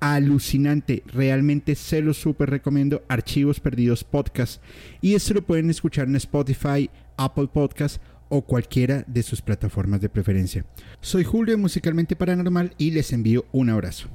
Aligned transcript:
alucinante. 0.00 1.02
Realmente 1.06 1.74
se 1.74 2.02
lo 2.02 2.14
súper 2.14 2.50
recomiendo. 2.50 3.02
Archivos 3.08 3.60
Perdidos 3.60 4.04
Podcast. 4.04 4.62
Y 5.00 5.14
esto 5.14 5.34
lo 5.34 5.42
pueden 5.42 5.70
escuchar 5.70 6.08
en 6.08 6.16
Spotify, 6.16 6.90
Apple 7.16 7.48
Podcast 7.52 8.02
o 8.28 8.42
cualquiera 8.42 9.04
de 9.06 9.22
sus 9.22 9.42
plataformas 9.42 10.00
de 10.00 10.08
preferencia. 10.08 10.64
Soy 11.00 11.24
Julio 11.24 11.56
Musicalmente 11.58 12.16
Paranormal 12.16 12.74
y 12.78 12.90
les 12.90 13.12
envío 13.12 13.46
un 13.52 13.70
abrazo. 13.70 14.08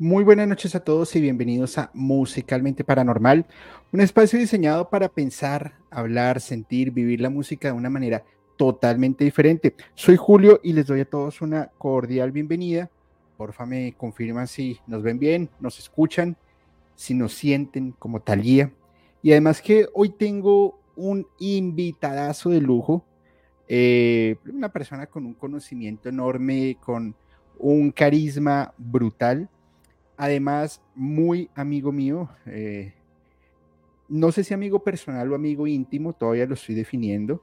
Muy 0.00 0.22
buenas 0.22 0.46
noches 0.46 0.76
a 0.76 0.80
todos 0.80 1.16
y 1.16 1.20
bienvenidos 1.20 1.76
a 1.76 1.90
Musicalmente 1.92 2.84
Paranormal, 2.84 3.46
un 3.92 4.00
espacio 4.00 4.38
diseñado 4.38 4.90
para 4.90 5.08
pensar, 5.08 5.74
hablar, 5.90 6.40
sentir, 6.40 6.92
vivir 6.92 7.20
la 7.20 7.30
música 7.30 7.66
de 7.66 7.74
una 7.74 7.90
manera 7.90 8.22
totalmente 8.58 9.24
diferente. 9.24 9.74
Soy 9.94 10.16
Julio 10.16 10.60
y 10.62 10.72
les 10.72 10.86
doy 10.86 11.00
a 11.00 11.04
todos 11.04 11.40
una 11.40 11.70
cordial 11.78 12.32
bienvenida. 12.32 12.90
Porfa, 13.36 13.64
me 13.64 13.94
confirman 13.96 14.48
si 14.48 14.78
nos 14.88 15.02
ven 15.02 15.20
bien, 15.20 15.48
nos 15.60 15.78
escuchan, 15.78 16.36
si 16.96 17.14
nos 17.14 17.32
sienten 17.32 17.92
como 17.92 18.20
Talía. 18.20 18.72
Y 19.22 19.30
además 19.30 19.62
que 19.62 19.86
hoy 19.94 20.10
tengo 20.10 20.80
un 20.96 21.24
invitadazo 21.38 22.50
de 22.50 22.60
lujo, 22.60 23.04
eh, 23.68 24.36
una 24.52 24.72
persona 24.72 25.06
con 25.06 25.24
un 25.24 25.34
conocimiento 25.34 26.08
enorme, 26.08 26.76
con 26.84 27.14
un 27.58 27.92
carisma 27.92 28.74
brutal. 28.76 29.48
Además, 30.16 30.82
muy 30.96 31.48
amigo 31.54 31.92
mío. 31.92 32.28
Eh, 32.44 32.92
no 34.08 34.32
sé 34.32 34.42
si 34.42 34.52
amigo 34.52 34.82
personal 34.82 35.30
o 35.30 35.36
amigo 35.36 35.68
íntimo, 35.68 36.12
todavía 36.12 36.46
lo 36.46 36.54
estoy 36.54 36.74
definiendo 36.74 37.40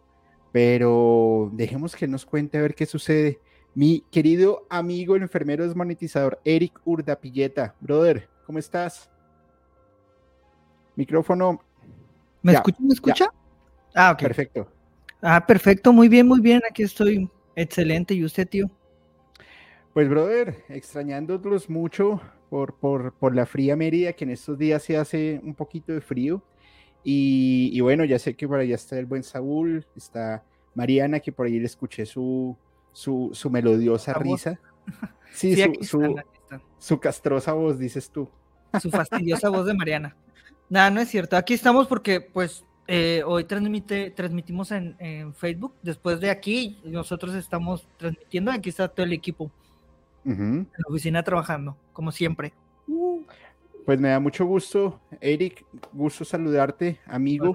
pero 0.55 1.49
dejemos 1.51 1.97
que 1.97 2.07
nos 2.07 2.25
cuente 2.25 2.57
a 2.57 2.61
ver 2.61 2.75
qué 2.75 2.85
sucede. 2.85 3.41
Mi 3.73 4.05
querido 4.09 4.65
amigo, 4.69 5.17
el 5.17 5.23
enfermero 5.23 5.65
desmonetizador, 5.65 6.39
Eric 6.45 6.79
Urdapilleta. 6.85 7.75
Brother, 7.81 8.29
¿cómo 8.45 8.57
estás? 8.57 9.11
Micrófono. 10.95 11.59
¿Me 12.41 12.53
escucha? 12.53 12.77
¿Me 12.79 12.93
escucha? 12.93 13.25
Ah, 13.93 14.11
ok. 14.13 14.19
Perfecto. 14.21 14.71
Ah, 15.21 15.45
perfecto, 15.45 15.91
muy 15.91 16.07
bien, 16.07 16.25
muy 16.25 16.39
bien. 16.39 16.61
Aquí 16.69 16.83
estoy. 16.83 17.29
Excelente. 17.57 18.13
¿Y 18.13 18.23
usted, 18.23 18.47
tío? 18.47 18.71
Pues, 19.93 20.07
brother, 20.07 20.63
extrañándolos 20.69 21.69
mucho 21.69 22.21
por, 22.49 22.75
por, 22.75 23.11
por 23.15 23.35
la 23.35 23.45
fría 23.45 23.75
Mérida, 23.75 24.13
que 24.13 24.23
en 24.23 24.29
estos 24.29 24.57
días 24.57 24.83
se 24.83 24.95
hace 24.95 25.41
un 25.43 25.53
poquito 25.53 25.91
de 25.91 25.99
frío. 25.99 26.41
Y, 27.07 27.79
bueno, 27.81 28.03
ya 28.03 28.17
sé 28.17 28.35
que 28.35 28.47
por 28.47 28.59
allá 28.59 28.73
está 28.73 28.97
el 28.97 29.05
buen 29.05 29.21
Saúl, 29.21 29.85
está 29.95 30.43
Mariana, 30.73 31.19
que 31.19 31.31
por 31.31 31.45
ahí 31.45 31.59
le 31.59 31.67
escuché 31.67 32.03
su, 32.03 32.57
su, 32.91 33.29
su 33.33 33.49
melodiosa 33.49 34.13
risa. 34.13 34.59
Sí, 35.33 35.53
su, 35.81 36.15
su, 36.77 36.99
castrosa 36.99 37.51
voz, 37.51 37.77
dices 37.77 38.09
tú. 38.09 38.29
Su 38.79 38.89
fastidiosa 38.89 39.49
voz 39.49 39.65
de 39.65 39.73
Mariana. 39.73 40.15
Nada, 40.69 40.89
no 40.89 41.01
es 41.01 41.09
cierto. 41.09 41.35
Aquí 41.35 41.53
estamos 41.53 41.87
porque, 41.87 42.21
pues, 42.21 42.63
eh, 42.87 43.21
hoy 43.25 43.43
transmite, 43.43 44.11
transmitimos 44.11 44.71
en, 44.71 45.33
Facebook. 45.33 45.73
Después 45.81 46.21
de 46.21 46.29
aquí, 46.29 46.79
nosotros 46.85 47.35
estamos 47.35 47.85
transmitiendo. 47.97 48.49
Aquí 48.49 48.69
está 48.69 48.87
todo 48.87 49.05
el 49.05 49.11
equipo 49.11 49.51
en 50.23 50.69
la 50.77 50.85
oficina 50.87 51.21
trabajando, 51.21 51.75
como 51.91 52.13
siempre. 52.13 52.53
Pues 53.85 53.99
me 53.99 54.09
da 54.09 54.19
mucho 54.19 54.47
gusto, 54.47 54.99
Eric, 55.21 55.63
gusto 55.93 56.25
saludarte, 56.25 56.99
amigo. 57.05 57.53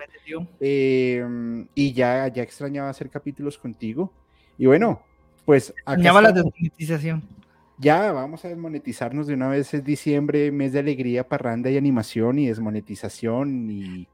Em, 0.61 1.67
y 1.75 1.93
ya, 1.93 2.29
ya 2.29 2.45
extrañaba 2.45 2.89
hacer 2.89 3.11
capítulos 3.11 3.59
contigo. 3.59 4.13
Y 4.57 4.67
bueno, 4.67 5.03
pues... 5.45 5.71
Extrañaba 5.71 6.23
la 6.23 6.31
desmonetización. 6.31 7.23
Ya, 7.79 8.13
vamos 8.13 8.45
a 8.45 8.49
desmonetizarnos 8.49 9.27
de 9.27 9.35
una 9.35 9.49
vez, 9.49 9.75
es 9.75 9.83
diciembre, 9.83 10.53
mes 10.53 10.73
de 10.73 10.79
alegría, 10.79 11.27
parranda 11.27 11.69
y 11.69 11.77
animación 11.77 12.39
y 12.39 12.47
desmonetización 12.47 13.69
y, 13.71 14.07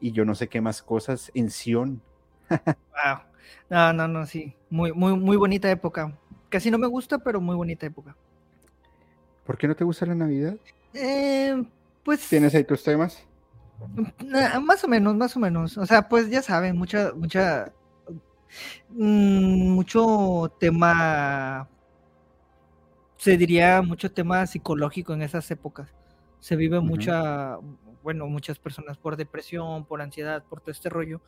yo 0.00 0.24
no 0.24 0.34
sé 0.34 0.48
qué 0.48 0.62
más 0.62 0.80
cosas 0.80 1.30
en 1.34 1.50
Sion. 1.50 2.00
wow. 2.48 3.18
No, 3.68 3.92
no, 3.92 4.08
no, 4.08 4.24
sí. 4.24 4.54
Muy, 4.70 4.92
muy, 4.92 5.14
muy 5.14 5.36
bonita 5.36 5.70
época. 5.70 6.16
Casi 6.48 6.70
no 6.70 6.78
me 6.78 6.86
gusta, 6.86 7.18
pero 7.18 7.40
muy 7.40 7.54
bonita 7.54 7.84
época. 7.84 8.16
¿Por 9.44 9.58
qué 9.58 9.68
no 9.68 9.76
te 9.76 9.84
gusta 9.84 10.06
la 10.06 10.14
Navidad? 10.14 10.56
Eh, 10.94 11.62
pues. 12.04 12.28
¿Tienes 12.28 12.54
ahí 12.54 12.64
tus 12.64 12.82
temas? 12.82 13.22
Más 14.62 14.84
o 14.84 14.88
menos, 14.88 15.16
más 15.16 15.36
o 15.36 15.40
menos. 15.40 15.78
O 15.78 15.86
sea, 15.86 16.08
pues 16.08 16.28
ya 16.30 16.42
saben, 16.42 16.76
mucha, 16.76 17.12
mucha. 17.14 17.72
Mm, 18.90 19.70
mucho 19.70 20.54
tema. 20.58 21.68
Se 23.16 23.36
diría 23.36 23.82
mucho 23.82 24.10
tema 24.10 24.46
psicológico 24.46 25.12
en 25.12 25.22
esas 25.22 25.50
épocas. 25.50 25.94
Se 26.40 26.56
vive 26.56 26.80
mucha. 26.80 27.56
Bueno, 28.02 28.26
muchas 28.26 28.58
personas 28.58 28.96
por 28.96 29.16
depresión, 29.16 29.84
por 29.84 30.00
ansiedad, 30.00 30.42
por 30.44 30.60
todo 30.60 30.72
este 30.72 30.88
rollo. 30.88 31.20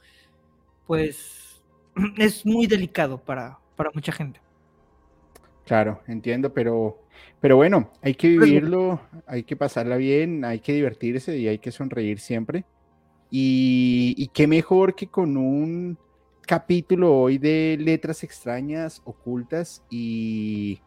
Pues 0.86 1.62
es 2.16 2.46
muy 2.46 2.66
delicado 2.66 3.18
para, 3.18 3.58
para 3.76 3.90
mucha 3.94 4.12
gente. 4.12 4.40
Claro, 5.72 6.02
entiendo, 6.06 6.52
pero 6.52 6.98
pero 7.40 7.56
bueno, 7.56 7.90
hay 8.02 8.12
que 8.12 8.34
pues 8.34 8.46
vivirlo, 8.46 9.00
hay 9.26 9.42
que 9.42 9.56
pasarla 9.56 9.96
bien, 9.96 10.44
hay 10.44 10.60
que 10.60 10.74
divertirse 10.74 11.38
y 11.38 11.48
hay 11.48 11.60
que 11.60 11.72
sonreír 11.72 12.20
siempre. 12.20 12.66
Y, 13.30 14.30
qué 14.34 14.46
mejor 14.46 14.94
que 14.94 15.06
con 15.06 15.38
un 15.38 15.96
capítulo 16.46 17.16
hoy 17.16 17.38
de 17.38 17.78
letras 17.80 18.22
extrañas, 18.22 19.00
ocultas 19.06 19.82
y 19.88 20.78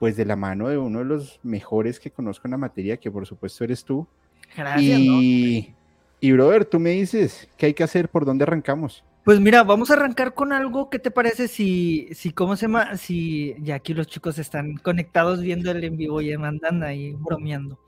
pues 0.00 0.16
de 0.16 0.24
la 0.24 0.34
mano 0.34 0.66
de 0.66 0.76
uno 0.76 0.98
de 0.98 1.04
los 1.04 1.38
mejores 1.44 2.00
que 2.00 2.10
conozco 2.10 2.48
en 2.48 2.50
la 2.50 2.58
materia, 2.58 2.96
que 2.96 3.12
por 3.12 3.24
supuesto 3.24 3.62
eres 3.62 3.84
tú. 3.84 4.08
Gracias. 4.56 4.98
Y, 4.98 5.72
y 6.18 6.32
brother, 6.32 6.64
tú 6.64 6.80
me 6.80 6.90
dices, 6.90 7.48
¿qué 7.56 7.66
hay 7.66 7.74
que 7.74 7.84
hacer? 7.84 8.08
¿Por 8.08 8.24
dónde 8.24 8.42
arrancamos? 8.42 9.04
Pues 9.24 9.38
mira, 9.38 9.62
vamos 9.62 9.90
a 9.90 9.94
arrancar 9.94 10.34
con 10.34 10.52
algo. 10.52 10.90
¿Qué 10.90 10.98
te 10.98 11.12
parece 11.12 11.46
si, 11.46 12.08
si 12.12 12.32
cómo 12.32 12.56
se 12.56 12.66
llama? 12.66 12.96
Si 12.96 13.54
ya 13.60 13.76
aquí 13.76 13.94
los 13.94 14.08
chicos 14.08 14.38
están 14.38 14.76
conectados 14.76 15.40
viendo 15.40 15.70
el 15.70 15.84
en 15.84 15.96
vivo 15.96 16.20
y 16.20 16.36
mandan 16.36 16.82
ahí 16.82 17.12
bromeando. 17.12 17.78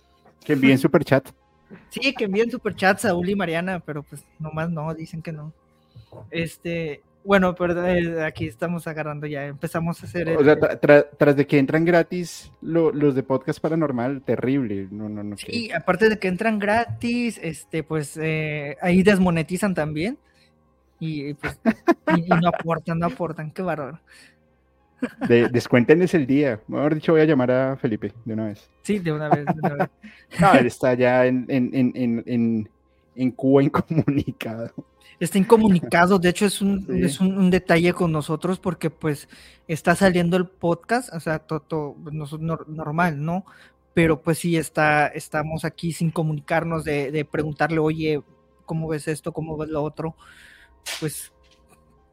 Que 0.45 0.53
envíen 0.53 0.79
super 0.79 1.05
chat. 1.05 1.29
Sí, 1.89 2.15
que 2.15 2.25
envíen 2.25 2.51
super 2.51 2.77
chat 2.77 2.99
Saúl 2.99 3.29
y 3.29 3.35
Mariana, 3.35 3.81
pero 3.81 4.05
pues 4.05 4.25
nomás 4.39 4.71
no, 4.71 4.95
dicen 4.95 5.23
que 5.23 5.33
no. 5.33 5.53
Este, 6.31 7.03
bueno, 7.25 7.55
pero 7.57 7.85
eh, 7.85 8.23
aquí 8.23 8.47
estamos 8.47 8.87
agarrando 8.87 9.27
ya, 9.27 9.47
empezamos 9.47 10.01
a 10.03 10.07
hacer. 10.07 10.37
O 10.37 10.45
sea, 10.45 10.57
tras 10.59 11.37
de 11.37 11.47
que 11.47 11.59
entran 11.59 11.85
gratis 11.85 12.53
los 12.61 13.15
de 13.15 13.23
podcast 13.25 13.59
paranormal, 13.61 14.23
terrible. 14.23 14.87
No, 14.91 15.09
no, 15.09 15.25
no. 15.25 15.37
Sí, 15.37 15.73
aparte 15.73 16.11
de 16.11 16.19
que 16.19 16.29
entran 16.29 16.61
gratis, 16.61 17.41
este, 17.43 17.83
pues 17.83 18.17
eh, 18.23 18.77
ahí 18.81 19.03
desmonetizan 19.03 19.75
también. 19.75 20.17
Y, 21.07 21.35
pues, 21.35 21.59
no 22.43 22.49
aportan, 22.49 22.99
no 22.99 23.07
aportan, 23.07 23.51
qué 23.51 23.61
bárbaro. 23.61 24.01
De, 25.29 25.49
descuéntenles 25.49 26.15
el 26.15 26.27
día. 26.27 26.61
Mejor 26.67 26.95
dicho, 26.95 27.13
voy 27.13 27.21
a 27.21 27.27
llamar 27.27 27.51
a 27.51 27.77
Felipe 27.77 28.15
de 28.25 28.33
una 28.33 28.47
vez. 28.47 28.71
Sí, 28.83 28.99
de 28.99 29.13
una 29.13 29.29
vez. 29.29 29.45
De 29.45 29.61
una 29.63 29.75
vez. 29.75 29.91
no, 30.41 30.55
él 30.55 30.67
está 30.67 30.95
ya 30.95 31.27
en, 31.27 31.45
en, 31.49 31.93
en, 31.95 32.71
en, 33.15 33.31
Cuba 33.33 33.63
incomunicado. 33.63 34.73
Está 35.21 35.37
incomunicado, 35.37 36.19
de 36.19 36.31
hecho 36.31 36.47
es 36.47 36.63
un, 36.63 36.87
es 37.05 37.21
un, 37.21 37.51
detalle 37.51 37.93
con 37.93 38.11
nosotros 38.13 38.59
porque 38.59 38.89
pues 38.89 39.29
está 39.69 39.95
saliendo 39.95 40.39
el 40.39 40.47
podcast, 40.47 41.13
o 41.13 41.21
sea, 41.21 41.39
todo, 41.39 41.97
normal, 42.67 43.23
¿no? 43.23 43.45
Pero 43.93 44.23
pues 44.23 44.39
sí, 44.39 44.57
está, 44.57 45.07
estamos 45.09 45.67
aquí 45.67 45.93
sin 45.93 46.11
comunicarnos 46.11 46.83
de, 46.83 47.13
de 47.13 47.27
preguntarle, 47.27 47.79
oye, 47.79 48.23
¿cómo 48.65 48.89
ves 48.89 49.07
esto? 49.07 49.33
¿Cómo 49.33 49.57
ves 49.59 49.69
lo 49.69 49.83
otro? 49.83 50.17
Pues, 51.01 51.33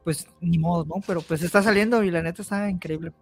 pues 0.04 0.26
ni 0.40 0.58
modo, 0.58 0.84
¿no? 0.84 1.02
Pero 1.06 1.20
pues 1.20 1.42
está 1.42 1.62
saliendo 1.62 2.02
y 2.02 2.10
la 2.10 2.22
neta 2.22 2.42
está 2.42 2.68
increíble. 2.68 3.12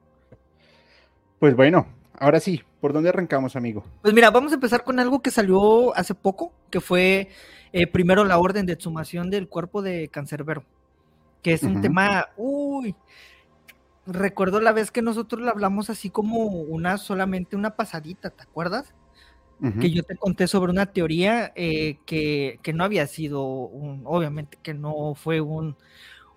Pues 1.38 1.56
bueno, 1.56 1.86
ahora 2.18 2.40
sí, 2.40 2.62
¿por 2.80 2.92
dónde 2.92 3.08
arrancamos, 3.08 3.56
amigo? 3.56 3.84
Pues 4.02 4.14
mira, 4.14 4.30
vamos 4.30 4.52
a 4.52 4.56
empezar 4.56 4.84
con 4.84 4.98
algo 4.98 5.22
que 5.22 5.30
salió 5.30 5.96
hace 5.96 6.14
poco, 6.14 6.52
que 6.70 6.80
fue 6.80 7.28
eh, 7.72 7.86
primero 7.86 8.24
la 8.24 8.38
orden 8.38 8.66
de 8.66 8.74
exhumación 8.74 9.30
del 9.30 9.48
cuerpo 9.48 9.82
de 9.82 10.08
Cancerbero, 10.08 10.64
que 11.42 11.52
es 11.52 11.62
un 11.62 11.80
tema, 11.80 12.28
uy, 12.36 12.94
recuerdo 14.06 14.60
la 14.60 14.72
vez 14.72 14.90
que 14.90 15.02
nosotros 15.02 15.40
le 15.42 15.50
hablamos 15.50 15.88
así 15.88 16.10
como 16.10 16.44
una, 16.44 16.98
solamente 16.98 17.56
una 17.56 17.76
pasadita, 17.76 18.30
¿te 18.30 18.42
acuerdas? 18.42 18.94
Que 19.80 19.90
yo 19.90 20.02
te 20.02 20.16
conté 20.16 20.46
sobre 20.46 20.72
una 20.72 20.86
teoría 20.86 21.52
eh, 21.54 21.98
que, 22.06 22.58
no 22.74 22.84
había 22.84 23.06
sido, 23.06 23.44
un, 23.44 24.02
obviamente 24.06 24.58
que 24.62 24.72
no 24.72 25.14
fue 25.14 25.40
un, 25.40 25.76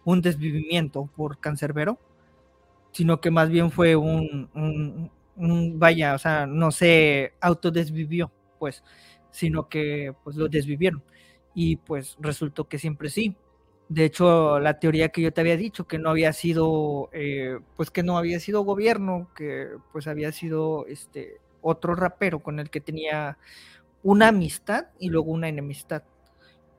un 0.04 0.22
desvivimiento 0.22 1.10
por 1.16 1.40
cancerbero, 1.40 1.98
sino 2.92 3.22
que 3.22 3.32
más 3.32 3.50
bien 3.50 3.72
fue 3.72 3.96
un, 3.96 4.50
un, 5.36 5.80
vaya, 5.80 6.16
o 6.16 6.18
sea, 6.18 6.46
no 6.46 6.72
se 6.72 7.34
autodesvivió, 7.40 8.32
pues, 8.60 8.84
sino 9.32 9.70
que 9.70 10.14
pues 10.24 10.36
lo 10.36 10.48
desvivieron. 10.48 11.02
Y 11.56 11.78
pues 11.78 12.18
resultó 12.20 12.68
que 12.68 12.80
siempre 12.80 13.10
sí. 13.10 13.36
De 13.90 14.06
hecho, 14.06 14.60
la 14.60 14.80
teoría 14.80 15.10
que 15.10 15.22
yo 15.22 15.32
te 15.32 15.42
había 15.42 15.58
dicho, 15.58 15.88
que 15.88 16.00
no 16.00 16.10
había 16.10 16.34
sido, 16.34 17.10
eh, 17.14 17.60
pues 17.76 17.92
que 17.92 18.04
no 18.04 18.18
había 18.18 18.40
sido 18.40 18.64
gobierno, 18.64 19.30
que 19.36 19.68
pues 19.92 20.08
había 20.08 20.32
sido 20.32 20.86
este 20.88 21.40
otro 21.64 21.96
rapero 21.96 22.40
con 22.40 22.60
el 22.60 22.70
que 22.70 22.82
tenía 22.82 23.38
una 24.04 24.28
amistad 24.28 24.88
y 25.00 25.10
luego 25.10 25.32
una 25.32 25.48
enemistad, 25.48 26.04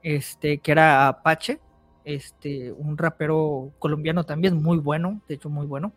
este, 0.03 0.59
que 0.59 0.73
era 0.73 1.09
Apache, 1.09 1.61
este, 2.05 2.71
un 2.71 2.99
rapero 2.99 3.73
colombiano 3.79 4.25
también 4.25 4.63
muy 4.63 4.79
bueno, 4.79 5.23
de 5.27 5.35
hecho 5.35 5.49
muy 5.49 5.67
bueno, 5.67 5.95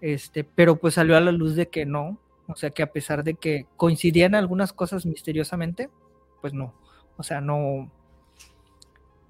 este, 0.00 0.44
pero 0.44 0.76
pues 0.76 0.94
salió 0.94 1.16
a 1.16 1.20
la 1.20 1.32
luz 1.32 1.54
de 1.54 1.68
que 1.68 1.86
no, 1.86 2.18
o 2.48 2.56
sea 2.56 2.70
que 2.70 2.82
a 2.82 2.92
pesar 2.92 3.24
de 3.24 3.34
que 3.34 3.66
coincidían 3.76 4.34
algunas 4.34 4.72
cosas 4.72 5.06
misteriosamente, 5.06 5.88
pues 6.40 6.52
no, 6.52 6.74
o 7.16 7.22
sea, 7.22 7.40
no, 7.40 7.90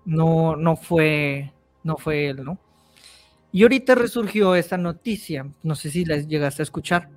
no, 0.04 0.56
no 0.56 0.76
fue, 0.76 1.52
no 1.82 1.96
fue 1.96 2.28
él, 2.28 2.42
¿no? 2.44 2.58
Y 3.52 3.62
ahorita 3.62 3.94
resurgió 3.94 4.56
esta 4.56 4.76
noticia, 4.76 5.46
no 5.62 5.76
sé 5.76 5.90
si 5.90 6.04
la 6.04 6.16
llegaste 6.16 6.62
a 6.62 6.64
escuchar. 6.64 7.08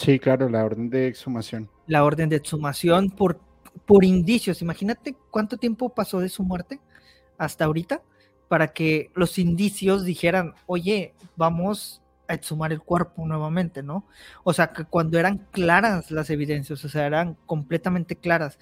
Sí, 0.00 0.18
claro, 0.18 0.48
la 0.48 0.64
orden 0.64 0.88
de 0.88 1.08
exhumación. 1.08 1.68
La 1.86 2.04
orden 2.04 2.30
de 2.30 2.36
exhumación 2.36 3.10
por, 3.10 3.38
por 3.84 4.02
indicios. 4.02 4.62
Imagínate 4.62 5.14
cuánto 5.30 5.58
tiempo 5.58 5.90
pasó 5.90 6.20
de 6.20 6.30
su 6.30 6.42
muerte 6.42 6.80
hasta 7.36 7.66
ahorita 7.66 8.00
para 8.48 8.68
que 8.68 9.10
los 9.14 9.38
indicios 9.38 10.06
dijeran, 10.06 10.54
oye, 10.64 11.12
vamos 11.36 12.00
a 12.28 12.32
exhumar 12.32 12.72
el 12.72 12.80
cuerpo 12.80 13.26
nuevamente, 13.26 13.82
¿no? 13.82 14.06
O 14.42 14.54
sea, 14.54 14.72
que 14.72 14.86
cuando 14.86 15.18
eran 15.18 15.46
claras 15.50 16.10
las 16.10 16.30
evidencias, 16.30 16.82
o 16.82 16.88
sea, 16.88 17.04
eran 17.04 17.36
completamente 17.44 18.16
claras. 18.16 18.58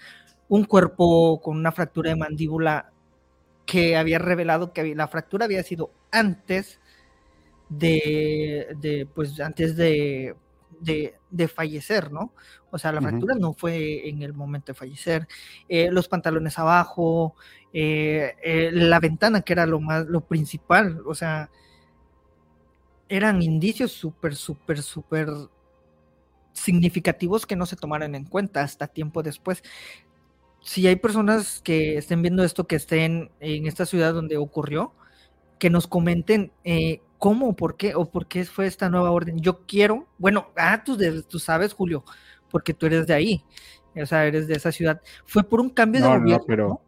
Un 0.49 0.65
cuerpo 0.65 1.41
con 1.41 1.57
una 1.57 1.71
fractura 1.71 2.11
de 2.11 2.17
mandíbula 2.17 2.91
que 3.65 3.97
había 3.97 4.19
revelado 4.19 4.73
que 4.73 4.93
la 4.97 5.07
fractura 5.07 5.45
había 5.45 5.63
sido 5.63 5.93
antes 6.11 6.81
de, 7.69 8.75
de 8.81 9.07
pues 9.15 9.39
antes 9.39 9.77
de 9.77 10.35
de, 10.81 11.49
fallecer, 11.49 12.13
¿no? 12.13 12.33
O 12.71 12.79
sea, 12.79 12.93
la 12.93 13.01
fractura 13.01 13.35
no 13.35 13.53
fue 13.53 14.09
en 14.09 14.23
el 14.23 14.33
momento 14.35 14.73
de 14.73 14.79
fallecer. 14.79 15.27
Eh, 15.69 15.91
los 15.91 16.09
pantalones 16.09 16.59
abajo, 16.59 17.35
eh, 17.73 18.35
eh, 18.43 18.71
la 18.73 19.01
ventana, 19.01 19.43
que 19.43 19.53
era 19.53 19.67
lo 19.67 19.81
más, 19.81 20.07
lo 20.07 20.21
principal, 20.23 21.03
o 21.07 21.15
sea, 21.15 21.51
eran 23.09 23.43
indicios 23.43 23.93
súper, 23.93 24.37
súper, 24.37 24.83
súper 24.83 25.29
significativos 26.53 27.47
que 27.47 27.57
no 27.57 27.67
se 27.67 27.77
tomaran 27.77 28.15
en 28.15 28.25
cuenta 28.25 28.63
hasta 28.63 28.87
tiempo 28.87 29.23
después. 29.23 29.63
Si 30.61 30.87
hay 30.87 30.97
personas 30.97 31.61
que 31.63 31.97
estén 31.97 32.21
viendo 32.21 32.45
esto, 32.45 32.67
que 32.67 32.77
estén 32.77 33.31
en 33.41 33.67
esta 33.67 33.87
ciudad 33.87 34.13
donde 34.13 34.37
ocurrió, 34.37 34.93
que 35.59 35.71
nos 35.71 35.87
comenten 35.87 36.53
¿Cómo? 37.19 37.55
¿Por 37.57 37.77
qué? 37.77 37.95
¿O 37.95 38.09
por 38.09 38.27
qué 38.27 38.45
fue 38.45 38.67
esta 38.67 38.89
nueva 38.89 39.11
orden? 39.11 39.41
Yo 39.41 39.67
quiero, 39.67 40.07
bueno, 40.19 40.49
ah, 40.57 40.83
tú, 40.85 40.97
tú 41.29 41.39
sabes, 41.39 41.73
Julio, 41.73 42.05
porque 42.49 42.75
tú 42.75 42.87
eres 42.87 43.07
de 43.07 43.15
ahí, 43.15 43.45
o 43.97 44.07
sea, 44.07 44.25
eres 44.25 44.47
de 44.47 44.55
esa 44.55 44.71
ciudad. 44.71 45.03
Fue 45.27 45.43
por 45.43 45.61
un 45.61 45.71
cambio 45.71 46.01
de 46.01 46.07
gobierno. 46.07 46.39
No, 46.39 46.45
pero, 46.47 46.81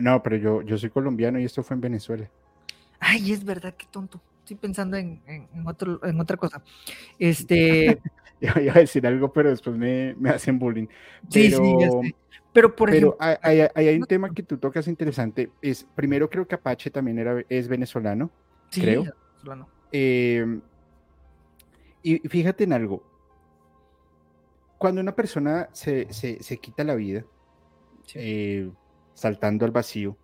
no, 0.00 0.22
pero 0.22 0.36
yo, 0.36 0.62
yo 0.62 0.78
soy 0.78 0.90
colombiano 0.90 1.40
y 1.40 1.44
esto 1.44 1.64
fue 1.64 1.74
en 1.74 1.80
Venezuela. 1.80 2.30
Ay, 3.00 3.32
es 3.32 3.44
verdad, 3.44 3.74
qué 3.76 3.86
tonto. 3.90 4.20
Estoy 4.38 4.56
pensando 4.56 4.96
en, 4.96 5.20
otro, 5.66 6.00
en 6.04 6.20
otra 6.20 6.36
cosa. 6.36 6.62
Este. 7.18 7.98
iba 8.40 8.72
a 8.72 8.78
decir 8.78 9.04
algo, 9.08 9.32
pero 9.32 9.50
después 9.50 9.76
me, 9.76 10.14
hacen 10.30 10.56
bullying. 10.56 10.86
sí, 11.28 11.50
sí, 11.50 11.76
ya 11.80 11.90
sé. 11.90 12.14
Pero 12.52 12.74
por 12.74 12.90
ejemplo. 12.90 13.16
Hay, 13.20 13.60
hay, 13.74 13.96
un 13.96 14.06
tema 14.06 14.32
que 14.32 14.42
tú 14.42 14.58
tocas 14.58 14.88
interesante. 14.88 15.50
Es, 15.60 15.86
primero 15.94 16.28
creo 16.28 16.46
que 16.46 16.54
Apache 16.54 16.90
también 16.90 17.18
era, 17.18 17.42
es 17.48 17.68
venezolano. 17.68 18.30
Sí, 18.70 18.82
creo. 18.82 19.04
Em, 19.92 20.60
y 22.02 22.18
fíjate 22.28 22.64
en 22.64 22.72
algo. 22.72 23.02
Cuando 24.78 25.00
una 25.00 25.14
persona 25.14 25.68
se, 25.72 26.06
quita 26.60 26.84
la 26.84 26.94
vida, 26.94 27.24
eh, 28.14 28.70
saltando 29.14 29.64
al 29.64 29.72
vacío, 29.72 30.16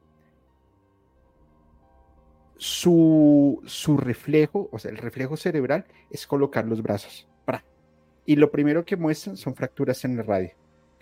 su, 2.56 3.60
reflejo, 3.98 4.68
o 4.72 4.78
sea, 4.78 4.90
el 4.90 4.98
reflejo 4.98 5.36
cerebral 5.36 5.86
es 6.10 6.26
colocar 6.26 6.66
los 6.66 6.82
brazos. 6.82 7.28
Y 8.26 8.36
lo 8.36 8.50
primero 8.50 8.86
que 8.86 8.96
muestran 8.96 9.36
son 9.36 9.54
fracturas 9.54 10.02
en 10.06 10.18
el 10.18 10.24
radio. 10.24 10.50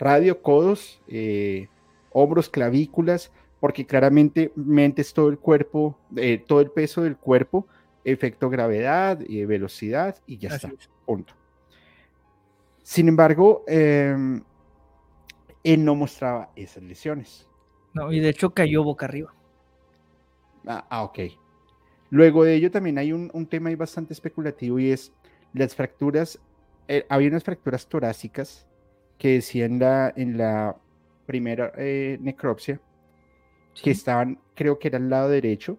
Radio, 0.03 0.41
codos, 0.41 1.01
eh, 1.07 1.67
hombros, 2.11 2.49
clavículas, 2.49 3.31
porque 3.59 3.85
claramente 3.85 4.51
mentes 4.55 5.13
todo 5.13 5.29
el 5.29 5.39
cuerpo, 5.39 5.97
eh, 6.15 6.43
todo 6.45 6.61
el 6.61 6.69
peso 6.69 7.01
del 7.01 7.17
cuerpo 7.17 7.67
efecto 8.03 8.49
gravedad 8.49 9.19
y 9.27 9.45
velocidad 9.45 10.17
y 10.27 10.37
ya 10.37 10.49
está. 10.49 10.71
Punto. 11.05 11.33
Sin 12.83 13.07
embargo, 13.07 13.63
em, 13.67 14.43
él 15.63 15.85
no 15.85 15.95
mostraba 15.95 16.51
esas 16.55 16.83
lesiones. 16.83 17.47
No, 17.93 18.11
y 18.11 18.19
de 18.19 18.29
hecho 18.29 18.53
cayó 18.53 18.83
boca 18.83 19.05
arriba. 19.05 19.33
Ah, 20.67 20.85
ah 20.89 21.03
ok. 21.03 21.19
Luego 22.09 22.43
de 22.43 22.55
ello 22.55 22.71
también 22.71 22.97
hay 22.97 23.11
un, 23.11 23.47
tema 23.47 23.69
ahí 23.69 23.75
bastante 23.75 24.13
especulativo 24.13 24.79
y 24.79 24.91
es 24.91 25.13
las 25.53 25.75
fracturas, 25.75 26.39
eh, 26.87 27.05
había 27.09 27.29
unas 27.29 27.43
fracturas 27.43 27.87
torácicas 27.87 28.67
que 29.23 29.35
decían 29.35 29.79
la, 29.79 30.11
en 30.17 30.37
la 30.37 30.75
primera 31.25 31.71
eh, 31.77 32.17
necropsia 32.19 32.81
que 33.81 33.91
estaban, 33.91 34.37
creo 34.53 34.79
que 34.79 34.89
era 34.89 34.97
al 34.97 35.09
lado 35.09 35.29
derecho, 35.29 35.77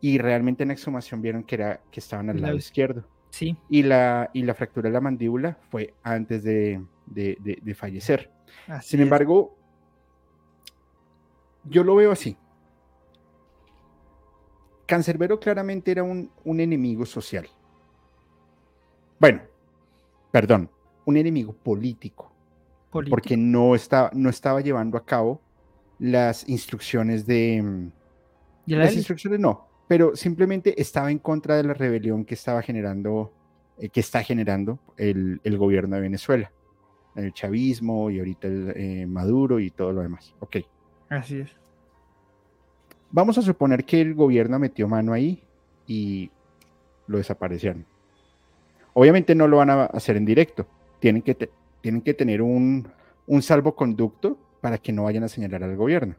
y 0.00 0.18
realmente 0.18 0.64
en 0.64 0.70
la 0.70 0.74
exhumación 0.74 1.22
vieron 1.22 1.44
que, 1.44 1.54
era, 1.54 1.80
que 1.92 2.00
estaban 2.00 2.30
al 2.30 2.42
lado 2.42 2.56
izquierdo. 2.56 3.04
Sí. 3.30 3.56
Y 3.70 3.84
la, 3.84 4.30
y 4.32 4.42
la 4.42 4.54
fractura 4.54 4.88
de 4.88 4.92
la 4.92 5.00
mandíbula 5.00 5.56
fue 5.70 5.94
antes 6.02 6.42
de, 6.42 6.82
fallecer. 7.76 8.28
Sin 8.82 9.02
embargo, 9.02 9.56
yo 11.62 11.84
lo 11.84 11.94
veo 11.94 12.10
así. 12.10 12.36
Cancerbero 14.84 15.38
claramente 15.38 15.92
era 15.92 16.02
un, 16.02 16.28
enemigo 16.44 17.06
social. 17.06 17.46
Bueno, 19.20 19.42
perdón, 20.32 20.68
un 21.04 21.16
enemigo 21.16 21.52
político. 21.52 22.32
Porque 22.90 23.36
no 23.36 23.74
estaba, 23.74 24.10
no 24.14 24.30
estaba 24.30 24.60
llevando 24.60 24.96
a 24.96 25.04
cabo 25.04 25.40
las 25.98 26.48
instrucciones 26.48 27.26
de... 27.26 27.90
las 28.66 28.94
instrucciones 28.94 29.40
no, 29.40 29.66
pero 29.88 30.16
simplemente 30.16 30.80
estaba 30.80 31.10
en 31.10 31.18
contra 31.18 31.56
de 31.56 31.64
la 31.64 31.74
rebelión 31.74 32.24
que 32.24 32.34
estaba 32.34 32.62
generando, 32.62 33.32
eh, 33.78 33.88
que 33.88 34.00
está 34.00 34.22
generando 34.22 34.78
el, 34.96 35.40
gobierno 35.58 35.96
de 35.96 36.02
Venezuela, 36.02 36.52
el 37.16 37.32
chavismo 37.32 38.10
y 38.10 38.18
ahorita 38.18 38.48
el 38.48 38.72
eh, 38.76 39.06
Maduro 39.06 39.58
y 39.58 39.70
todo 39.70 39.92
lo 39.92 40.02
demás. 40.02 40.34
Ok. 40.40 40.58
Así 41.08 41.40
es. 41.40 41.50
Vamos 43.10 43.38
a 43.38 43.42
suponer 43.42 43.84
que 43.84 44.00
el 44.00 44.14
gobierno 44.14 44.58
metió 44.58 44.86
mano 44.86 45.14
ahí 45.14 45.42
y 45.86 46.30
lo 47.06 47.16
desaparecieron. 47.16 47.86
Obviamente 48.92 49.34
no 49.34 49.48
lo 49.48 49.56
van 49.58 49.70
a 49.70 49.84
hacer 49.84 50.16
en 50.16 50.26
directo. 50.26 50.66
Tienen 51.00 51.22
que, 51.22 51.50
tienen 51.80 52.02
que 52.02 52.14
tener 52.14 52.42
un, 52.42 52.88
un 53.26 53.42
salvoconducto 53.42 54.38
para 54.60 54.78
que 54.78 54.92
no 54.92 55.04
vayan 55.04 55.24
a 55.24 55.28
señalar 55.28 55.62
al 55.62 55.76
gobierno. 55.76 56.16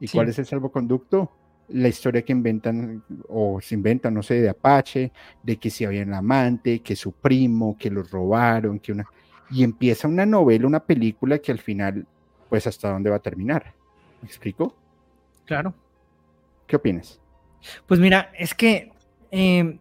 ¿Y 0.00 0.08
cuál 0.08 0.28
es 0.28 0.38
el 0.38 0.46
salvoconducto? 0.46 1.30
la 1.68 1.88
historia 1.88 2.22
que 2.22 2.32
inventan 2.32 3.02
o 3.28 3.60
se 3.60 3.74
inventan, 3.74 4.14
no 4.14 4.22
sé, 4.22 4.40
de 4.40 4.48
Apache, 4.48 5.12
de 5.42 5.56
que 5.56 5.70
si 5.70 5.84
había 5.84 6.02
un 6.02 6.14
amante, 6.14 6.80
que 6.80 6.96
su 6.96 7.12
primo, 7.12 7.76
que 7.78 7.90
lo 7.90 8.02
robaron, 8.02 8.78
que 8.78 8.92
una... 8.92 9.06
Y 9.50 9.64
empieza 9.64 10.08
una 10.08 10.24
novela, 10.24 10.66
una 10.66 10.80
película 10.80 11.38
que 11.38 11.52
al 11.52 11.58
final, 11.58 12.06
pues 12.48 12.66
hasta 12.66 12.90
dónde 12.90 13.10
va 13.10 13.16
a 13.16 13.22
terminar. 13.22 13.74
¿Me 14.22 14.26
explico? 14.26 14.74
Claro. 15.44 15.74
¿Qué 16.66 16.76
opinas? 16.76 17.20
Pues 17.86 18.00
mira, 18.00 18.30
es 18.38 18.54
que 18.54 18.90
em, 19.30 19.78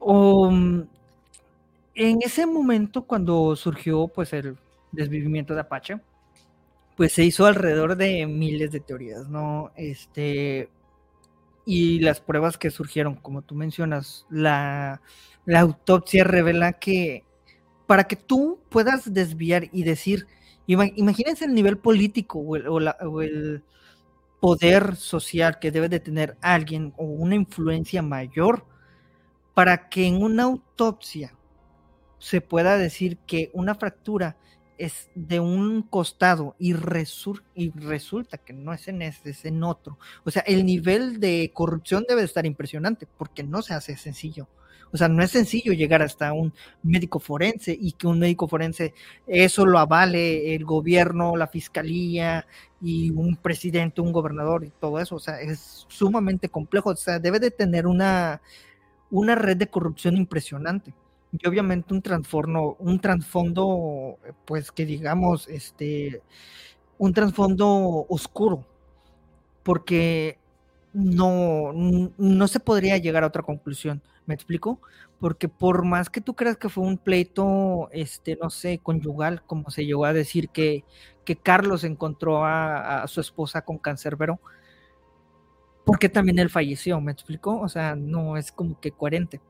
um, 0.00 0.86
en 1.98 2.22
ese 2.22 2.46
momento 2.46 3.02
cuando 3.02 3.56
surgió 3.56 4.06
pues 4.06 4.32
el 4.32 4.56
desvivimiento 4.92 5.54
de 5.54 5.60
Apache, 5.60 6.00
pues 6.96 7.12
se 7.12 7.24
hizo 7.24 7.44
alrededor 7.46 7.96
de 7.96 8.24
miles 8.26 8.70
de 8.70 8.80
teorías, 8.80 9.28
¿no? 9.28 9.72
Este, 9.76 10.70
y 11.66 11.98
las 12.00 12.20
pruebas 12.20 12.56
que 12.56 12.70
surgieron, 12.70 13.16
como 13.16 13.42
tú 13.42 13.56
mencionas, 13.56 14.26
la, 14.30 15.00
autopsia 15.52 16.24
revela 16.24 16.74
que 16.74 17.24
para 17.86 18.04
que 18.04 18.16
tú 18.16 18.60
puedas 18.68 19.12
desviar 19.12 19.68
y 19.72 19.82
decir 19.82 20.26
Imagínense 20.66 21.46
el 21.46 21.54
nivel 21.54 21.78
político 21.78 22.40
o 22.40 23.20
el, 23.22 23.62
poder 24.40 24.96
social 24.96 25.58
que 25.58 25.70
debe 25.70 25.88
de 25.88 25.98
tener 25.98 26.36
alguien 26.42 26.92
o 26.98 27.04
una 27.04 27.34
influencia 27.34 28.02
mayor 28.02 28.66
para 29.54 29.88
que 29.88 30.06
en 30.06 30.22
una 30.22 30.42
autopsia 30.44 31.37
se 32.18 32.40
pueda 32.40 32.76
decir 32.76 33.18
que 33.26 33.50
una 33.52 33.74
fractura 33.74 34.36
es 34.78 35.10
de 35.14 35.40
un 35.40 35.82
costado 35.82 36.54
y, 36.58 36.72
resulta 36.72 38.38
que 38.38 38.52
no 38.52 38.72
es 38.72 38.88
en 38.88 39.02
este, 39.02 39.30
es 39.30 39.44
en 39.44 39.62
otro. 39.64 39.98
O 40.24 40.30
sea, 40.30 40.42
el 40.42 40.64
nivel 40.64 41.20
de 41.20 41.50
corrupción 41.52 42.04
debe 42.08 42.22
de 42.22 42.26
estar 42.26 42.46
impresionante 42.46 43.06
porque 43.18 43.42
no 43.42 43.60
se 43.62 43.74
hace 43.74 43.96
sencillo. 43.96 44.48
O 44.90 44.96
sea, 44.96 45.08
no 45.08 45.22
es 45.22 45.32
sencillo 45.32 45.74
llegar 45.74 46.00
hasta 46.00 46.32
un 46.32 46.54
médico 46.82 47.18
forense 47.18 47.76
y 47.78 47.92
que 47.92 48.06
un 48.06 48.20
médico 48.20 48.48
forense 48.48 48.94
eso 49.26 49.66
lo 49.66 49.78
avale 49.78 50.54
el 50.54 50.64
gobierno, 50.64 51.36
la 51.36 51.46
fiscalía 51.46 52.46
y 52.80 53.10
un 53.10 53.36
presidente, 53.36 54.00
un 54.00 54.12
gobernador 54.12 54.64
y 54.64 54.70
todo 54.70 54.98
eso. 54.98 55.16
O 55.16 55.20
sea, 55.20 55.40
es 55.42 55.84
sumamente 55.88 56.48
complejo. 56.48 56.90
O 56.90 56.96
sea, 56.96 57.18
debe 57.18 57.38
de 57.38 57.50
tener 57.50 57.86
una, 57.86 58.40
una 59.10 59.34
red 59.34 59.58
de 59.58 59.68
corrupción 59.68 60.16
impresionante 60.16 60.94
y 61.32 61.46
obviamente 61.46 61.94
un 61.94 62.02
trasfondo, 62.02 62.76
un 62.78 63.00
trasfondo, 63.00 64.18
pues 64.46 64.72
que 64.72 64.86
digamos, 64.86 65.48
este, 65.48 66.22
un 66.98 67.12
trasfondo 67.12 68.06
oscuro, 68.08 68.66
porque 69.62 70.38
no, 70.92 71.72
no 71.72 72.48
se 72.48 72.60
podría 72.60 72.96
llegar 72.98 73.24
a 73.24 73.28
otra 73.28 73.42
conclusión. 73.42 74.02
¿Me 74.26 74.34
explico? 74.34 74.80
Porque 75.20 75.48
por 75.48 75.84
más 75.86 76.10
que 76.10 76.20
tú 76.20 76.34
creas 76.34 76.58
que 76.58 76.68
fue 76.68 76.84
un 76.84 76.98
pleito, 76.98 77.88
este, 77.92 78.36
no 78.40 78.50
sé, 78.50 78.78
conyugal, 78.78 79.42
como 79.46 79.70
se 79.70 79.86
llegó 79.86 80.04
a 80.04 80.12
decir 80.12 80.50
que, 80.50 80.84
que 81.24 81.36
Carlos 81.36 81.84
encontró 81.84 82.44
a, 82.44 83.06
su 83.08 83.20
esposa 83.20 83.62
con 83.62 83.78
cancerbero, 83.78 84.38
porque 85.84 86.10
también 86.10 86.38
él 86.38 86.50
falleció, 86.50 87.00
¿me 87.00 87.12
explico? 87.12 87.58
O 87.58 87.68
sea, 87.68 87.96
no 87.96 88.36
es 88.36 88.52
como 88.52 88.78
que 88.80 88.90
coherente. 88.92 89.40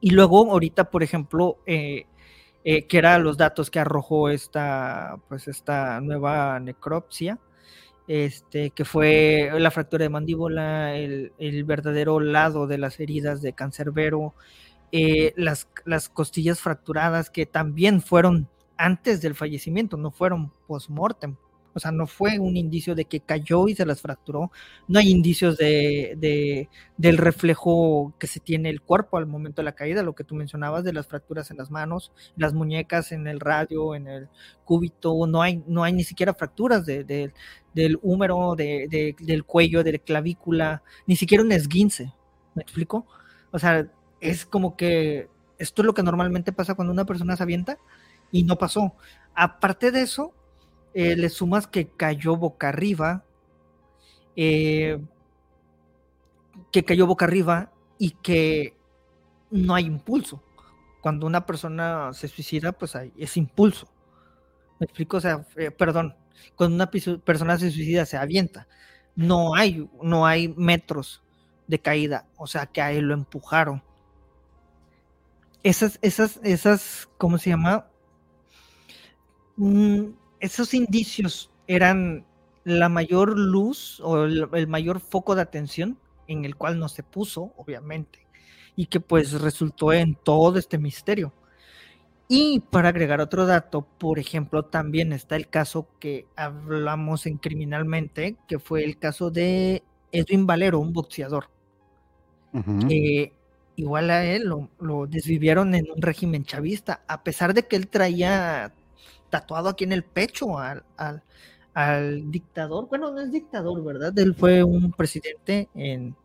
Y 0.00 0.10
luego, 0.10 0.50
ahorita, 0.50 0.90
por 0.90 1.02
ejemplo, 1.02 1.58
eh, 1.66 2.06
eh, 2.64 2.86
que 2.86 2.98
eran 2.98 3.24
los 3.24 3.36
datos 3.36 3.70
que 3.70 3.80
arrojó 3.80 4.28
esta, 4.30 5.16
pues 5.28 5.48
esta 5.48 6.00
nueva 6.00 6.60
necropsia, 6.60 7.38
este, 8.06 8.70
que 8.70 8.84
fue 8.84 9.50
la 9.58 9.70
fractura 9.70 10.04
de 10.04 10.08
mandíbula, 10.08 10.96
el, 10.96 11.32
verdadero 11.64 12.20
lado 12.20 12.66
de 12.66 12.78
las 12.78 13.00
heridas 13.00 13.42
de 13.42 13.52
cancerbero, 13.52 14.34
eh, 14.92 15.34
las, 15.36 15.68
las 15.84 16.08
costillas 16.08 16.60
fracturadas 16.60 17.30
que 17.30 17.46
también 17.46 18.00
fueron 18.00 18.48
antes 18.76 19.20
del 19.20 19.34
fallecimiento, 19.34 19.96
no 19.96 20.10
fueron 20.10 20.52
post-mortem, 20.66 21.36
o 21.78 21.80
sea, 21.80 21.92
no 21.92 22.08
fue 22.08 22.40
un 22.40 22.56
indicio 22.56 22.96
de 22.96 23.04
que 23.04 23.20
cayó 23.20 23.68
y 23.68 23.76
se 23.76 23.86
las 23.86 24.00
fracturó. 24.02 24.50
No 24.88 24.98
hay 24.98 25.10
indicios 25.10 25.56
de, 25.56 26.68
del 26.96 27.16
reflejo 27.18 28.14
que 28.18 28.26
se 28.26 28.40
tiene 28.40 28.68
el 28.68 28.82
cuerpo 28.82 29.16
al 29.16 29.26
momento 29.26 29.62
de 29.62 29.66
la 29.66 29.76
caída, 29.76 30.02
lo 30.02 30.16
que 30.16 30.24
tú 30.24 30.34
mencionabas 30.34 30.82
de 30.82 30.92
las 30.92 31.06
fracturas 31.06 31.52
en 31.52 31.56
las 31.56 31.70
manos, 31.70 32.12
las 32.36 32.52
muñecas, 32.52 33.12
en 33.12 33.28
el 33.28 33.38
radio, 33.38 33.94
en 33.94 34.08
el 34.08 34.28
cúbito. 34.64 35.26
No 35.28 35.40
hay, 35.40 35.62
no 35.68 35.84
hay 35.84 35.92
ni 35.92 36.02
siquiera 36.02 36.34
fracturas 36.34 36.84
del 36.84 37.32
húmero, 38.02 38.56
del 38.56 39.44
cuello, 39.46 39.84
de 39.84 39.92
la 39.92 39.98
clavícula, 39.98 40.82
ni 41.06 41.14
siquiera 41.14 41.44
un 41.44 41.52
esguince. 41.52 42.12
¿Me 42.56 42.62
explico? 42.62 43.06
O 43.52 43.58
sea, 43.60 43.88
es 44.20 44.44
como 44.44 44.76
que 44.76 45.28
esto 45.58 45.82
es 45.82 45.86
lo 45.86 45.94
que 45.94 46.02
normalmente 46.02 46.52
pasa 46.52 46.74
cuando 46.74 46.92
una 46.92 47.04
persona 47.04 47.36
se 47.36 47.44
avienta 47.44 47.78
y 48.32 48.42
no 48.42 48.56
pasó. 48.56 48.94
Aparte 49.32 49.92
de 49.92 50.02
eso, 50.02 50.34
eh, 51.00 51.14
le 51.14 51.28
sumas 51.28 51.68
que 51.68 51.86
cayó 51.86 52.36
boca 52.36 52.70
arriba, 52.70 53.22
eh, 54.34 54.98
que 56.72 56.84
cayó 56.84 57.06
boca 57.06 57.24
arriba 57.24 57.70
y 58.00 58.10
que 58.20 58.76
no 59.52 59.76
hay 59.76 59.86
impulso. 59.86 60.42
Cuando 61.00 61.24
una 61.24 61.46
persona 61.46 62.12
se 62.14 62.26
suicida, 62.26 62.72
pues 62.72 62.96
hay, 62.96 63.12
es 63.16 63.36
impulso. 63.36 63.86
¿Me 64.80 64.86
explico? 64.86 65.18
O 65.18 65.20
sea, 65.20 65.46
eh, 65.54 65.70
perdón, 65.70 66.16
cuando 66.56 66.74
una 66.74 66.90
persona 66.90 67.56
se 67.58 67.70
suicida, 67.70 68.04
se 68.04 68.16
avienta. 68.16 68.66
No 69.14 69.54
hay, 69.54 69.88
no 70.02 70.26
hay 70.26 70.48
metros 70.48 71.22
de 71.68 71.78
caída, 71.78 72.26
o 72.36 72.48
sea, 72.48 72.66
que 72.66 72.82
a 72.82 72.90
él 72.90 73.04
lo 73.04 73.14
empujaron. 73.14 73.84
Esas, 75.62 76.00
esas, 76.02 76.40
esas, 76.42 77.08
¿cómo 77.18 77.38
se 77.38 77.50
llama? 77.50 77.86
Mm, 79.56 80.08
esos 80.40 80.74
indicios 80.74 81.50
eran 81.66 82.24
la 82.64 82.88
mayor 82.88 83.38
luz 83.38 84.00
o 84.00 84.24
el, 84.24 84.66
mayor 84.66 85.00
foco 85.00 85.34
de 85.34 85.42
atención 85.42 85.98
en 86.26 86.44
el 86.44 86.56
cual 86.56 86.78
no 86.78 86.88
se 86.88 87.02
puso, 87.02 87.52
obviamente, 87.56 88.26
y 88.76 88.86
que 88.86 89.00
pues 89.00 89.40
resultó 89.40 89.92
en 89.92 90.14
todo 90.14 90.58
este 90.58 90.78
misterio. 90.78 91.32
Y 92.28 92.60
para 92.60 92.90
agregar 92.90 93.22
otro 93.22 93.46
dato, 93.46 93.86
por 93.98 94.18
ejemplo, 94.18 94.64
también 94.66 95.14
está 95.14 95.36
el 95.36 95.48
caso 95.48 95.88
que 95.98 96.26
hablamos 96.36 97.24
en 97.24 97.38
criminalmente, 97.38 98.36
que 98.46 98.58
fue 98.58 98.84
el 98.84 98.98
caso 98.98 99.30
de 99.30 99.82
Edwin 100.12 100.46
Valero, 100.46 100.78
un 100.78 100.92
boxeador, 100.92 101.48
que 102.86 103.32
igual 103.76 104.10
a 104.10 104.26
él 104.26 104.44
lo, 104.44 104.68
lo, 104.78 105.06
desvivieron 105.06 105.74
en 105.74 105.90
un 105.90 106.02
régimen 106.02 106.44
chavista, 106.44 107.02
a 107.08 107.22
pesar 107.22 107.54
de 107.54 107.66
que 107.66 107.76
él 107.76 107.88
traía 107.88 108.74
tatuado 109.30 109.68
aquí 109.68 109.84
en 109.84 109.92
el 109.92 110.04
pecho 110.04 110.58
al, 110.58 110.84
al, 111.74 112.30
dictador. 112.30 112.88
Bueno, 112.88 113.10
no 113.10 113.20
es 113.20 113.30
dictador, 113.30 113.82
¿verdad? 113.84 114.16
Él 114.18 114.34
fue 114.34 114.62
un 114.62 114.92
presidente 114.92 115.68
en, 115.74 116.16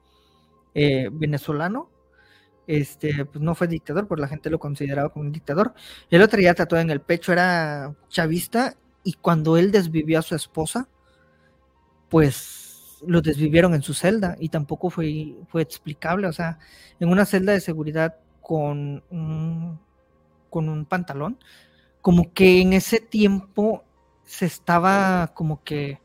eh, 0.74 1.10
venezolano. 1.12 1.90
Este, 2.66 3.26
pues 3.26 3.42
no 3.42 3.56
fue 3.56 3.68
dictador, 3.68 4.08
porque 4.08 4.22
la 4.22 4.28
gente 4.28 4.50
lo 4.50 4.60
consideraba 4.60 5.10
como 5.10 5.26
un 5.26 5.32
dictador. 5.32 5.74
Él 6.10 6.20
lo 6.20 6.28
traía 6.28 6.54
tatuado 6.54 6.82
en 6.82 6.92
el 6.92 7.02
pecho, 7.02 7.34
era 7.34 7.94
chavista, 8.08 8.78
y 9.04 9.14
cuando 9.14 9.58
él 9.58 9.72
desvivió 9.72 10.20
a 10.20 10.22
su 10.22 10.34
esposa, 10.36 10.88
pues 12.10 13.00
lo 13.06 13.22
desvivieron 13.22 13.74
en 13.74 13.82
su 13.82 13.94
celda 13.94 14.38
y 14.40 14.48
tampoco 14.48 14.90
fue, 14.90 15.36
fue 15.50 15.62
explicable. 15.62 16.28
O 16.28 16.34
sea, 16.34 16.58
en 17.00 17.10
una 17.10 17.26
celda 17.26 17.52
de 17.52 17.60
seguridad 17.60 18.16
con 18.42 19.04
con 20.54 20.70
un 20.70 20.86
pantalón, 20.86 21.40
como 22.04 22.34
que 22.34 22.62
en 22.62 22.74
ese 22.74 23.00
tiempo 23.00 23.86
se 24.26 24.46
estaba 24.46 25.32
como 25.34 25.64
que, 25.64 26.02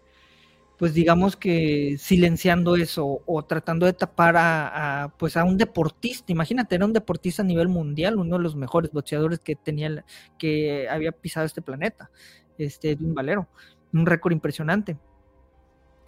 pues 0.79 0.95
digamos 0.95 1.37
que 1.37 1.97
silenciando 1.99 2.77
eso 2.77 3.21
o 3.27 3.45
tratando 3.45 3.85
de 3.85 3.95
tapar 3.95 4.37
a, 4.39 5.13
pues 5.19 5.37
a 5.37 5.43
un 5.43 5.59
deportista. 5.59 6.31
Imagínate, 6.31 6.77
era 6.77 6.87
un 6.87 6.93
deportista 6.93 7.43
a 7.43 7.45
nivel 7.45 7.67
mundial, 7.67 8.17
uno 8.17 8.37
de 8.37 8.43
los 8.45 8.55
mejores 8.55 8.93
boxeadores 8.93 9.41
que 9.41 9.57
tenía, 9.57 10.05
que 10.39 10.89
había 10.89 11.11
pisado 11.11 11.47
este 11.47 11.63
planeta, 11.63 12.13
este 12.59 12.97
un 13.01 13.13
Valero, 13.13 13.49
un 13.93 14.07
récord 14.07 14.33
impresionante. 14.33 14.97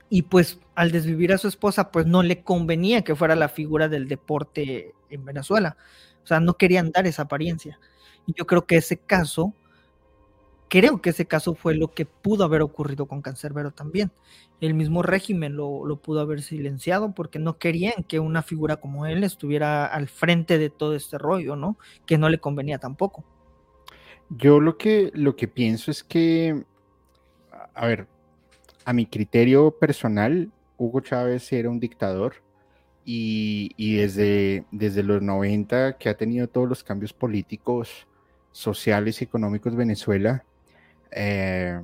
Y 0.09 0.23
pues 0.23 0.61
al 0.76 0.92
desvivir 0.92 1.32
a 1.32 1.38
su 1.38 1.49
esposa, 1.49 1.90
pues 1.90 2.06
no 2.06 2.23
le 2.23 2.44
convenía 2.44 3.02
que 3.02 3.16
fuera 3.16 3.35
la 3.35 3.49
figura 3.49 3.88
del 3.88 4.06
deporte 4.06 4.94
en 5.09 5.25
Venezuela. 5.25 5.76
O 6.23 6.26
sea, 6.28 6.38
no 6.38 6.54
querían 6.54 6.92
dar 6.92 7.09
esa 7.09 7.23
apariencia. 7.23 7.80
Y 8.25 8.35
yo 8.35 8.47
creo 8.47 8.66
que 8.66 8.76
ese 8.76 8.97
caso 8.97 9.52
creo 10.70 11.02
que 11.02 11.10
ese 11.10 11.26
caso 11.26 11.54
fue 11.54 11.74
lo 11.74 11.88
que 11.88 12.06
pudo 12.06 12.44
haber 12.44 12.62
ocurrido 12.62 13.06
con 13.06 13.20
Cancerbero 13.20 13.72
también. 13.72 14.12
El 14.60 14.74
mismo 14.74 15.02
régimen 15.02 15.56
lo, 15.56 15.96
pudo 15.96 16.20
haber 16.20 16.42
silenciado 16.42 17.12
porque 17.12 17.38
no 17.38 17.58
querían 17.58 18.04
que 18.06 18.20
una 18.20 18.42
figura 18.42 18.76
como 18.76 19.04
él 19.04 19.24
estuviera 19.24 19.84
al 19.84 20.08
frente 20.08 20.58
de 20.58 20.70
todo 20.70 20.94
este 20.94 21.18
rollo, 21.18 21.56
¿no? 21.56 21.76
Que 22.06 22.18
no 22.18 22.28
le 22.28 22.38
convenía 22.38 22.78
tampoco. 22.78 23.24
Yo 24.28 24.60
lo 24.60 24.78
que, 24.78 25.10
lo 25.12 25.34
que 25.34 25.48
pienso 25.48 25.90
es 25.90 26.04
que, 26.04 26.62
a 27.74 27.86
ver, 27.86 28.06
a 28.84 28.92
mi 28.92 29.06
criterio 29.06 29.72
personal, 29.72 30.52
Hugo 30.78 31.00
Chávez 31.00 31.52
era 31.52 31.68
un 31.68 31.80
dictador 31.80 32.34
y, 33.04 33.96
desde, 33.96 34.66
desde 34.70 35.02
los 35.02 35.20
90 35.20 35.98
que 35.98 36.08
ha 36.08 36.16
tenido 36.16 36.46
todos 36.46 36.68
los 36.68 36.84
cambios 36.84 37.12
políticos, 37.12 38.06
sociales 38.52 39.20
y 39.20 39.24
económicos 39.24 39.74
Venezuela, 39.74 40.44
eh, 41.12 41.80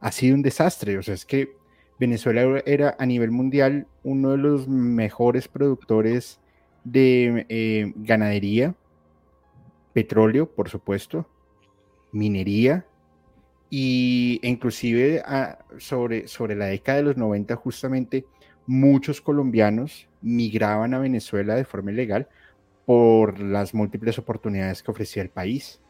ha 0.00 0.12
sido 0.12 0.34
un 0.34 0.42
desastre. 0.42 0.98
O 0.98 1.02
sea, 1.02 1.14
es 1.14 1.24
que 1.24 1.56
Venezuela 1.98 2.62
era 2.66 2.96
a 2.98 3.06
nivel 3.06 3.30
mundial 3.30 3.86
uno 4.02 4.32
de 4.32 4.38
los 4.38 4.68
mejores 4.68 5.48
productores 5.48 6.40
de 6.84 7.46
eh, 7.48 7.92
ganadería, 7.96 8.74
petróleo, 9.92 10.46
por 10.50 10.68
supuesto, 10.68 11.26
minería, 12.12 12.84
y 13.70 14.40
inclusive 14.42 15.22
ah, 15.24 15.58
sobre, 15.78 16.28
sobre 16.28 16.54
la 16.54 16.66
década 16.66 16.98
de 16.98 17.04
los 17.04 17.16
90 17.16 17.56
justamente 17.56 18.24
muchos 18.66 19.20
colombianos 19.20 20.08
migraban 20.22 20.94
a 20.94 20.98
Venezuela 20.98 21.54
de 21.54 21.64
forma 21.64 21.90
ilegal 21.90 22.28
por 22.86 23.40
las 23.40 23.74
múltiples 23.74 24.18
oportunidades 24.18 24.82
que 24.82 24.90
ofrecía 24.90 25.22
el 25.22 25.30
país 25.30 25.80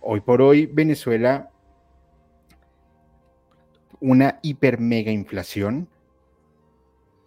hoy 0.00 0.20
por 0.20 0.42
hoy 0.42 0.66
Venezuela 0.66 1.50
una 4.00 4.38
hiper 4.42 4.80
mega 4.80 5.12
inflación, 5.12 5.88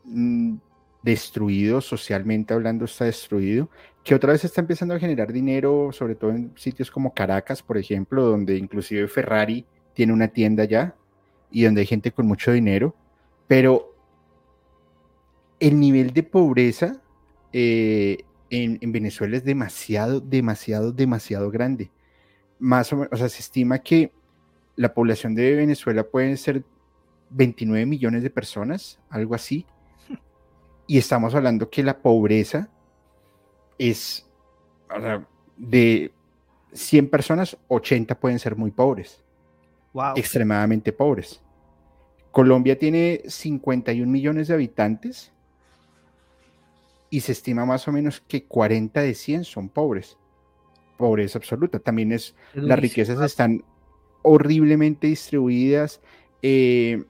mm, 0.06 0.56
destruido 1.04 1.82
socialmente 1.82 2.54
hablando, 2.54 2.86
está 2.86 3.06
destruido, 3.06 3.70
que 4.04 4.16
otra 4.16 4.34
vez 4.34 4.44
está 4.44 4.62
empezando 4.62 4.96
a 4.96 5.00
generar 5.00 5.32
dinero, 5.32 5.92
sobre 5.92 6.16
todo 6.16 6.32
en 6.32 6.52
sitios 6.56 6.90
como 6.90 7.14
Caracas, 7.14 7.62
por 7.62 7.78
ejemplo, 7.78 8.24
donde 8.24 8.58
inclusive 8.58 9.08
Ferrari 9.08 9.66
tiene 9.94 10.14
una 10.14 10.30
tienda 10.30 10.66
ya 10.66 10.96
y 11.52 11.64
donde 11.64 11.82
hay 11.82 11.88
gente 11.88 12.12
con 12.12 12.26
mucho 12.26 12.52
dinero, 12.52 12.96
pero 13.48 13.94
el 15.60 15.80
nivel 15.80 16.12
de 16.12 16.24
pobreza 16.24 17.02
eh, 17.52 18.24
en, 18.50 18.80
en, 18.82 18.92
Venezuela 18.92 19.38
es 19.38 19.46
demasiado, 19.46 20.20
demasiado, 20.20 20.92
demasiado 20.92 21.52
grande. 21.52 21.92
Más 22.64 22.94
o 22.94 22.96
menos, 22.96 23.10
o 23.12 23.18
sea, 23.18 23.28
se 23.28 23.42
estima 23.42 23.80
que 23.80 24.14
la 24.78 24.94
población 24.94 25.36
de 25.36 25.54
Venezuela 25.54 26.06
puede 26.06 26.38
ser 26.38 26.64
29 27.32 27.86
millones 27.86 28.24
de 28.24 28.30
personas, 28.30 29.02
algo 29.10 29.36
así, 29.36 29.66
y 30.88 30.98
estamos 30.98 31.36
hablando 31.36 31.70
que 31.70 31.84
la 31.84 31.98
pobreza 31.98 32.70
es, 33.78 34.26
o 34.90 35.02
sea, 35.02 35.28
de 35.58 36.14
100 36.72 37.10
personas, 37.10 37.58
80 37.68 38.18
pueden 38.18 38.40
ser 38.40 38.56
muy 38.56 38.72
pobres. 38.72 39.22
Wow. 39.92 40.14
Extremadamente 40.16 40.94
pobres. 40.94 41.42
Colombia 42.32 42.80
tiene 42.80 43.24
51 43.28 44.10
millones 44.10 44.48
de 44.48 44.54
habitantes 44.54 45.34
y 47.10 47.20
se 47.20 47.34
estima 47.34 47.66
más 47.66 47.90
o 47.90 47.92
menos 47.92 48.22
que 48.22 48.46
40 48.46 49.02
de 49.02 49.14
100 49.14 49.44
son 49.44 49.68
pobres. 49.68 50.18
Pobreza 50.98 51.38
absoluta. 51.38 51.80
También 51.80 52.12
es, 52.12 52.36
es 52.54 52.64
las 52.64 52.80
riquezas 52.80 53.20
están 53.22 53.64
horriblemente 54.22 55.08
distribuidas. 55.08 56.02
Eh, 56.42 57.04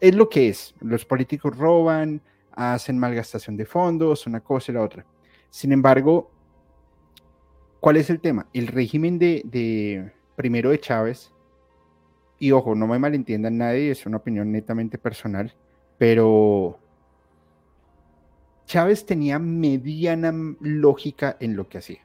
es 0.00 0.14
lo 0.14 0.28
que 0.28 0.48
es. 0.48 0.74
Los 0.80 1.04
políticos 1.04 1.56
roban, 1.56 2.20
hacen 2.52 2.98
malgastación 2.98 3.56
de 3.56 3.64
fondos, 3.64 4.26
una 4.26 4.40
cosa 4.40 4.72
y 4.72 4.74
la 4.74 4.82
otra. 4.82 5.06
Sin 5.50 5.72
embargo, 5.72 6.30
¿cuál 7.80 7.96
es 7.96 8.10
el 8.10 8.20
tema? 8.20 8.46
El 8.52 8.66
régimen 8.66 9.18
de, 9.18 9.42
de 9.44 10.12
primero 10.34 10.70
de 10.70 10.80
Chávez, 10.80 11.32
y 12.38 12.50
ojo, 12.50 12.74
no 12.74 12.88
me 12.88 12.98
malentiendan 12.98 13.58
nadie, 13.58 13.92
es 13.92 14.04
una 14.04 14.16
opinión 14.16 14.50
netamente 14.50 14.98
personal, 14.98 15.54
pero 15.98 16.80
Chávez 18.72 19.04
tenía 19.04 19.38
mediana 19.38 20.32
lógica 20.60 21.36
en 21.40 21.56
lo 21.56 21.68
que 21.68 21.76
hacía. 21.76 22.00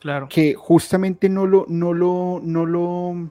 Claro. 0.00 0.26
Que 0.30 0.54
justamente 0.54 1.28
no 1.28 1.46
lo, 1.46 1.66
no 1.68 1.92
lo, 1.92 2.40
no 2.42 2.64
lo, 2.64 3.30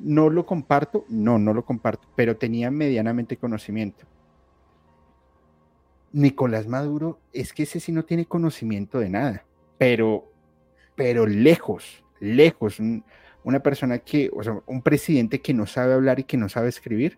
no 0.00 0.28
lo 0.28 0.44
comparto, 0.44 1.06
no, 1.08 1.38
no 1.38 1.54
lo 1.54 1.64
comparto, 1.64 2.06
pero 2.14 2.36
tenía 2.36 2.70
medianamente 2.70 3.38
conocimiento. 3.38 4.04
Nicolás 6.12 6.66
Maduro 6.66 7.18
es 7.32 7.54
que 7.54 7.62
ese 7.62 7.80
sí 7.80 7.90
no 7.90 8.04
tiene 8.04 8.26
conocimiento 8.26 8.98
de 8.98 9.08
nada, 9.08 9.46
pero, 9.78 10.30
pero 10.94 11.26
lejos, 11.26 12.04
lejos, 12.20 12.78
un, 12.78 13.02
una 13.44 13.60
persona 13.60 13.96
que, 14.00 14.30
o 14.36 14.42
sea, 14.42 14.60
un 14.66 14.82
presidente 14.82 15.40
que 15.40 15.54
no 15.54 15.64
sabe 15.64 15.94
hablar 15.94 16.20
y 16.20 16.24
que 16.24 16.36
no 16.36 16.50
sabe 16.50 16.68
escribir, 16.68 17.16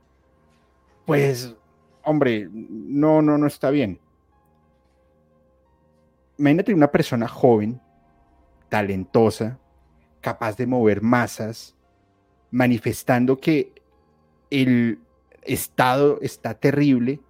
pues, 1.06 1.56
hombre, 2.04 2.48
no, 2.52 3.22
no, 3.22 3.38
no 3.38 3.46
está 3.46 3.70
bien. 3.70 4.00
Imagínate 6.38 6.74
una 6.74 6.90
persona 6.90 7.28
joven, 7.28 7.80
talentosa, 8.68 9.58
capaz 10.20 10.56
de 10.56 10.66
mover 10.66 11.00
masas, 11.02 11.76
manifestando 12.50 13.38
que 13.38 13.72
el 14.50 14.98
Estado 15.42 16.18
está 16.22 16.54
terrible. 16.54 17.20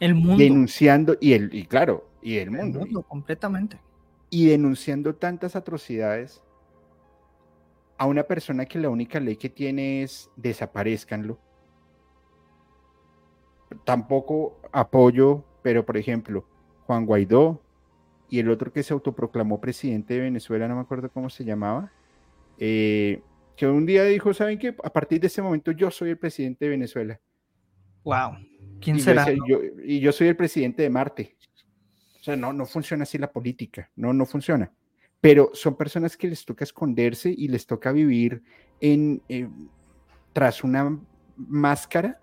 El 0.00 0.14
mundo. 0.14 0.36
Denunciando, 0.36 1.16
y, 1.20 1.32
el, 1.32 1.54
y 1.54 1.64
claro, 1.66 2.08
y 2.20 2.36
el 2.36 2.50
mundo. 2.50 2.80
El 2.80 2.86
mundo, 2.86 3.02
completamente. 3.02 3.80
Y 4.28 4.46
denunciando 4.46 5.14
tantas 5.14 5.56
atrocidades 5.56 6.42
a 7.96 8.06
una 8.06 8.24
persona 8.24 8.66
que 8.66 8.78
la 8.78 8.90
única 8.90 9.20
ley 9.20 9.36
que 9.36 9.48
tiene 9.48 10.02
es 10.02 10.30
desaparezcanlo. 10.36 11.38
Tampoco 13.84 14.60
apoyo, 14.72 15.44
pero 15.62 15.84
por 15.84 15.96
ejemplo, 15.96 16.46
Juan 16.86 17.06
Guaidó 17.06 17.60
y 18.28 18.38
el 18.38 18.50
otro 18.50 18.72
que 18.72 18.82
se 18.82 18.92
autoproclamó 18.92 19.60
presidente 19.60 20.14
de 20.14 20.20
Venezuela, 20.20 20.68
no 20.68 20.76
me 20.76 20.82
acuerdo 20.82 21.10
cómo 21.10 21.30
se 21.30 21.44
llamaba, 21.44 21.92
eh, 22.58 23.22
que 23.56 23.66
un 23.66 23.86
día 23.86 24.04
dijo, 24.04 24.32
¿saben 24.34 24.58
qué? 24.58 24.74
A 24.84 24.92
partir 24.92 25.20
de 25.20 25.28
este 25.28 25.42
momento 25.42 25.72
yo 25.72 25.90
soy 25.90 26.10
el 26.10 26.18
presidente 26.18 26.64
de 26.64 26.70
Venezuela. 26.70 27.20
Wow. 28.04 28.36
¿Quién 28.80 28.96
y 28.96 29.00
será? 29.00 29.30
Yo, 29.30 29.42
yo, 29.46 29.60
y 29.82 30.00
yo 30.00 30.12
soy 30.12 30.28
el 30.28 30.36
presidente 30.36 30.82
de 30.82 30.90
Marte. 30.90 31.36
O 32.20 32.22
sea, 32.22 32.36
no, 32.36 32.52
no 32.52 32.66
funciona 32.66 33.04
así 33.04 33.18
la 33.18 33.30
política, 33.30 33.90
no, 33.96 34.12
no 34.12 34.26
funciona 34.26 34.72
pero 35.20 35.50
son 35.54 35.76
personas 35.76 36.16
que 36.16 36.28
les 36.28 36.44
toca 36.44 36.64
esconderse 36.64 37.34
y 37.36 37.48
les 37.48 37.66
toca 37.66 37.92
vivir 37.92 38.42
en, 38.80 39.22
eh, 39.28 39.48
tras 40.32 40.62
una 40.62 40.98
máscara, 41.36 42.20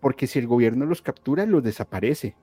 porque 0.00 0.26
si 0.26 0.38
el 0.38 0.46
gobierno 0.46 0.86
los 0.86 1.02
captura, 1.02 1.46
los 1.46 1.62
desaparece. 1.62 2.34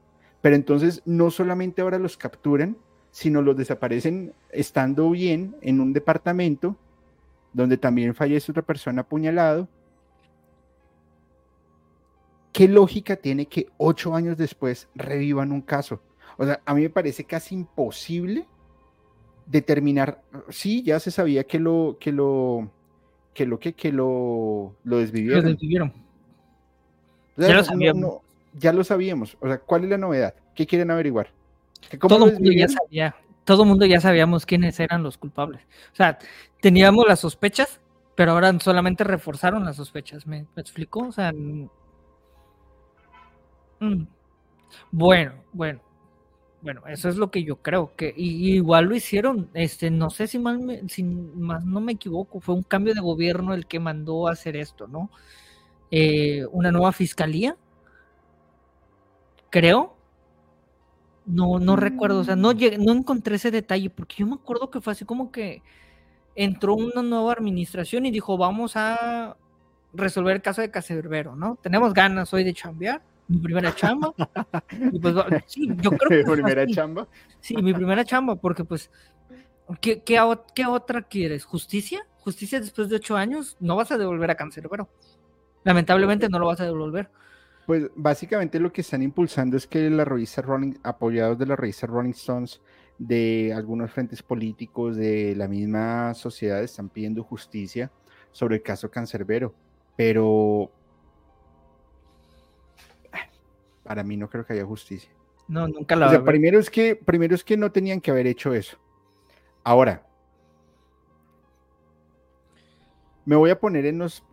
Pero 0.41 0.55
entonces 0.55 1.01
no 1.05 1.31
solamente 1.31 1.81
ahora 1.81 1.99
los 1.99 2.17
capturan, 2.17 2.77
sino 3.11 3.41
los 3.41 3.57
desaparecen 3.57 4.33
estando 4.51 5.09
bien 5.09 5.55
en 5.61 5.79
un 5.79 5.93
departamento 5.93 6.77
donde 7.53 7.77
también 7.77 8.15
fallece 8.15 8.51
otra 8.51 8.63
persona 8.63 9.01
apuñalado. 9.01 9.67
¿Qué 12.53 12.67
lógica 12.67 13.15
tiene 13.15 13.47
que 13.47 13.67
ocho 13.77 14.15
años 14.15 14.37
después 14.37 14.87
revivan 14.95 15.51
un 15.51 15.61
caso? 15.61 16.01
O 16.37 16.45
sea, 16.45 16.61
a 16.65 16.73
mí 16.73 16.81
me 16.81 16.89
parece 16.89 17.23
casi 17.23 17.55
imposible 17.55 18.47
determinar, 19.45 20.21
sí, 20.49 20.83
ya 20.83 20.99
se 20.99 21.11
sabía 21.11 21.43
que 21.43 21.59
lo, 21.59 21.97
que 21.99 22.11
lo, 22.11 22.71
que 23.33 23.45
lo 23.45 23.59
que, 23.59 23.91
lo. 23.91 24.75
Lo 24.83 24.97
desvivieron. 24.97 26.08
Ya 27.47 27.55
lo 27.55 27.63
sabíamos. 27.63 28.01
no- 28.01 28.21
ya 28.59 28.73
lo 28.73 28.83
sabíamos. 28.83 29.37
O 29.39 29.47
sea, 29.47 29.59
¿cuál 29.59 29.83
es 29.83 29.89
la 29.91 29.97
novedad? 29.97 30.33
¿Qué 30.55 30.65
quieren 30.65 30.91
averiguar? 30.91 31.31
¿Que 31.89 31.97
cómo 31.99 32.15
todo 32.15 32.27
el 32.27 32.33
mundo 32.33 32.51
ya 32.51 32.67
sabía, 32.67 33.15
todo 33.45 33.63
el 33.63 33.69
mundo 33.69 33.85
ya 33.85 34.01
sabíamos 34.01 34.45
quiénes 34.45 34.79
eran 34.79 35.03
los 35.03 35.17
culpables. 35.17 35.61
O 35.93 35.95
sea, 35.95 36.17
teníamos 36.61 37.07
las 37.07 37.19
sospechas, 37.19 37.79
pero 38.15 38.31
ahora 38.33 38.57
solamente 38.59 39.03
reforzaron 39.03 39.63
las 39.65 39.75
sospechas. 39.77 40.27
¿Me, 40.27 40.45
me 40.55 40.61
explico? 40.61 41.07
O 41.07 41.11
sea, 41.11 41.31
mm, 41.31 41.67
bueno, 44.91 45.33
bueno, 45.53 45.79
bueno, 46.61 46.81
eso 46.87 47.07
es 47.09 47.15
lo 47.15 47.31
que 47.31 47.43
yo 47.43 47.57
creo 47.57 47.93
que 47.95 48.13
y, 48.15 48.53
igual 48.55 48.85
lo 48.85 48.95
hicieron. 48.95 49.49
Este, 49.53 49.89
no 49.89 50.09
sé 50.09 50.27
si 50.27 50.39
mal, 50.39 50.59
me- 50.59 50.87
si 50.89 51.03
más 51.03 51.63
no 51.65 51.79
me 51.79 51.93
equivoco, 51.93 52.39
fue 52.41 52.55
un 52.55 52.63
cambio 52.63 52.93
de 52.93 53.01
gobierno 53.01 53.53
el 53.53 53.65
que 53.67 53.79
mandó 53.79 54.27
a 54.27 54.33
hacer 54.33 54.57
esto, 54.57 54.87
¿no? 54.87 55.09
Eh, 55.91 56.45
una 56.51 56.71
nueva 56.71 56.91
fiscalía, 56.91 57.55
creo. 59.49 59.95
No, 61.25 61.59
no 61.59 61.75
recuerdo, 61.75 62.19
o 62.21 62.23
sea, 62.23 62.35
no, 62.35 62.53
llegué- 62.53 62.79
no 62.79 62.91
encontré 62.91 63.35
ese 63.35 63.51
detalle, 63.51 63.89
porque 63.91 64.15
yo 64.17 64.25
me 64.27 64.33
acuerdo 64.35 64.71
que 64.71 64.81
fue 64.81 64.93
así 64.93 65.05
como 65.05 65.31
que 65.31 65.61
entró 66.35 66.73
una 66.75 67.03
nueva 67.03 67.33
administración 67.33 68.05
y 68.07 68.11
dijo, 68.11 68.35
vamos 68.37 68.75
a 68.75 69.37
resolver 69.93 70.37
el 70.37 70.41
caso 70.41 70.61
de 70.61 70.71
Caserbero, 70.71 71.35
¿no? 71.35 71.57
Tenemos 71.61 71.93
ganas 71.93 72.33
hoy 72.33 72.43
de 72.43 72.53
chambear, 72.53 73.03
mi 73.27 73.37
primera 73.37 73.75
chamba. 73.75 74.11
y 74.91 74.99
pues, 74.99 75.15
sí, 75.45 75.69
yo 75.81 75.91
creo 75.91 76.09
que 76.09 76.25
fue 76.25 76.35
Primera 76.37 76.63
así. 76.63 76.73
chamba. 76.73 77.07
Sí, 77.39 77.55
mi 77.57 77.73
primera 77.73 78.03
chamba, 78.03 78.35
porque 78.35 78.63
pues, 78.63 78.89
¿qué, 79.81 80.01
qué 80.01 80.65
otra 80.65 81.03
quieres? 81.03 81.45
¿Justicia? 81.45 82.07
¿Justicia 82.21 82.59
después 82.59 82.89
de 82.89 82.95
ocho 82.95 83.15
años? 83.15 83.55
No 83.59 83.75
vas 83.75 83.91
a 83.91 83.97
devolver 83.99 84.31
a 84.31 84.35
Cancerbero. 84.35 84.89
Lamentablemente 85.69 86.29
no 86.29 86.39
lo 86.39 86.47
vas 86.47 86.59
a 86.61 86.65
devolver. 86.65 87.11
Pues 87.67 87.91
básicamente 87.95 88.59
lo 88.59 88.73
que 88.73 88.81
están 88.81 89.03
impulsando 89.03 89.55
es 89.55 89.67
que 89.67 89.87
la 89.91 90.03
revista 90.03 90.41
Rolling, 90.41 90.73
apoyados 90.81 91.37
de 91.37 91.45
la 91.45 91.55
revista 91.55 91.85
Rolling 91.85 92.09
Stones, 92.09 92.59
de 92.97 93.53
algunos 93.55 93.91
frentes 93.91 94.23
políticos, 94.23 94.95
de 94.95 95.35
la 95.35 95.47
misma 95.47 96.15
sociedad, 96.15 96.63
están 96.63 96.89
pidiendo 96.89 97.21
justicia 97.23 97.91
sobre 98.31 98.55
el 98.55 98.63
caso 98.63 98.89
Cancerbero. 98.89 99.53
Pero 99.95 100.71
para 103.83 104.03
mí 104.03 104.17
no 104.17 104.27
creo 104.27 104.43
que 104.47 104.53
haya 104.53 104.65
justicia. 104.65 105.11
No, 105.47 105.67
nunca 105.67 105.95
la 105.95 106.07
O 106.07 106.09
sea, 106.09 106.23
primero 106.23 106.57
es 106.57 106.71
que, 106.71 106.95
primero 106.95 107.35
es 107.35 107.43
que 107.43 107.57
no 107.57 107.71
tenían 107.71 108.01
que 108.01 108.09
haber 108.09 108.25
hecho 108.25 108.55
eso. 108.55 108.79
Ahora, 109.63 110.03
me 113.23 113.35
voy 113.35 113.51
a 113.51 113.59
poner 113.59 113.85
en 113.85 113.99
los. 113.99 114.23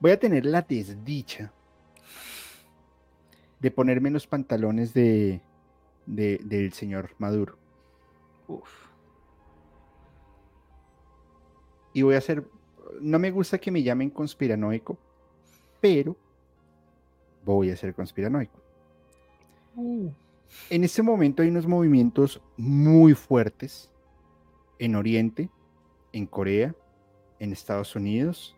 Voy 0.00 0.10
a 0.12 0.18
tener 0.18 0.46
la 0.46 0.62
desdicha 0.62 1.52
de 3.60 3.70
ponerme 3.70 4.08
en 4.08 4.14
los 4.14 4.26
pantalones 4.26 4.94
de, 4.94 5.40
de- 6.06 6.40
del 6.44 6.72
señor 6.72 7.10
Maduro. 7.18 7.56
Uf. 8.46 8.88
y 11.92 12.02
voy 12.02 12.14
a 12.14 12.18
hacer, 12.18 12.44
no 13.00 13.18
me 13.18 13.30
gusta 13.32 13.58
que 13.58 13.70
me 13.72 13.82
llamen 13.82 14.08
conspiranoico, 14.10 14.96
pero 15.80 16.16
voy 17.44 17.70
a 17.70 17.76
ser 17.76 17.92
conspiranoico. 17.92 18.58
Uh. 19.74 20.10
En 20.70 20.84
este 20.84 21.02
momento 21.02 21.42
hay 21.42 21.48
unos 21.48 21.66
movimientos 21.66 22.40
muy 22.56 23.14
fuertes 23.14 23.90
en 24.78 24.94
Oriente, 24.94 25.50
en 26.12 26.26
Corea, 26.26 26.74
en 27.40 27.52
Estados 27.52 27.96
Unidos, 27.96 28.54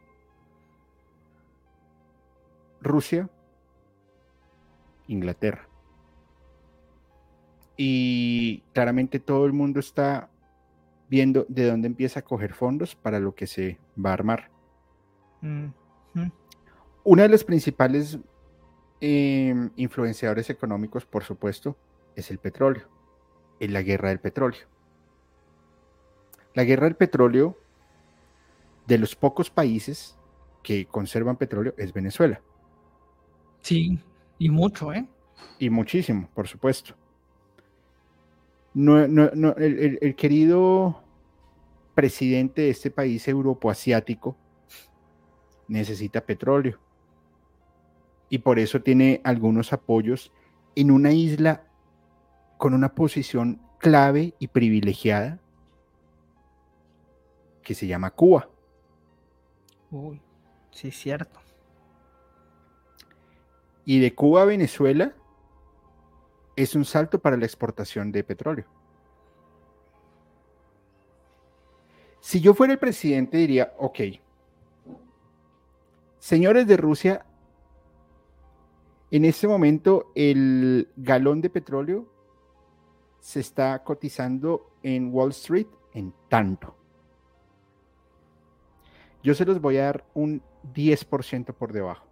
Rusia, 2.81 3.29
Inglaterra. 5.07 5.69
Y 7.77 8.61
claramente 8.73 9.21
todo 9.21 9.47
el 9.47 9.53
mundo 9.53 9.81
está 9.81 10.29
viendo 11.09 11.45
de 11.49 11.67
dónde 11.67 11.89
empieza 11.89 12.21
a 12.21 12.25
coger 12.25 12.55
fondos 12.55 12.95
para 12.95 13.19
lo 13.19 13.35
que 13.35 13.47
se 13.47 13.79
va 14.03 14.11
a 14.11 14.15
armar. 14.15 14.51
Una 17.03 17.23
de 17.23 17.29
las 17.29 17.43
principales 17.43 18.19
em, 19.01 19.71
influenciadores 19.77 20.51
económicos, 20.51 21.07
por 21.07 21.25
supuesto, 21.25 21.77
es 22.15 22.31
el 22.31 22.39
petróleo, 22.39 22.87
es 23.59 23.71
la 23.71 23.83
guerra 23.83 24.11
del 24.11 24.21
petróleo. 24.21 24.61
La 26.55 26.65
guerra 26.65 26.85
del 26.85 26.97
petróleo, 26.97 27.57
de 28.87 28.99
los 28.99 29.17
pocos 29.17 29.51
países 29.51 30.17
que 30.63 30.87
conservan 30.87 31.37
petróleo, 31.37 31.75
es 31.79 31.93
Venezuela. 31.93 32.41
Sí, 33.61 33.99
y 34.39 34.49
mucho, 34.49 34.93
¿eh? 34.93 35.07
Y 35.59 35.71
muchísimo, 35.71 36.29
por 36.35 36.49
supuesto. 36.49 36.95
No, 38.73 39.07
no, 39.09 39.31
no, 39.35 39.55
el, 39.57 40.15
querido 40.17 41.03
presidente 41.95 42.63
de 42.63 42.71
este 42.71 42.91
país 42.91 43.27
europoasiático 43.27 44.37
necesita 45.69 46.25
petróleo. 46.25 46.79
Y 48.29 48.39
por 48.39 48.59
eso 48.59 48.81
tiene 48.81 49.21
algunos 49.25 49.73
apoyos 49.73 50.33
en 50.77 50.91
una 50.91 51.13
isla 51.13 51.65
con 52.59 52.75
una 52.75 52.95
posición 52.95 53.61
clave 53.79 54.35
y 54.39 54.49
privilegiada 54.49 55.41
que 57.63 57.75
se 57.75 57.87
llama 57.87 58.11
Cuba. 58.13 58.49
Uy, 59.91 60.21
sí, 60.71 60.89
es 60.89 60.97
cierto. 60.97 61.41
Y 63.91 63.99
de 63.99 64.15
Cuba 64.15 64.43
a 64.43 64.45
Venezuela 64.45 65.17
es 66.55 66.77
un 66.77 66.85
salto 66.85 67.19
para 67.19 67.37
la 67.37 67.45
exportación 67.45 68.13
de 68.13 68.23
petróleo. 68.23 68.67
Si 72.21 72.41
yo 72.41 72.55
fuera 72.55 72.73
el 72.73 72.79
presidente 72.79 73.39
diría, 73.39 73.75
ok, 73.79 73.99
señores 76.21 76.69
de 76.69 76.77
Rusia, 76.77 77.27
en 79.11 79.25
este 79.25 79.49
momento 79.49 80.13
el 80.15 80.89
galón 80.97 81.41
de 81.41 81.51
petróleo 81.51 82.07
se 83.19 83.41
está 83.41 83.83
cotizando 83.83 84.71
en 84.85 85.13
Wall 85.13 85.31
Street 85.31 85.67
en 85.95 86.15
tanto. 86.29 86.77
Yo 89.25 89.35
se 89.35 89.45
los 89.45 89.61
voy 89.61 89.79
a 89.79 89.87
dar 89.87 90.05
un 90.15 90.41
10% 90.75 91.53
por 91.55 91.73
debajo. 91.73 92.10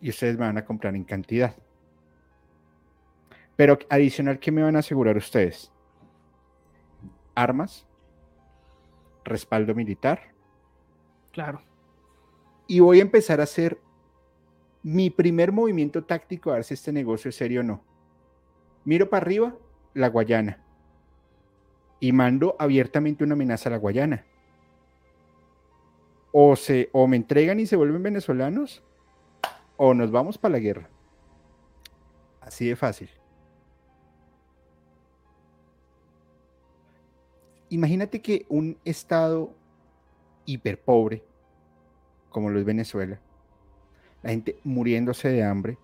Y 0.00 0.10
ustedes 0.10 0.38
me 0.38 0.46
van 0.46 0.58
a 0.58 0.64
comprar 0.64 0.94
en 0.94 1.04
cantidad. 1.04 1.54
Pero 3.56 3.78
adicional, 3.90 4.38
¿qué 4.38 4.52
me 4.52 4.62
van 4.62 4.76
a 4.76 4.78
asegurar 4.80 5.16
ustedes? 5.16 5.72
Armas, 7.34 7.86
respaldo 9.24 9.74
militar. 9.74 10.32
Claro. 11.32 11.62
Y 12.66 12.80
voy 12.80 12.98
a 13.00 13.02
empezar 13.02 13.40
a 13.40 13.44
hacer 13.44 13.78
mi 14.82 15.10
primer 15.10 15.52
movimiento 15.52 16.04
táctico 16.04 16.50
a 16.50 16.54
ver 16.54 16.64
si 16.64 16.74
este 16.74 16.92
negocio 16.92 17.28
es 17.30 17.36
serio 17.36 17.60
o 17.60 17.64
no. 17.64 17.82
Miro 18.84 19.10
para 19.10 19.22
arriba, 19.22 19.56
la 19.94 20.08
Guayana. 20.08 20.62
Y 22.00 22.12
mando 22.12 22.56
abiertamente 22.58 23.24
una 23.24 23.34
amenaza 23.34 23.68
a 23.68 23.72
la 23.72 23.78
Guayana. 23.78 24.24
O, 26.30 26.54
se, 26.56 26.90
o 26.92 27.06
me 27.06 27.16
entregan 27.16 27.58
y 27.58 27.66
se 27.66 27.76
vuelven 27.76 28.02
venezolanos, 28.02 28.84
o 29.78 29.94
nos 29.94 30.10
vamos 30.10 30.36
para 30.36 30.52
la 30.52 30.58
guerra. 30.58 30.90
Así 32.42 32.68
de 32.68 32.76
fácil. 32.76 33.08
imagínate 37.70 38.20
que 38.20 38.46
un 38.48 38.76
estado 38.84 39.54
hiperpobre, 40.44 41.22
como 42.30 42.50
lo 42.50 42.58
es 42.58 42.64
Venezuela, 42.64 43.20
la 44.22 44.30
gente 44.30 44.58
muriéndose 44.64 45.28
de 45.28 45.44
hambre, 45.44 45.78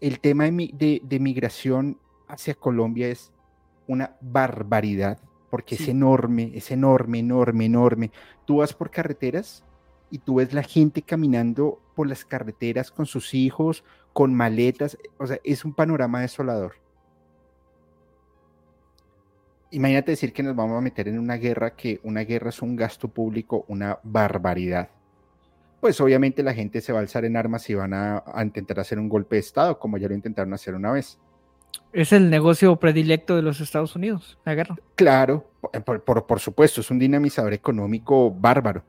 el 0.00 0.20
tema 0.20 0.44
de, 0.44 1.18
migración 1.20 1.98
hacia 2.26 2.54
Colombia 2.54 3.08
es 3.08 3.32
una 3.86 4.16
barbaridad, 4.20 5.18
porque 5.50 5.74
es 5.74 5.88
enorme, 5.88 6.52
es 6.54 6.70
enorme, 6.70 7.20
enorme, 7.20 7.64
enorme. 7.64 8.10
Tú 8.44 8.58
vas 8.58 8.74
por 8.74 8.90
carreteras 8.90 9.64
y 10.10 10.18
tú 10.18 10.36
ves 10.36 10.52
la 10.52 10.62
gente 10.62 11.02
caminando 11.02 11.80
por 11.98 12.06
las 12.06 12.24
carreteras 12.24 12.92
con 12.92 13.06
sus 13.06 13.34
hijos, 13.34 13.82
con 14.12 14.32
maletas, 14.32 14.96
o 15.18 15.26
sea, 15.26 15.40
es 15.42 15.64
un 15.64 15.74
panorama 15.74 16.20
desolador 16.20 16.76
imagínate 19.70 20.12
decir 20.12 20.32
que 20.32 20.42
nos 20.42 20.56
vamos 20.56 20.78
a 20.78 20.80
meter 20.80 21.08
en 21.08 21.18
una 21.18 21.36
guerra, 21.36 21.74
que 21.74 22.00
una 22.02 22.22
guerra 22.22 22.50
es 22.50 22.62
un 22.62 22.76
gasto 22.76 23.08
público, 23.08 23.64
una 23.68 23.98
barbaridad. 24.02 24.88
Pues 25.80 26.00
obviamente 26.00 26.42
la 26.42 26.54
gente 26.54 26.80
se 26.80 26.92
va 26.92 26.98
a 26.98 27.02
alzar 27.02 27.24
en 27.24 27.36
armas 27.36 27.68
y 27.70 27.74
van 27.74 27.94
a, 27.94 28.24
intentar 28.42 28.80
hacer 28.80 28.98
un 28.98 29.08
golpe 29.08 29.36
de 29.36 29.40
Estado, 29.40 29.78
como 29.78 29.98
ya 29.98 30.08
lo 30.08 30.14
intentaron 30.14 30.52
hacer 30.52 30.74
una 30.74 30.92
vez. 30.92 31.18
Es 31.92 32.12
el 32.12 32.30
negocio 32.30 32.76
predilecto 32.76 33.36
de 33.36 33.42
los 33.42 33.60
Estados 33.60 33.94
Unidos, 33.94 34.38
la 34.44 34.54
guerra. 34.54 34.76
Claro, 34.94 35.50
por, 35.84 36.02
por, 36.24 36.40
supuesto, 36.40 36.80
es 36.80 36.90
un 36.90 36.98
dinamizador 36.98 37.52
económico 37.52 38.30
bárbaro. 38.30 38.82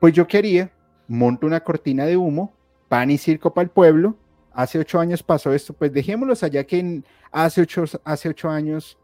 Pues 0.00 0.14
yo 0.14 0.26
qué 0.26 0.38
haría, 0.38 0.72
monto 1.08 1.46
una 1.46 1.60
cortina 1.60 2.04
de 2.04 2.16
humo, 2.16 2.52
pan 2.88 3.10
y 3.10 3.18
circo 3.18 3.52
para 3.52 3.64
el 3.64 3.70
pueblo. 3.70 4.16
Hace 4.52 4.78
ocho 4.78 4.98
años 4.98 5.22
pasó 5.22 5.52
esto, 5.52 5.74
pues 5.74 5.92
dejémoslos 5.92 6.42
allá 6.42 6.64
que 6.64 7.02
hace, 7.30 7.60
ocho, 7.60 7.84
hace 8.04 8.30
ocho 8.30 8.48
años 8.48 8.98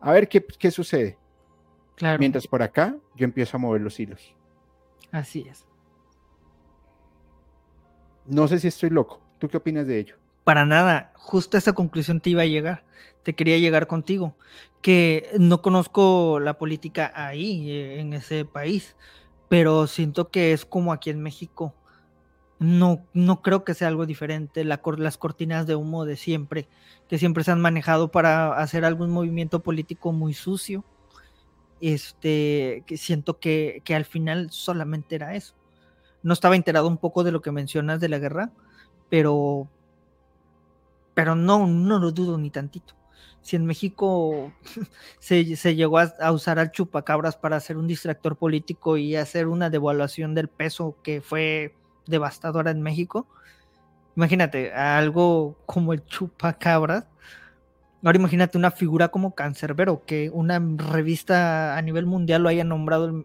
a 0.00 0.12
ver 0.12 0.28
qué, 0.28 0.44
qué 0.44 0.70
sucede. 0.70 1.16
Claro. 1.96 2.18
Mientras 2.18 2.46
por 2.46 2.62
acá 2.62 2.94
yo 3.14 3.24
empiezo 3.24 3.56
a 3.56 3.60
mover 3.60 3.80
los 3.80 3.98
hilos. 3.98 4.34
Así 5.10 5.46
es. 5.48 5.64
No 8.26 8.48
sé 8.48 8.58
si 8.58 8.68
estoy 8.68 8.90
loco. 8.90 9.20
¿Tú 9.38 9.48
qué 9.48 9.56
opinas 9.56 9.86
de 9.86 9.98
ello? 9.98 10.16
Para 10.44 10.66
nada. 10.66 11.12
Justo 11.14 11.56
a 11.56 11.58
esa 11.58 11.72
conclusión 11.72 12.20
te 12.20 12.30
iba 12.30 12.42
a 12.42 12.46
llegar. 12.46 12.84
Te 13.22 13.34
quería 13.34 13.58
llegar 13.58 13.86
contigo. 13.86 14.36
Que 14.82 15.30
no 15.38 15.62
conozco 15.62 16.40
la 16.40 16.58
política 16.58 17.12
ahí, 17.14 17.70
eh, 17.70 18.00
en 18.00 18.12
ese 18.12 18.44
país, 18.44 18.96
pero 19.48 19.86
siento 19.86 20.30
que 20.30 20.52
es 20.52 20.64
como 20.64 20.92
aquí 20.92 21.10
en 21.10 21.22
México. 21.22 21.74
No, 22.58 23.04
no 23.12 23.42
creo 23.42 23.64
que 23.64 23.74
sea 23.74 23.88
algo 23.88 24.06
diferente. 24.06 24.64
las 24.64 25.18
cortinas 25.18 25.66
de 25.66 25.74
humo 25.74 26.04
de 26.04 26.16
siempre, 26.16 26.68
que 27.08 27.18
siempre 27.18 27.44
se 27.44 27.50
han 27.50 27.60
manejado 27.60 28.10
para 28.10 28.58
hacer 28.58 28.84
algún 28.84 29.10
movimiento 29.10 29.60
político 29.60 30.12
muy 30.12 30.34
sucio. 30.34 30.84
Este, 31.80 32.82
que 32.86 32.96
siento 32.96 33.38
que, 33.38 33.82
que 33.84 33.94
al 33.94 34.04
final 34.04 34.50
solamente 34.50 35.16
era 35.16 35.34
eso. 35.34 35.54
No 36.22 36.32
estaba 36.32 36.56
enterado 36.56 36.88
un 36.88 36.96
poco 36.96 37.24
de 37.24 37.32
lo 37.32 37.42
que 37.42 37.52
mencionas 37.52 38.00
de 38.00 38.08
la 38.08 38.18
guerra, 38.18 38.50
pero, 39.10 39.68
pero 41.12 41.34
no, 41.34 41.66
no 41.66 41.98
lo 41.98 42.12
dudo 42.12 42.38
ni 42.38 42.50
tantito. 42.50 42.94
Si 43.42 43.56
en 43.56 43.66
México 43.66 44.52
se, 45.18 45.44
llegó 45.74 45.98
a, 45.98 46.32
usar 46.32 46.58
al 46.58 46.72
chupacabras 46.72 47.36
para 47.36 47.56
hacer 47.56 47.76
un 47.76 47.86
distractor 47.86 48.36
político 48.36 48.96
y 48.96 49.16
hacer 49.16 49.48
una 49.48 49.70
devaluación 49.70 50.34
del 50.34 50.48
peso 50.48 50.96
que 51.02 51.20
fue 51.20 51.74
devastadora 52.06 52.70
en 52.70 52.82
México. 52.82 53.26
Imagínate, 54.16 54.72
algo 54.72 55.56
como 55.66 55.92
el 55.92 56.04
chupacabras. 56.06 57.06
Ahora 58.04 58.18
imagínate 58.18 58.58
una 58.58 58.70
figura 58.70 59.08
como 59.08 59.34
Cancerbero, 59.34 60.04
que 60.04 60.30
una 60.30 60.60
revista 60.76 61.76
a 61.76 61.82
nivel 61.82 62.04
mundial 62.04 62.42
lo 62.42 62.50
haya 62.50 62.64
nombrado 62.64 63.24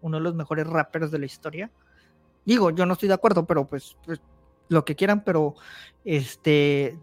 uno 0.00 0.16
de 0.16 0.22
los 0.22 0.34
mejores 0.34 0.66
rappers 0.68 1.10
de 1.10 1.18
la 1.18 1.26
historia. 1.26 1.70
Digo, 2.44 2.70
yo 2.70 2.86
no 2.86 2.94
estoy 2.94 3.08
de 3.08 3.14
acuerdo, 3.14 3.44
pero 3.46 3.66
pues, 3.66 3.96
pues 4.04 4.20
lo 4.68 4.84
que 4.84 4.94
quieran, 4.94 5.24
pero 5.24 5.56
este 6.04 6.96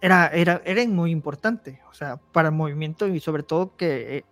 era, 0.00 0.28
era, 0.28 0.62
era 0.64 0.86
muy 0.86 1.10
importante, 1.10 1.80
o 1.90 1.94
sea, 1.94 2.16
para 2.32 2.48
el 2.48 2.54
movimiento 2.54 3.06
y 3.08 3.20
sobre 3.20 3.42
todo 3.42 3.76
que, 3.76 4.24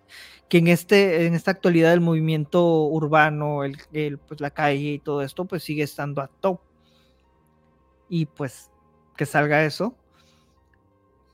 que 0.48 0.58
en, 0.58 0.68
este, 0.68 1.26
en 1.26 1.34
esta 1.34 1.50
actualidad 1.50 1.92
el 1.92 2.00
movimiento 2.00 2.84
urbano, 2.84 3.64
el, 3.64 3.76
el, 3.92 4.18
pues 4.18 4.40
la 4.40 4.50
calle 4.50 4.92
y 4.92 4.98
todo 4.98 5.22
esto, 5.22 5.46
pues 5.46 5.62
sigue 5.62 5.82
estando 5.82 6.20
a 6.20 6.28
top. 6.28 6.60
Y 8.08 8.26
pues 8.26 8.70
que 9.16 9.24
salga 9.24 9.64
eso, 9.64 9.96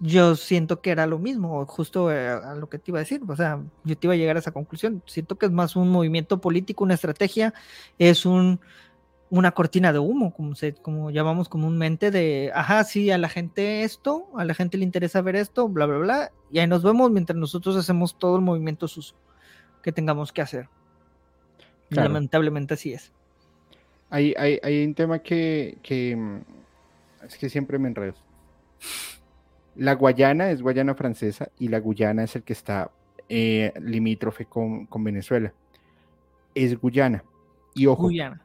yo 0.01 0.37
siento 0.37 0.81
que 0.81 0.91
era 0.91 1.07
lo 1.07 1.19
mismo, 1.19 1.64
justo 1.67 2.12
eh, 2.12 2.29
a, 2.29 2.55
lo 2.55 2.69
que 2.69 2.79
te 2.79 2.91
iba 2.91 2.99
a 2.99 3.03
decir, 3.03 3.21
o 3.27 3.37
sea, 3.37 3.61
yo 3.85 3.97
te 3.97 4.07
iba 4.07 4.14
a 4.14 4.17
llegar 4.17 4.37
a 4.37 4.38
esa 4.41 4.53
conclusión, 4.53 5.03
siento 5.07 5.37
que 5.37 5.47
es 5.47 5.53
más 5.53 5.75
un 5.77 5.88
movimiento 5.91 6.41
político, 6.41 6.85
una 6.85 6.95
estrategia, 6.95 7.53
es 7.99 8.25
un, 8.25 8.61
una 9.31 9.53
cortina 9.53 9.93
de 9.93 9.99
humo, 9.99 10.33
como, 10.33 10.55
se, 10.55 10.75
como 10.75 11.11
llamamos 11.11 11.49
comúnmente, 11.49 12.11
de, 12.11 12.51
ajá, 12.55 12.85
sí, 12.85 13.11
a 13.11 13.19
la 13.19 13.29
gente 13.29 13.83
esto, 13.83 14.27
a 14.37 14.45
la 14.45 14.55
gente 14.55 14.79
le 14.79 14.85
interesa 14.85 15.21
ver 15.21 15.37
esto, 15.37 15.69
bla, 15.69 15.87
bla, 15.87 15.99
bla, 15.99 16.33
y 16.51 16.59
ahí 16.59 16.67
nos 16.67 16.83
vemos 16.83 17.11
mientras 17.11 17.37
nosotros 17.37 17.77
hacemos 17.77 18.19
todo 18.19 18.37
el 18.37 18.43
movimiento 18.43 18.88
sucio 18.88 19.17
que 19.83 19.93
tengamos 19.93 20.33
que 20.33 20.43
hacer. 20.43 20.69
Lamentablemente 21.91 22.75
así 22.75 22.93
es. 22.93 23.12
Hay, 24.11 24.35
hay, 24.38 24.59
hay 24.62 24.85
un 24.85 24.95
tema 24.95 25.19
que, 25.19 25.79
que, 25.83 26.17
mm, 26.17 27.25
es 27.27 27.37
que 27.37 27.49
siempre 27.49 27.79
me 27.79 27.88
enredo. 27.88 28.14
La 29.77 29.95
Guayana 29.95 30.51
es 30.51 30.62
Guayana 30.62 30.95
francesa 30.95 31.51
y 31.59 31.69
la 31.69 31.79
Guyana 31.79 32.25
es 32.25 32.35
el 32.37 32.43
que 32.43 32.53
está 32.53 32.91
eh, 33.29 33.73
limítrofe 33.81 34.47
con, 34.47 34.87
con, 34.87 35.05
Venezuela. 35.05 35.53
Es 36.55 36.79
Guyana. 36.79 37.23
Y 37.75 37.87
ojo. 37.87 38.05
Guyana. 38.05 38.43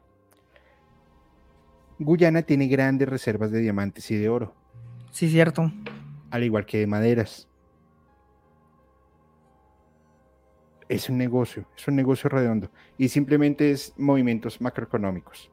Guyana 1.98 2.42
tiene 2.42 2.66
grandes 2.66 3.08
reservas 3.08 3.50
de 3.50 3.60
diamantes 3.60 4.10
y 4.10 4.16
de 4.16 4.28
oro. 4.28 4.54
Sí, 5.10 5.28
cierto. 5.28 5.70
Al 6.30 6.42
igual 6.42 6.66
que 6.66 6.78
de 6.78 6.86
maderas. 6.86 7.48
Es 10.88 11.08
un 11.08 11.16
negocio, 11.16 11.66
es 11.76 11.88
un 11.88 11.96
negocio 11.96 12.28
redondo. 12.28 12.70
Y 12.98 13.08
simplemente 13.08 13.70
es 13.70 13.94
movimientos 13.96 14.60
macroeconómicos. 14.60 15.50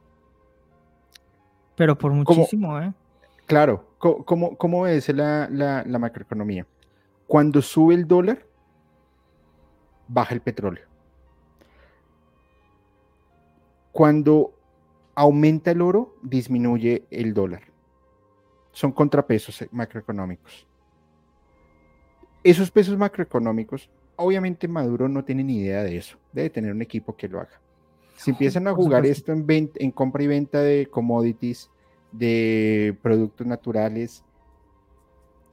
Pero 1.76 1.96
por 1.96 2.12
muchísimo, 2.12 2.78
¿eh? 2.80 2.92
Claro, 3.46 3.86
¿cómo, 3.98 4.56
cómo 4.56 4.86
es 4.86 5.08
la, 5.08 5.48
la, 5.50 5.98
macroeconomía? 5.98 6.66
Cuando 7.26 7.60
sube 7.60 7.94
el 7.94 8.06
dólar, 8.06 8.46
baja 10.08 10.34
el 10.34 10.40
petróleo. 10.40 10.86
Cuando 13.90 14.54
aumenta 15.14 15.70
el 15.70 15.82
oro, 15.82 16.16
disminuye 16.22 17.04
el 17.10 17.34
dólar. 17.34 17.62
Son 18.72 18.92
contrapesos 18.92 19.64
macroeconómicos. 19.70 20.66
Esos 22.42 22.70
pesos 22.70 22.96
macroeconómicos, 22.96 23.90
obviamente 24.16 24.66
Maduro 24.66 25.08
no 25.08 25.24
tiene 25.24 25.44
ni 25.44 25.58
idea 25.58 25.82
de 25.82 25.96
eso. 25.96 26.18
Debe 26.32 26.50
tener 26.50 26.72
un 26.72 26.82
equipo 26.82 27.14
que 27.16 27.28
lo 27.28 27.40
haga. 27.40 27.60
Si 28.16 28.30
empiezan 28.30 28.66
a 28.68 28.74
jugar 28.74 29.04
esto 29.06 29.32
en, 29.32 29.44
en 29.48 29.90
compra 29.90 30.22
y 30.22 30.26
venta 30.26 30.60
de 30.60 30.86
commodities, 30.90 31.70
de 32.12 32.96
productos 33.02 33.46
naturales 33.46 34.22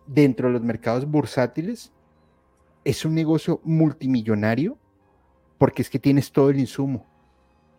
dentro 0.05 0.47
de 0.47 0.53
los 0.53 0.61
mercados 0.61 1.09
bursátiles, 1.09 1.91
es 2.83 3.05
un 3.05 3.15
negocio 3.15 3.61
multimillonario 3.63 4.77
porque 5.57 5.81
es 5.81 5.89
que 5.89 5.99
tienes 5.99 6.31
todo 6.31 6.49
el 6.49 6.59
insumo 6.59 7.05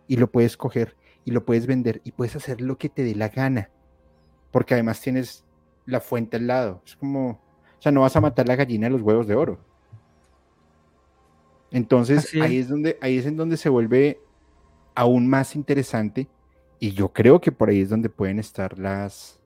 y 0.07 0.17
lo 0.17 0.31
puedes 0.31 0.57
coger 0.57 0.97
y 1.25 1.31
lo 1.33 1.45
puedes 1.45 1.67
vender 1.67 2.01
y 2.05 2.13
puedes 2.13 2.37
hacer 2.37 2.61
lo 2.61 2.79
que 2.79 2.89
te 2.89 3.05
dé 3.05 3.15
la 3.15 3.29
gana 3.29 3.71
porque 4.51 4.75
además 4.75 5.01
tienes 5.01 5.45
la 5.87 6.01
fuente 6.01 6.37
al 6.37 6.47
lado. 6.47 6.83
Es 6.85 6.97
como, 6.97 7.31
o 7.31 7.83
sea, 7.83 7.93
no 7.93 8.03
vas 8.03 8.17
a 8.17 8.21
matar 8.21 8.49
la 8.49 8.57
gallina 8.57 8.87
de 8.87 8.91
los 8.91 9.03
huevos 9.03 9.27
de 9.27 9.35
oro. 9.35 9.59
Entonces 11.71 12.35
ahí 12.35 12.59
es 12.59 12.69
donde 12.69 12.99
ahí 13.01 13.19
es 13.19 13.27
en 13.27 13.37
donde 13.37 13.57
se 13.57 13.69
vuelve 13.69 14.21
aún 14.97 15.29
más 15.29 15.55
interesante 15.55 16.29
y 16.81 16.93
yo 16.93 17.13
creo 17.13 17.41
que 17.41 17.53
por 17.53 17.69
ahí 17.69 17.81
es 17.81 17.89
donde 17.89 18.09
pueden 18.09 18.41
estar 18.41 18.77
las, 18.77 19.41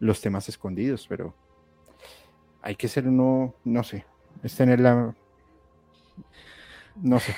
los 0.00 0.20
temas 0.20 0.48
escondidos, 0.48 1.06
pero 1.08 1.34
hay 2.62 2.74
que 2.74 2.88
ser 2.88 3.06
uno, 3.06 3.54
no 3.64 3.84
sé, 3.84 4.04
es 4.42 4.56
tener 4.56 4.80
la... 4.80 5.14
No 6.96 7.20
sé. 7.20 7.32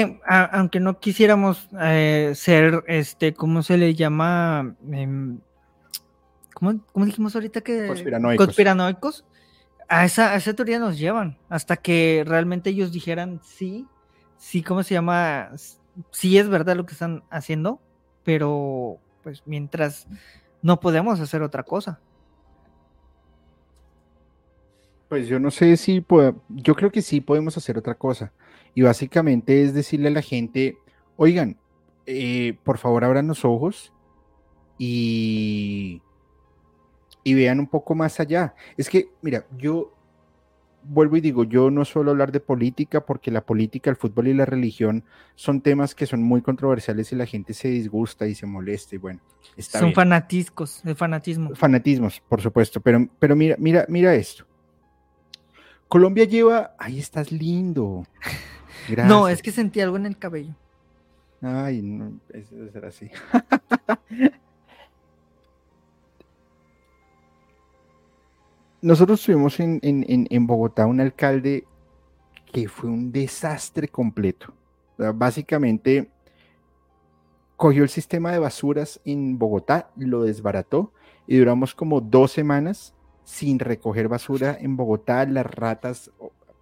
Em, 0.00 0.18
aunque 0.26 0.80
no 0.80 0.98
quisiéramos 0.98 1.68
eh, 1.78 2.32
ser, 2.34 2.84
este, 2.86 3.34
¿cómo 3.34 3.62
se 3.62 3.76
le 3.76 3.94
llama? 3.94 4.74
Em, 4.90 5.40
¿cómo, 6.54 6.80
dijimos 7.04 7.34
ahorita 7.34 7.60
que? 7.60 7.86
Conspiranoicos. 7.86 8.46
Conspiranoicos. 8.46 9.24
A 9.88 10.06
esa, 10.06 10.32
a 10.32 10.36
esa 10.36 10.54
teoría 10.54 10.78
nos 10.78 10.98
llevan, 10.98 11.36
hasta 11.50 11.76
que 11.76 12.24
realmente 12.26 12.70
ellos 12.70 12.92
dijeran 12.92 13.40
sí, 13.42 13.86
sí, 14.38 14.62
¿cómo 14.62 14.82
se 14.84 14.94
llama? 14.94 15.50
Sí 16.12 16.38
es 16.38 16.48
verdad 16.48 16.76
lo 16.76 16.86
que 16.86 16.92
están 16.92 17.22
haciendo, 17.28 17.82
pero 18.24 18.98
pues 19.22 19.42
mientras 19.44 20.06
no 20.62 20.80
podemos 20.80 21.20
hacer 21.20 21.42
otra 21.42 21.64
cosa. 21.64 22.00
Pues 25.10 25.26
yo 25.26 25.40
no 25.40 25.50
sé 25.50 25.76
si 25.76 26.06
yo 26.48 26.74
creo 26.76 26.92
que 26.92 27.02
sí 27.02 27.20
podemos 27.20 27.56
hacer 27.56 27.76
otra 27.76 27.96
cosa. 27.96 28.32
Y 28.76 28.82
básicamente 28.82 29.64
es 29.64 29.74
decirle 29.74 30.06
a 30.06 30.12
la 30.12 30.22
gente, 30.22 30.78
oigan, 31.16 31.56
eh, 32.06 32.56
por 32.62 32.78
favor 32.78 33.02
abran 33.02 33.26
los 33.26 33.44
ojos 33.44 33.92
y, 34.78 36.00
y 37.24 37.34
vean 37.34 37.58
un 37.58 37.66
poco 37.66 37.96
más 37.96 38.20
allá. 38.20 38.54
Es 38.76 38.88
que, 38.88 39.08
mira, 39.20 39.46
yo 39.58 39.92
vuelvo 40.84 41.16
y 41.16 41.20
digo, 41.20 41.42
yo 41.42 41.72
no 41.72 41.84
suelo 41.84 42.12
hablar 42.12 42.30
de 42.30 42.38
política 42.38 43.04
porque 43.04 43.32
la 43.32 43.44
política, 43.44 43.90
el 43.90 43.96
fútbol 43.96 44.28
y 44.28 44.34
la 44.34 44.46
religión 44.46 45.02
son 45.34 45.60
temas 45.60 45.96
que 45.96 46.06
son 46.06 46.22
muy 46.22 46.40
controversiales 46.40 47.10
y 47.10 47.16
la 47.16 47.26
gente 47.26 47.52
se 47.52 47.66
disgusta 47.66 48.28
y 48.28 48.36
se 48.36 48.46
molesta 48.46 48.94
y 48.94 48.98
bueno, 48.98 49.20
está 49.56 49.80
Son 49.80 49.92
fanatiscos, 49.92 50.84
el 50.84 50.94
fanatismo. 50.94 51.52
Fanatismos, 51.56 52.20
por 52.20 52.40
supuesto, 52.40 52.80
pero, 52.80 53.08
pero 53.18 53.34
mira, 53.34 53.56
mira, 53.58 53.86
mira 53.88 54.14
esto. 54.14 54.46
Colombia 55.90 56.24
lleva, 56.24 56.74
ahí 56.78 56.98
estás 56.98 57.30
lindo. 57.32 58.06
No, 59.06 59.28
es 59.28 59.42
que 59.42 59.52
sentí 59.52 59.80
algo 59.80 59.98
en 59.98 60.06
el 60.06 60.16
cabello. 60.16 60.54
Ay, 61.42 61.80
no, 61.82 62.18
eso 62.30 62.56
debe 62.56 62.72
ser 62.72 62.84
así. 62.86 63.08
nosotros 68.82 69.22
tuvimos 69.22 69.60
en, 69.60 70.46
Bogotá 70.46 70.86
un 70.86 71.00
alcalde 71.00 71.66
que 72.52 72.68
fue 72.68 72.90
un 72.90 73.12
desastre 73.12 73.86
completo. 73.86 74.52
básicamente 74.96 76.10
cogió 77.56 77.84
el 77.84 77.90
sistema 77.90 78.32
de 78.32 78.38
basuras 78.40 79.00
en 79.04 79.38
Bogotá, 79.38 79.90
lo 79.96 80.22
desbarató 80.22 80.92
y 81.28 81.36
duramos 81.36 81.74
como 81.74 82.00
dos 82.00 82.32
semanas 82.32 82.92
sin 83.30 83.60
recoger 83.60 84.08
basura 84.08 84.58
en 84.60 84.76
Bogotá, 84.76 85.24
las 85.24 85.46
ratas 85.46 86.10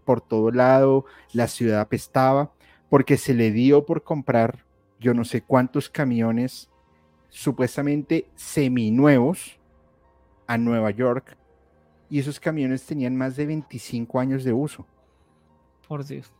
por 0.04 0.20
todo 0.20 0.50
lado, 0.50 1.06
la 1.32 1.48
ciudad 1.48 1.80
apestaba, 1.80 2.52
porque 2.90 3.16
se 3.16 3.32
le 3.32 3.52
dio 3.52 3.86
por 3.86 4.04
comprar 4.04 4.66
yo 5.00 5.14
no 5.14 5.24
sé 5.24 5.40
cuántos 5.40 5.88
camiones 5.88 6.68
supuestamente 7.30 8.28
seminuevos 8.34 9.58
a 10.46 10.58
Nueva 10.58 10.90
York 10.90 11.38
y 12.10 12.18
esos 12.18 12.38
camiones 12.38 12.84
tenían 12.84 13.16
más 13.16 13.36
de 13.36 13.46
25 13.46 14.20
años 14.20 14.44
de 14.44 14.52
uso. 14.52 14.86
Por 15.86 16.04
Dios. 16.04 16.30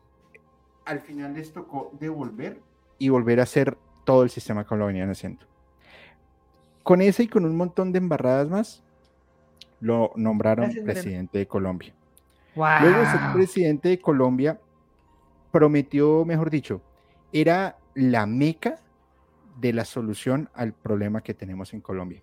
Al 0.85 1.01
final 1.01 1.33
les 1.33 1.53
tocó 1.53 1.91
devolver 1.99 2.61
y 2.99 3.09
volver 3.09 3.41
a 3.41 3.45
hacer 3.45 3.79
todo 4.05 4.25
el 4.25 4.31
sistema 4.31 4.65
como 4.65 4.81
lo 4.81 4.87
venían 4.87 5.11
haciendo. 5.11 5.47
Con 6.83 7.01
ese 7.01 7.23
y 7.23 7.29
con 7.29 7.47
un 7.47 7.57
montón 7.57 7.93
de 7.93 7.99
embarradas 7.99 8.49
más, 8.49 8.83
lo 9.81 10.13
nombraron 10.17 10.73
presidente 10.85 11.39
de 11.39 11.47
Colombia. 11.47 11.95
Luego 12.55 13.03
ese 13.03 13.19
presidente 13.33 13.89
de 13.89 14.01
Colombia 14.01 14.59
prometió, 15.51 16.25
mejor 16.25 16.51
dicho, 16.51 16.83
era 17.33 17.79
la 17.95 18.27
meca 18.27 18.79
de 19.61 19.73
la 19.73 19.85
solución 19.85 20.51
al 20.55 20.73
problema 20.73 21.21
que 21.21 21.35
tenemos 21.35 21.73
en 21.75 21.81
Colombia. 21.81 22.23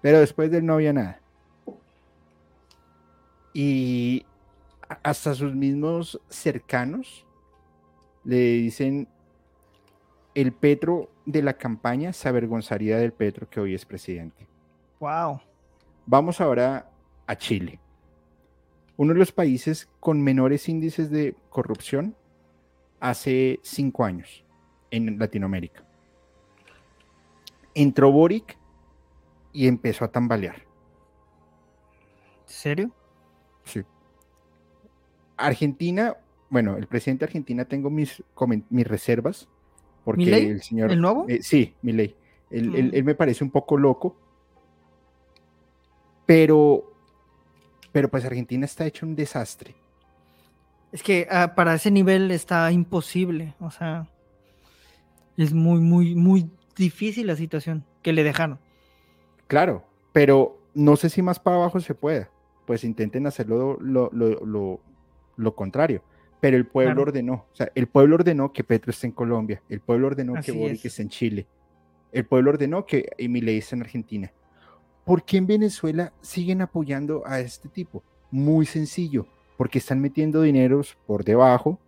Pero 0.00 0.20
después 0.20 0.50
de 0.50 0.58
él 0.58 0.66
no 0.66 0.74
había 0.74 0.92
nada. 0.92 1.20
Y 3.54 4.26
hasta 5.02 5.34
sus 5.34 5.54
mismos 5.54 6.20
cercanos 6.28 7.26
le 8.24 8.36
dicen, 8.36 9.08
el 10.34 10.52
Petro 10.52 11.10
de 11.26 11.42
la 11.42 11.54
campaña 11.54 12.12
se 12.12 12.28
avergonzaría 12.28 12.98
del 12.98 13.12
Petro 13.12 13.48
que 13.48 13.60
hoy 13.60 13.74
es 13.74 13.84
presidente. 13.84 14.46
Wow. 15.00 15.40
Vamos 16.06 16.40
ahora 16.40 16.90
a 17.26 17.36
Chile. 17.36 17.78
Uno 18.96 19.12
de 19.12 19.18
los 19.18 19.32
países 19.32 19.88
con 20.00 20.22
menores 20.22 20.68
índices 20.68 21.10
de 21.10 21.34
corrupción 21.48 22.14
hace 23.00 23.58
cinco 23.62 24.04
años 24.04 24.44
en 24.90 25.18
Latinoamérica. 25.18 25.84
Entró 27.74 28.12
Boric 28.12 28.58
y 29.52 29.66
empezó 29.66 30.04
a 30.04 30.12
tambalear. 30.12 30.56
¿En 30.56 30.62
serio? 32.46 32.92
Sí. 33.64 33.82
Argentina, 35.36 36.16
bueno, 36.50 36.76
el 36.76 36.86
presidente 36.86 37.24
de 37.24 37.30
Argentina 37.30 37.64
tengo 37.64 37.90
mis, 37.90 38.22
mis 38.70 38.86
reservas. 38.86 39.48
Porque 40.04 40.36
el 40.36 40.62
señor. 40.62 40.90
¿El 40.90 41.00
nuevo? 41.00 41.26
Eh, 41.28 41.42
sí, 41.42 41.74
mi 41.82 41.92
ley. 41.92 42.16
Mm. 42.50 42.74
Él, 42.94 43.04
me 43.04 43.14
parece 43.14 43.44
un 43.44 43.50
poco 43.50 43.76
loco. 43.76 44.16
Pero 46.32 46.94
pero 47.92 48.08
pues 48.08 48.24
Argentina 48.24 48.64
está 48.64 48.86
hecho 48.86 49.04
un 49.04 49.14
desastre. 49.14 49.74
Es 50.90 51.02
que 51.02 51.28
ah, 51.30 51.54
para 51.54 51.74
ese 51.74 51.90
nivel 51.90 52.30
está 52.30 52.72
imposible, 52.72 53.54
o 53.60 53.70
sea, 53.70 54.08
es 55.36 55.52
muy, 55.52 55.80
muy, 55.80 56.14
muy 56.14 56.50
difícil 56.74 57.26
la 57.26 57.36
situación 57.36 57.84
que 58.00 58.14
le 58.14 58.24
dejaron. 58.24 58.58
Claro, 59.46 59.84
pero 60.12 60.58
no 60.72 60.96
sé 60.96 61.10
si 61.10 61.20
más 61.20 61.38
para 61.38 61.56
abajo 61.56 61.80
se 61.80 61.94
pueda. 61.94 62.30
Pues 62.64 62.82
intenten 62.82 63.26
hacerlo 63.26 63.76
lo, 63.80 65.54
contrario. 65.54 66.02
Pero 66.40 66.56
el 66.56 66.66
pueblo 66.66 67.02
ordenó, 67.02 67.46
o 67.52 67.54
sea, 67.54 67.70
el 67.74 67.88
pueblo 67.88 68.14
ordenó 68.14 68.54
que 68.54 68.64
Petro 68.64 68.90
esté 68.90 69.06
en 69.06 69.12
Colombia, 69.12 69.62
el 69.68 69.80
pueblo 69.80 70.06
ordenó 70.06 70.40
que 70.40 70.52
Boric 70.52 70.82
esté 70.86 71.02
en 71.02 71.10
Chile, 71.10 71.46
el 72.10 72.24
pueblo 72.24 72.52
ordenó 72.52 72.86
que 72.86 73.10
Emile 73.18 73.58
esté 73.58 73.76
en 73.76 73.82
Argentina. 73.82 74.32
¿Por 75.04 75.24
qué 75.24 75.38
en 75.38 75.46
Venezuela 75.46 76.12
siguen 76.20 76.62
apoyando 76.62 77.22
a 77.26 77.40
este 77.40 77.68
tipo? 77.68 78.02
Muy 78.30 78.66
sencillo, 78.66 79.26
porque 79.56 79.78
están 79.78 80.00
metiendo 80.00 80.42
dineros 80.42 80.96
por 81.06 81.24
debajo, 81.24 81.78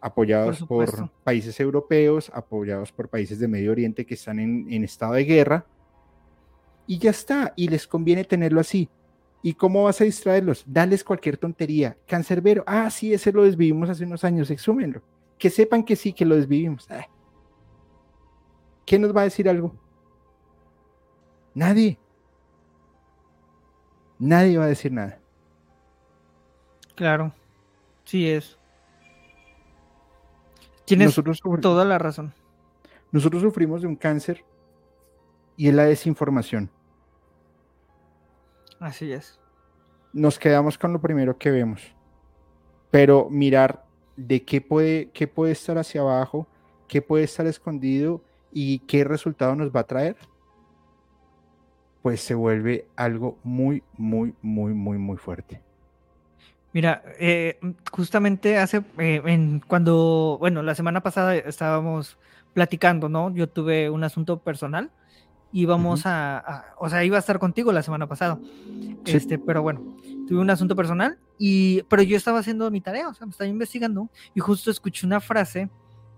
apoyados 0.00 0.62
por, 0.62 1.10
países 1.24 1.58
europeos, 1.58 2.30
apoyados 2.34 2.92
por 2.92 3.08
países 3.08 3.38
de 3.38 3.48
Medio 3.48 3.72
Oriente 3.72 4.06
que 4.06 4.14
están 4.14 4.38
en, 4.38 4.72
en 4.72 4.84
estado 4.84 5.14
de 5.14 5.24
guerra, 5.24 5.66
y 6.86 6.98
ya 6.98 7.10
está, 7.10 7.52
y 7.56 7.68
les 7.68 7.86
conviene 7.86 8.24
tenerlo 8.24 8.60
así. 8.60 8.88
¿Y 9.42 9.54
cómo 9.54 9.84
vas 9.84 10.00
a 10.00 10.04
distraerlos? 10.04 10.64
Dales 10.66 11.04
cualquier 11.04 11.36
tontería. 11.36 11.98
Cancerbero, 12.06 12.64
ah, 12.66 12.90
sí, 12.90 13.12
ese 13.12 13.32
lo 13.32 13.42
desvivimos 13.42 13.90
hace 13.90 14.04
unos 14.04 14.24
años, 14.24 14.50
exúmenlo. 14.50 15.02
Que 15.38 15.50
sepan 15.50 15.84
que 15.84 15.96
sí, 15.96 16.12
que 16.12 16.24
lo 16.24 16.36
desvivimos. 16.36 16.86
Ah. 16.90 17.06
¿Quién 18.86 19.02
nos 19.02 19.14
va 19.14 19.22
a 19.22 19.24
decir 19.24 19.48
algo? 19.48 19.74
Nadie. 21.54 21.98
Nadie 24.18 24.58
va 24.58 24.64
a 24.64 24.68
decir 24.68 24.92
nada. 24.92 25.18
Claro, 26.94 27.32
sí 28.04 28.28
es. 28.28 28.58
Tienes 30.84 31.18
toda 31.60 31.84
la 31.84 31.98
razón. 31.98 32.34
Nosotros 33.10 33.42
sufrimos 33.42 33.82
de 33.82 33.88
un 33.88 33.96
cáncer 33.96 34.44
y 35.56 35.68
es 35.68 35.74
la 35.74 35.84
desinformación. 35.84 36.70
Así 38.80 39.12
es. 39.12 39.38
Nos 40.12 40.38
quedamos 40.38 40.76
con 40.78 40.92
lo 40.92 41.00
primero 41.00 41.38
que 41.38 41.50
vemos. 41.50 41.82
Pero 42.90 43.28
mirar 43.30 43.84
de 44.16 44.44
qué 44.44 44.60
puede, 44.60 45.10
qué 45.10 45.26
puede 45.26 45.52
estar 45.52 45.78
hacia 45.78 46.02
abajo, 46.02 46.46
qué 46.86 47.02
puede 47.02 47.24
estar 47.24 47.46
escondido 47.46 48.22
y 48.52 48.80
qué 48.80 49.04
resultado 49.04 49.56
nos 49.56 49.74
va 49.74 49.80
a 49.80 49.86
traer, 49.86 50.16
pues 52.04 52.20
se 52.20 52.34
vuelve 52.34 52.86
algo 52.96 53.38
muy, 53.44 53.82
muy, 53.96 54.34
muy, 54.42 54.74
muy, 54.74 54.98
muy 54.98 55.16
fuerte. 55.16 55.62
Mira, 56.74 57.02
eh, 57.18 57.58
justamente 57.90 58.58
hace, 58.58 58.82
eh, 58.98 59.22
en, 59.24 59.62
cuando, 59.66 60.36
bueno, 60.38 60.62
la 60.62 60.74
semana 60.74 61.00
pasada 61.00 61.34
estábamos 61.34 62.18
platicando, 62.52 63.08
¿no? 63.08 63.34
Yo 63.34 63.48
tuve 63.48 63.88
un 63.88 64.04
asunto 64.04 64.38
personal 64.40 64.90
íbamos 65.50 66.04
a, 66.04 66.74
o 66.78 66.90
sea, 66.90 67.04
iba 67.04 67.16
a 67.16 67.20
estar 67.20 67.38
contigo 67.38 67.72
la 67.72 67.82
semana 67.82 68.06
pasada. 68.06 68.38
Este, 69.06 69.38
pero 69.38 69.62
bueno, 69.62 69.96
tuve 70.28 70.40
un 70.40 70.50
asunto 70.50 70.76
personal 70.76 71.16
y, 71.38 71.84
pero 71.84 72.02
yo 72.02 72.18
estaba 72.18 72.40
haciendo 72.40 72.70
mi 72.70 72.82
tarea, 72.82 73.08
o 73.08 73.14
sea, 73.14 73.26
me 73.26 73.30
estaba 73.30 73.48
investigando 73.48 74.10
y 74.34 74.40
justo 74.40 74.70
escuché 74.70 75.06
una 75.06 75.20
frase 75.20 75.70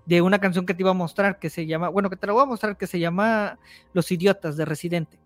de 0.05 0.21
una 0.21 0.41
canción 0.41 0.67
que 0.67 0.75
te 0.75 0.83
iba 0.83 0.91
a 0.91 0.95
mostrar 0.95 1.39
que 1.39 1.49
se 1.49 1.65
llama, 1.65 1.91
bueno, 1.91 2.11
que 2.11 2.17
te 2.17 2.27
la 2.27 2.33
voy 2.33 2.43
a 2.43 2.47
mostrar 2.47 2.77
que 2.77 2.89
se 2.89 2.99
llama 2.99 3.59
Los 3.93 4.11
idiotas 4.11 4.57
de 4.57 4.65
Residente. 4.65 5.19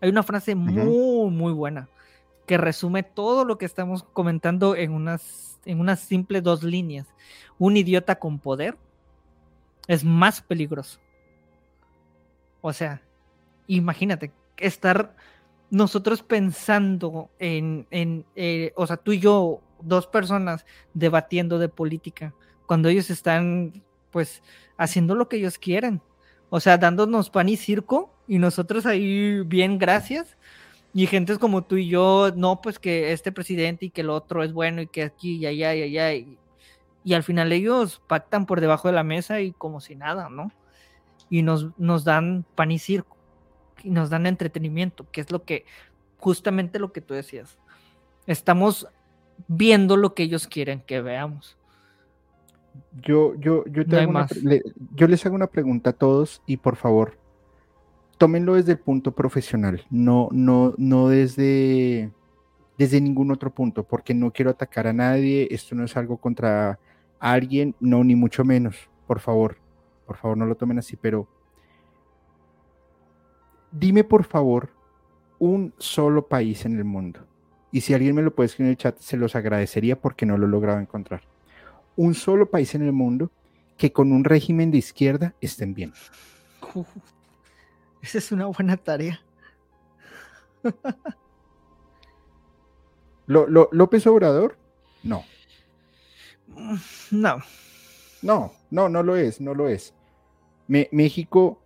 Hay 0.00 0.10
una 0.10 0.22
frase 0.22 0.54
muy, 0.54 1.30
muy 1.30 1.52
buena 1.52 1.88
que 2.46 2.56
resume 2.56 3.02
todo 3.02 3.44
lo 3.44 3.58
que 3.58 3.66
estamos 3.66 4.02
comentando 4.02 4.74
en 4.74 4.92
unas, 4.92 5.60
en 5.66 5.80
unas 5.80 6.00
simples 6.00 6.42
dos 6.42 6.62
líneas. 6.62 7.06
Un 7.58 7.76
idiota 7.76 8.18
con 8.18 8.38
poder 8.38 8.76
es 9.86 10.02
más 10.02 10.40
peligroso. 10.40 10.98
O 12.60 12.72
sea, 12.72 13.02
imagínate, 13.66 14.32
estar 14.56 15.14
nosotros 15.70 16.22
pensando 16.22 17.30
en, 17.38 17.86
en 17.90 18.24
eh, 18.34 18.72
o 18.76 18.86
sea, 18.86 18.96
tú 18.96 19.12
y 19.12 19.20
yo, 19.20 19.60
dos 19.80 20.06
personas 20.06 20.64
debatiendo 20.94 21.58
de 21.58 21.68
política, 21.68 22.34
cuando 22.66 22.88
ellos 22.88 23.10
están, 23.10 23.82
pues, 24.10 24.42
haciendo 24.76 25.14
lo 25.14 25.28
que 25.28 25.36
ellos 25.36 25.58
quieren. 25.58 26.00
O 26.50 26.60
sea, 26.60 26.78
dándonos 26.78 27.28
pan 27.28 27.48
y 27.50 27.56
circo 27.56 28.17
y 28.28 28.38
nosotros 28.38 28.86
ahí 28.86 29.40
bien, 29.40 29.78
gracias. 29.78 30.36
Y 30.94 31.06
gentes 31.06 31.38
como 31.38 31.62
tú 31.62 31.76
y 31.76 31.88
yo, 31.88 32.30
no, 32.36 32.60
pues 32.60 32.78
que 32.78 33.12
este 33.12 33.32
presidente 33.32 33.86
y 33.86 33.90
que 33.90 34.02
el 34.02 34.10
otro 34.10 34.42
es 34.42 34.52
bueno 34.52 34.82
y 34.82 34.86
que 34.86 35.02
aquí 35.02 35.36
y 35.36 35.46
allá 35.46 35.74
y 35.74 35.82
allá. 35.82 36.14
Y, 36.14 36.38
y 37.04 37.14
al 37.14 37.22
final 37.22 37.52
ellos 37.52 38.02
pactan 38.06 38.46
por 38.46 38.60
debajo 38.60 38.88
de 38.88 38.94
la 38.94 39.04
mesa 39.04 39.40
y 39.40 39.52
como 39.52 39.80
si 39.80 39.96
nada, 39.96 40.28
¿no? 40.28 40.52
Y 41.30 41.42
nos, 41.42 41.68
nos 41.78 42.04
dan 42.04 42.44
pan 42.54 42.70
y 42.70 42.78
circo 42.78 43.16
y 43.82 43.90
nos 43.90 44.10
dan 44.10 44.26
entretenimiento, 44.26 45.06
que 45.10 45.20
es 45.20 45.30
lo 45.30 45.44
que, 45.44 45.64
justamente 46.18 46.78
lo 46.78 46.92
que 46.92 47.00
tú 47.00 47.14
decías. 47.14 47.58
Estamos 48.26 48.88
viendo 49.46 49.96
lo 49.96 50.14
que 50.14 50.24
ellos 50.24 50.46
quieren 50.46 50.80
que 50.80 51.00
veamos. 51.00 51.56
Yo, 53.00 53.34
yo, 53.36 53.64
yo, 53.66 53.82
yo 54.94 55.06
les 55.06 55.24
hago 55.26 55.34
una 55.34 55.46
pregunta 55.46 55.90
a 55.90 55.92
todos 55.92 56.42
y 56.46 56.58
por 56.58 56.76
favor, 56.76 57.16
tómenlo 58.18 58.54
desde 58.54 58.72
el 58.72 58.78
punto 58.78 59.12
profesional, 59.12 59.86
no, 59.90 60.28
no, 60.32 60.74
no 60.76 61.08
desde, 61.08 62.10
desde 62.76 63.00
ningún 63.00 63.30
otro 63.30 63.54
punto, 63.54 63.84
porque 63.84 64.12
no 64.12 64.32
quiero 64.32 64.50
atacar 64.50 64.86
a 64.88 64.92
nadie, 64.92 65.48
esto 65.50 65.74
no 65.74 65.84
es 65.84 65.96
algo 65.96 66.16
contra 66.16 66.78
alguien, 67.20 67.74
no, 67.80 68.04
ni 68.04 68.16
mucho 68.16 68.44
menos, 68.44 68.90
por 69.06 69.20
favor, 69.20 69.56
por 70.06 70.16
favor 70.16 70.36
no 70.36 70.46
lo 70.46 70.56
tomen 70.56 70.78
así, 70.78 70.96
pero 70.96 71.28
dime 73.70 74.04
por 74.04 74.24
favor 74.24 74.70
un 75.38 75.72
solo 75.78 76.26
país 76.26 76.64
en 76.64 76.76
el 76.76 76.84
mundo. 76.84 77.20
Y 77.70 77.82
si 77.82 77.94
alguien 77.94 78.14
me 78.14 78.22
lo 78.22 78.34
puede 78.34 78.46
escribir 78.46 78.68
en 78.68 78.72
el 78.72 78.76
chat, 78.78 78.98
se 78.98 79.16
los 79.16 79.36
agradecería 79.36 80.00
porque 80.00 80.26
no 80.26 80.38
lo 80.38 80.46
he 80.46 80.50
logrado 80.50 80.80
encontrar. 80.80 81.22
Un 81.96 82.14
solo 82.14 82.50
país 82.50 82.74
en 82.74 82.82
el 82.82 82.92
mundo 82.92 83.30
que 83.76 83.92
con 83.92 84.10
un 84.10 84.24
régimen 84.24 84.70
de 84.70 84.78
izquierda 84.78 85.34
estén 85.40 85.74
bien. 85.74 85.92
Esa 88.02 88.18
es 88.18 88.32
una 88.32 88.46
buena 88.46 88.76
tarea. 88.76 89.20
¿López 93.26 94.06
Obrador? 94.06 94.56
No. 95.02 95.24
No. 97.10 97.38
No, 98.22 98.52
no, 98.70 98.88
no 98.88 99.02
lo 99.02 99.16
es, 99.16 99.40
no 99.40 99.54
lo 99.54 99.68
es. 99.68 99.94
México 100.66 101.60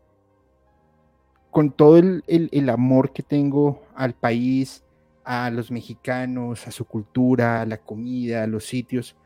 con 1.50 1.70
todo 1.70 1.98
el, 1.98 2.68
amor 2.70 3.12
que 3.12 3.22
tengo 3.22 3.82
al 3.94 4.14
país, 4.14 4.82
a 5.24 5.50
los 5.50 5.70
mexicanos, 5.70 6.66
a 6.66 6.70
su 6.70 6.86
cultura, 6.86 7.60
a 7.60 7.66
la 7.66 7.76
comida, 7.76 8.42
a 8.42 8.46
los 8.46 8.64
sitios, 8.64 9.16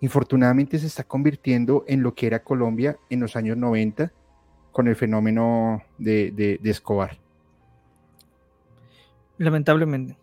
infortunadamente 0.00 0.78
se 0.78 0.88
está 0.88 1.04
convirtiendo 1.04 1.84
en 1.86 2.02
lo 2.02 2.14
que 2.14 2.26
era 2.26 2.42
Colombia 2.42 2.98
en 3.10 3.20
los 3.20 3.36
años 3.36 3.56
90 3.56 4.12
con 4.76 4.88
el 4.88 4.94
fenómeno 4.94 5.82
de, 5.96 6.60
Escobar. 6.62 7.16
Lamentablemente. 9.38 10.18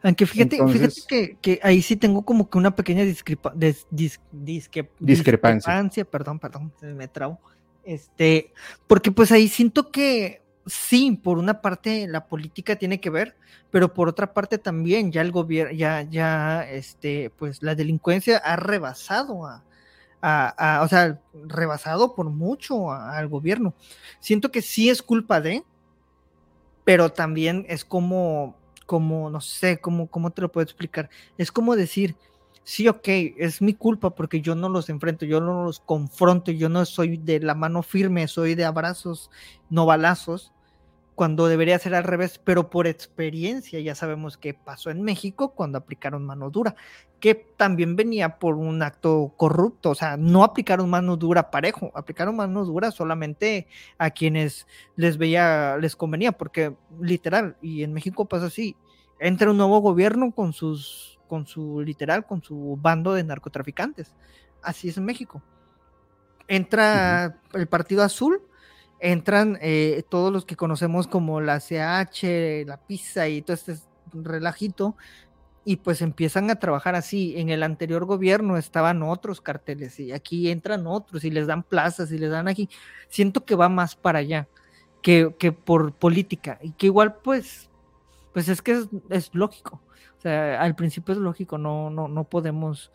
Aunque 0.00 0.26
fíjate, 0.26 0.64
fíjate 0.68 1.36
que, 1.42 1.58
ahí 1.64 1.82
sí 1.82 1.96
tengo 1.96 2.24
como 2.24 2.48
que 2.48 2.56
una 2.56 2.76
pequeña 2.76 3.02
discrepancia. 3.02 3.84
discrepancia. 5.00 6.04
Perdón, 6.04 6.38
perdón, 6.38 6.72
me 6.82 7.08
trabo 7.08 7.40
este, 7.82 8.52
porque 8.86 9.10
pues 9.10 9.32
ahí 9.32 9.48
siento 9.48 9.90
que 9.90 10.42
sí, 10.66 11.18
por 11.20 11.36
una 11.36 11.60
parte 11.62 12.06
la 12.06 12.28
política 12.28 12.76
tiene 12.76 13.00
que 13.00 13.10
ver, 13.10 13.34
pero 13.72 13.92
por 13.92 14.08
otra 14.08 14.32
parte 14.32 14.58
también 14.58 15.10
ya 15.10 15.20
el 15.20 15.32
gobierno, 15.32 15.72
ya, 15.72 16.02
ya, 16.02 16.64
este, 16.70 17.30
pues 17.30 17.60
la 17.60 17.74
delincuencia 17.74 18.38
ha 18.38 18.54
rebasado 18.54 19.46
a, 19.46 19.64
a, 20.28 20.82
o 20.82 20.88
sea, 20.88 21.20
rebasado 21.46 22.14
por 22.14 22.30
mucho 22.30 22.90
al 22.90 23.28
gobierno. 23.28 23.74
Siento 24.18 24.50
que 24.50 24.60
sí 24.60 24.88
es 24.88 25.02
culpa 25.02 25.40
de, 25.40 25.62
pero 26.84 27.10
también 27.12 27.64
es 27.68 27.84
como, 27.84 28.56
como, 28.86 29.30
no 29.30 29.40
sé, 29.40 29.78
cómo, 29.78 30.08
cómo 30.08 30.30
te 30.30 30.42
lo 30.42 30.50
puedo 30.50 30.64
explicar. 30.64 31.10
Es 31.38 31.52
como 31.52 31.76
decir, 31.76 32.16
sí, 32.64 32.88
ok, 32.88 33.06
es 33.36 33.62
mi 33.62 33.74
culpa 33.74 34.10
porque 34.10 34.40
yo 34.40 34.56
no 34.56 34.68
los 34.68 34.88
enfrento, 34.88 35.26
yo 35.26 35.40
no 35.40 35.64
los 35.64 35.78
confronto, 35.78 36.50
yo 36.50 36.68
no 36.68 36.84
soy 36.84 37.18
de 37.18 37.38
la 37.38 37.54
mano 37.54 37.84
firme, 37.84 38.26
soy 38.26 38.56
de 38.56 38.64
abrazos, 38.64 39.30
no 39.70 39.86
balazos, 39.86 40.52
cuando 41.16 41.48
debería 41.48 41.78
ser 41.78 41.94
al 41.94 42.04
revés, 42.04 42.38
pero 42.44 42.68
por 42.68 42.86
experiencia 42.86 43.80
ya 43.80 43.94
sabemos 43.94 44.36
qué 44.36 44.52
pasó 44.52 44.90
en 44.90 45.00
México 45.02 45.54
cuando 45.54 45.78
aplicaron 45.78 46.26
mano 46.26 46.50
dura, 46.50 46.76
que 47.20 47.34
también 47.34 47.96
venía 47.96 48.38
por 48.38 48.56
un 48.56 48.82
acto 48.82 49.32
corrupto, 49.38 49.90
o 49.90 49.94
sea, 49.94 50.18
no 50.18 50.44
aplicaron 50.44 50.90
mano 50.90 51.16
dura 51.16 51.50
parejo, 51.50 51.90
aplicaron 51.94 52.36
mano 52.36 52.66
dura 52.66 52.90
solamente 52.90 53.66
a 53.96 54.10
quienes 54.10 54.66
les 54.94 55.16
veía, 55.16 55.78
les 55.78 55.96
convenía, 55.96 56.32
porque 56.32 56.76
literal, 57.00 57.56
y 57.62 57.82
en 57.82 57.94
México 57.94 58.26
pasa 58.26 58.46
así, 58.46 58.76
entra 59.18 59.50
un 59.50 59.56
nuevo 59.56 59.80
gobierno 59.80 60.32
con 60.32 60.52
sus, 60.52 61.18
con 61.28 61.46
su 61.46 61.80
literal, 61.80 62.26
con 62.26 62.42
su 62.42 62.78
bando 62.78 63.14
de 63.14 63.24
narcotraficantes, 63.24 64.14
así 64.62 64.90
es 64.90 64.98
en 64.98 65.06
México. 65.06 65.42
Entra 66.46 67.40
el 67.54 67.66
Partido 67.68 68.02
Azul, 68.02 68.42
entran 69.00 69.58
eh, 69.60 70.02
todos 70.08 70.32
los 70.32 70.44
que 70.44 70.56
conocemos 70.56 71.06
como 71.06 71.40
la 71.40 71.60
CH, 71.60 72.66
la 72.66 72.80
pizza 72.86 73.28
y 73.28 73.42
todo 73.42 73.54
este 73.54 73.76
relajito, 74.12 74.96
y 75.64 75.76
pues 75.78 76.00
empiezan 76.00 76.48
a 76.50 76.60
trabajar 76.60 76.94
así. 76.94 77.34
En 77.36 77.50
el 77.50 77.62
anterior 77.62 78.04
gobierno 78.04 78.56
estaban 78.56 79.02
otros 79.02 79.40
carteles 79.40 79.98
y 79.98 80.12
aquí 80.12 80.50
entran 80.50 80.86
otros 80.86 81.24
y 81.24 81.30
les 81.30 81.48
dan 81.48 81.64
plazas 81.64 82.12
y 82.12 82.18
les 82.18 82.30
dan 82.30 82.46
aquí. 82.46 82.68
Siento 83.08 83.44
que 83.44 83.56
va 83.56 83.68
más 83.68 83.96
para 83.96 84.20
allá 84.20 84.48
que, 85.02 85.34
que 85.38 85.52
por 85.52 85.92
política 85.92 86.58
y 86.62 86.70
que 86.72 86.86
igual 86.86 87.16
pues, 87.16 87.68
pues 88.32 88.48
es 88.48 88.62
que 88.62 88.72
es, 88.72 88.88
es, 89.10 89.34
lógico. 89.34 89.82
O 90.18 90.20
sea, 90.20 90.60
al 90.60 90.76
principio 90.76 91.14
es 91.14 91.20
lógico, 91.20 91.58
no, 91.58 91.90
no, 91.90 92.06
no 92.06 92.24
podemos, 92.24 92.92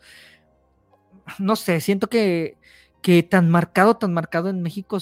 no 1.38 1.56
sé, 1.56 1.80
siento 1.80 2.08
que, 2.08 2.56
que 3.02 3.22
tan 3.22 3.50
marcado, 3.50 3.96
tan 3.96 4.14
marcado 4.14 4.48
en 4.48 4.62
México 4.62 4.98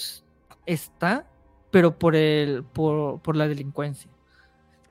está, 0.72 1.26
pero 1.70 1.98
por 1.98 2.16
el, 2.16 2.64
por, 2.64 3.20
por 3.20 3.36
la 3.36 3.48
delincuencia. 3.48 4.10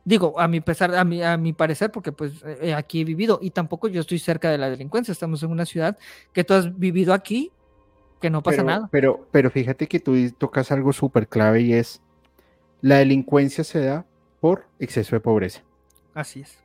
Digo, 0.06 0.40
a 0.40 0.48
mi 0.48 0.62
pesar, 0.62 0.96
a 0.96 1.04
mi, 1.04 1.22
a 1.22 1.38
mi 1.38 1.54
parecer, 1.54 1.92
porque 1.92 2.12
pues 2.12 2.44
eh, 2.62 2.74
aquí 2.74 3.02
he 3.02 3.04
vivido 3.04 3.40
y 3.42 3.52
tampoco 3.52 3.88
yo 3.88 4.02
estoy 4.02 4.18
cerca 4.18 4.50
de 4.50 4.58
la 4.58 4.70
delincuencia. 4.70 5.12
Estamos 5.12 5.44
en 5.44 5.52
una 5.52 5.66
ciudad 5.66 5.98
que 6.34 6.44
tú 6.44 6.54
has 6.54 6.78
vivido 6.80 7.14
aquí, 7.14 7.52
que 8.20 8.30
no 8.30 8.42
pasa 8.42 8.58
pero, 8.58 8.68
nada. 8.68 8.90
Pero, 8.92 9.28
pero 9.32 9.52
fíjate 9.52 9.88
que 9.88 10.00
tú 10.00 10.16
tocas 10.38 10.72
algo 10.72 10.94
súper 10.94 11.28
clave 11.28 11.62
y 11.62 11.74
es 11.74 12.02
la 12.82 12.98
delincuencia 12.98 13.64
se 13.64 13.82
da 13.82 14.06
por 14.40 14.66
exceso 14.80 15.16
de 15.16 15.20
pobreza. 15.20 15.62
Así 16.14 16.42
es. 16.42 16.58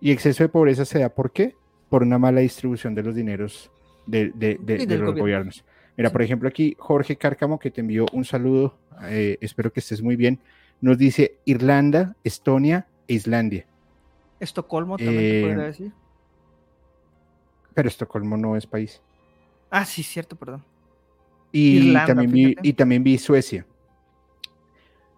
Y 0.00 0.12
exceso 0.12 0.44
de 0.44 0.48
pobreza 0.48 0.84
se 0.84 1.00
da 1.00 1.08
por 1.08 1.32
qué? 1.32 1.56
Por 1.88 2.02
una 2.02 2.18
mala 2.18 2.40
distribución 2.40 2.94
de 2.94 3.02
los 3.02 3.14
dineros 3.14 3.70
de, 4.06 4.30
de, 4.34 4.58
de, 4.60 4.86
de 4.86 4.98
los 4.98 5.08
gobierno. 5.08 5.20
gobiernos. 5.20 5.64
Mira, 5.98 6.10
por 6.10 6.22
ejemplo, 6.22 6.48
aquí 6.48 6.76
Jorge 6.78 7.16
Cárcamo, 7.16 7.58
que 7.58 7.72
te 7.72 7.80
envió 7.80 8.06
un 8.12 8.24
saludo, 8.24 8.78
eh, 9.02 9.36
espero 9.40 9.72
que 9.72 9.80
estés 9.80 10.00
muy 10.00 10.14
bien, 10.14 10.38
nos 10.80 10.96
dice 10.96 11.40
Irlanda, 11.44 12.14
Estonia 12.22 12.86
e 13.08 13.14
Islandia. 13.14 13.66
Estocolmo 14.38 14.96
también 14.96 15.18
eh, 15.18 15.42
podría 15.42 15.64
decir. 15.64 15.92
Pero 17.74 17.88
Estocolmo 17.88 18.36
no 18.36 18.54
es 18.54 18.64
país. 18.64 19.02
Ah, 19.70 19.84
sí, 19.84 20.04
cierto, 20.04 20.36
perdón. 20.36 20.62
Y, 21.50 21.78
Irlanda, 21.78 22.14
también, 22.14 22.30
vi, 22.30 22.56
y 22.62 22.72
también 22.74 23.02
vi 23.02 23.18
Suecia. 23.18 23.66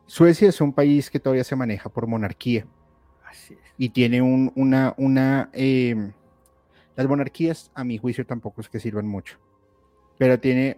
Suecia 0.07 0.49
es 0.49 0.63
un 0.63 0.73
país 0.73 1.11
que 1.11 1.21
todavía 1.21 1.45
se 1.45 1.57
maneja 1.57 1.91
por 1.91 2.07
monarquía. 2.07 2.65
Así 3.27 3.53
es. 3.53 3.61
Y 3.77 3.91
tiene 3.91 4.23
un, 4.23 4.51
una, 4.55 4.95
una 4.97 5.51
eh, 5.53 6.11
las 6.97 7.07
monarquías, 7.07 7.71
a 7.75 7.85
mi 7.85 7.99
juicio, 7.99 8.25
tampoco 8.25 8.63
es 8.63 8.71
que 8.71 8.81
sirvan 8.81 9.07
mucho 9.07 9.39
pero 10.21 10.39
tiene 10.39 10.77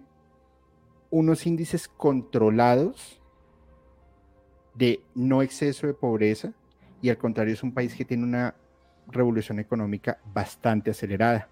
unos 1.10 1.48
índices 1.48 1.88
controlados 1.88 3.20
de 4.72 5.00
no 5.16 5.42
exceso 5.42 5.88
de 5.88 5.94
pobreza 5.94 6.52
y 7.00 7.10
al 7.10 7.18
contrario 7.18 7.52
es 7.52 7.64
un 7.64 7.74
país 7.74 7.92
que 7.96 8.04
tiene 8.04 8.22
una 8.22 8.54
revolución 9.08 9.58
económica 9.58 10.20
bastante 10.32 10.92
acelerada, 10.92 11.48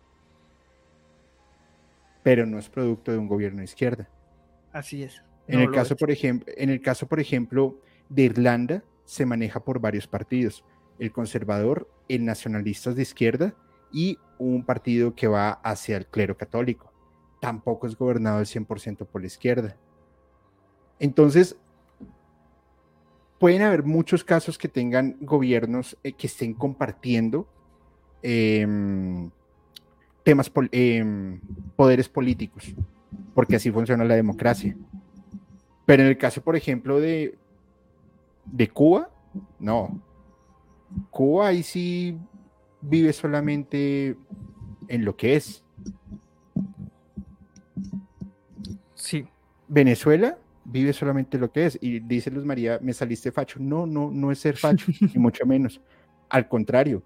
pero 2.22 2.46
no 2.46 2.60
es 2.60 2.68
producto 2.68 3.10
de 3.10 3.18
un 3.18 3.26
gobierno 3.26 3.58
de 3.58 3.64
izquierda. 3.64 4.08
Así 4.70 5.02
es. 5.02 5.20
En, 5.48 5.58
el, 5.58 5.72
caso, 5.72 5.96
por 5.96 6.12
ejemplo, 6.12 6.54
en 6.56 6.70
el 6.70 6.80
caso, 6.80 7.08
por 7.08 7.18
ejemplo, 7.18 7.76
de 8.08 8.22
Irlanda, 8.22 8.84
se 9.04 9.26
maneja 9.26 9.64
por 9.64 9.80
varios 9.80 10.06
partidos, 10.06 10.64
el 11.00 11.10
conservador, 11.10 11.90
el 12.08 12.24
nacionalistas 12.24 12.94
de 12.94 13.02
izquierda 13.02 13.52
y 13.92 14.16
un 14.38 14.64
partido 14.64 15.16
que 15.16 15.26
va 15.26 15.50
hacia 15.50 15.96
el 15.96 16.06
clero 16.06 16.36
católico 16.36 16.89
tampoco 17.40 17.86
es 17.86 17.96
gobernado 17.96 18.38
al 18.38 18.46
100% 18.46 19.06
por 19.06 19.20
la 19.20 19.26
izquierda. 19.26 19.76
Entonces, 20.98 21.56
pueden 23.38 23.62
haber 23.62 23.82
muchos 23.82 24.22
casos 24.22 24.58
que 24.58 24.68
tengan 24.68 25.16
gobiernos 25.20 25.96
eh, 26.04 26.12
que 26.12 26.26
estén 26.26 26.52
compartiendo 26.52 27.48
eh, 28.22 28.66
temas, 30.22 30.52
eh, 30.72 31.38
poderes 31.74 32.08
políticos, 32.08 32.74
porque 33.34 33.56
así 33.56 33.70
funciona 33.70 34.04
la 34.04 34.14
democracia. 34.14 34.76
Pero 35.86 36.02
en 36.02 36.10
el 36.10 36.18
caso, 36.18 36.42
por 36.42 36.54
ejemplo, 36.54 37.00
de, 37.00 37.38
de 38.44 38.68
Cuba, 38.68 39.10
no. 39.58 40.00
Cuba 41.10 41.48
ahí 41.48 41.62
sí 41.62 42.18
vive 42.82 43.12
solamente 43.12 44.16
en 44.88 45.04
lo 45.04 45.16
que 45.16 45.36
es. 45.36 45.64
Venezuela 49.70 50.36
vive 50.64 50.92
solamente 50.92 51.38
lo 51.38 51.50
que 51.50 51.66
es. 51.66 51.78
Y 51.80 52.00
dice 52.00 52.30
Luz 52.30 52.44
María, 52.44 52.78
me 52.82 52.92
saliste 52.92 53.32
facho. 53.32 53.58
No, 53.60 53.86
no, 53.86 54.10
no 54.10 54.30
es 54.32 54.40
ser 54.40 54.56
facho, 54.56 54.86
ni 55.00 55.20
mucho 55.20 55.46
menos. 55.46 55.80
Al 56.28 56.48
contrario. 56.48 57.02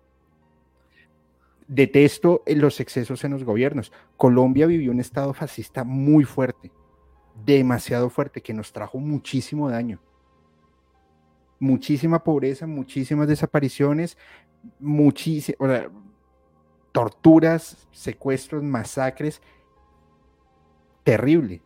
Detesto 1.68 2.42
los 2.46 2.80
excesos 2.80 3.22
en 3.24 3.32
los 3.32 3.44
gobiernos. 3.44 3.92
Colombia 4.16 4.66
vivió 4.66 4.90
un 4.90 5.00
estado 5.00 5.32
fascista 5.32 5.84
muy 5.84 6.24
fuerte, 6.24 6.70
demasiado 7.44 8.10
fuerte, 8.10 8.42
que 8.42 8.52
nos 8.52 8.72
trajo 8.72 8.98
muchísimo 8.98 9.70
daño. 9.70 10.00
Muchísima 11.58 12.22
pobreza, 12.22 12.66
muchísimas 12.66 13.28
desapariciones, 13.28 14.18
muchísimas, 14.78 15.56
o 15.58 15.66
sea, 15.66 15.90
torturas, 16.92 17.88
secuestros, 17.92 18.62
masacres. 18.62 19.40
Terrible 21.02 21.62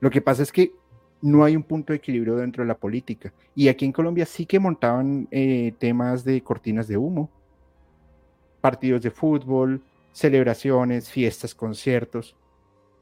lo 0.00 0.10
que 0.10 0.20
pasa 0.20 0.42
es 0.42 0.52
que 0.52 0.72
no 1.22 1.44
hay 1.44 1.56
un 1.56 1.62
punto 1.62 1.92
de 1.92 1.96
equilibrio 1.96 2.36
dentro 2.36 2.62
de 2.62 2.68
la 2.68 2.76
política. 2.76 3.32
Y 3.54 3.68
aquí 3.68 3.86
en 3.86 3.92
Colombia 3.92 4.26
sí 4.26 4.44
que 4.44 4.58
montaban 4.58 5.26
eh, 5.30 5.72
temas 5.78 6.24
de 6.24 6.42
cortinas 6.42 6.86
de 6.86 6.98
humo, 6.98 7.30
partidos 8.60 9.02
de 9.02 9.10
fútbol, 9.10 9.82
celebraciones, 10.12 11.08
fiestas, 11.08 11.54
conciertos, 11.54 12.36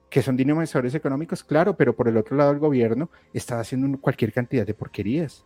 que 0.09 0.23
son 0.23 0.37
dinamizadores 0.37 0.95
económicos, 0.95 1.43
claro, 1.43 1.77
pero 1.77 1.97
por 1.97 2.07
el 2.07 2.17
otro 2.17 2.37
lado 2.37 2.53
el 2.53 2.59
gobierno 2.59 3.11
estaba 3.33 3.63
haciendo 3.63 3.99
cualquier 4.01 4.33
cantidad 4.33 4.67
de 4.67 4.75
porquerías. 4.75 5.45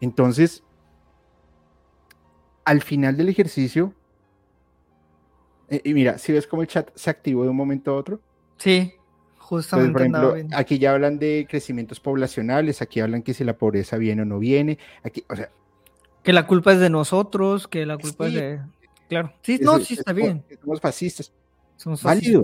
Entonces, 0.00 0.62
al 2.64 2.82
final 2.82 3.16
del 3.16 3.28
ejercicio, 3.28 3.94
eh, 5.68 5.80
y 5.84 5.94
mira, 5.94 6.18
si 6.18 6.32
ves 6.32 6.46
cómo 6.46 6.62
el 6.62 6.68
chat 6.68 6.90
se 6.94 7.10
activó 7.10 7.44
de 7.44 7.50
un 7.50 7.56
momento 7.56 7.90
a 7.90 7.94
otro. 7.94 8.20
Sí. 8.56 8.94
Justamente 9.50 9.92
por 9.92 10.00
ejemplo, 10.02 10.36
aquí 10.56 10.78
ya 10.78 10.92
hablan 10.92 11.18
de 11.18 11.44
crecimientos 11.50 11.98
poblacionales, 11.98 12.82
aquí 12.82 13.00
hablan 13.00 13.24
que 13.24 13.34
si 13.34 13.42
la 13.42 13.58
pobreza 13.58 13.96
viene 13.96 14.22
o 14.22 14.24
no 14.24 14.38
viene, 14.38 14.78
aquí, 15.02 15.24
o 15.28 15.34
sea. 15.34 15.50
Que 16.22 16.32
la 16.32 16.46
culpa 16.46 16.72
es 16.72 16.78
de 16.78 16.88
nosotros, 16.88 17.66
que 17.66 17.84
la 17.84 17.98
culpa 17.98 18.28
sí, 18.28 18.36
es 18.36 18.40
de. 18.40 18.60
Claro. 19.08 19.32
Sí, 19.42 19.54
es, 19.54 19.62
no, 19.62 19.80
sí 19.80 19.94
está 19.94 20.12
bien. 20.12 20.44
Somos 20.62 20.80
fascistas. 20.80 21.32
Somos 21.74 22.00
fascistas. 22.00 22.32
Válido. 22.32 22.42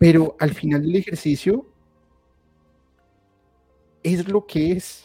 Pero 0.00 0.34
al 0.40 0.52
final 0.52 0.82
del 0.82 0.96
ejercicio 0.96 1.64
es 4.02 4.26
lo 4.26 4.44
que 4.44 4.72
es. 4.72 5.04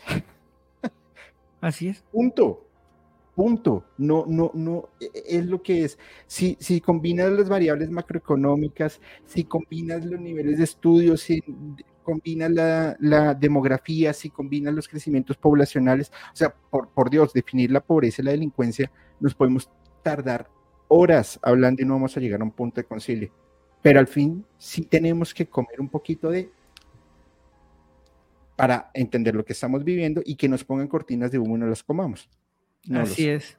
Así 1.62 1.90
es. 1.90 2.04
Punto. 2.12 2.65
Punto. 3.36 3.84
No, 3.98 4.26
no, 4.28 4.52
no, 4.54 4.90
e, 5.00 5.06
e, 5.14 5.38
es 5.40 5.46
lo 5.46 5.62
que 5.62 5.84
es. 5.84 6.00
Si, 6.26 6.58
si 6.60 6.80
combinas 6.82 7.32
las 7.32 7.50
variables 7.50 7.90
macroeconómicas, 7.90 9.02
si 9.26 9.44
combinas 9.44 10.06
los 10.06 10.20
niveles 10.20 10.58
de 10.58 10.64
estudio, 10.64 11.18
si 11.18 11.42
combinas 12.04 12.52
la, 12.52 13.34
demografía, 13.34 14.14
si 14.14 14.30
combinas 14.30 14.74
los 14.74 14.88
crecimientos 14.88 15.36
poblacionales, 15.38 16.12
o 16.32 16.36
sea, 16.36 16.56
por, 16.70 16.90
por 16.90 17.10
Dios, 17.10 17.34
definir 17.34 17.72
la 17.72 17.82
pobreza 17.82 18.22
y 18.22 18.26
la 18.26 18.32
delincuencia, 18.32 18.92
nos 19.20 19.36
podemos 19.36 19.70
tardar 20.02 20.50
horas 20.88 21.40
hablando 21.42 21.82
y 21.82 21.86
no 21.86 21.96
vamos 21.96 22.16
a 22.16 22.20
llegar 22.20 22.42
a 22.42 22.46
un 22.46 22.52
punto 22.52 22.80
de 22.80 22.86
concilio. 22.86 23.32
Pero 23.82 24.00
al 24.00 24.08
fin 24.08 24.46
sí 24.58 24.84
tenemos 24.84 25.34
que 25.34 25.48
comer 25.48 25.82
un 25.82 25.90
poquito 25.90 26.30
de 26.30 26.50
para 28.56 28.90
entender 28.94 29.36
lo 29.36 29.44
que 29.44 29.54
estamos 29.54 29.84
viviendo 29.84 30.22
y 30.24 30.36
que 30.36 30.48
nos 30.48 30.64
pongan 30.64 30.88
cortinas 30.88 31.32
de 31.32 31.40
humo 31.40 31.58
y 31.58 31.60
no 31.60 31.68
las 31.68 31.84
comamos. 31.84 32.30
No 32.88 33.02
así 33.02 33.28
es. 33.28 33.58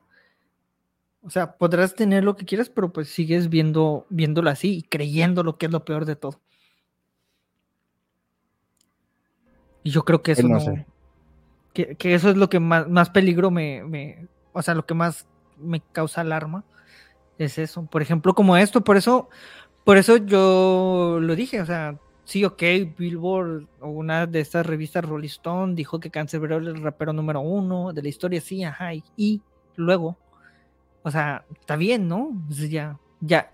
O 1.23 1.31
sea, 1.31 1.57
podrás 1.57 1.95
tener 1.95 2.23
lo 2.23 2.37
que 2.37 2.47
quieras, 2.47 2.71
pero 2.71 2.93
pues 2.93 3.09
sigues 3.09 3.49
viendo, 3.49 4.07
viéndolo 4.11 4.49
así 4.49 4.79
y 4.79 4.83
creyendo 4.83 5.43
lo 5.43 5.59
que 5.59 5.67
es 5.67 5.73
lo 5.73 5.85
peor 5.85 6.05
de 6.05 6.15
todo. 6.15 6.41
Y 9.83 9.91
yo 9.91 10.05
creo 10.05 10.23
que 10.23 10.33
eso 10.33 10.47
no. 10.47 10.59
Que, 11.73 11.97
eso 12.15 12.31
es 12.31 12.37
lo 12.37 12.49
que 12.49 12.61
más, 12.61 12.89
más 12.89 13.11
peligro 13.11 13.51
me, 13.51 13.83
me, 13.85 14.29
o 14.53 14.63
sea, 14.63 14.75
lo 14.75 14.87
que 14.87 14.95
más 14.95 15.27
me 15.59 15.81
causa 15.81 16.23
alarma 16.23 16.65
es 17.39 17.59
eso. 17.59 17.85
Por 17.87 18.03
ejemplo, 18.03 18.35
como 18.35 18.57
esto, 18.57 18.83
por 18.83 18.97
eso, 18.97 19.29
por 19.85 19.97
eso 19.97 20.17
yo 20.17 21.19
lo 21.21 21.37
dije, 21.37 21.61
o 21.61 21.67
sea, 21.67 21.99
sí, 22.27 22.45
ok, 22.45 22.63
Billboard 22.99 23.67
o 23.81 23.89
una 23.89 24.27
de 24.27 24.41
estas 24.41 24.67
revistas 24.67 25.05
Rolling 25.05 25.29
Stone 25.29 25.75
dijo 25.75 26.01
que 26.01 26.11
Cancerbero 26.11 26.57
era 26.57 26.71
el 26.71 26.83
rapero 26.83 27.13
número 27.13 27.41
uno 27.41 27.93
de 27.93 28.03
la 28.03 28.09
historia, 28.09 28.41
sí, 28.41 28.65
ajá, 28.65 28.91
y, 29.17 29.41
luego, 29.77 30.19
o 31.03 31.11
sea, 31.11 31.45
está 31.59 31.77
bien, 31.77 32.09
¿no? 32.09 32.33
ya, 32.51 32.99
ya, 33.21 33.53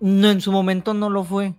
no, 0.00 0.30
en 0.30 0.40
su 0.40 0.52
momento 0.52 0.94
no 0.94 1.10
lo 1.10 1.24
fue, 1.24 1.54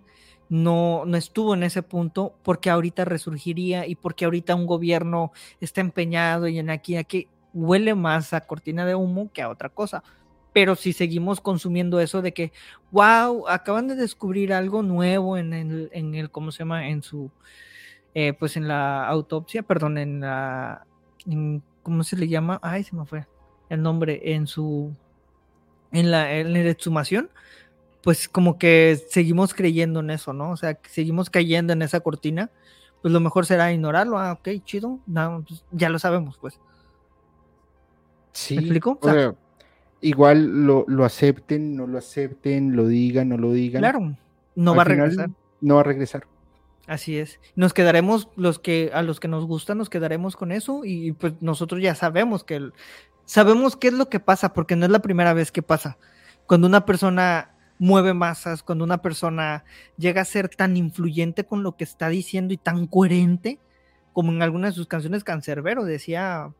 no, 0.48 1.04
no 1.06 1.16
estuvo 1.18 1.54
en 1.54 1.64
ese 1.64 1.82
punto 1.82 2.34
porque 2.42 2.70
ahorita 2.70 3.04
resurgiría 3.04 3.86
y 3.86 3.94
porque 3.94 4.24
ahorita 4.24 4.54
un 4.54 4.66
gobierno 4.66 5.32
está 5.60 5.82
empeñado 5.82 6.48
y 6.48 6.58
en 6.58 6.70
aquí, 6.70 6.96
aquí 6.96 7.28
huele 7.52 7.94
más 7.94 8.32
a 8.32 8.40
cortina 8.40 8.86
de 8.86 8.94
humo 8.94 9.30
que 9.32 9.42
a 9.42 9.50
otra 9.50 9.68
cosa 9.68 10.02
pero 10.54 10.76
si 10.76 10.92
seguimos 10.92 11.40
consumiendo 11.40 11.98
eso 11.98 12.22
de 12.22 12.32
que, 12.32 12.52
wow, 12.92 13.48
acaban 13.48 13.88
de 13.88 13.96
descubrir 13.96 14.52
algo 14.52 14.84
nuevo 14.84 15.36
en 15.36 15.52
el, 15.52 15.90
en 15.92 16.14
el 16.14 16.30
¿cómo 16.30 16.52
se 16.52 16.60
llama? 16.60 16.88
En 16.88 17.02
su, 17.02 17.28
eh, 18.14 18.32
pues 18.34 18.56
en 18.56 18.68
la 18.68 19.04
autopsia, 19.08 19.64
perdón, 19.64 19.98
en 19.98 20.20
la, 20.20 20.86
¿cómo 21.82 22.04
se 22.04 22.16
le 22.16 22.28
llama? 22.28 22.60
Ay, 22.62 22.84
se 22.84 22.94
me 22.94 23.04
fue 23.04 23.26
el 23.68 23.82
nombre, 23.82 24.20
en 24.32 24.46
su, 24.46 24.94
en 25.90 26.12
la, 26.12 26.32
en 26.32 26.52
la 26.52 26.60
exhumación, 26.60 27.30
pues 28.00 28.28
como 28.28 28.56
que 28.56 28.96
seguimos 29.10 29.54
creyendo 29.54 29.98
en 30.00 30.10
eso, 30.10 30.32
¿no? 30.32 30.52
O 30.52 30.56
sea, 30.56 30.78
seguimos 30.88 31.30
cayendo 31.30 31.72
en 31.72 31.82
esa 31.82 31.98
cortina, 31.98 32.52
pues 33.02 33.12
lo 33.12 33.18
mejor 33.18 33.44
será 33.44 33.72
ignorarlo, 33.72 34.18
ah, 34.20 34.34
ok, 34.34 34.50
chido, 34.64 35.00
no, 35.04 35.44
pues 35.48 35.64
ya 35.72 35.88
lo 35.88 35.98
sabemos, 35.98 36.38
pues. 36.38 36.60
Sí. 38.30 38.54
¿Me 38.54 38.60
explico? 38.60 38.98
O 39.02 39.10
sea, 39.10 39.34
igual 40.04 40.66
lo, 40.66 40.84
lo, 40.86 41.04
acepten, 41.04 41.76
no 41.76 41.86
lo 41.86 41.98
acepten, 41.98 42.76
lo 42.76 42.86
digan, 42.86 43.30
no 43.30 43.38
lo 43.38 43.52
digan. 43.52 43.80
Claro, 43.80 44.16
no 44.54 44.74
va 44.74 44.82
a 44.82 44.84
regresar. 44.84 45.30
No 45.60 45.76
va 45.76 45.80
a 45.80 45.84
regresar. 45.84 46.26
Así 46.86 47.18
es. 47.18 47.40
Nos 47.56 47.72
quedaremos, 47.72 48.28
los 48.36 48.58
que, 48.58 48.90
a 48.92 49.02
los 49.02 49.18
que 49.18 49.28
nos 49.28 49.46
gusta, 49.46 49.74
nos 49.74 49.88
quedaremos 49.88 50.36
con 50.36 50.52
eso 50.52 50.82
y 50.84 51.12
pues 51.12 51.32
nosotros 51.40 51.80
ya 51.80 51.94
sabemos 51.94 52.44
que 52.44 52.70
sabemos 53.24 53.76
qué 53.76 53.88
es 53.88 53.94
lo 53.94 54.10
que 54.10 54.20
pasa, 54.20 54.52
porque 54.52 54.76
no 54.76 54.84
es 54.84 54.92
la 54.92 55.00
primera 55.00 55.32
vez 55.32 55.50
que 55.50 55.62
pasa. 55.62 55.96
Cuando 56.46 56.66
una 56.66 56.84
persona 56.84 57.52
mueve 57.78 58.12
masas, 58.12 58.62
cuando 58.62 58.84
una 58.84 58.98
persona 58.98 59.64
llega 59.96 60.20
a 60.20 60.26
ser 60.26 60.50
tan 60.50 60.76
influyente 60.76 61.44
con 61.44 61.62
lo 61.62 61.76
que 61.76 61.84
está 61.84 62.10
diciendo 62.10 62.52
y 62.52 62.58
tan 62.58 62.86
coherente, 62.86 63.58
como 64.12 64.30
en 64.30 64.42
algunas 64.42 64.72
de 64.72 64.76
sus 64.76 64.86
canciones 64.86 65.24
Cancerbero 65.24 65.84
decía, 65.84 66.52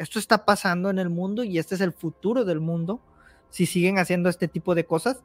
esto 0.00 0.18
está 0.18 0.46
pasando 0.46 0.88
en 0.88 0.98
el 0.98 1.10
mundo 1.10 1.44
y 1.44 1.58
este 1.58 1.74
es 1.74 1.82
el 1.82 1.92
futuro 1.92 2.46
del 2.46 2.58
mundo 2.58 3.00
si 3.50 3.66
siguen 3.66 3.98
haciendo 3.98 4.30
este 4.30 4.48
tipo 4.48 4.74
de 4.74 4.86
cosas. 4.86 5.22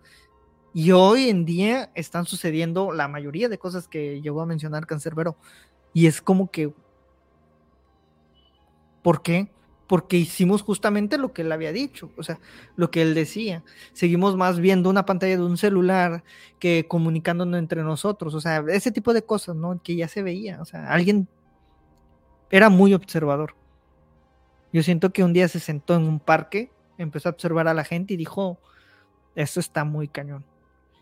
Y 0.74 0.92
hoy 0.92 1.30
en 1.30 1.46
día 1.46 1.92
están 1.96 2.26
sucediendo 2.26 2.92
la 2.92 3.08
mayoría 3.08 3.48
de 3.48 3.58
cosas 3.58 3.88
que 3.88 4.22
llegó 4.22 4.42
a 4.42 4.46
mencionar 4.46 4.86
Cancerbero. 4.86 5.38
Y 5.94 6.08
es 6.08 6.22
como 6.22 6.52
que... 6.52 6.74
¿Por 9.02 9.22
qué? 9.22 9.50
Porque 9.88 10.18
hicimos 10.18 10.62
justamente 10.62 11.18
lo 11.18 11.32
que 11.32 11.44
él 11.44 11.52
había 11.54 11.72
dicho, 11.72 12.12
o 12.18 12.24
sea, 12.24 12.40
lo 12.76 12.92
que 12.92 13.02
él 13.02 13.14
decía. 13.14 13.64
Seguimos 13.94 14.36
más 14.36 14.60
viendo 14.60 14.90
una 14.90 15.06
pantalla 15.06 15.38
de 15.38 15.44
un 15.44 15.58
celular 15.58 16.26
que 16.60 16.86
comunicándonos 16.90 17.60
entre 17.60 17.84
nosotros, 17.84 18.34
o 18.34 18.42
sea, 18.42 18.66
ese 18.68 18.92
tipo 18.92 19.14
de 19.14 19.24
cosas, 19.24 19.56
¿no? 19.56 19.80
Que 19.82 19.96
ya 19.96 20.10
se 20.10 20.24
veía, 20.24 20.60
o 20.60 20.66
sea, 20.66 20.92
alguien 20.92 21.30
era 22.50 22.70
muy 22.70 22.94
observador. 22.94 23.56
Yo 24.76 24.84
siento 24.84 25.14
que 25.14 25.24
un 25.24 25.32
día 25.32 25.48
se 25.48 25.62
sentó 25.62 25.96
en 25.96 26.04
un 26.04 26.20
parque, 26.20 26.70
empezó 26.98 27.30
a 27.30 27.32
observar 27.32 27.70
a 27.70 27.74
la 27.74 27.86
gente 27.86 28.14
y 28.14 28.18
dijo, 28.18 28.60
esto 29.34 29.62
está 29.62 29.86
muy 29.86 30.10
cañón. 30.10 30.44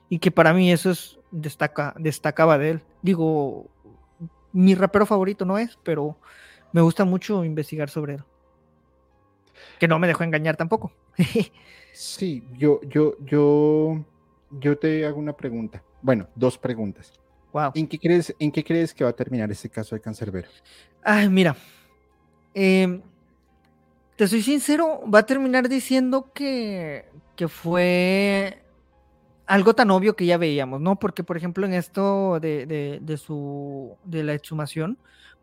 Y 0.09 0.19
que 0.19 0.29
para 0.29 0.53
mí 0.53 0.71
eso 0.71 0.91
es, 0.91 1.17
destaca, 1.31 1.95
destacaba 1.97 2.59
de 2.59 2.69
él. 2.69 2.81
Digo, 3.01 3.71
mi 4.51 4.75
rapero 4.75 5.07
favorito 5.07 5.43
no 5.43 5.57
es, 5.57 5.79
pero 5.81 6.15
me 6.71 6.81
gusta 6.81 7.03
mucho 7.03 7.43
investigar 7.43 7.89
sobre 7.89 8.13
él. 8.13 8.23
Que 9.79 9.87
no 9.87 9.97
me 9.97 10.05
dejó 10.05 10.23
engañar 10.23 10.55
tampoco. 10.55 10.91
sí, 11.93 12.47
yo, 12.55 12.79
yo, 12.83 13.17
yo, 13.25 14.05
yo 14.51 14.77
te 14.77 15.03
hago 15.03 15.17
una 15.17 15.33
pregunta. 15.33 15.81
Bueno, 16.03 16.27
dos 16.35 16.59
preguntas. 16.59 17.11
Wow. 17.51 17.71
¿En 17.73 17.87
qué 17.87 17.97
crees, 17.97 18.35
en 18.37 18.51
qué 18.51 18.63
crees 18.63 18.93
que 18.93 19.03
va 19.03 19.09
a 19.09 19.15
terminar 19.15 19.49
este 19.49 19.67
caso 19.67 19.95
de 19.95 20.01
Cancerbero? 20.01 20.47
Ay, 21.01 21.27
mira. 21.27 21.55
Eh, 22.53 23.01
soy 24.27 24.41
sincero, 24.41 25.01
va 25.11 25.19
a 25.19 25.25
terminar 25.25 25.69
diciendo 25.69 26.31
que, 26.33 27.05
que 27.35 27.47
fue 27.47 28.63
algo 29.45 29.73
tan 29.73 29.91
obvio 29.91 30.15
que 30.15 30.25
ya 30.25 30.37
veíamos, 30.37 30.81
¿no? 30.81 30.97
Porque, 30.97 31.23
por 31.23 31.37
ejemplo, 31.37 31.65
en 31.65 31.73
esto 31.73 32.39
de, 32.39 32.65
de, 33.01 33.17
su, 33.17 33.97
de 34.03 34.23
la 34.23 34.33
exhumación, 34.33 34.97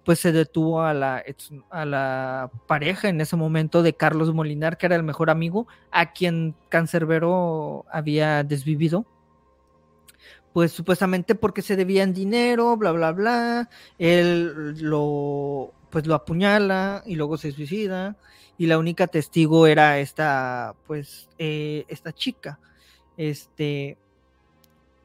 pues 0.05 0.19
se 0.19 0.33
detuvo 0.33 0.83
a 0.83 0.95
la, 0.95 1.23
a 1.71 1.85
la 1.85 2.51
pareja 2.67 3.09
en 3.09 3.21
ese 3.21 3.37
momento 3.37 3.83
de 3.83 3.95
Carlos 3.95 4.33
Molinar, 4.35 4.79
que 4.79 4.87
era 4.87 4.97
el 4.97 5.03
mejor 5.03 5.31
amigo, 5.31 5.67
a 5.91 6.13
quien 6.13 6.55
Cancerbero 6.69 7.85
había 7.91 8.43
desvivido. 8.45 9.05
Pues 10.53 10.73
supuestamente 10.73 11.37
porque 11.37 11.63
se 11.63 11.77
debían 11.77 12.13
dinero, 12.13 12.77
bla, 12.77 12.91
bla, 12.93 13.13
bla. 13.13 13.71
Él 13.99 14.75
lo, 14.81 15.73
pues 15.91 16.07
lo 16.07 16.15
apuñala 16.15 17.03
y 17.07 17.15
luego 17.15 17.37
se 17.37 17.53
suicida 17.53 18.17
y 18.61 18.67
la 18.67 18.77
única 18.77 19.07
testigo 19.07 19.67
era 19.67 20.01
esta, 20.01 20.75
pues, 20.87 21.31
eh, 21.39 21.87
esta 21.89 22.13
chica. 22.13 22.61
Este, 23.17 23.97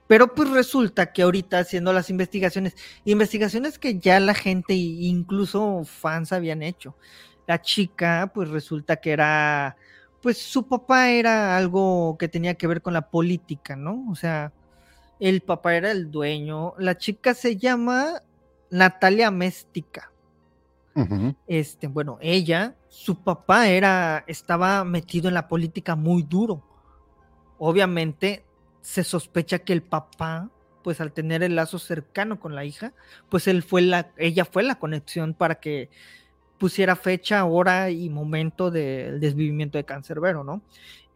pero 0.07 0.35
pues 0.35 0.49
resulta 0.49 1.13
que 1.13 1.21
ahorita 1.21 1.59
haciendo 1.59 1.93
las 1.93 2.09
investigaciones, 2.09 2.75
investigaciones 3.05 3.79
que 3.79 3.97
ya 3.97 4.19
la 4.19 4.33
gente, 4.33 4.73
incluso 4.73 5.85
fans 5.85 6.33
habían 6.33 6.63
hecho. 6.63 6.97
La 7.47 7.61
chica, 7.61 8.29
pues 8.33 8.49
resulta 8.49 8.97
que 8.97 9.13
era, 9.13 9.77
pues 10.21 10.37
su 10.37 10.67
papá 10.67 11.11
era 11.11 11.55
algo 11.55 12.17
que 12.19 12.27
tenía 12.27 12.55
que 12.55 12.67
ver 12.67 12.81
con 12.81 12.91
la 12.91 13.09
política, 13.09 13.77
¿no? 13.77 14.05
O 14.11 14.15
sea, 14.15 14.51
el 15.17 15.39
papá 15.39 15.77
era 15.77 15.91
el 15.91 16.11
dueño. 16.11 16.73
La 16.77 16.97
chica 16.97 17.33
se 17.33 17.55
llama 17.55 18.21
Natalia 18.69 19.31
Méstica. 19.31 20.11
Este, 21.45 21.87
bueno, 21.87 22.17
ella, 22.21 22.75
su 22.87 23.21
papá 23.21 23.67
era, 23.67 24.23
estaba 24.27 24.85
metido 24.85 25.27
en 25.27 25.33
la 25.33 25.47
política 25.47 25.95
muy 25.95 26.23
duro. 26.23 26.63
Obviamente 27.57 28.45
se 28.81 29.03
sospecha 29.03 29.59
que 29.59 29.73
el 29.73 29.81
papá, 29.81 30.49
pues 30.83 31.01
al 31.01 31.11
tener 31.11 31.43
el 31.43 31.55
lazo 31.55 31.79
cercano 31.79 32.39
con 32.39 32.55
la 32.55 32.63
hija, 32.63 32.93
pues 33.29 33.47
él 33.47 33.61
fue 33.61 33.81
la, 33.81 34.11
ella 34.17 34.45
fue 34.45 34.63
la 34.63 34.75
conexión 34.75 35.33
para 35.33 35.55
que 35.55 35.89
pusiera 36.57 36.95
fecha, 36.95 37.43
hora 37.43 37.89
y 37.89 38.09
momento 38.09 38.71
del 38.71 39.19
desvivimiento 39.19 39.77
de 39.77 39.83
Cancerbero, 39.83 40.45
¿no? 40.45 40.61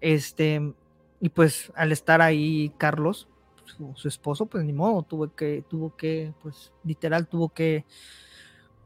Este, 0.01 0.73
y 1.21 1.29
pues 1.29 1.71
al 1.75 1.93
estar 1.93 2.21
ahí 2.21 2.73
Carlos, 2.77 3.29
su, 3.63 3.93
su, 3.95 4.07
esposo, 4.09 4.45
pues 4.45 4.65
ni 4.65 4.73
modo, 4.73 5.03
tuvo 5.03 5.33
que, 5.33 5.63
tuvo 5.69 5.95
que, 5.95 6.33
pues 6.41 6.73
literal, 6.83 7.27
tuvo 7.27 7.49
que 7.49 7.85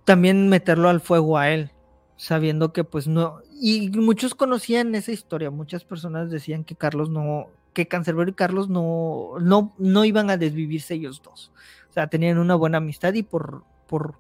también 0.06 0.50
meterlo 0.50 0.90
al 0.90 1.02
fuego 1.02 1.38
a 1.38 1.50
él, 1.50 1.72
sabiendo 2.18 2.74
que 2.74 2.84
pues 2.84 3.08
no, 3.08 3.40
y 3.60 3.90
muchos 3.90 4.36
conocían 4.36 4.96
esa 4.96 5.12
historia, 5.12 5.50
muchas 5.50 5.84
personas 5.84 6.30
decían 6.30 6.64
que 6.64 6.76
Carlos 6.76 7.10
no, 7.10 7.48
que 7.74 7.88
Cancerbero 7.88 8.30
y 8.30 8.34
Carlos 8.34 8.70
no, 8.70 9.32
no, 9.40 9.74
no 9.78 10.06
iban 10.06 10.30
a 10.30 10.38
desvivirse 10.38 10.96
ellos 10.96 11.22
dos, 11.24 11.52
o 11.90 11.94
sea, 11.94 12.08
tenían 12.08 12.38
una 12.38 12.56
buena 12.56 12.78
amistad 12.78 13.14
y 13.14 13.24
por, 13.24 13.64
por, 13.88 14.16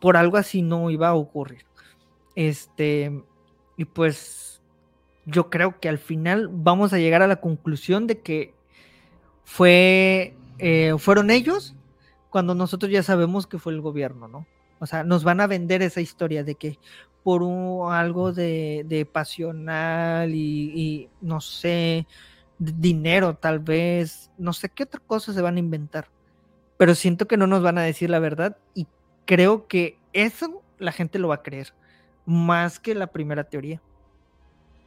por 0.00 0.16
algo 0.16 0.36
así 0.36 0.62
no 0.62 0.90
iba 0.90 1.08
a 1.08 1.14
ocurrir. 1.14 1.64
Este, 2.34 3.22
y 3.76 3.84
pues 3.84 4.60
yo 5.26 5.50
creo 5.50 5.78
que 5.80 5.88
al 5.88 5.98
final 5.98 6.48
vamos 6.50 6.92
a 6.92 6.98
llegar 6.98 7.22
a 7.22 7.26
la 7.26 7.36
conclusión 7.36 8.06
de 8.06 8.20
que 8.20 8.54
fue, 9.44 10.34
eh, 10.58 10.94
fueron 10.98 11.30
ellos 11.30 11.74
cuando 12.30 12.54
nosotros 12.54 12.90
ya 12.90 13.02
sabemos 13.02 13.46
que 13.46 13.58
fue 13.58 13.72
el 13.72 13.80
gobierno, 13.80 14.28
¿no? 14.28 14.46
O 14.82 14.86
sea, 14.86 15.04
nos 15.04 15.22
van 15.22 15.40
a 15.40 15.46
vender 15.46 15.80
esa 15.80 16.00
historia 16.00 16.42
de 16.42 16.56
que 16.56 16.76
por 17.22 17.44
algo 17.92 18.32
de, 18.32 19.08
pasional 19.12 20.34
y, 20.34 21.08
no 21.20 21.40
sé, 21.40 22.08
dinero 22.58 23.36
tal 23.36 23.60
vez, 23.60 24.32
no 24.38 24.52
sé 24.52 24.70
qué 24.70 24.82
otra 24.82 25.00
cosa 25.06 25.32
se 25.32 25.40
van 25.40 25.54
a 25.54 25.60
inventar. 25.60 26.08
Pero 26.78 26.96
siento 26.96 27.28
que 27.28 27.36
no 27.36 27.46
nos 27.46 27.62
van 27.62 27.78
a 27.78 27.82
decir 27.82 28.10
la 28.10 28.18
verdad 28.18 28.56
y 28.74 28.88
creo 29.24 29.68
que 29.68 30.00
eso 30.12 30.64
la 30.80 30.90
gente 30.90 31.20
lo 31.20 31.28
va 31.28 31.36
a 31.36 31.42
creer, 31.44 31.72
más 32.26 32.80
que 32.80 32.96
la 32.96 33.06
primera 33.06 33.44
teoría. 33.44 33.80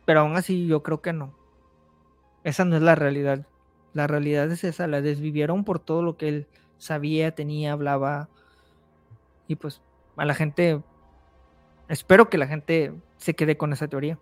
Pero 0.03 0.19
aún 0.19 0.35
así 0.35 0.67
yo 0.67 0.83
creo 0.83 1.01
que 1.01 1.13
no. 1.13 1.33
Esa 2.43 2.65
no 2.65 2.75
es 2.75 2.81
la 2.81 2.95
realidad. 2.95 3.47
La 3.93 4.07
realidad 4.07 4.51
es 4.51 4.65
esa, 4.65 4.87
la 4.87 4.99
desvivieron 4.99 5.63
por 5.63 5.79
todo 5.79 6.03
lo 6.03 6.17
que 6.17 6.27
él 6.27 6.47
sabía, 6.79 7.33
tenía, 7.33 7.71
hablaba. 7.71 8.27
Y 9.47 9.55
pues 9.55 9.81
a 10.17 10.25
la 10.25 10.33
gente 10.33 10.81
Espero 11.87 12.29
que 12.29 12.37
la 12.37 12.47
gente 12.47 12.93
se 13.17 13.33
quede 13.33 13.57
con 13.57 13.73
esa 13.73 13.87
teoría. 13.87 14.17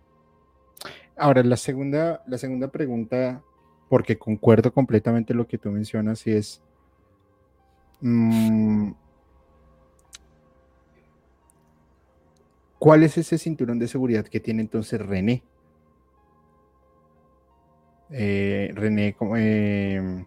Ahora, 1.16 1.44
la 1.44 1.58
segunda, 1.58 2.22
la 2.28 2.38
segunda 2.38 2.70
pregunta, 2.70 3.42
porque 3.90 4.18
concuerdo 4.18 4.74
completamente 4.74 5.34
lo 5.34 5.48
que 5.48 5.58
tú 5.58 5.72
mencionas, 5.72 6.26
y 6.28 6.32
es, 6.32 6.62
mm, 8.02 8.92
¿cuál 12.80 13.04
es 13.04 13.18
ese 13.18 13.38
cinturón 13.38 13.80
de 13.80 13.88
seguridad 13.88 14.26
que 14.26 14.40
tiene 14.40 14.62
entonces 14.62 15.00
René? 15.00 15.44
Eh, 18.10 18.72
René, 18.76 19.16
eh, 19.38 20.26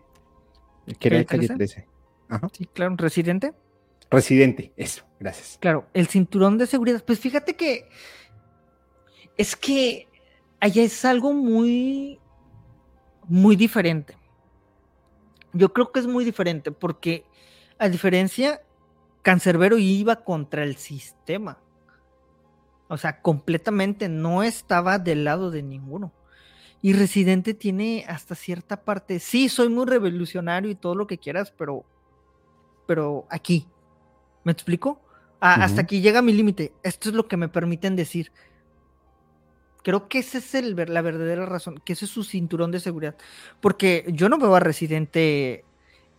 ¿qué 0.98 1.08
era 1.08 1.18
de 1.18 1.26
calle 1.26 1.48
13? 1.48 1.86
Sí, 2.52 2.66
claro, 2.72 2.92
un 2.92 2.98
residente. 2.98 3.52
Residente, 4.10 4.72
eso, 4.76 5.04
gracias. 5.18 5.58
Claro, 5.60 5.86
el 5.92 6.06
cinturón 6.06 6.58
de 6.58 6.66
seguridad. 6.66 7.02
Pues 7.04 7.18
fíjate 7.18 7.56
que 7.56 7.88
es 9.36 9.56
que 9.56 10.08
allá 10.60 10.82
es 10.82 11.04
algo 11.04 11.32
muy, 11.32 12.20
muy 13.24 13.56
diferente. 13.56 14.16
Yo 15.52 15.72
creo 15.72 15.90
que 15.90 16.00
es 16.00 16.06
muy 16.06 16.24
diferente 16.24 16.70
porque, 16.70 17.24
a 17.78 17.88
diferencia, 17.88 18.62
Cancerbero 19.22 19.78
iba 19.78 20.16
contra 20.16 20.62
el 20.62 20.76
sistema. 20.76 21.58
O 22.88 22.96
sea, 22.96 23.20
completamente 23.20 24.08
no 24.08 24.42
estaba 24.42 24.98
del 24.98 25.24
lado 25.24 25.50
de 25.50 25.62
ninguno. 25.62 26.12
Y 26.82 26.92
Residente 26.92 27.54
tiene 27.54 28.04
hasta 28.06 28.34
cierta 28.34 28.84
parte, 28.84 29.18
sí, 29.18 29.48
soy 29.48 29.68
muy 29.68 29.86
revolucionario 29.86 30.70
y 30.70 30.76
todo 30.76 30.94
lo 30.94 31.06
que 31.06 31.18
quieras, 31.18 31.52
pero, 31.56 31.84
pero 32.86 33.26
aquí, 33.30 33.66
¿me 34.46 34.52
explico? 34.52 35.00
Hasta 35.40 35.80
aquí 35.80 36.00
llega 36.00 36.22
mi 36.22 36.32
límite. 36.32 36.72
Esto 36.84 37.08
es 37.08 37.16
lo 37.16 37.26
que 37.26 37.36
me 37.36 37.48
permiten 37.48 37.96
decir. 37.96 38.30
Creo 39.82 40.08
que 40.08 40.20
esa 40.20 40.38
es 40.38 40.54
el, 40.54 40.76
la 40.76 41.02
verdadera 41.02 41.46
razón, 41.46 41.82
que 41.84 41.94
ese 41.94 42.04
es 42.04 42.12
su 42.12 42.22
cinturón 42.22 42.70
de 42.70 42.78
seguridad. 42.78 43.16
Porque 43.60 44.04
yo 44.06 44.28
no 44.28 44.38
veo 44.38 44.54
a 44.54 44.60
Residente, 44.60 45.64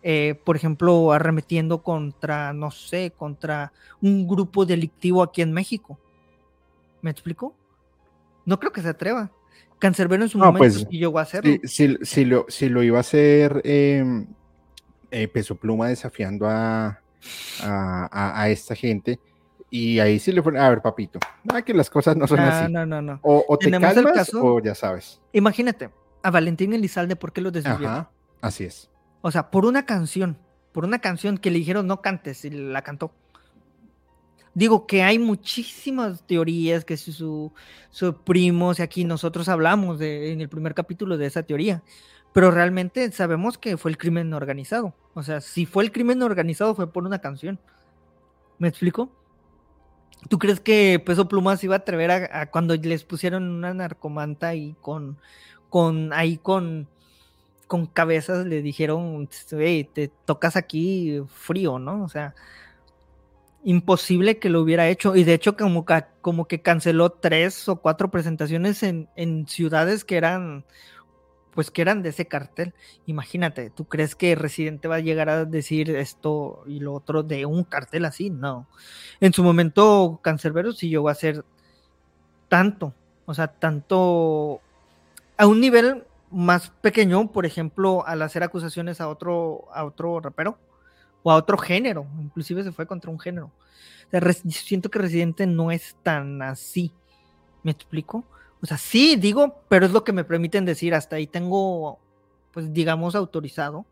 eh, 0.03 0.37
por 0.43 0.57
ejemplo, 0.57 1.13
arremetiendo 1.13 1.81
contra, 1.81 2.51
no 2.51 2.69
sé, 2.69 3.13
contra 3.15 3.71
un 4.01 4.27
grupo 4.27 4.65
delictivo 4.65 5.23
aquí 5.23 5.41
en 5.41 5.53
México. 5.53 5.97
¿Me 7.01 7.11
explico? 7.11 7.55
No 8.43 8.59
creo 8.59 8.73
que 8.73 8.81
se 8.81 8.89
atreva. 8.89 9.31
Cancerbero 9.79 10.23
en 10.23 10.29
su 10.29 10.37
momento 10.37 10.57
pues, 10.59 10.85
y 10.89 10.99
llegó 10.99 11.19
a 11.19 11.21
hacerlo. 11.21 11.55
Si, 11.63 12.25
lo, 12.25 12.45
si 12.49 12.67
lo 12.67 12.83
iba 12.83 12.97
a 12.97 13.01
hacer 13.01 13.61
em, 13.63 14.27
eh, 15.11 15.29
Peso 15.29 15.55
Pluma 15.55 15.87
desafiando 15.87 16.45
a, 16.49 17.01
a, 17.61 18.47
esta 18.49 18.75
gente, 18.75 19.19
y 19.69 19.99
ahí 19.99 20.19
sí 20.19 20.31
le 20.31 20.41
fue, 20.41 20.57
a 20.59 20.69
ver, 20.69 20.81
papito, 20.81 21.19
nada 21.43 21.61
que 21.61 21.73
las 21.73 21.89
cosas 21.89 22.15
no 22.15 22.27
son 22.27 22.39
así. 22.39 22.71
No, 22.71 22.85
no, 22.85 23.01
no. 23.01 23.19
O, 23.21 23.57
te 23.57 23.71
calmas, 23.71 23.97
el 23.97 24.05
caso, 24.05 24.43
o 24.43 24.61
ya 24.61 24.75
sabes. 24.75 25.21
Imagínate, 25.33 25.89
a 26.23 26.31
Valentín 26.31 26.73
Elizalde, 26.73 27.15
¿por 27.15 27.33
qué 27.33 27.41
lo 27.41 27.51
desvivieron? 27.51 27.85
Ajá, 27.85 28.11
así 28.41 28.63
es. 28.63 28.89
O 29.21 29.31
sea, 29.31 29.49
por 29.49 29.65
una 29.65 29.85
canción, 29.85 30.37
por 30.71 30.85
una 30.85 30.99
canción 30.99 31.37
que 31.37 31.51
le 31.51 31.59
dijeron 31.59 31.87
no 31.87 32.01
cantes 32.01 32.45
y 32.45 32.49
la 32.49 32.81
cantó. 32.81 33.11
Digo 34.53 34.87
que 34.87 35.03
hay 35.03 35.19
muchísimas 35.19 36.25
teorías 36.25 36.83
que 36.83 36.97
su, 36.97 37.53
su 37.91 38.23
primo, 38.23 38.73
si 38.73 38.81
aquí 38.81 39.03
nosotros 39.03 39.49
hablamos 39.49 39.99
de, 39.99 40.31
en 40.31 40.41
el 40.41 40.49
primer 40.49 40.73
capítulo 40.73 41.15
de 41.17 41.27
esa 41.27 41.43
teoría, 41.43 41.83
pero 42.33 42.49
realmente 42.49 43.11
sabemos 43.11 43.57
que 43.57 43.77
fue 43.77 43.91
el 43.91 43.97
crimen 43.97 44.33
organizado. 44.33 44.95
O 45.17 45.23
sea, 45.23 45.41
si 45.41 45.65
fue 45.65 45.83
el 45.83 45.91
crimen 45.91 46.21
organizado 46.21 46.75
fue 46.75 46.93
por 46.93 47.03
una 47.03 47.19
canción. 47.19 47.59
¿Me 48.59 48.67
explico? 48.67 49.11
¿Tú 50.29 50.37
crees 50.37 50.59
que 50.59 51.01
Peso 51.03 51.27
Pluma 51.27 51.57
se 51.57 51.65
iba 51.65 51.73
a 51.73 51.79
atrever 51.79 52.11
a, 52.11 52.51
cuando 52.51 52.75
les 52.75 53.03
pusieron 53.03 53.49
una 53.49 53.73
narcomanta 53.73 54.53
y 54.53 54.75
con, 54.79 55.17
con 55.69 56.13
ahí 56.13 56.37
con, 56.37 56.87
con 57.65 57.87
cabezas 57.87 58.45
le 58.45 58.61
dijeron, 58.61 59.27
hey, 59.51 59.89
te 59.91 60.11
tocas 60.25 60.55
aquí 60.55 61.19
frío, 61.27 61.79
¿no? 61.79 62.03
O 62.03 62.09
sea, 62.09 62.35
imposible 63.63 64.37
que 64.37 64.49
lo 64.51 64.61
hubiera 64.61 64.87
hecho. 64.87 65.15
Y 65.15 65.23
de 65.23 65.33
hecho, 65.33 65.57
como 65.57 65.83
como 66.21 66.47
que 66.47 66.61
canceló 66.61 67.09
tres 67.09 67.67
o 67.67 67.77
cuatro 67.77 68.11
presentaciones 68.11 68.83
en, 68.83 69.47
ciudades 69.47 70.05
que 70.05 70.17
eran, 70.17 70.63
pues 71.57 71.71
que 71.71 71.81
eran 71.81 72.03
de 72.03 72.09
ese 72.09 72.27
cartel. 72.27 72.75
Imagínate, 73.07 73.71
¿tú 73.71 73.85
crees 73.85 74.15
que 74.15 74.35
Residente 74.35 74.87
va 74.87 74.97
a 74.97 74.99
llegar 74.99 75.27
a 75.27 75.43
decir 75.43 75.89
esto 75.89 76.61
y 76.67 76.81
lo 76.81 76.93
otro 76.93 77.23
de 77.23 77.47
un 77.47 77.63
cartel 77.63 78.05
así? 78.05 78.29
No. 78.29 78.67
En 79.19 79.33
su 79.33 79.43
momento, 79.43 80.19
Cancerbero 80.21 80.71
sí 80.71 80.87
llegó 80.87 81.09
a 81.09 81.15
ser 81.15 81.43
tanto, 82.47 82.93
o 83.25 83.33
sea, 83.33 83.47
tanto 83.47 84.61
a 85.35 85.47
un 85.47 85.59
nivel 85.59 86.03
más 86.29 86.69
pequeño, 86.69 87.31
por 87.31 87.47
ejemplo, 87.47 88.05
al 88.05 88.21
hacer 88.21 88.43
acusaciones 88.43 89.01
a 89.01 89.09
otro, 89.09 89.65
a 89.73 89.83
otro 89.83 90.19
rapero 90.19 90.59
o 91.23 91.31
a 91.31 91.37
otro 91.37 91.57
género, 91.57 92.05
inclusive 92.21 92.61
se 92.61 92.71
fue 92.71 92.85
contra 92.85 93.09
un 93.09 93.19
género. 93.19 93.51
siento 94.51 94.91
que 94.91 94.99
Residente 94.99 95.47
no 95.47 95.71
es 95.71 95.95
tan 96.03 96.39
así. 96.43 96.93
¿Me 97.63 97.71
explico? 97.71 98.25
O 98.61 98.65
sea, 98.65 98.77
sí, 98.77 99.15
digo, 99.15 99.61
pero 99.69 99.85
es 99.85 99.91
lo 99.91 100.03
que 100.03 100.13
me 100.13 100.23
permiten 100.23 100.65
decir. 100.65 100.93
Hasta 100.95 101.17
ahí 101.17 101.27
tengo, 101.27 101.99
pues, 102.51 102.73
digamos, 102.73 103.15
autorizado. 103.15 103.85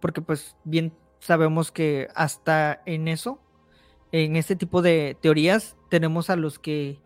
Porque, 0.00 0.22
pues, 0.22 0.56
bien 0.64 0.92
sabemos 1.20 1.72
que 1.72 2.08
hasta 2.14 2.82
en 2.86 3.08
eso, 3.08 3.40
en 4.12 4.36
este 4.36 4.56
tipo 4.56 4.82
de 4.82 5.16
teorías, 5.20 5.76
tenemos 5.90 6.30
a 6.30 6.36
los 6.36 6.58
que, 6.58 7.00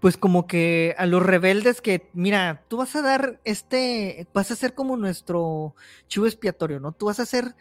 pues, 0.00 0.16
como 0.16 0.46
que 0.46 0.94
a 0.98 1.06
los 1.06 1.22
rebeldes 1.22 1.80
que, 1.80 2.10
mira, 2.12 2.64
tú 2.68 2.76
vas 2.78 2.94
a 2.94 3.02
dar 3.02 3.40
este, 3.44 4.28
vas 4.34 4.50
a 4.50 4.56
ser 4.56 4.74
como 4.74 4.96
nuestro 4.96 5.74
chivo 6.08 6.26
expiatorio, 6.26 6.80
¿no? 6.80 6.92
Tú 6.92 7.06
vas 7.06 7.20
a 7.20 7.26
ser 7.26 7.56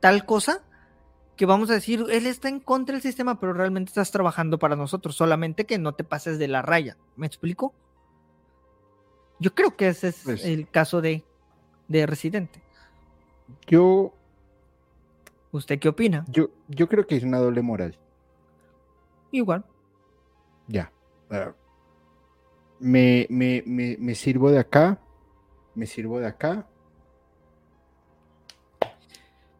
tal 0.00 0.26
cosa 0.26 0.62
que 1.36 1.46
vamos 1.46 1.70
a 1.70 1.74
decir, 1.74 2.04
él 2.10 2.26
está 2.26 2.48
en 2.48 2.60
contra 2.60 2.94
del 2.94 3.02
sistema, 3.02 3.40
pero 3.40 3.52
realmente 3.52 3.90
estás 3.90 4.10
trabajando 4.10 4.58
para 4.58 4.76
nosotros, 4.76 5.16
solamente 5.16 5.64
que 5.64 5.78
no 5.78 5.94
te 5.94 6.04
pases 6.04 6.38
de 6.38 6.48
la 6.48 6.62
raya. 6.62 6.96
¿Me 7.16 7.26
explico? 7.26 7.74
Yo 9.40 9.54
creo 9.54 9.76
que 9.76 9.88
ese 9.88 10.08
es 10.08 10.22
pues 10.24 10.44
el 10.44 10.68
caso 10.68 11.00
de, 11.00 11.24
de 11.88 12.06
Residente. 12.06 12.62
Yo. 13.66 14.14
¿Usted 15.52 15.78
qué 15.78 15.88
opina? 15.88 16.24
Yo, 16.28 16.50
yo 16.68 16.88
creo 16.88 17.06
que 17.06 17.16
es 17.16 17.22
una 17.22 17.38
doble 17.38 17.62
moral. 17.62 17.96
Igual. 19.30 19.64
Ya. 20.68 20.90
me, 22.78 23.26
me, 23.28 23.62
me, 23.66 23.96
me 23.98 24.14
sirvo 24.14 24.50
de 24.50 24.58
acá. 24.58 24.98
Me 25.74 25.86
sirvo 25.86 26.20
de 26.20 26.26
acá 26.26 26.66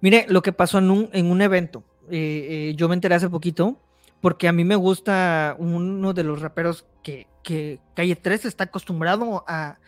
Mire, 0.05 0.26
lo 0.28 0.42
que 0.42 0.52
pasó 0.52 0.76
en 0.76 0.90
un, 0.90 1.09
en 1.14 1.30
un 1.30 1.40
evento, 1.40 1.82
eh, 2.11 2.68
eh, 2.70 2.74
yo 2.76 2.90
me 2.90 2.94
enteré 2.94 3.14
hace 3.14 3.30
poquito, 3.30 3.78
porque 4.20 4.48
a 4.48 4.52
mí 4.52 4.62
me 4.62 4.76
gusta 4.76 5.57
uno 5.59 6.12
de 6.12 6.22
los 6.22 6.42
raperos 6.42 6.84
que, 7.02 7.26
que 7.42 7.80
Calle 7.94 8.14
3 8.14 8.44
está 8.44 8.64
acostumbrado 8.64 9.46
a, 9.48 9.78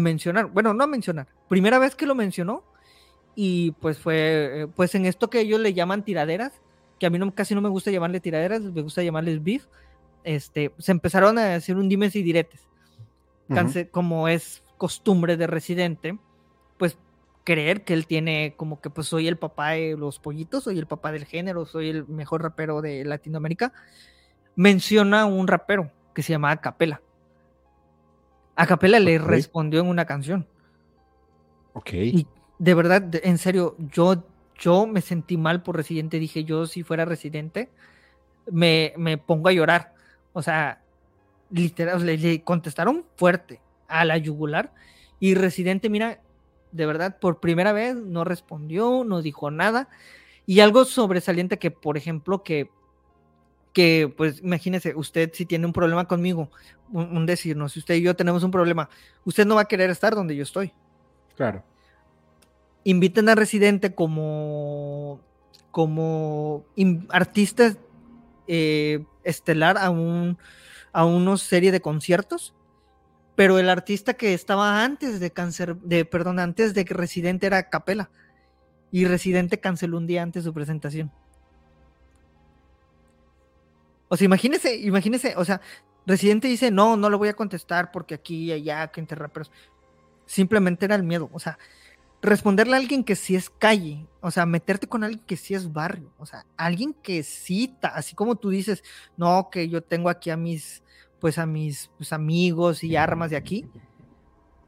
mencionar, 0.00 0.46
bueno, 0.46 0.74
no 0.74 0.82
a 0.82 0.88
mencionar, 0.88 1.28
primera 1.48 1.78
vez 1.78 1.94
que 1.94 2.04
lo 2.04 2.16
mencionó, 2.16 2.64
y 3.36 3.70
pues 3.80 4.00
fue, 4.00 4.62
eh, 4.62 4.66
pues 4.74 4.96
en 4.96 5.06
esto 5.06 5.30
que 5.30 5.38
ellos 5.38 5.60
le 5.60 5.72
llaman 5.72 6.04
tiraderas, 6.04 6.52
que 6.98 7.06
a 7.06 7.10
mí 7.10 7.20
no, 7.20 7.32
casi 7.32 7.54
no 7.54 7.60
me 7.60 7.68
gusta 7.68 7.92
llamarle 7.92 8.18
tiraderas, 8.18 8.62
me 8.62 8.82
gusta 8.82 9.04
llamarles 9.04 9.40
beef, 9.40 9.66
este, 10.24 10.72
se 10.78 10.90
empezaron 10.90 11.38
a 11.38 11.44
decir 11.44 11.76
un 11.76 11.88
dimes 11.88 12.16
y 12.16 12.24
diretes, 12.24 12.66
como 13.92 14.26
es 14.26 14.64
costumbre 14.78 15.36
de 15.36 15.46
residente, 15.46 16.18
creer 17.44 17.84
que 17.84 17.94
él 17.94 18.06
tiene 18.06 18.54
como 18.56 18.80
que 18.80 18.90
pues 18.90 19.06
soy 19.06 19.28
el 19.28 19.36
papá 19.36 19.70
de 19.70 19.96
los 19.96 20.18
pollitos, 20.18 20.64
soy 20.64 20.78
el 20.78 20.86
papá 20.86 21.12
del 21.12 21.24
género, 21.24 21.66
soy 21.66 21.88
el 21.88 22.06
mejor 22.06 22.42
rapero 22.42 22.82
de 22.82 23.04
Latinoamérica, 23.04 23.72
menciona 24.56 25.24
un 25.24 25.46
rapero 25.48 25.90
que 26.14 26.22
se 26.22 26.32
llama 26.32 26.50
Acapela. 26.50 27.00
Acapela 28.56 29.00
le 29.00 29.18
respondió 29.18 29.80
en 29.80 29.86
una 29.86 30.04
canción. 30.04 30.46
Ok. 31.72 31.92
Y 31.94 32.26
de 32.58 32.74
verdad, 32.74 33.10
en 33.22 33.38
serio, 33.38 33.74
yo, 33.78 34.24
yo 34.58 34.86
me 34.86 35.00
sentí 35.00 35.38
mal 35.38 35.62
por 35.62 35.76
Residente. 35.76 36.18
Dije, 36.18 36.44
yo 36.44 36.66
si 36.66 36.82
fuera 36.82 37.06
Residente, 37.06 37.70
me, 38.50 38.92
me 38.98 39.16
pongo 39.16 39.48
a 39.48 39.52
llorar. 39.52 39.94
O 40.34 40.42
sea, 40.42 40.82
literal, 41.50 42.04
le 42.04 42.42
contestaron 42.42 43.06
fuerte 43.16 43.60
a 43.88 44.04
la 44.04 44.18
yugular. 44.18 44.74
Y 45.20 45.34
Residente, 45.34 45.88
mira, 45.88 46.20
de 46.72 46.86
verdad, 46.86 47.18
por 47.18 47.40
primera 47.40 47.72
vez 47.72 47.96
no 47.96 48.24
respondió, 48.24 49.04
no 49.04 49.22
dijo 49.22 49.50
nada. 49.50 49.88
Y 50.46 50.60
algo 50.60 50.84
sobresaliente 50.84 51.58
que, 51.58 51.70
por 51.70 51.96
ejemplo, 51.96 52.42
que, 52.42 52.70
que 53.72 54.12
pues 54.16 54.40
imagínese, 54.40 54.94
usted 54.94 55.30
si 55.32 55.46
tiene 55.46 55.66
un 55.66 55.72
problema 55.72 56.06
conmigo, 56.06 56.50
un, 56.90 57.26
decirnos, 57.26 57.72
si 57.72 57.78
usted 57.80 57.94
y 57.94 58.02
yo 58.02 58.16
tenemos 58.16 58.42
un 58.42 58.50
problema, 58.50 58.88
usted 59.24 59.46
no 59.46 59.54
va 59.54 59.62
a 59.62 59.68
querer 59.68 59.90
estar 59.90 60.14
donde 60.14 60.34
yo 60.34 60.42
estoy. 60.42 60.72
Claro. 61.36 61.62
Inviten 62.84 63.28
a 63.28 63.34
Residente 63.34 63.94
como, 63.94 65.20
como 65.70 66.64
artistas, 67.10 67.78
eh, 68.48 69.04
estelar 69.22 69.78
a 69.78 69.90
un 69.90 70.38
a 70.92 71.04
una 71.04 71.36
serie 71.36 71.72
de 71.72 71.80
conciertos, 71.80 72.54
pero 73.40 73.58
el 73.58 73.70
artista 73.70 74.12
que 74.12 74.34
estaba 74.34 74.84
antes 74.84 75.18
de 75.18 75.30
cáncer, 75.30 75.76
de 75.76 76.04
perdón, 76.04 76.38
antes 76.38 76.74
de 76.74 76.84
que 76.84 76.92
Residente 76.92 77.46
era 77.46 77.70
Capela 77.70 78.10
y 78.92 79.06
Residente 79.06 79.60
canceló 79.60 79.96
un 79.96 80.06
día 80.06 80.22
antes 80.22 80.44
su 80.44 80.52
presentación. 80.52 81.10
O 84.08 84.16
sea, 84.18 84.26
imagínese, 84.26 84.76
imagínese, 84.76 85.36
o 85.38 85.44
sea, 85.46 85.62
Residente 86.04 86.48
dice, 86.48 86.70
no, 86.70 86.98
no 86.98 87.08
lo 87.08 87.16
voy 87.16 87.28
a 87.28 87.32
contestar 87.32 87.90
porque 87.92 88.12
aquí 88.12 88.44
y 88.44 88.52
allá, 88.52 88.88
que 88.88 89.00
entre 89.00 89.16
raperos. 89.16 89.50
Simplemente 90.26 90.84
era 90.84 90.94
el 90.94 91.02
miedo, 91.02 91.30
o 91.32 91.40
sea, 91.40 91.58
responderle 92.20 92.74
a 92.74 92.78
alguien 92.78 93.02
que 93.02 93.16
sí 93.16 93.36
es 93.36 93.48
calle, 93.48 94.06
o 94.20 94.30
sea, 94.30 94.44
meterte 94.44 94.86
con 94.86 95.02
alguien 95.02 95.24
que 95.24 95.38
sí 95.38 95.54
es 95.54 95.72
barrio, 95.72 96.12
o 96.18 96.26
sea, 96.26 96.44
alguien 96.58 96.92
que 96.92 97.22
cita, 97.22 97.88
así 97.88 98.14
como 98.14 98.36
tú 98.36 98.50
dices, 98.50 98.84
no, 99.16 99.48
que 99.50 99.70
yo 99.70 99.82
tengo 99.82 100.10
aquí 100.10 100.28
a 100.28 100.36
mis, 100.36 100.82
pues 101.20 101.38
a 101.38 101.46
mis 101.46 101.90
pues, 101.96 102.12
amigos 102.12 102.82
y 102.82 102.96
armas 102.96 103.30
de 103.30 103.36
aquí, 103.36 103.66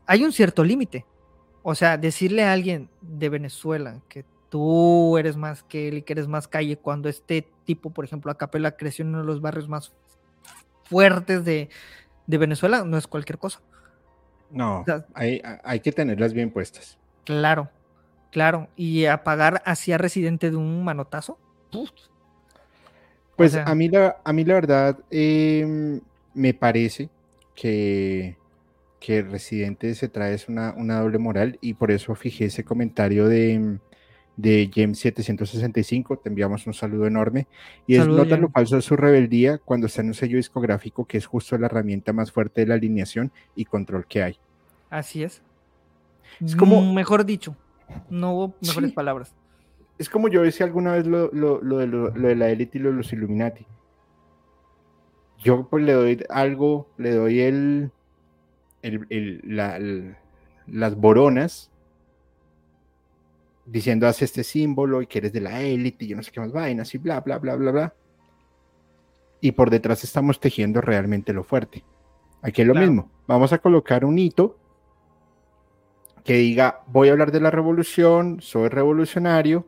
hay 0.06 0.24
un 0.24 0.32
cierto 0.32 0.64
límite. 0.64 1.06
O 1.62 1.74
sea, 1.74 1.96
decirle 1.96 2.44
a 2.44 2.52
alguien 2.52 2.88
de 3.00 3.28
Venezuela 3.28 4.00
que 4.08 4.24
tú 4.48 5.16
eres 5.16 5.36
más 5.36 5.62
que 5.62 5.88
él 5.88 5.98
y 5.98 6.02
que 6.02 6.12
eres 6.12 6.28
más 6.28 6.48
calle, 6.48 6.76
cuando 6.76 7.08
este 7.08 7.48
tipo, 7.64 7.90
por 7.90 8.04
ejemplo, 8.04 8.30
Acapela 8.30 8.76
creció 8.76 9.02
en 9.04 9.10
uno 9.10 9.20
de 9.20 9.24
los 9.24 9.40
barrios 9.40 9.68
más 9.68 9.92
fuertes 10.84 11.44
de, 11.44 11.70
Venezuela, 12.26 12.84
no 12.84 12.96
es 12.98 13.06
cualquier 13.06 13.38
cosa. 13.38 13.60
No, 14.50 14.84
hay, 15.14 15.40
hay 15.64 15.80
que 15.80 15.92
tenerlas 15.92 16.34
bien 16.34 16.50
puestas. 16.50 16.98
Claro, 17.24 17.70
claro. 18.30 18.68
Y 18.76 19.06
apagar 19.06 19.62
hacia 19.64 19.96
residente 19.96 20.50
de 20.50 20.56
un 20.56 20.84
manotazo. 20.84 21.38
Pues 23.36 23.56
a, 23.56 23.74
mí 23.74 23.88
la, 23.88 24.18
a 24.22 24.32
mí 24.32 24.44
la 24.44 24.54
verdad 24.54 24.98
em, 25.10 26.00
me 26.34 26.54
parece 26.54 27.10
que, 27.54 28.36
que 29.00 29.22
Residente 29.22 29.94
se 29.94 30.08
trae 30.08 30.36
una, 30.48 30.74
una 30.74 31.00
doble 31.00 31.18
moral 31.18 31.58
y 31.60 31.74
por 31.74 31.90
eso 31.90 32.14
fijé 32.14 32.46
ese 32.46 32.64
comentario 32.64 33.28
de, 33.28 33.78
de 34.36 34.70
James 34.74 34.98
765, 34.98 36.18
te 36.18 36.28
enviamos 36.28 36.66
un 36.66 36.74
saludo 36.74 37.06
enorme. 37.06 37.46
Y 37.86 37.96
es 37.96 38.06
nota 38.06 38.36
lo 38.36 38.48
falso 38.48 38.76
de 38.76 38.82
su 38.82 38.96
rebeldía 38.96 39.58
cuando 39.58 39.86
está 39.86 40.00
en 40.00 40.08
un 40.08 40.14
sello 40.14 40.36
discográfico 40.36 41.04
que 41.04 41.18
es 41.18 41.26
justo 41.26 41.56
la 41.58 41.66
herramienta 41.66 42.12
más 42.12 42.32
fuerte 42.32 42.62
de 42.62 42.66
la 42.68 42.74
alineación 42.74 43.32
y 43.54 43.64
control 43.64 44.06
que 44.06 44.22
hay. 44.22 44.38
Así 44.90 45.22
es. 45.22 45.42
Es 46.40 46.56
como, 46.56 46.80
mm, 46.80 46.94
mejor 46.94 47.24
dicho, 47.24 47.56
no 48.08 48.34
hubo 48.34 48.54
mejores 48.60 48.92
palabras. 48.92 49.34
Es 49.98 50.08
como 50.08 50.28
yo 50.28 50.42
decía 50.42 50.66
alguna 50.66 50.92
vez 50.92 51.06
lo, 51.06 51.28
de, 51.28 52.36
la 52.36 52.48
élite 52.48 52.78
y 52.78 52.80
lo 52.80 52.90
de 52.90 52.96
los 52.96 53.12
Illuminati. 53.12 53.66
Yo 55.42 55.68
pues 55.68 55.84
le 55.84 55.92
doy 55.92 56.24
algo, 56.30 56.88
le 56.98 57.10
doy 57.10 57.40
el, 57.40 57.90
las 60.66 60.96
boronas 60.96 61.70
diciendo 63.64 64.06
haz 64.06 64.22
este 64.22 64.44
símbolo 64.44 65.02
y 65.02 65.06
que 65.06 65.18
eres 65.18 65.32
de 65.32 65.40
la 65.40 65.62
élite 65.62 66.04
y 66.04 66.08
yo 66.08 66.16
no 66.16 66.22
sé 66.22 66.30
qué 66.30 66.40
más 66.40 66.52
vainas 66.52 66.94
y 66.94 66.98
bla, 66.98 67.20
bla, 67.20 67.38
bla, 67.38 67.56
bla, 67.56 67.70
bla. 67.70 67.94
Y 69.40 69.52
por 69.52 69.70
detrás 69.70 70.04
estamos 70.04 70.38
tejiendo 70.38 70.80
realmente 70.80 71.32
lo 71.32 71.42
fuerte. 71.42 71.84
Aquí 72.42 72.62
es 72.62 72.68
lo 72.68 72.74
mismo. 72.74 73.10
Vamos 73.26 73.52
a 73.52 73.58
colocar 73.58 74.04
un 74.04 74.18
hito 74.18 74.56
que 76.24 76.34
diga, 76.34 76.82
voy 76.86 77.08
a 77.08 77.12
hablar 77.12 77.32
de 77.32 77.40
la 77.40 77.50
revolución, 77.50 78.40
soy 78.40 78.68
revolucionario, 78.68 79.66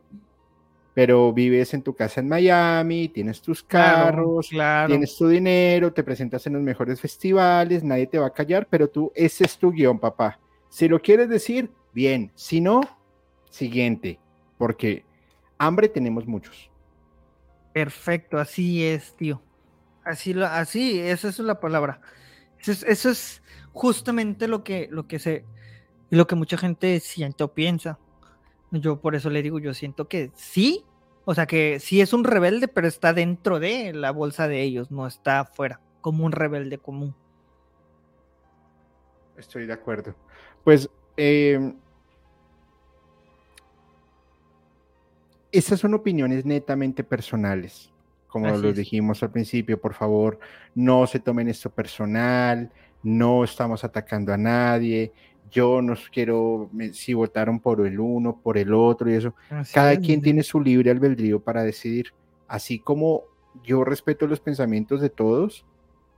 pero 0.94 1.32
vives 1.32 1.74
en 1.74 1.82
tu 1.82 1.94
casa 1.94 2.20
en 2.20 2.28
Miami, 2.28 3.08
tienes 3.08 3.42
tus 3.42 3.64
carros, 3.64 4.48
tienes 4.86 5.16
tu 5.16 5.26
dinero, 5.26 5.92
te 5.92 6.04
presentas 6.04 6.46
en 6.46 6.52
los 6.54 6.62
mejores 6.62 7.00
festivales, 7.00 7.82
nadie 7.82 8.06
te 8.06 8.18
va 8.18 8.28
a 8.28 8.32
callar, 8.32 8.68
pero 8.70 8.88
tú, 8.88 9.10
ese 9.14 9.44
es 9.44 9.58
tu 9.58 9.72
guion, 9.72 9.98
papá. 9.98 10.38
Si 10.68 10.88
lo 10.88 11.02
quieres 11.02 11.28
decir, 11.28 11.70
bien, 11.92 12.30
si 12.36 12.60
no, 12.60 12.80
siguiente, 13.50 14.20
porque 14.56 15.04
hambre 15.58 15.88
tenemos 15.88 16.26
muchos. 16.26 16.70
Perfecto, 17.72 18.38
así 18.38 18.84
es, 18.84 19.16
tío. 19.16 19.42
Así, 20.04 20.32
lo, 20.32 20.46
así, 20.46 21.00
esa 21.00 21.28
es 21.28 21.38
la 21.40 21.58
palabra. 21.58 22.00
Eso 22.60 22.70
es, 22.70 22.82
eso 22.84 23.10
es 23.10 23.42
justamente 23.72 24.46
lo 24.46 24.62
que, 24.62 24.86
lo 24.92 25.08
que 25.08 25.18
se, 25.18 25.44
lo 26.10 26.28
que 26.28 26.36
mucha 26.36 26.56
gente 26.56 27.00
siente 27.00 27.42
o 27.42 27.52
piensa. 27.52 27.98
Yo 28.70 29.00
por 29.00 29.14
eso 29.14 29.30
le 29.30 29.42
digo, 29.42 29.58
yo 29.58 29.74
siento 29.74 30.08
que 30.08 30.30
sí, 30.34 30.84
o 31.24 31.34
sea 31.34 31.46
que 31.46 31.78
sí 31.80 32.00
es 32.00 32.12
un 32.12 32.24
rebelde, 32.24 32.68
pero 32.68 32.88
está 32.88 33.12
dentro 33.12 33.60
de 33.60 33.92
la 33.92 34.10
bolsa 34.10 34.48
de 34.48 34.62
ellos, 34.62 34.90
no 34.90 35.06
está 35.06 35.40
afuera, 35.40 35.80
como 36.00 36.24
un 36.24 36.32
rebelde 36.32 36.78
común. 36.78 37.14
Estoy 39.36 39.66
de 39.66 39.72
acuerdo. 39.72 40.14
Pues 40.64 40.88
eh, 41.16 41.74
estas 45.52 45.78
son 45.80 45.94
opiniones 45.94 46.44
netamente 46.44 47.04
personales. 47.04 47.90
Como 48.26 48.48
lo 48.48 48.72
dijimos 48.72 49.22
al 49.22 49.30
principio, 49.30 49.80
por 49.80 49.94
favor, 49.94 50.40
no 50.74 51.06
se 51.06 51.20
tomen 51.20 51.48
esto 51.48 51.70
personal, 51.70 52.72
no 53.04 53.44
estamos 53.44 53.84
atacando 53.84 54.32
a 54.32 54.36
nadie, 54.36 55.12
yo 55.54 55.80
no 55.80 55.94
quiero 56.12 56.68
si 56.92 57.14
votaron 57.14 57.60
por 57.60 57.86
el 57.86 58.00
uno, 58.00 58.40
por 58.42 58.58
el 58.58 58.74
otro 58.74 59.08
y 59.08 59.14
eso. 59.14 59.34
Cada 59.72 59.96
quien 59.98 60.20
tiene 60.20 60.42
su 60.42 60.60
libre 60.60 60.90
albedrío 60.90 61.40
para 61.40 61.62
decidir. 61.62 62.12
Así 62.48 62.80
como 62.80 63.22
yo 63.62 63.84
respeto 63.84 64.26
los 64.26 64.40
pensamientos 64.40 65.00
de 65.00 65.10
todos, 65.10 65.64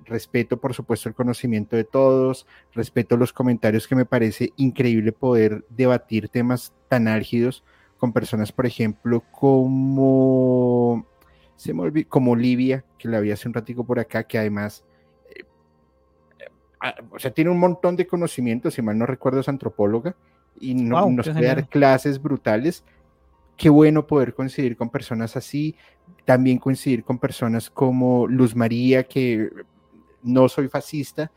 respeto 0.06 0.56
por 0.56 0.72
supuesto 0.72 1.10
el 1.10 1.14
conocimiento 1.14 1.76
de 1.76 1.84
todos, 1.84 2.46
respeto 2.72 3.18
los 3.18 3.34
comentarios 3.34 3.86
que 3.86 3.94
me 3.94 4.06
parece 4.06 4.52
increíble 4.56 5.12
poder 5.12 5.66
debatir 5.68 6.30
temas 6.30 6.72
tan 6.88 7.06
álgidos 7.06 7.62
con 7.98 8.14
personas, 8.14 8.52
por 8.52 8.64
ejemplo, 8.64 9.22
como 9.30 11.06
se 11.56 11.74
como 12.08 12.36
Livia, 12.36 12.84
que 12.98 13.08
la 13.08 13.18
había 13.18 13.34
hace 13.34 13.48
un 13.48 13.54
ratico 13.54 13.84
por 13.84 13.98
acá, 13.98 14.24
que 14.24 14.38
además 14.38 14.82
o 17.10 17.18
sea, 17.18 17.30
tiene 17.30 17.50
un 17.50 17.58
montón 17.58 17.96
de 17.96 18.06
conocimientos, 18.06 18.74
si 18.74 18.82
mal 18.82 18.98
no 18.98 19.06
recuerdo 19.06 19.40
es 19.40 19.48
antropóloga, 19.48 20.14
y 20.60 20.74
no, 20.74 21.10
nos 21.10 21.28
puede 21.28 21.46
dar 21.46 21.68
clases 21.68 22.20
brutales. 22.20 22.84
Qué 23.56 23.68
bueno 23.68 24.06
poder 24.06 24.34
coincidir 24.34 24.76
con 24.76 24.90
personas 24.90 25.36
así, 25.36 25.74
también 26.24 26.58
coincidir 26.58 27.04
con 27.04 27.18
personas 27.18 27.70
como 27.70 28.26
Luz 28.26 28.54
María, 28.54 29.04
que 29.04 29.50
no 30.22 30.48
soy 30.48 30.68
fascista, 30.68 31.30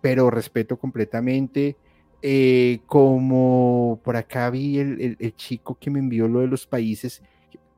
pero 0.00 0.30
respeto 0.30 0.76
completamente. 0.76 1.76
Eh, 2.26 2.80
como 2.86 4.00
por 4.02 4.16
acá 4.16 4.48
vi 4.48 4.78
el, 4.78 5.16
el 5.20 5.36
chico 5.36 5.76
que 5.78 5.90
me 5.90 5.98
envió 5.98 6.26
lo 6.26 6.40
de 6.40 6.46
los 6.46 6.66
países 6.66 7.22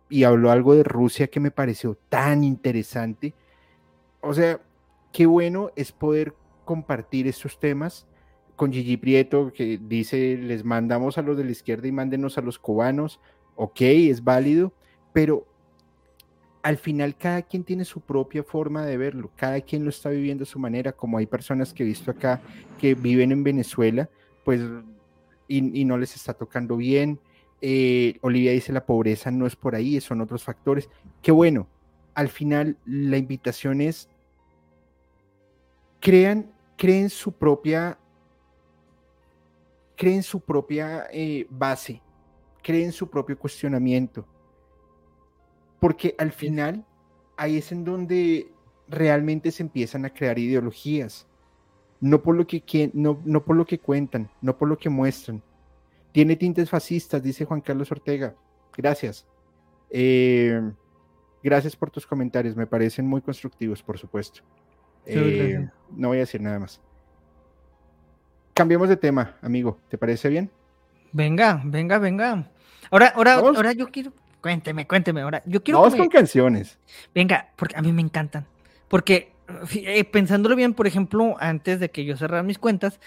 y 0.08 0.22
habló 0.22 0.50
algo 0.50 0.74
de 0.74 0.84
Rusia 0.84 1.26
que 1.26 1.40
me 1.40 1.50
pareció 1.50 1.98
tan 2.08 2.44
interesante. 2.44 3.34
O 4.20 4.32
sea, 4.34 4.60
qué 5.12 5.26
bueno 5.26 5.70
es 5.74 5.92
poder 5.92 6.34
compartir 6.66 7.26
estos 7.26 7.58
temas 7.58 8.06
con 8.56 8.72
Gigi 8.72 8.98
Prieto, 8.98 9.52
que 9.52 9.78
dice, 9.80 10.36
les 10.36 10.64
mandamos 10.64 11.16
a 11.16 11.22
los 11.22 11.36
de 11.36 11.44
la 11.44 11.50
izquierda 11.52 11.88
y 11.88 11.92
mándenos 11.92 12.36
a 12.36 12.42
los 12.42 12.58
cubanos, 12.58 13.20
ok, 13.54 13.80
es 13.80 14.24
válido, 14.24 14.72
pero 15.12 15.46
al 16.62 16.78
final 16.78 17.16
cada 17.16 17.42
quien 17.42 17.64
tiene 17.64 17.84
su 17.84 18.00
propia 18.00 18.42
forma 18.42 18.84
de 18.84 18.96
verlo, 18.96 19.30
cada 19.36 19.60
quien 19.60 19.84
lo 19.84 19.90
está 19.90 20.10
viviendo 20.10 20.42
a 20.42 20.46
su 20.46 20.58
manera, 20.58 20.92
como 20.92 21.18
hay 21.18 21.26
personas 21.26 21.72
que 21.72 21.84
he 21.84 21.86
visto 21.86 22.10
acá 22.10 22.40
que 22.78 22.94
viven 22.94 23.30
en 23.30 23.44
Venezuela, 23.44 24.10
pues, 24.44 24.62
y, 25.48 25.84
no 25.84 25.96
les 25.96 26.16
está 26.16 26.34
tocando 26.34 26.76
bien. 26.76 27.20
Eh, 27.60 28.18
Olivia 28.20 28.50
dice, 28.50 28.72
la 28.72 28.84
pobreza 28.84 29.30
no 29.30 29.46
es 29.46 29.54
por 29.54 29.76
ahí, 29.76 30.00
son 30.00 30.20
otros 30.20 30.42
factores. 30.42 30.90
Qué 31.22 31.30
bueno, 31.30 31.68
al 32.14 32.28
final 32.28 32.76
la 32.84 33.16
invitación 33.16 33.80
es, 33.80 34.08
crean 36.00 36.50
creen 36.76 37.10
su 37.10 37.32
propia, 37.32 37.98
creen 39.96 40.22
su 40.22 40.40
propia 40.40 41.06
eh, 41.10 41.46
base, 41.50 42.00
creen 42.62 42.92
su 42.92 43.08
propio 43.08 43.38
cuestionamiento. 43.38 44.26
Porque 45.80 46.14
al 46.18 46.32
final 46.32 46.84
ahí 47.36 47.58
es 47.58 47.72
en 47.72 47.84
donde 47.84 48.50
realmente 48.88 49.50
se 49.50 49.62
empiezan 49.62 50.04
a 50.04 50.10
crear 50.10 50.38
ideologías. 50.38 51.26
No 52.00 52.22
por 52.22 52.36
lo 52.36 52.46
que, 52.46 52.90
no, 52.92 53.20
no 53.24 53.44
por 53.44 53.56
lo 53.56 53.64
que 53.64 53.78
cuentan, 53.78 54.30
no 54.42 54.56
por 54.56 54.68
lo 54.68 54.76
que 54.78 54.90
muestran. 54.90 55.42
Tiene 56.12 56.36
tintes 56.36 56.68
fascistas, 56.70 57.22
dice 57.22 57.44
Juan 57.44 57.60
Carlos 57.60 57.90
Ortega. 57.90 58.34
Gracias. 58.76 59.26
Eh, 59.90 60.60
gracias 61.42 61.74
por 61.76 61.90
tus 61.90 62.06
comentarios, 62.06 62.56
me 62.56 62.66
parecen 62.66 63.06
muy 63.06 63.22
constructivos, 63.22 63.82
por 63.82 63.98
supuesto. 63.98 64.42
Eh, 65.06 65.68
no 65.94 66.08
voy 66.08 66.18
a 66.18 66.20
decir 66.20 66.40
nada 66.40 66.58
más. 66.58 66.80
Cambiemos 68.54 68.88
de 68.88 68.96
tema, 68.96 69.36
amigo. 69.42 69.78
¿Te 69.88 69.98
parece 69.98 70.28
bien? 70.28 70.50
Venga, 71.12 71.62
venga, 71.64 71.98
venga. 71.98 72.50
Ahora, 72.90 73.08
ahora, 73.08 73.34
ahora 73.34 73.72
yo 73.72 73.88
quiero. 73.88 74.12
Cuénteme, 74.40 74.86
cuénteme. 74.86 75.22
Ahora, 75.22 75.42
yo 75.46 75.62
quiero. 75.62 75.80
Vamos 75.80 75.96
con 75.96 76.08
canciones. 76.08 76.78
Venga, 77.14 77.48
porque 77.56 77.76
a 77.76 77.82
mí 77.82 77.92
me 77.92 78.02
encantan. 78.02 78.46
Porque 78.88 79.36
eh, 79.74 80.04
pensándolo 80.04 80.56
bien, 80.56 80.74
por 80.74 80.88
ejemplo, 80.88 81.36
antes 81.38 81.78
de 81.78 81.90
que 81.90 82.04
yo 82.04 82.16
cerrara 82.16 82.42
mis 82.42 82.58
cuentas, 82.58 82.98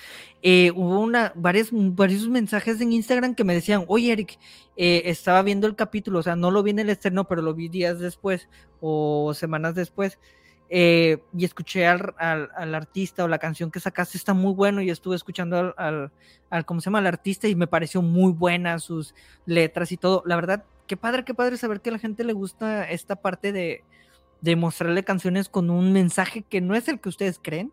eh, 0.41 0.72
hubo 0.74 1.00
una, 1.02 1.34
varios 1.36 1.74
mensajes 1.74 2.80
en 2.80 2.93
Instagram 2.93 3.36
que 3.36 3.43
me 3.43 3.54
decían, 3.54 3.84
oye 3.88 4.14
Eric, 4.14 4.38
eh, 4.78 5.04
estaba 5.06 5.41
viendo 5.41 5.68
el 5.68 5.76
capítulo, 5.76 6.20
o 6.20 6.24
sea, 6.24 6.38
no 6.38 6.50
lo 6.50 6.64
vi 6.64 6.72
en 6.72 6.80
el 6.80 6.89
externo, 6.89 7.28
pero 7.28 7.41
lo 7.41 7.54
vi 7.54 7.68
días 7.68 8.00
después 8.00 8.47
o 8.80 9.34
semanas 9.34 9.76
después, 9.76 10.18
y 10.70 11.45
escuché 11.45 11.88
al, 11.88 12.15
artista 12.76 13.24
o 13.24 13.28
la 13.28 13.39
canción 13.39 13.72
que 13.72 13.80
sacaste 13.80 14.17
está 14.17 14.34
muy 14.34 14.53
bueno 14.53 14.82
y 14.82 14.89
estuve 14.89 15.15
escuchando 15.15 15.74
al, 15.78 16.11
al, 16.49 16.65
¿cómo 16.65 16.80
se 16.80 16.86
llama? 16.86 16.99
Al 16.99 17.07
artista 17.07 17.47
y 17.47 17.55
me 17.55 17.67
pareció 17.67 18.01
muy 18.01 18.32
buena 18.32 18.80
sus 18.80 19.15
letras 19.45 19.91
y 19.91 19.97
todo. 19.97 20.22
La 20.26 20.36
verdad, 20.36 20.65
qué 20.88 20.95
padre, 20.97 21.24
qué 21.26 21.34
padre 21.34 21.57
saber 21.57 21.82
que 21.82 21.89
a 21.89 21.93
la 21.93 21.99
gente 21.99 22.24
le 22.24 22.34
gusta 22.34 22.89
esta 22.89 23.15
parte 23.15 23.51
de 23.51 23.84
de 24.41 24.55
mostrarle 24.55 25.03
canciones 25.03 25.49
con 25.49 25.70
un 25.70 25.91
mensaje 25.91 26.43
que 26.43 26.61
no 26.61 26.76
es 26.76 26.88
el 26.88 26.99
que 26.99 27.09
ustedes 27.09 27.39
creen 27.41 27.72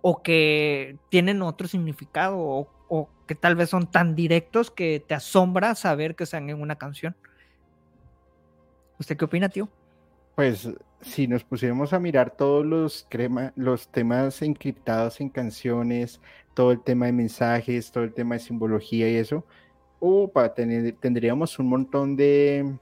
o 0.00 0.22
que 0.22 0.96
tienen 1.08 1.42
otro 1.42 1.68
significado 1.68 2.38
o, 2.38 2.68
que 3.26 3.34
tal 3.34 3.54
vez 3.54 3.70
son 3.70 3.90
tan 3.90 4.14
directos 4.14 4.70
que 4.70 5.02
te 5.06 5.14
asombra 5.14 5.74
saber 5.74 6.14
que 6.14 6.24
están 6.24 6.50
en 6.50 6.60
una 6.60 6.76
canción. 6.76 7.16
¿Usted 8.98 9.16
qué 9.16 9.24
opina, 9.24 9.48
tío? 9.48 9.70
Pues 10.34 10.68
si 11.02 11.26
nos 11.26 11.44
pusiéramos 11.44 11.92
a 11.92 11.98
mirar 11.98 12.36
todos 12.36 12.64
los, 12.64 13.06
crema, 13.08 13.52
los 13.56 13.88
temas 13.88 14.40
encriptados 14.42 15.20
en 15.20 15.28
canciones, 15.28 16.20
todo 16.54 16.72
el 16.72 16.80
tema 16.80 17.06
de 17.06 17.12
mensajes, 17.12 17.90
todo 17.90 18.04
el 18.04 18.14
tema 18.14 18.36
de 18.36 18.40
simbología 18.40 19.10
y 19.10 19.16
eso, 19.16 19.44
opa, 20.00 20.54
tendríamos 20.54 21.58
un 21.58 21.68
montón 21.68 22.16
de, 22.16 22.76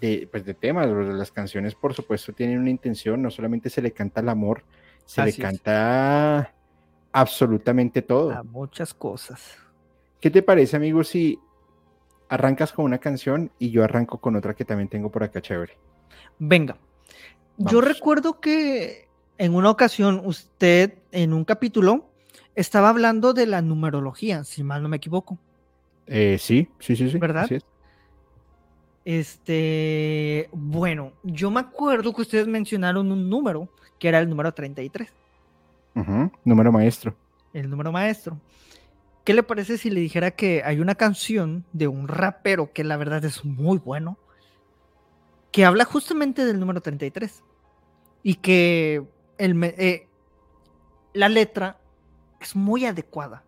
de, 0.00 0.28
pues 0.30 0.44
de 0.44 0.54
temas, 0.54 0.88
las 0.88 1.30
canciones 1.30 1.74
por 1.74 1.94
supuesto 1.94 2.32
tienen 2.32 2.58
una 2.58 2.70
intención, 2.70 3.22
no 3.22 3.30
solamente 3.30 3.70
se 3.70 3.82
le 3.82 3.92
canta 3.92 4.20
el 4.20 4.28
amor, 4.28 4.64
se 5.04 5.22
le 5.22 5.32
canta 5.34 6.52
absolutamente 7.12 8.02
todo. 8.02 8.32
A 8.32 8.42
muchas 8.42 8.92
cosas. 8.92 9.58
¿Qué 10.20 10.30
te 10.30 10.42
parece, 10.42 10.76
amigo, 10.76 11.04
si 11.04 11.38
arrancas 12.28 12.72
con 12.72 12.84
una 12.84 12.98
canción 12.98 13.52
y 13.58 13.70
yo 13.70 13.84
arranco 13.84 14.18
con 14.18 14.36
otra 14.36 14.54
que 14.54 14.64
también 14.64 14.88
tengo 14.88 15.10
por 15.10 15.22
acá 15.22 15.40
chévere? 15.40 15.78
Venga. 16.38 16.76
Yo 17.58 17.80
recuerdo 17.80 18.40
que 18.40 19.08
en 19.38 19.54
una 19.54 19.70
ocasión 19.70 20.22
usted 20.24 20.94
en 21.12 21.32
un 21.32 21.44
capítulo 21.44 22.06
estaba 22.54 22.88
hablando 22.88 23.32
de 23.32 23.46
la 23.46 23.62
numerología, 23.62 24.44
si 24.44 24.62
mal 24.62 24.82
no 24.82 24.88
me 24.88 24.96
equivoco. 24.96 25.38
Eh, 26.06 26.38
sí, 26.40 26.68
sí, 26.78 26.96
sí, 26.96 27.10
sí. 27.10 27.18
¿Verdad? 27.18 27.48
Este, 29.04 30.48
bueno, 30.52 31.12
yo 31.22 31.50
me 31.50 31.60
acuerdo 31.60 32.12
que 32.12 32.22
ustedes 32.22 32.48
mencionaron 32.48 33.12
un 33.12 33.28
número, 33.28 33.68
que 33.98 34.08
era 34.08 34.18
el 34.18 34.28
número 34.28 34.52
33. 34.52 35.12
número 36.44 36.72
maestro. 36.72 37.14
El 37.52 37.70
número 37.70 37.92
maestro. 37.92 38.38
¿Qué 39.24 39.34
le 39.34 39.42
parece 39.42 39.78
si 39.78 39.90
le 39.90 40.00
dijera 40.00 40.30
que 40.30 40.62
hay 40.64 40.80
una 40.80 40.94
canción 40.94 41.64
de 41.72 41.88
un 41.88 42.08
rapero 42.08 42.72
que 42.72 42.84
la 42.84 42.96
verdad 42.96 43.24
es 43.24 43.44
muy 43.44 43.78
bueno, 43.78 44.18
que 45.52 45.64
habla 45.64 45.84
justamente 45.84 46.44
del 46.44 46.60
número 46.60 46.80
33 46.80 47.42
y 48.26 48.34
que 48.34 49.06
eh, 49.38 50.08
la 51.12 51.28
letra 51.28 51.78
es 52.40 52.56
muy 52.56 52.84
adecuada 52.84 53.44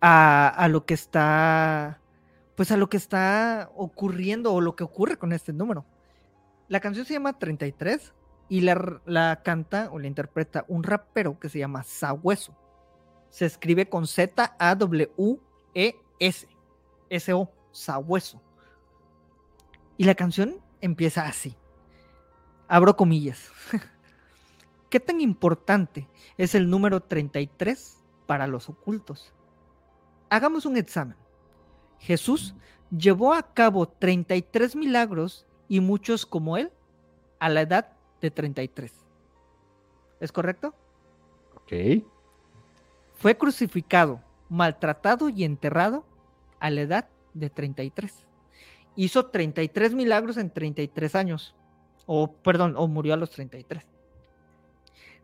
a, 0.00 0.48
a 0.48 0.68
lo 0.68 0.86
que 0.86 0.94
está 0.94 2.00
pues 2.54 2.72
a 2.72 2.78
lo 2.78 2.88
que 2.88 2.96
está 2.96 3.70
ocurriendo 3.76 4.54
o 4.54 4.62
lo 4.62 4.74
que 4.76 4.84
ocurre 4.84 5.18
con 5.18 5.34
este 5.34 5.52
número. 5.52 5.84
La 6.68 6.80
canción 6.80 7.04
se 7.04 7.12
llama 7.12 7.38
33 7.38 8.14
y 8.48 8.62
la, 8.62 9.42
canta 9.44 9.90
o 9.92 9.98
la 9.98 10.06
interpreta 10.06 10.64
un 10.66 10.82
rapero 10.82 11.38
que 11.38 11.50
se 11.50 11.58
llama 11.58 11.82
Sahueso. 11.82 12.56
Se 13.28 13.44
escribe 13.44 13.90
con 13.90 14.06
Z-A-W-E-S. 14.06 14.48
S-O, 17.10 17.52
Sahueso. 17.72 18.40
Y 19.98 20.04
la 20.04 20.14
canción 20.14 20.62
empieza 20.80 21.26
así. 21.26 21.58
Abro 22.68 22.96
comillas. 22.96 23.50
¿Qué 24.90 25.00
tan 25.00 25.20
importante 25.20 26.08
es 26.38 26.54
el 26.54 26.70
número 26.70 27.00
33 27.00 27.98
para 28.26 28.46
los 28.46 28.68
ocultos? 28.68 29.32
Hagamos 30.30 30.66
un 30.66 30.76
examen. 30.76 31.16
Jesús 31.98 32.54
llevó 32.90 33.34
a 33.34 33.54
cabo 33.54 33.88
33 33.88 34.76
milagros 34.76 35.46
y 35.68 35.80
muchos 35.80 36.26
como 36.26 36.56
él 36.56 36.70
a 37.38 37.48
la 37.48 37.62
edad 37.62 37.92
de 38.20 38.30
33. 38.30 38.92
¿Es 40.20 40.32
correcto? 40.32 40.74
Ok. 41.56 42.02
Fue 43.14 43.36
crucificado, 43.36 44.20
maltratado 44.48 45.28
y 45.28 45.44
enterrado 45.44 46.04
a 46.60 46.70
la 46.70 46.82
edad 46.82 47.08
de 47.32 47.50
33. 47.50 48.26
Hizo 48.96 49.26
33 49.26 49.94
milagros 49.94 50.36
en 50.36 50.50
33 50.50 51.14
años. 51.14 51.54
O, 52.06 52.32
perdón, 52.32 52.74
o 52.76 52.86
murió 52.88 53.14
a 53.14 53.16
los 53.16 53.30
33. 53.30 53.84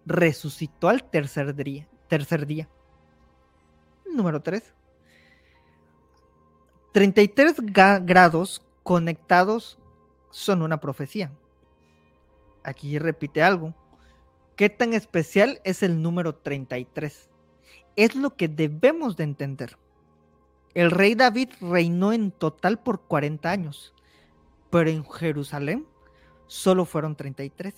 Resucitó 0.06 0.88
al 0.88 1.04
tercer 1.04 1.54
día. 1.54 1.88
Tercer 2.08 2.46
día. 2.46 2.68
Número 4.06 4.40
3 4.40 4.74
33 6.92 7.54
grados 8.02 8.62
conectados 8.82 9.78
son 10.30 10.62
una 10.62 10.80
profecía. 10.80 11.30
Aquí 12.64 12.98
repite 12.98 13.42
algo. 13.42 13.74
¿Qué 14.56 14.68
tan 14.68 14.92
especial 14.92 15.60
es 15.64 15.82
el 15.82 16.02
número 16.02 16.34
33? 16.34 17.30
Es 17.96 18.16
lo 18.16 18.34
que 18.36 18.48
debemos 18.48 19.16
de 19.16 19.24
entender. 19.24 19.78
El 20.74 20.90
rey 20.90 21.14
David 21.14 21.50
reinó 21.60 22.12
en 22.12 22.30
total 22.30 22.78
por 22.78 23.02
40 23.02 23.50
años, 23.50 23.94
pero 24.70 24.90
en 24.90 25.04
Jerusalén 25.04 25.86
solo 26.50 26.84
fueron 26.84 27.14
33. 27.14 27.72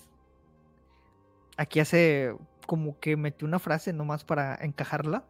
Aquí 1.58 1.78
hace 1.78 2.34
como 2.66 2.98
que 2.98 3.18
metió 3.18 3.46
una 3.46 3.58
frase 3.58 3.92
nomás 3.92 4.24
para 4.24 4.54
encajarla. 4.62 5.24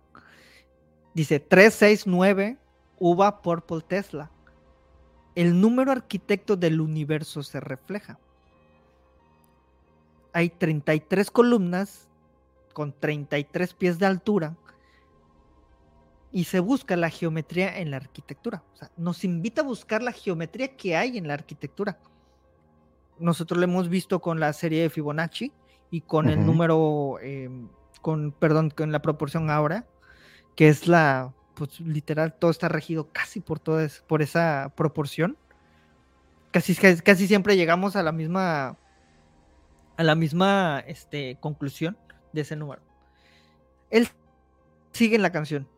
Dice 1.12 1.40
369 1.40 2.56
UVA 3.00 3.42
Purple 3.42 3.80
Tesla. 3.80 4.30
El 5.34 5.60
número 5.60 5.90
arquitecto 5.90 6.54
del 6.56 6.80
universo 6.80 7.42
se 7.42 7.58
refleja. 7.58 8.16
Hay 10.32 10.48
33 10.48 11.28
columnas 11.32 12.08
con 12.72 12.92
33 12.92 13.74
pies 13.74 13.98
de 13.98 14.06
altura 14.06 14.56
y 16.30 16.44
se 16.44 16.60
busca 16.60 16.96
la 16.96 17.10
geometría 17.10 17.76
en 17.80 17.90
la 17.90 17.96
arquitectura. 17.96 18.62
O 18.72 18.76
sea, 18.76 18.90
nos 18.96 19.24
invita 19.24 19.62
a 19.62 19.64
buscar 19.64 20.00
la 20.00 20.12
geometría 20.12 20.76
que 20.76 20.96
hay 20.96 21.18
en 21.18 21.26
la 21.26 21.34
arquitectura. 21.34 21.98
Nosotros 23.22 23.58
lo 23.58 23.64
hemos 23.64 23.88
visto 23.88 24.20
con 24.20 24.40
la 24.40 24.52
serie 24.52 24.82
de 24.82 24.90
Fibonacci 24.90 25.52
y 25.90 26.02
con 26.02 26.28
el 26.28 26.44
número, 26.44 27.18
em, 27.20 27.68
con, 28.00 28.32
perdón, 28.32 28.70
con 28.70 28.92
la 28.92 29.02
proporción 29.02 29.50
ahora, 29.50 29.86
que 30.56 30.68
es 30.68 30.88
la 30.88 31.32
pues 31.54 31.80
literal 31.80 32.34
todo 32.34 32.50
está 32.50 32.68
regido 32.68 33.12
casi 33.12 33.40
por 33.40 33.58
toda 33.60 33.86
por 34.06 34.22
esa 34.22 34.72
proporción. 34.76 35.36
Casi, 36.50 36.74
casi 36.74 37.26
siempre 37.26 37.56
llegamos 37.56 37.96
a 37.96 38.02
la 38.02 38.12
misma 38.12 38.76
a 39.96 40.02
la 40.02 40.14
misma 40.14 40.82
este, 40.86 41.36
conclusión 41.40 41.96
de 42.32 42.42
ese 42.42 42.56
número. 42.56 42.82
Él 43.90 44.08
sigue 44.92 45.16
en 45.16 45.22
la 45.22 45.32
canción 45.32 45.68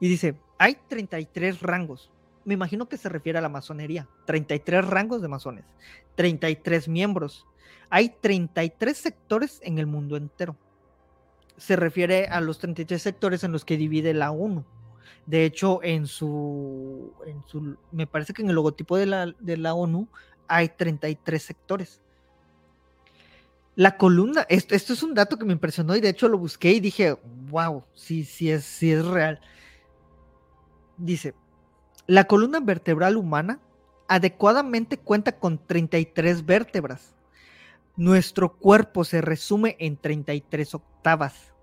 y 0.00 0.08
dice, 0.08 0.36
hay 0.58 0.76
33 0.88 1.62
rangos. 1.62 2.10
Me 2.44 2.54
imagino 2.54 2.88
que 2.88 2.98
se 2.98 3.08
refiere 3.08 3.38
a 3.38 3.42
la 3.42 3.48
masonería. 3.48 4.08
33 4.26 4.86
rangos 4.86 5.22
de 5.22 5.28
masones, 5.28 5.64
33 6.14 6.88
miembros. 6.88 7.46
Hay 7.90 8.14
33 8.20 8.96
sectores 8.96 9.60
en 9.62 9.78
el 9.78 9.86
mundo 9.86 10.16
entero 10.16 10.56
se 11.56 11.76
refiere 11.76 12.26
a 12.26 12.40
los 12.40 12.58
33 12.58 13.00
sectores 13.00 13.44
en 13.44 13.52
los 13.52 13.64
que 13.64 13.76
divide 13.76 14.14
la 14.14 14.30
ONU. 14.30 14.64
De 15.26 15.44
hecho, 15.44 15.80
en 15.82 16.06
su, 16.06 17.12
en 17.26 17.42
su 17.46 17.76
me 17.92 18.06
parece 18.06 18.32
que 18.32 18.42
en 18.42 18.48
el 18.48 18.54
logotipo 18.54 18.96
de 18.96 19.06
la, 19.06 19.34
de 19.38 19.56
la 19.56 19.74
ONU 19.74 20.08
hay 20.48 20.68
33 20.68 21.42
sectores. 21.42 22.00
La 23.76 23.96
columna, 23.96 24.46
esto, 24.48 24.74
esto, 24.74 24.92
es 24.92 25.02
un 25.02 25.14
dato 25.14 25.36
que 25.36 25.44
me 25.44 25.52
impresionó 25.52 25.96
y 25.96 26.00
de 26.00 26.10
hecho 26.10 26.28
lo 26.28 26.38
busqué 26.38 26.72
y 26.72 26.80
dije, 26.80 27.16
wow, 27.50 27.84
sí, 27.94 28.24
sí 28.24 28.50
es, 28.50 28.64
sí 28.64 28.92
es 28.92 29.04
real. 29.04 29.40
Dice, 30.96 31.34
la 32.06 32.24
columna 32.24 32.60
vertebral 32.60 33.16
humana 33.16 33.60
adecuadamente 34.08 34.98
cuenta 34.98 35.32
con 35.38 35.58
33 35.58 36.44
vértebras 36.44 37.14
nuestro 37.96 38.56
cuerpo 38.56 39.04
se 39.04 39.20
resume 39.20 39.76
en 39.78 39.96
33 39.96 40.74
octavas, 40.74 41.54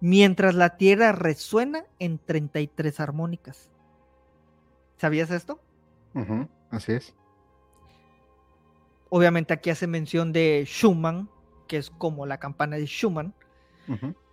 mientras 0.00 0.54
la 0.54 0.76
Tierra 0.76 1.12
resuena 1.12 1.84
en 1.98 2.18
33 2.18 2.98
armónicas. 3.00 3.70
¿Sabías 4.96 5.30
esto? 5.30 5.60
así 6.70 6.92
es. 6.92 7.14
obviamente 9.08 9.54
aquí 9.54 9.70
hace 9.70 9.86
mención 9.86 10.32
de 10.32 10.64
Schumann, 10.66 11.28
que 11.66 11.78
es 11.78 11.90
como 11.90 12.26
la 12.26 12.38
campana 12.38 12.76
de 12.76 12.86
Schumann. 12.86 13.34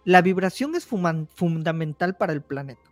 La 0.05 0.21
vibración 0.21 0.75
es 0.75 0.85
fundamental 0.85 2.17
para 2.17 2.33
el 2.33 2.41
planeta. 2.41 2.88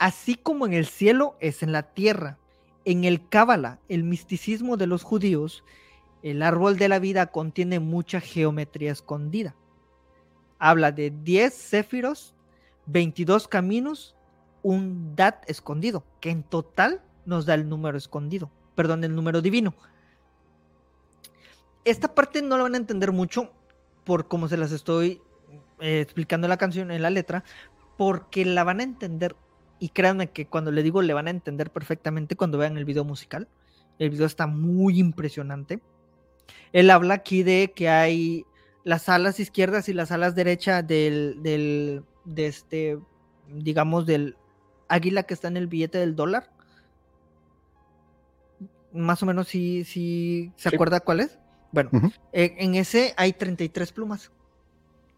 Así 0.00 0.34
como 0.34 0.64
en 0.64 0.72
el 0.72 0.86
cielo 0.86 1.36
es 1.40 1.62
en 1.62 1.72
la 1.72 1.82
tierra. 1.82 2.38
En 2.86 3.04
el 3.04 3.28
Cábala, 3.28 3.80
el 3.90 4.02
misticismo 4.02 4.78
de 4.78 4.86
los 4.86 5.02
judíos, 5.02 5.62
el 6.22 6.42
árbol 6.42 6.78
de 6.78 6.88
la 6.88 6.98
vida 6.98 7.26
contiene 7.26 7.80
mucha 7.80 8.18
geometría 8.18 8.92
escondida. 8.92 9.54
Habla 10.58 10.90
de 10.90 11.10
10 11.10 11.52
céfiros, 11.52 12.34
22 12.86 13.46
caminos, 13.46 14.16
un 14.62 15.14
dat 15.16 15.44
escondido, 15.50 16.02
que 16.20 16.30
en 16.30 16.44
total 16.44 17.02
nos 17.26 17.44
da 17.44 17.52
el 17.52 17.68
número 17.68 17.98
escondido, 17.98 18.50
perdón, 18.74 19.04
el 19.04 19.14
número 19.14 19.42
divino. 19.42 19.74
Esta 21.84 22.14
parte 22.14 22.40
no 22.40 22.56
la 22.56 22.62
van 22.62 22.74
a 22.74 22.78
entender 22.78 23.12
mucho 23.12 23.52
por 24.04 24.28
cómo 24.28 24.48
se 24.48 24.56
las 24.56 24.72
estoy 24.72 25.20
eh, 25.78 26.00
explicando 26.00 26.48
la 26.48 26.56
canción, 26.56 26.90
en 26.90 27.02
la 27.02 27.10
letra, 27.10 27.44
porque 27.98 28.46
la 28.46 28.64
van 28.64 28.80
a 28.80 28.84
entender 28.84 29.36
y 29.80 29.88
créanme 29.88 30.30
que 30.30 30.46
cuando 30.46 30.70
le 30.70 30.82
digo 30.82 31.02
le 31.02 31.14
van 31.14 31.26
a 31.26 31.30
entender 31.30 31.70
perfectamente 31.70 32.36
cuando 32.36 32.58
vean 32.58 32.76
el 32.76 32.84
video 32.84 33.04
musical. 33.04 33.48
El 33.98 34.10
video 34.10 34.26
está 34.26 34.46
muy 34.46 35.00
impresionante. 35.00 35.80
Él 36.72 36.90
habla 36.90 37.14
aquí 37.14 37.42
de 37.42 37.72
que 37.74 37.88
hay 37.88 38.44
las 38.84 39.08
alas 39.08 39.40
izquierdas 39.40 39.88
y 39.88 39.94
las 39.94 40.12
alas 40.12 40.34
derechas 40.34 40.86
del, 40.86 41.42
del, 41.42 42.04
de 42.24 42.46
este, 42.46 42.98
digamos, 43.48 44.06
del 44.06 44.36
águila 44.88 45.22
que 45.22 45.34
está 45.34 45.48
en 45.48 45.56
el 45.56 45.66
billete 45.66 45.98
del 45.98 46.14
dólar. 46.14 46.50
Más 48.92 49.22
o 49.22 49.26
menos 49.26 49.48
si, 49.48 49.84
si 49.84 50.52
se 50.56 50.68
acuerda 50.68 51.00
cuál 51.00 51.20
es. 51.20 51.38
Bueno, 51.72 51.90
eh, 52.32 52.54
en 52.58 52.74
ese 52.74 53.14
hay 53.16 53.32
33 53.32 53.92
plumas 53.92 54.30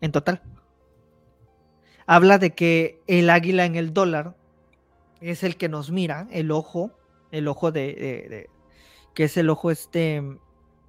en 0.00 0.12
total. 0.12 0.42
Habla 2.06 2.38
de 2.38 2.50
que 2.50 3.00
el 3.06 3.30
águila 3.30 3.64
en 3.64 3.76
el 3.76 3.92
dólar 3.92 4.36
es 5.22 5.42
el 5.44 5.56
que 5.56 5.68
nos 5.68 5.90
mira, 5.90 6.26
el 6.30 6.50
ojo, 6.50 6.90
el 7.30 7.48
ojo 7.48 7.72
de, 7.72 8.48
que 9.14 9.24
es 9.24 9.36
el 9.36 9.50
ojo 9.50 9.70
este, 9.70 10.16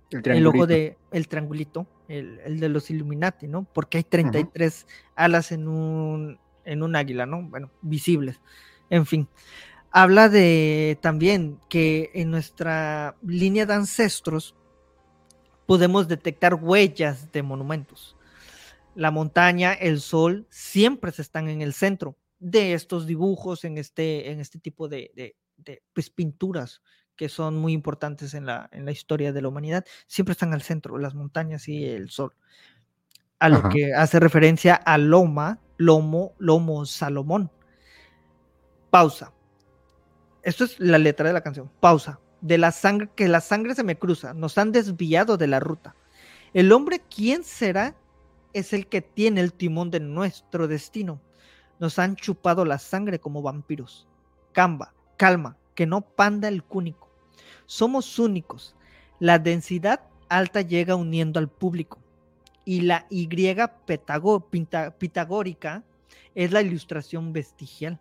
el, 0.10 0.48
ojo 0.48 0.66
de, 0.66 0.98
el 1.12 1.28
triangulito, 1.28 1.88
el, 2.08 2.60
de 2.60 2.70
los 2.70 2.90
Illuminati, 2.90 3.48
¿no? 3.48 3.66
Porque 3.74 4.00
hay 4.00 4.04
33 4.04 4.88
alas 5.16 5.52
en 5.52 5.68
un, 5.68 6.40
en 6.66 6.84
un 6.84 6.96
águila, 6.96 7.26
¿no? 7.26 7.44
Bueno, 7.44 7.72
visibles. 7.82 8.40
En 8.90 9.06
fin, 9.06 9.28
habla 9.92 10.30
de 10.30 10.98
también 11.02 11.60
que 11.70 12.12
en 12.14 12.32
nuestra 12.32 13.16
línea 13.22 13.66
de 13.66 13.74
ancestros 13.74 14.56
podemos 15.66 16.08
detectar 16.08 16.56
huellas 16.56 17.32
de 17.32 17.44
monumentos. 17.44 18.18
La 18.96 19.12
montaña, 19.12 19.74
el 19.74 20.02
sol, 20.02 20.46
siempre 20.50 21.12
se 21.12 21.22
están 21.22 21.50
en 21.50 21.62
el 21.62 21.74
centro 21.74 22.16
de 22.44 22.74
estos 22.74 23.08
dibujos, 23.08 23.64
en 23.64 23.78
este, 23.78 24.30
en 24.30 24.42
este 24.42 24.60
tipo 24.60 24.90
de, 24.90 25.36
pues, 25.94 26.10
pinturas 26.10 26.82
que 27.16 27.30
son 27.30 27.58
muy 27.58 27.74
importantes 27.74 28.34
en 28.34 28.46
la, 28.46 28.70
en 28.72 28.86
la 28.86 28.92
historia 28.92 29.32
de 29.32 29.42
la 29.42 29.48
humanidad, 29.48 29.86
siempre 30.08 30.34
están 30.34 30.54
al 30.54 30.62
centro, 30.62 30.98
las 30.98 31.16
montañas 31.16 31.68
y 31.70 31.86
el 31.86 32.10
sol. 32.10 32.36
A 33.40 33.50
lo 33.50 33.70
que 33.70 33.94
hace 33.94 34.20
referencia 34.20 34.76
a 34.76 34.98
Loma, 34.98 35.60
Lomo, 35.78 36.34
Lomo 36.38 36.86
Salomón. 36.86 37.52
Pausa. 38.90 39.34
Esto 40.44 40.64
es 40.66 40.80
la 40.80 40.98
letra 40.98 41.28
de 41.28 41.34
la 41.34 41.42
canción. 41.42 41.70
Pausa. 41.80 42.20
De 42.42 42.58
la 42.58 42.72
sangre, 42.72 43.10
que 43.16 43.28
la 43.28 43.42
sangre 43.42 43.76
se 43.76 43.84
me 43.84 43.98
cruza. 43.98 44.34
Nos 44.34 44.58
han 44.58 44.72
desviado 44.72 45.38
de 45.38 45.48
la 45.48 45.60
ruta. 45.60 45.96
El 46.54 46.72
hombre, 46.72 47.02
¿quién 47.14 47.44
será? 47.44 47.96
Es 48.54 48.74
el 48.74 48.88
que 48.88 49.02
tiene 49.02 49.42
el 49.42 49.54
timón 49.54 49.92
de 49.92 50.00
nuestro 50.00 50.68
destino. 50.68 51.22
Nos 51.84 52.00
han 52.00 52.16
chupado 52.16 52.64
la 52.64 52.80
sangre 52.80 53.20
como 53.20 53.42
vampiros. 53.42 54.08
Camba, 54.54 54.94
calma, 55.18 55.58
que 55.76 55.86
no 55.86 56.00
panda 56.00 56.48
el 56.48 56.64
cúnico. 56.64 57.10
Somos 57.66 58.20
únicos. 58.20 58.74
La 59.20 59.38
densidad 59.38 60.00
alta 60.30 60.62
llega 60.62 60.96
uniendo 60.96 61.42
al 61.42 61.50
público. 61.50 62.00
Y 62.64 62.84
la 62.84 63.06
Y 63.10 63.28
pitagórica 64.98 65.84
es 66.34 66.54
la 66.54 66.62
ilustración 66.62 67.34
vestigial. 67.34 68.00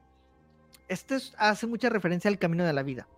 Esto 0.87 1.17
hace 1.37 1.67
mucha 1.67 1.89
referencia 1.89 2.31
al 2.31 2.39
camino 2.39 2.65
de 2.65 2.73
la 2.73 2.85
vida. 2.85 3.09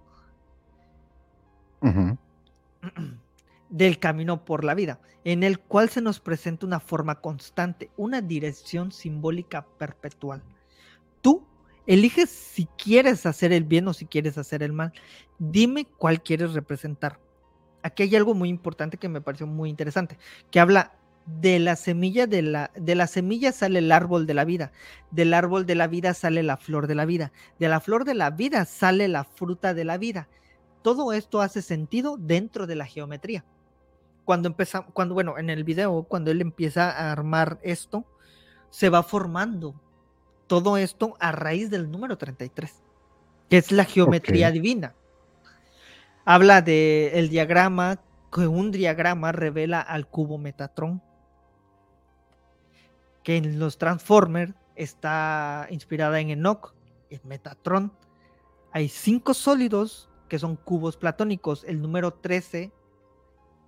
Del 3.68 3.98
camino 3.98 4.46
por 4.46 4.64
la 4.64 4.72
vida, 4.72 4.98
en 5.24 5.42
el 5.42 5.58
cual 5.58 5.90
se 5.90 6.00
nos 6.00 6.20
presenta 6.20 6.64
una 6.64 6.80
forma 6.80 7.20
constante, 7.20 7.90
una 7.98 8.22
dirección 8.22 8.92
simbólica 8.92 9.66
perpetual. 9.76 10.42
Eliges 11.86 12.30
si 12.30 12.66
quieres 12.78 13.26
hacer 13.26 13.52
el 13.52 13.64
bien 13.64 13.86
o 13.88 13.92
si 13.92 14.06
quieres 14.06 14.38
hacer 14.38 14.62
el 14.62 14.72
mal. 14.72 14.92
Dime 15.38 15.86
cuál 15.98 16.22
quieres 16.22 16.54
representar. 16.54 17.20
Aquí 17.82 18.04
hay 18.04 18.16
algo 18.16 18.34
muy 18.34 18.48
importante 18.48 18.96
que 18.96 19.08
me 19.08 19.20
pareció 19.20 19.46
muy 19.46 19.68
interesante, 19.68 20.16
que 20.50 20.60
habla 20.60 20.96
de 21.26 21.58
la 21.58 21.76
semilla 21.76 22.26
de 22.26 22.42
la, 22.42 22.70
de 22.74 22.94
la 22.94 23.06
semilla 23.06 23.52
sale 23.52 23.78
el 23.78 23.92
árbol 23.92 24.26
de 24.26 24.34
la 24.34 24.44
vida, 24.44 24.72
del 25.10 25.34
árbol 25.34 25.66
de 25.66 25.74
la 25.74 25.86
vida 25.86 26.14
sale 26.14 26.42
la 26.42 26.56
flor 26.56 26.86
de 26.86 26.94
la 26.94 27.04
vida, 27.04 27.32
de 27.58 27.68
la 27.68 27.80
flor 27.80 28.04
de 28.04 28.14
la 28.14 28.30
vida 28.30 28.64
sale 28.64 29.08
la 29.08 29.24
fruta 29.24 29.74
de 29.74 29.84
la 29.84 29.98
vida. 29.98 30.28
Todo 30.82 31.12
esto 31.12 31.40
hace 31.40 31.62
sentido 31.62 32.16
dentro 32.18 32.66
de 32.66 32.76
la 32.76 32.86
geometría. 32.86 33.44
Cuando 34.24 34.48
empezamos, 34.48 34.90
cuando, 34.92 35.14
bueno, 35.14 35.38
en 35.38 35.50
el 35.50 35.64
video, 35.64 36.04
cuando 36.04 36.30
él 36.30 36.40
empieza 36.40 36.90
a 36.90 37.12
armar 37.12 37.58
esto, 37.62 38.06
se 38.70 38.88
va 38.88 39.02
formando 39.02 39.74
todo 40.46 40.76
esto 40.76 41.16
a 41.20 41.32
raíz 41.32 41.70
del 41.70 41.90
número 41.90 42.18
33, 42.18 42.82
que 43.48 43.58
es 43.58 43.72
la 43.72 43.84
geometría 43.84 44.50
divina. 44.50 44.94
Habla 46.24 46.62
del 46.62 47.14
el 47.14 47.28
diagrama, 47.28 48.00
que 48.32 48.46
un 48.46 48.70
diagrama 48.70 49.32
revela 49.32 49.80
al 49.80 50.06
cubo 50.08 50.38
Metatron 50.38 51.02
que 53.24 53.38
en 53.38 53.58
los 53.58 53.78
Transformers 53.78 54.54
está 54.76 55.66
inspirada 55.70 56.20
en 56.20 56.30
Enoch, 56.30 56.74
en 57.10 57.20
Metatron. 57.24 57.92
Hay 58.70 58.88
cinco 58.88 59.34
sólidos 59.34 60.10
que 60.28 60.38
son 60.38 60.56
cubos 60.56 60.96
platónicos, 60.96 61.64
el 61.64 61.80
número 61.80 62.12
13 62.12 62.70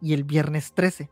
y 0.03 0.13
el 0.13 0.25
viernes 0.25 0.73
13. 0.75 1.11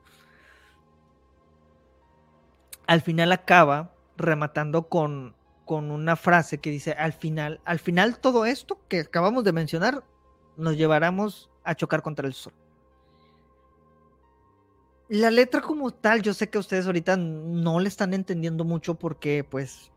Al 2.87 3.01
final 3.01 3.33
acaba 3.33 3.95
rematando 4.17 4.89
con, 4.89 5.35
con 5.65 5.91
una 5.91 6.17
frase 6.17 6.59
que 6.59 6.71
dice, 6.71 6.93
al 6.93 7.13
final, 7.13 7.61
al 7.65 7.79
final 7.79 8.19
todo 8.19 8.45
esto 8.45 8.79
que 8.89 9.01
acabamos 9.01 9.45
de 9.45 9.53
mencionar 9.53 10.05
nos 10.57 10.77
llevaremos 10.77 11.51
a 11.65 11.75
chocar 11.75 12.03
contra 12.03 12.27
el 12.27 12.35
sol 12.35 12.53
la 15.09 15.31
letra 15.31 15.61
como 15.61 15.91
tal, 15.91 16.23
yo 16.23 16.33
sé 16.35 16.49
que 16.49 16.59
ustedes 16.59 16.87
ahorita 16.87 17.17
no 17.17 17.79
le 17.79 17.89
están 17.89 18.15
entendiendo 18.15 18.65
mucho 18.65 18.95
porque 18.95 19.45
pues 19.45 19.91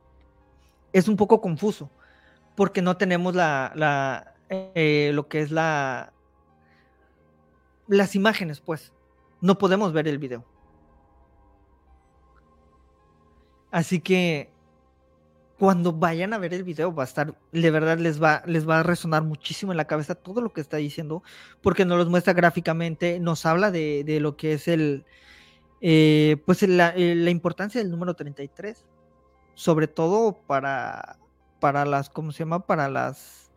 es 0.93 1.07
un 1.07 1.15
poco 1.15 1.41
confuso, 1.41 1.89
porque 2.55 2.82
no 2.82 2.97
tenemos 2.97 3.36
la, 3.36 3.72
la 3.76 4.36
eh, 4.49 5.11
lo 5.13 5.28
que 5.28 5.41
es 5.41 5.51
la, 5.51 6.13
las 7.88 8.15
imágenes, 8.15 8.59
pues, 8.59 8.93
no 9.41 9.57
podemos 9.57 9.93
ver 9.93 10.07
el 10.07 10.18
video. 10.18 10.43
Así 13.72 13.99
que 13.99 14.51
cuando 15.58 15.91
vayan 15.91 16.34
a 16.34 16.38
ver 16.38 16.53
el 16.53 16.64
video 16.64 16.93
va 16.93 17.03
a 17.03 17.05
estar, 17.05 17.36
de 17.51 17.72
verdad 17.72 17.97
les 17.97 18.22
va, 18.22 18.43
les 18.45 18.68
va 18.70 18.80
a 18.80 18.84
resonar 18.84 19.24
muchísimo 19.24 19.72
en 19.72 19.78
la 19.78 19.86
cabeza 19.86 20.14
todo 20.14 20.39
lo 20.41 20.53
que 20.53 20.62
está 20.62 20.78
diciendo, 20.78 21.24
porque 21.62 21.84
nos 21.84 21.97
los 21.97 22.10
muestra 22.10 22.34
gráficamente, 22.34 23.20
nos 23.20 23.45
habla 23.45 23.72
de, 23.72 24.20
lo 24.22 24.38
que 24.38 24.53
es 24.53 24.68
el, 24.68 25.05
eh, 25.82 26.38
pues 26.45 26.62
eh, 26.62 26.68
la, 26.68 26.95
importancia 27.32 27.82
del 27.82 27.89
número 27.89 28.14
33, 28.14 28.86
sobre 29.55 29.88
todo 29.88 30.38
para, 30.45 31.18
para 31.60 31.86
las, 31.86 32.12
¿cómo 32.12 32.32
se 32.32 32.39
llama? 32.39 32.68
Para 32.68 32.88
las, 32.88 33.49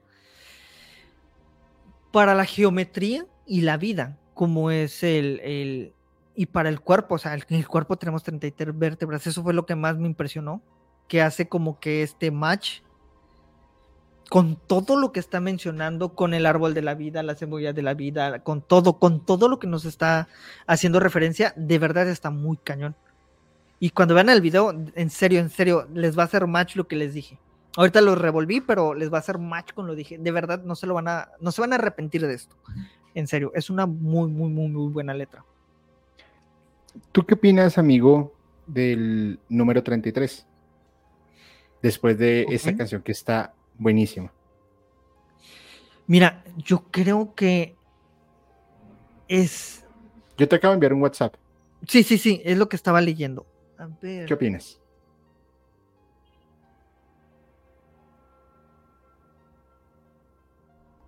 para 2.12 2.34
la 2.34 2.46
geometría 2.46 3.26
y 3.46 3.61
la 3.61 3.76
vida, 3.76 4.16
como 4.32 4.70
es 4.70 5.03
el, 5.03 5.40
el 5.40 5.92
y 6.34 6.46
para 6.46 6.70
el 6.70 6.80
cuerpo, 6.80 7.16
o 7.16 7.18
sea, 7.18 7.34
en 7.34 7.42
el 7.51 7.68
cuerpo 7.68 7.98
tenemos 7.98 8.22
33 8.22 8.78
vértebras, 8.78 9.26
eso 9.26 9.42
fue 9.42 9.53
lo 9.53 9.66
que 9.66 9.74
más 9.74 9.98
me 9.98 10.07
impresionó 10.07 10.62
que 11.11 11.22
hace 11.22 11.48
como 11.48 11.80
que 11.80 12.04
este 12.04 12.30
match 12.30 12.82
con 14.28 14.54
todo 14.54 14.96
lo 14.96 15.11
que 15.11 15.18
está 15.18 15.40
mencionando, 15.40 16.14
con 16.14 16.34
el 16.34 16.46
árbol 16.46 16.72
de 16.72 16.82
la 16.82 16.94
vida, 16.94 17.24
la 17.24 17.34
cebolla 17.34 17.72
de 17.72 17.82
la 17.82 17.94
vida, 17.94 18.44
con 18.44 18.62
todo, 18.62 19.00
con 19.00 19.26
todo 19.26 19.48
lo 19.48 19.58
que 19.58 19.66
nos 19.66 19.84
está 19.84 20.28
haciendo 20.68 21.00
referencia, 21.00 21.52
de 21.56 21.80
verdad 21.80 22.08
está 22.08 22.30
muy 22.30 22.58
cañón. 22.58 22.94
Y 23.80 23.90
cuando 23.90 24.14
vean 24.14 24.28
el 24.28 24.40
video, 24.40 24.72
en 24.94 25.11
serio, 25.11 25.40
en 25.40 25.50
serio, 25.50 25.88
les 25.92 26.16
va 26.16 26.22
a 26.22 26.26
hacer 26.26 26.46
match 26.46 26.76
lo 26.76 26.86
que 26.86 26.94
les 26.94 27.12
dije. 27.12 27.40
Ahorita 27.76 28.00
lo 28.02 28.14
revolví, 28.14 28.61
pero 28.61 28.94
les 28.94 29.12
va 29.12 29.16
a 29.16 29.20
hacer 29.20 29.38
match 29.38 29.72
con 29.72 29.88
lo 29.88 29.96
dije. 29.96 30.16
De 30.16 30.30
verdad, 30.30 30.62
no 30.62 30.76
se 30.76 30.86
lo 30.86 30.94
van 30.94 31.08
a, 31.08 31.30
no 31.40 31.50
se 31.50 31.61
van 31.61 31.72
a 31.72 31.76
arrepentir 31.76 32.24
de 32.24 32.34
esto. 32.34 32.54
en 33.16 33.26
serio, 33.26 33.50
es 33.56 33.68
una 33.68 33.84
muy, 33.84 34.30
muy, 34.30 34.48
muy, 34.48 34.68
muy 34.68 34.92
buena 34.92 35.12
letra. 35.12 35.44
¿Tú 37.11 37.26
qué 37.26 37.34
opinas, 37.34 37.78
amigo, 37.78 38.32
del 38.68 39.40
número 39.48 39.82
33? 39.82 40.46
Después 41.82 42.18
de 42.18 42.46
esta 42.50 42.76
canción 42.76 43.02
que 43.02 43.12
está 43.12 43.54
buenísima. 43.78 44.32
Mira, 46.06 46.44
yo 46.56 46.84
creo 46.90 47.34
que 47.34 47.76
es... 49.28 49.84
Yo 50.36 50.48
te 50.48 50.56
acabo 50.56 50.72
de 50.72 50.74
enviar 50.76 50.92
un 50.92 51.02
WhatsApp. 51.02 51.36
Sí, 51.86 52.02
sí, 52.02 52.18
sí, 52.18 52.42
es 52.44 52.58
lo 52.58 52.68
que 52.68 52.76
estaba 52.76 53.00
leyendo. 53.00 53.46
¿Qué 54.00 54.34
opinas? 54.34 54.80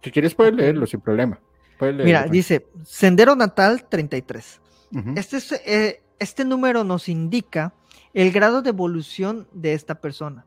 Si 0.03 0.11
quieres 0.11 0.35
puedes 0.35 0.55
leerlo 0.55 0.87
sin 0.87 1.01
problema. 1.01 1.39
Mira, 1.81 2.27
dice 2.27 2.67
Sendero 2.85 3.37
Natal 3.37 3.89
33. 3.89 4.61
este, 5.17 5.37
es, 5.37 5.53
eh, 5.67 6.03
este 6.19 6.45
número 6.45 6.85
nos 6.85 7.09
indica 7.09 7.75
el 8.15 8.31
grado 8.31 8.63
de 8.63 8.71
evolución 8.71 9.49
de 9.53 9.75
esta 9.75 9.97
persona 9.97 10.47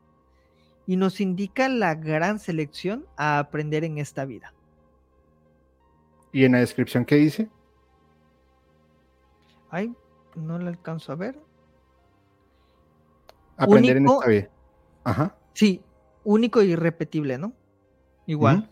y 0.86 0.96
nos 0.96 1.20
indica 1.20 1.68
la 1.68 1.94
gran 1.94 2.38
selección 2.38 3.06
a 3.16 3.38
aprender 3.38 3.84
en 3.84 3.98
esta 3.98 4.24
vida. 4.24 4.52
¿Y 6.32 6.44
en 6.44 6.52
la 6.52 6.58
descripción 6.58 7.04
qué 7.04 7.16
dice? 7.16 7.48
Ay, 9.70 9.92
no 10.34 10.58
le 10.58 10.68
alcanzo 10.68 11.12
a 11.12 11.16
ver. 11.16 11.38
Aprender 13.56 13.96
en 13.96 14.06
esta 14.06 14.26
vida. 14.28 14.48
Ajá. 15.02 15.36
Sí, 15.54 15.82
único 16.24 16.62
y 16.62 16.72
irrepetible, 16.72 17.38
¿no? 17.38 17.52
Igual. 18.26 18.70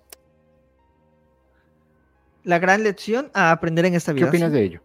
La 2.43 2.59
gran 2.59 2.83
lección 2.83 3.31
a 3.33 3.51
aprender 3.51 3.87
en 3.87 3.95
esta 3.95 4.13
vida. 4.13 4.27
¿Qué 4.27 4.29
opinas 4.29 4.53
de 4.53 4.63
ello? 4.63 4.83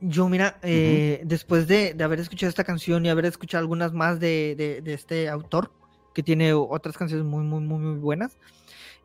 Yo, 0.00 0.28
mira, 0.28 0.58
eh, 0.62 1.22
después 1.24 1.66
de, 1.66 1.96
haber 2.02 2.20
escuchado 2.20 2.48
esta 2.48 2.64
canción 2.64 3.04
y 3.04 3.08
haber 3.08 3.26
escuchado 3.26 3.60
algunas 3.60 3.92
más 3.92 4.20
de, 4.20 4.82
este 4.86 5.28
autor, 5.28 5.72
que 6.14 6.22
tiene 6.22 6.52
otras 6.54 6.96
canciones 6.96 7.26
muy, 7.26 7.44
muy, 7.44 7.60
muy, 7.60 7.78
muy 7.78 7.98
buenas, 7.98 8.38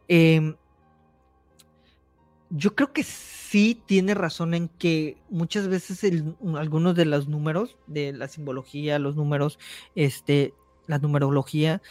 em, 0.07 0.55
yo 2.49 2.75
creo 2.75 2.91
que 2.91 3.03
sí 3.03 3.81
tiene 3.85 4.13
razón 4.13 4.53
en 4.53 4.67
que 4.67 5.17
muchas 5.29 5.67
veces 5.67 6.03
algunos 6.57 6.95
de 6.95 7.05
los 7.05 7.27
números, 7.27 7.77
de 7.87 8.13
la 8.13 8.27
simbología, 8.27 8.99
los 8.99 9.15
números, 9.15 9.57
este, 9.95 10.53
la 10.87 10.99
numerología, 10.99 11.81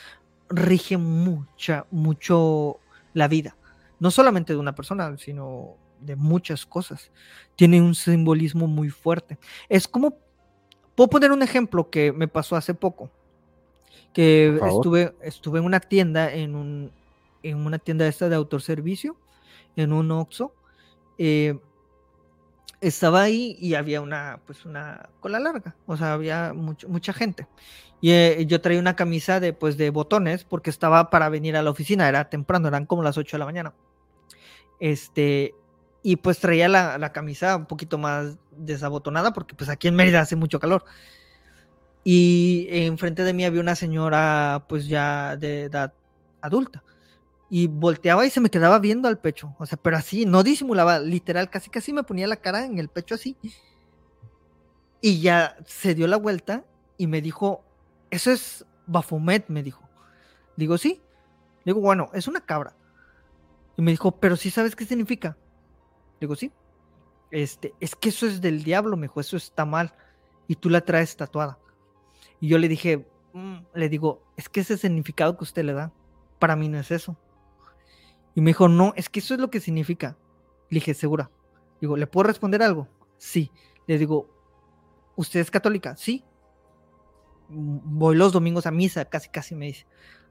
rige 0.51 0.99
mucha, 0.99 1.87
mucho 1.91 2.79
la 3.15 3.29
vida. 3.29 3.57
No 3.99 4.11
solamente 4.11 4.53
de 4.53 4.59
una 4.59 4.75
persona, 4.75 5.17
sino 5.19 5.77
de 6.01 6.17
muchas 6.17 6.67
cosas. 6.67 7.11
Tiene 7.57 7.81
un 7.81 7.95
simbolismo 7.95 8.67
muy 8.67 8.91
fuerte. 8.91 9.39
Es 9.69 9.87
como, 9.87 10.17
puedo 10.95 11.09
poner 11.09 11.33
un 11.33 11.43
ejemplo 11.43 11.91
que 11.91 12.13
me 12.13 12.29
pasó 12.29 12.57
hace 12.57 12.75
poco, 12.75 13.11
que 14.13 14.59
estuve, 14.67 15.15
estuve 15.23 15.59
en 15.59 15.65
una 15.65 15.81
tienda, 15.81 16.33
en, 16.33 16.55
un, 16.55 16.93
en 17.43 17.59
una 17.59 17.79
tienda 17.79 18.07
esta 18.07 18.29
de 18.29 18.37
autoservicio, 18.37 19.17
en 19.77 19.93
un 19.93 20.11
Oxxo, 20.11 20.53
eh, 21.19 21.59
estaba 22.81 23.23
ahí 23.23 23.57
y 23.61 23.75
había 23.75 24.01
una, 24.01 24.41
pues 24.47 24.65
una 24.65 25.11
cola 25.21 25.39
larga, 25.39 25.77
o 25.87 25.97
sea, 25.97 26.15
había 26.15 26.53
mucha 26.55 27.13
gente. 27.13 27.47
Y 28.01 28.13
eh, 28.13 28.47
yo 28.47 28.61
traía 28.61 28.81
una 28.81 28.97
camisa 28.97 29.41
de, 29.41 29.53
pues, 29.53 29.77
de 29.77 29.91
botones 29.91 30.45
porque 30.45 30.71
estaba 30.71 31.11
para 31.11 31.29
venir 31.29 31.57
a 31.57 31.63
la 31.63 31.71
oficina, 31.71 32.09
era 32.09 32.31
temprano, 32.31 32.69
eran 32.69 32.87
como 32.87 33.03
las 33.03 33.19
8 33.19 33.37
de 33.37 33.39
la 33.39 33.45
mañana. 33.45 33.75
Este, 34.79 35.55
y 36.03 36.17
pues 36.17 36.39
traía 36.39 36.69
la, 36.69 37.13
camisa 37.13 37.57
un 37.57 37.67
poquito 37.67 37.99
más 37.99 38.39
desabotonada 38.53 39.33
porque 39.33 39.55
pues 39.55 39.69
aquí 39.69 39.89
en 39.89 39.97
Mérida 39.97 40.21
hace 40.21 40.37
mucho 40.37 40.59
calor. 40.61 40.85
Y 42.03 42.67
enfrente 42.71 43.25
de 43.25 43.35
mí 43.35 43.45
había 43.45 43.61
una 43.61 43.75
señora 43.75 44.65
pues 44.69 44.89
ya 44.89 45.37
de 45.37 45.65
edad 45.65 45.93
adulta. 46.41 46.83
Y 47.51 47.67
volteaba 47.67 48.25
y 48.25 48.31
se 48.31 48.41
me 48.41 48.51
quedaba 48.51 48.79
viendo 48.79 49.09
al 49.09 49.19
pecho. 49.19 49.55
O 49.59 49.67
sea, 49.67 49.77
pero 49.77 49.97
así, 49.97 50.25
no 50.25 50.43
disimulaba, 50.43 51.01
literal, 51.01 51.51
casi 51.51 51.69
casi 51.69 51.93
me 51.93 52.05
ponía 52.05 52.29
la 52.29 52.37
cara 52.37 52.65
en 52.65 52.79
el 52.79 52.89
pecho 52.89 53.17
así. 53.17 53.37
Y 55.03 55.21
ya 55.21 55.57
se 55.67 55.95
dio 55.95 56.07
la 56.07 56.17
vuelta 56.17 56.65
y 56.97 57.07
me 57.07 57.21
dijo, 57.21 57.65
eso 58.11 58.31
es 58.31 58.65
Bafomet, 58.87 59.49
me 59.49 59.63
dijo. 59.63 59.83
Digo, 60.57 60.79
sí. 60.79 61.01
Digo, 61.65 61.81
bueno, 61.81 62.11
es 62.15 62.29
una 62.29 62.41
cabra. 62.41 62.75
Y 63.77 63.83
me 63.83 63.91
dijo, 63.91 64.13
pero 64.13 64.37
sí 64.37 64.51
sabes 64.51 64.77
qué 64.77 64.85
significa. 64.85 65.37
Digo, 66.21 66.37
sí. 66.37 66.53
Este, 67.31 67.75
es 67.81 67.95
que 67.95 68.11
eso 68.11 68.27
es 68.27 68.41
del 68.41 68.63
diablo, 68.65 68.97
me 68.97 69.07
dijo, 69.07 69.21
eso 69.21 69.37
está 69.37 69.65
mal. 69.65 69.95
Y 70.47 70.57
tú 70.57 70.69
la 70.69 70.81
traes 70.83 71.17
tatuada. 71.17 71.59
Y 72.41 72.49
yo 72.49 72.59
le 72.59 72.69
dije, 72.69 73.07
mm", 73.33 73.59
le 73.75 73.89
digo, 73.89 74.23
es 74.37 74.49
que 74.49 74.61
ese 74.61 74.77
significado 74.77 75.37
que 75.37 75.45
usted 75.45 75.65
le 75.65 75.73
da, 75.73 75.93
para 76.39 76.57
mí 76.57 76.69
no 76.69 76.79
es 76.79 76.91
eso. 76.91 77.17
Y 78.35 78.41
me 78.41 78.51
dijo, 78.51 78.69
no, 78.69 78.93
es 78.97 79.09
que 79.09 79.21
eso 79.21 79.35
es 79.35 79.41
lo 79.41 79.51
que 79.51 79.61
significa. 79.61 80.17
Le 80.69 80.77
dije, 80.77 80.95
segura. 80.95 81.31
Digo, 81.81 81.97
¿le 81.97 82.07
puedo 82.07 82.29
responder 82.29 82.63
algo? 82.63 82.89
Sí. 83.19 83.51
Le 83.87 83.99
digo, 83.99 84.29
¿usted 85.17 85.41
es 85.41 85.51
católica? 85.51 85.97
Sí. 85.97 86.25
Voy 87.49 88.17
los 88.17 88.33
domingos 88.33 88.67
a 88.67 88.71
misa, 88.71 89.05
casi, 89.05 89.29
casi 89.29 89.55
me 89.55 89.67
dice. 89.67 89.87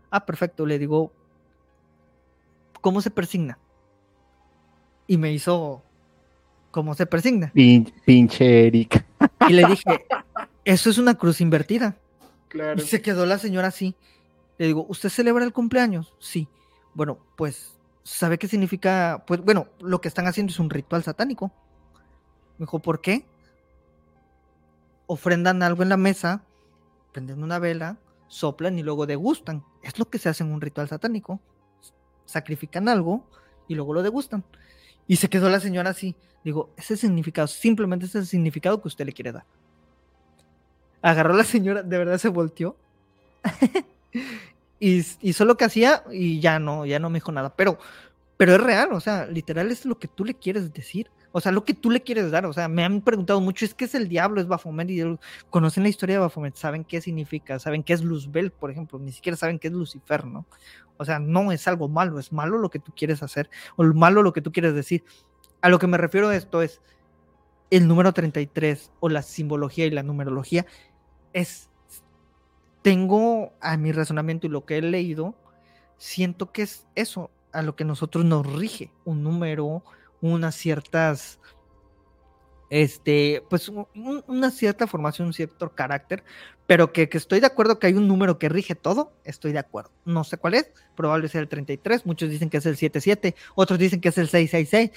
Ah, 0.10 0.26
perfecto. 0.26 0.66
Le 0.66 0.80
digo, 0.80 1.12
¿cómo 2.82 3.02
se 3.02 3.12
persigna? 3.12 3.60
Y 5.10 5.18
me 5.18 5.34
hizo 5.34 5.84
como 6.72 6.94
se 6.94 7.08
persigna. 7.08 7.52
pinche 8.06 8.68
Erika. 8.68 9.06
Y 9.50 9.54
le 9.54 9.66
dije, 9.66 10.06
eso 10.64 10.90
es 10.92 11.00
una 11.00 11.16
cruz 11.16 11.42
invertida. 11.42 11.98
Claro. 12.48 12.80
Y 12.80 12.86
se 12.86 13.02
quedó 13.02 13.26
la 13.26 13.40
señora 13.40 13.70
así. 13.70 13.96
Le 14.60 14.68
digo, 14.68 14.86
¿usted 14.88 15.10
celebra 15.10 15.44
el 15.44 15.52
cumpleaños? 15.52 16.14
Sí. 16.20 16.48
Bueno, 16.94 17.18
pues, 17.36 17.80
¿sabe 18.04 18.38
qué 18.38 18.48
significa? 18.48 19.24
Pues, 19.26 19.42
bueno, 19.42 19.68
lo 19.80 20.00
que 20.00 20.08
están 20.08 20.28
haciendo 20.28 20.52
es 20.52 20.60
un 20.60 20.70
ritual 20.70 21.04
satánico. 21.04 21.52
Me 22.60 22.66
dijo, 22.66 22.78
¿por 22.78 23.02
qué? 23.02 23.26
Ofrendan 25.08 25.64
algo 25.64 25.82
en 25.82 25.90
la 25.90 25.98
mesa, 25.98 26.44
prenden 27.14 27.42
una 27.42 27.58
vela, 27.58 27.98
soplan 28.28 28.78
y 28.78 28.84
luego 28.84 29.08
degustan. 29.08 29.64
Es 29.82 29.98
lo 29.98 30.06
que 30.06 30.20
se 30.20 30.30
hace 30.30 30.44
en 30.44 30.52
un 30.52 30.62
ritual 30.62 30.88
satánico. 30.88 31.40
Sacrifican 32.26 32.88
algo 32.88 33.26
y 33.68 33.74
luego 33.74 33.96
lo 33.96 34.04
degustan. 34.04 34.44
Y 35.10 35.16
se 35.16 35.28
quedó 35.28 35.50
la 35.50 35.60
señora 35.60 35.90
así. 35.90 36.16
Digo, 36.44 36.70
ese 36.78 36.96
significado, 36.96 37.48
simplemente 37.48 38.06
ese 38.06 38.20
es 38.20 38.26
el 38.26 38.28
significado 38.30 38.80
que 38.80 38.90
usted 38.90 39.08
le 39.08 39.12
quiere 39.12 39.32
dar. 39.32 39.44
Agarró 41.02 41.34
la 41.34 41.44
señora, 41.44 41.82
de 41.82 41.98
verdad 41.98 42.20
se 42.20 42.30
volteó. 42.30 42.78
y 44.80 45.04
hizo 45.22 45.46
lo 45.46 45.58
que 45.58 45.66
hacía 45.66 46.04
y 46.12 46.40
ya 46.40 46.60
no, 46.60 46.86
ya 46.86 47.00
no 47.00 47.10
me 47.10 47.18
dijo 47.18 47.32
nada. 47.32 47.56
Pero, 47.56 47.80
pero 48.38 48.54
es 48.54 48.62
real, 48.62 48.94
o 48.94 49.00
sea, 49.00 49.26
literal 49.26 49.72
es 49.72 49.84
lo 49.84 49.98
que 49.98 50.08
tú 50.08 50.24
le 50.24 50.36
quieres 50.36 50.72
decir. 50.74 51.10
O 51.32 51.42
sea, 51.42 51.52
lo 51.52 51.66
que 51.66 51.74
tú 51.74 51.90
le 51.90 52.04
quieres 52.04 52.30
dar. 52.30 52.46
O 52.46 52.54
sea, 52.54 52.68
me 52.68 52.84
han 52.84 53.02
preguntado 53.02 53.42
mucho, 53.42 53.66
es 53.66 53.74
que 53.74 53.86
es 53.86 53.96
el 53.96 54.10
diablo, 54.10 54.40
es 54.40 54.48
Bafomet. 54.48 54.92
Y 54.92 55.04
conocen 55.50 55.82
la 55.82 55.90
historia 55.90 56.18
de 56.18 56.20
Bafomet, 56.20 56.56
saben 56.56 56.84
qué 56.84 57.02
significa, 57.02 57.58
saben 57.58 57.82
qué 57.82 57.94
es 57.94 58.04
Luzbel, 58.04 58.52
por 58.52 58.70
ejemplo. 58.70 59.00
Ni 59.00 59.12
siquiera 59.12 59.36
saben 59.36 59.58
qué 59.58 59.70
es 59.70 59.74
Lucifer, 59.74 60.24
¿no? 60.26 60.46
O 61.00 61.06
sea, 61.06 61.18
no 61.18 61.52
es 61.52 61.68
algo 61.68 61.88
malo, 61.88 62.20
es 62.20 62.34
malo 62.34 62.58
lo 62.58 62.70
que 62.70 62.80
tú 62.80 62.92
quieres 62.96 63.24
hacer 63.24 63.50
o 63.78 63.84
malo 63.86 64.22
lo 64.22 64.34
que 64.34 64.42
tú 64.42 64.52
quieres 64.52 64.76
decir. 64.76 65.06
A 65.62 65.70
lo 65.70 65.80
que 65.80 65.88
me 65.88 65.98
refiero 65.98 66.28
a 66.28 66.36
esto 66.36 66.62
es 66.62 66.82
el 67.70 67.88
número 67.88 68.14
33 68.14 68.92
o 69.00 69.08
la 69.10 69.22
simbología 69.22 69.86
y 69.86 69.92
la 69.92 70.04
numerología 70.04 70.66
es 71.32 71.70
tengo 72.82 73.54
a 73.62 73.78
mi 73.78 73.92
razonamiento 73.92 74.48
y 74.48 74.50
lo 74.50 74.66
que 74.66 74.78
he 74.78 74.82
leído, 74.82 75.36
siento 75.98 76.52
que 76.52 76.64
es 76.64 76.86
eso 76.96 77.30
a 77.52 77.62
lo 77.62 77.76
que 77.76 77.86
nosotros 77.86 78.26
nos 78.26 78.46
rige, 78.46 78.92
un 79.06 79.24
número, 79.24 79.84
unas 80.22 80.56
ciertas 80.56 81.40
este, 82.70 83.44
pues 83.50 83.72
una 83.96 84.52
cierta 84.52 84.88
formación, 84.88 85.28
un 85.28 85.34
cierto 85.34 85.70
carácter, 85.70 86.24
pero 86.68 86.94
que, 86.94 87.10
estoy 87.12 87.40
de 87.40 87.48
acuerdo 87.48 87.80
que 87.80 87.88
hay 87.88 87.94
un 87.94 88.08
número 88.08 88.38
que 88.38 88.50
rige 88.50 88.76
todo, 88.76 89.12
estoy 89.24 89.52
de 89.52 89.60
acuerdo. 89.60 89.92
No 90.06 90.24
sé 90.24 90.38
cuál 90.38 90.54
es, 90.54 90.72
probablemente 90.96 91.32
sea 91.32 91.42
el 91.42 91.48
33, 91.48 92.06
muchos 92.06 92.30
dicen 92.30 92.50
que 92.50 92.58
es 92.58 92.66
el 92.66 92.76
77, 92.76 93.36
otros 93.56 93.80
dicen 93.80 94.02
que 94.02 94.10
es 94.10 94.18
el 94.18 94.28
666, 94.28 94.92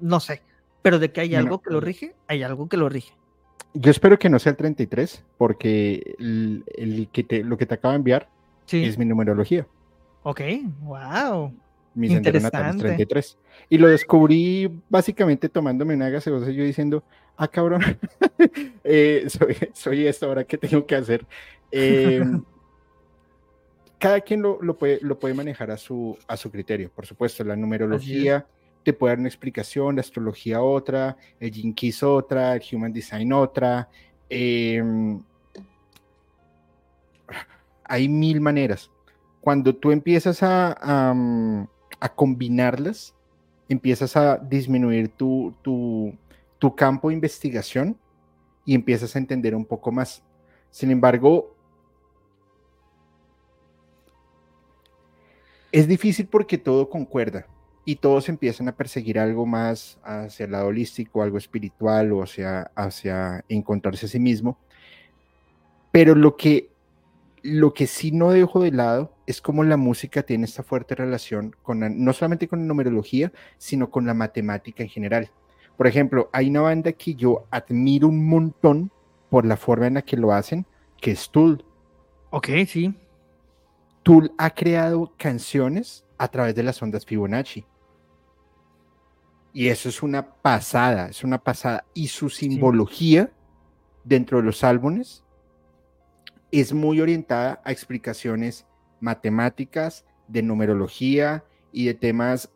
no 0.00 0.18
sé, 0.20 0.42
pero 0.82 0.98
de 0.98 1.12
que 1.12 1.20
hay 1.20 1.34
algo 1.34 1.60
que 1.60 1.70
lo 1.70 1.80
rige, 1.80 2.14
hay 2.26 2.42
algo 2.42 2.68
que 2.68 2.76
lo 2.76 2.88
rige. 2.88 3.14
Yo 3.74 3.90
espero 3.90 4.18
que 4.18 4.28
no 4.28 4.38
sea 4.38 4.50
el 4.50 4.56
33, 4.56 5.24
porque 5.38 6.16
el, 6.18 7.08
que 7.12 7.44
lo 7.44 7.56
que 7.56 7.66
te 7.66 7.74
acabo 7.74 7.92
de 7.92 7.96
enviar 7.96 8.28
es 8.70 8.98
mi 8.98 9.04
numerología. 9.04 9.66
Ok, 10.24 10.40
wow 10.80 11.52
mi 11.94 12.08
sendero 12.08 12.40
natal 12.40 12.76
33. 12.76 13.38
Y 13.68 13.78
lo 13.78 13.88
descubrí 13.88 14.70
básicamente 14.88 15.48
tomándome 15.48 15.94
una 15.94 16.08
gaseosa 16.08 16.50
y 16.50 16.54
yo 16.54 16.64
diciendo, 16.64 17.04
ah, 17.36 17.48
cabrón, 17.48 17.82
eh, 18.84 19.24
soy, 19.28 19.56
soy, 19.72 20.06
esto 20.06 20.26
ahora 20.26 20.44
que 20.44 20.58
tengo 20.58 20.86
que 20.86 20.94
hacer. 20.94 21.26
Em, 21.70 22.42
cada 23.98 24.20
quien 24.20 24.42
lo, 24.42 24.58
lo, 24.62 24.76
puede, 24.76 24.98
lo 25.02 25.18
puede 25.18 25.34
manejar 25.34 25.70
a 25.70 25.76
su, 25.76 26.16
a 26.26 26.36
su 26.36 26.50
criterio, 26.50 26.90
por 26.90 27.06
supuesto. 27.06 27.44
La 27.44 27.56
numerología 27.56 28.46
te 28.82 28.92
puede 28.92 29.12
dar 29.12 29.18
una 29.20 29.28
explicación, 29.28 29.96
la 29.96 30.00
astrología 30.00 30.62
otra, 30.62 31.16
el 31.38 31.52
Jinkies 31.52 32.02
otra, 32.02 32.54
el 32.54 32.62
Human 32.72 32.92
Design 32.92 33.32
otra. 33.32 33.88
Em, 34.28 35.22
hay 37.84 38.08
mil 38.08 38.40
maneras. 38.40 38.90
Cuando 39.40 39.74
tú 39.74 39.90
empiezas 39.90 40.42
a, 40.42 40.76
a, 40.80 41.68
combinarlas, 42.08 43.14
empiezas 43.68 44.16
a 44.16 44.36
disminuir 44.36 45.08
tu, 45.08 45.54
tu, 45.62 46.16
tu 46.58 46.74
campo 46.74 47.08
de 47.08 47.14
investigación 47.14 47.96
y 48.64 48.74
empiezas 48.74 49.14
a 49.14 49.18
entender 49.18 49.54
un 49.54 49.64
poco 49.64 49.92
más. 49.92 50.22
Sin 50.70 50.90
embargo, 50.90 51.54
es 55.70 55.88
difícil 55.88 56.26
porque 56.26 56.58
todo 56.58 56.88
concuerda 56.88 57.46
y 57.84 57.96
todos 57.96 58.28
empiezan 58.28 58.68
a 58.68 58.76
perseguir 58.76 59.18
algo 59.18 59.46
más 59.46 59.98
hacia 60.04 60.44
el 60.44 60.52
lado 60.52 60.68
holístico, 60.68 61.22
algo 61.22 61.38
espiritual 61.38 62.12
o 62.12 62.22
hacia, 62.22 62.70
hacia 62.74 63.44
encontrarse 63.48 64.06
a 64.06 64.08
sí 64.08 64.20
mismo. 64.20 64.58
Pero 65.90 66.14
lo 66.14 66.36
que, 66.36 66.70
lo 67.42 67.74
que 67.74 67.86
sí 67.86 68.12
no 68.12 68.30
dejo 68.30 68.62
de 68.62 68.70
lado 68.70 69.14
es 69.26 69.40
cómo 69.40 69.64
la 69.64 69.76
música 69.76 70.22
tiene 70.22 70.44
esta 70.44 70.62
fuerte 70.62 70.94
relación 70.94 71.54
con 71.62 72.04
no 72.04 72.12
solamente 72.12 72.48
con 72.48 72.60
la 72.60 72.66
numerología, 72.66 73.32
sino 73.58 73.90
con 73.90 74.06
la 74.06 74.14
matemática 74.14 74.82
en 74.82 74.88
general. 74.88 75.30
Por 75.76 75.86
ejemplo, 75.86 76.30
hay 76.32 76.50
una 76.50 76.60
banda 76.60 76.92
que 76.92 77.14
yo 77.14 77.46
admiro 77.50 78.08
un 78.08 78.26
montón 78.28 78.92
por 79.28 79.44
la 79.44 79.56
forma 79.56 79.86
en 79.88 79.94
la 79.94 80.02
que 80.02 80.16
lo 80.16 80.32
hacen, 80.32 80.66
que 81.00 81.12
es 81.12 81.30
Tool. 81.30 81.64
Ok, 82.30 82.48
sí. 82.68 82.94
Tool 84.02 84.32
ha 84.38 84.50
creado 84.50 85.12
canciones 85.16 86.04
a 86.18 86.28
través 86.28 86.54
de 86.54 86.62
las 86.62 86.80
ondas 86.82 87.06
Fibonacci. 87.06 87.64
Y 89.52 89.68
eso 89.68 89.88
es 89.88 90.02
una 90.02 90.34
pasada, 90.34 91.08
es 91.08 91.24
una 91.24 91.38
pasada. 91.38 91.84
Y 91.94 92.08
su 92.08 92.30
simbología 92.30 93.32
dentro 94.04 94.38
de 94.38 94.44
los 94.44 94.64
álbumes 94.64 95.21
es 96.52 96.72
muy 96.72 97.00
orientada 97.00 97.60
a 97.64 97.72
explicaciones 97.72 98.66
matemáticas, 99.00 100.04
de 100.28 100.42
numerología 100.42 101.44
y 101.72 101.86
de 101.86 101.94
temas 101.94 102.50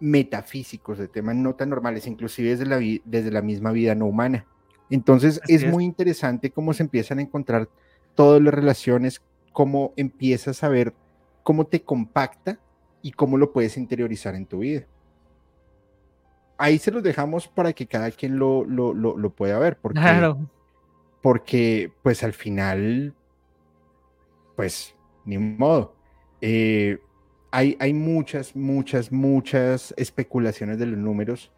metafísicos, 0.00 0.98
de 0.98 1.06
temas 1.06 1.36
no 1.36 1.54
tan 1.54 1.70
normales, 1.70 2.08
inclusive 2.08 2.50
desde 2.50 2.66
la, 2.66 2.80
desde 3.04 3.30
la 3.30 3.42
misma 3.42 3.70
vida 3.70 3.94
no 3.94 4.06
humana. 4.06 4.46
Entonces 4.90 5.40
es, 5.46 5.64
muy 5.64 5.84
interesante 5.84 6.50
cómo 6.50 6.74
se 6.74 6.82
empiezan 6.82 7.18
a 7.20 7.22
encontrar 7.22 7.68
todas 8.16 8.42
las 8.42 8.52
relaciones, 8.52 9.22
cómo 9.52 9.92
empiezas 9.96 10.64
a 10.64 10.68
ver 10.68 10.92
cómo 11.44 11.66
te 11.66 11.82
compacta 11.82 12.58
y 13.00 13.12
cómo 13.12 13.38
lo 13.38 13.52
puedes 13.52 13.76
interiorizar 13.76 14.34
en 14.34 14.46
tu 14.46 14.58
vida 14.58 14.86
ahí 16.62 16.78
se 16.78 16.92
los 16.92 17.02
dejamos 17.02 17.48
para 17.48 17.72
que 17.72 17.86
cada 17.86 18.10
quien 18.12 18.38
lo, 18.38 18.64
lo, 18.64 19.30
pueda 19.30 19.58
ver. 19.58 19.76
Porque, 19.78 19.98
claro. 19.98 20.38
Porque, 21.22 21.90
pues 22.02 22.22
al 22.24 22.32
final, 22.32 23.14
pues, 24.56 24.94
ni 25.24 25.38
modo. 25.38 25.94
Eh, 26.40 26.98
hay, 27.50 27.76
hay, 27.80 27.94
muchas, 27.94 28.56
muchas, 28.56 29.12
muchas 29.12 29.94
especulaciones 29.96 30.78
de 30.78 30.86
los 30.86 30.98
números. 30.98 31.52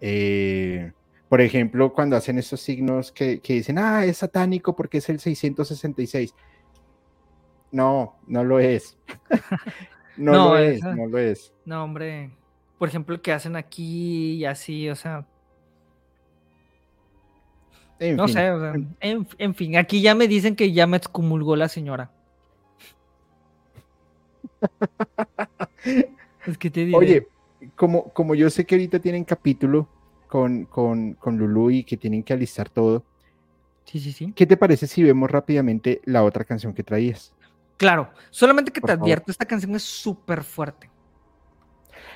Eh, 0.00 0.92
por 1.28 1.40
ejemplo, 1.40 1.92
cuando 1.92 2.16
hacen 2.16 2.38
estos 2.38 2.60
signos 2.60 3.12
que, 3.12 3.40
dicen, 3.42 3.78
ah, 3.78 4.04
es 4.04 4.18
satánico 4.18 4.74
porque 4.76 4.98
es 4.98 5.08
el 5.08 5.18
666. 5.18 6.34
No, 7.72 8.16
no 8.26 8.44
lo 8.44 8.60
es. 8.60 8.96
no, 10.16 10.32
lo 10.32 10.58
es, 10.58 10.82
no 10.82 11.06
lo 11.06 11.18
es. 11.18 11.52
No, 11.64 11.84
hombre 11.84 12.30
por 12.80 12.88
ejemplo, 12.88 13.14
el 13.14 13.20
que 13.20 13.30
hacen 13.30 13.56
aquí 13.56 14.36
y 14.36 14.46
así, 14.46 14.88
o 14.88 14.96
sea. 14.96 15.26
No 18.00 18.28
sé, 18.28 18.50
o 18.50 18.60
sea, 18.60 18.74
en, 19.00 19.54
fin, 19.54 19.76
aquí 19.76 20.00
ya 20.00 20.14
me 20.14 20.26
dicen 20.26 20.56
que 20.56 20.72
ya 20.72 20.86
me 20.86 20.96
excomulgó 20.96 21.56
la 21.56 21.68
señora. 21.68 22.10
es 26.46 26.58
que 26.58 26.70
te 26.70 26.86
diré. 26.86 26.96
Oye, 26.96 27.28
como, 27.76 28.04
como 28.12 28.34
yo 28.34 28.48
sé 28.50 28.64
que 28.64 28.74
ahorita 28.74 28.98
tienen 29.00 29.24
capítulo 29.24 29.88
con, 30.28 30.64
con, 30.64 31.14
con 31.14 31.36
Lulu 31.36 31.70
y 31.70 31.84
que 31.84 31.96
tienen 31.96 32.22
que 32.22 32.32
alistar 32.32 32.70
todo. 32.70 33.04
Sí, 33.84 34.00
sí, 34.00 34.12
sí. 34.12 34.32
¿Qué 34.34 34.46
te 34.46 34.56
parece 34.56 34.86
si 34.86 35.02
vemos 35.02 35.30
rápidamente 35.30 36.00
la 36.04 36.22
otra 36.24 36.44
canción 36.44 36.72
que 36.72 36.82
traías? 36.82 37.34
Claro, 37.76 38.10
solamente 38.30 38.70
que 38.70 38.80
te 38.80 38.92
advierto, 38.92 39.30
esta 39.30 39.46
canción 39.46 39.74
es 39.74 39.82
súper 39.82 40.44
fuerte. 40.44 40.90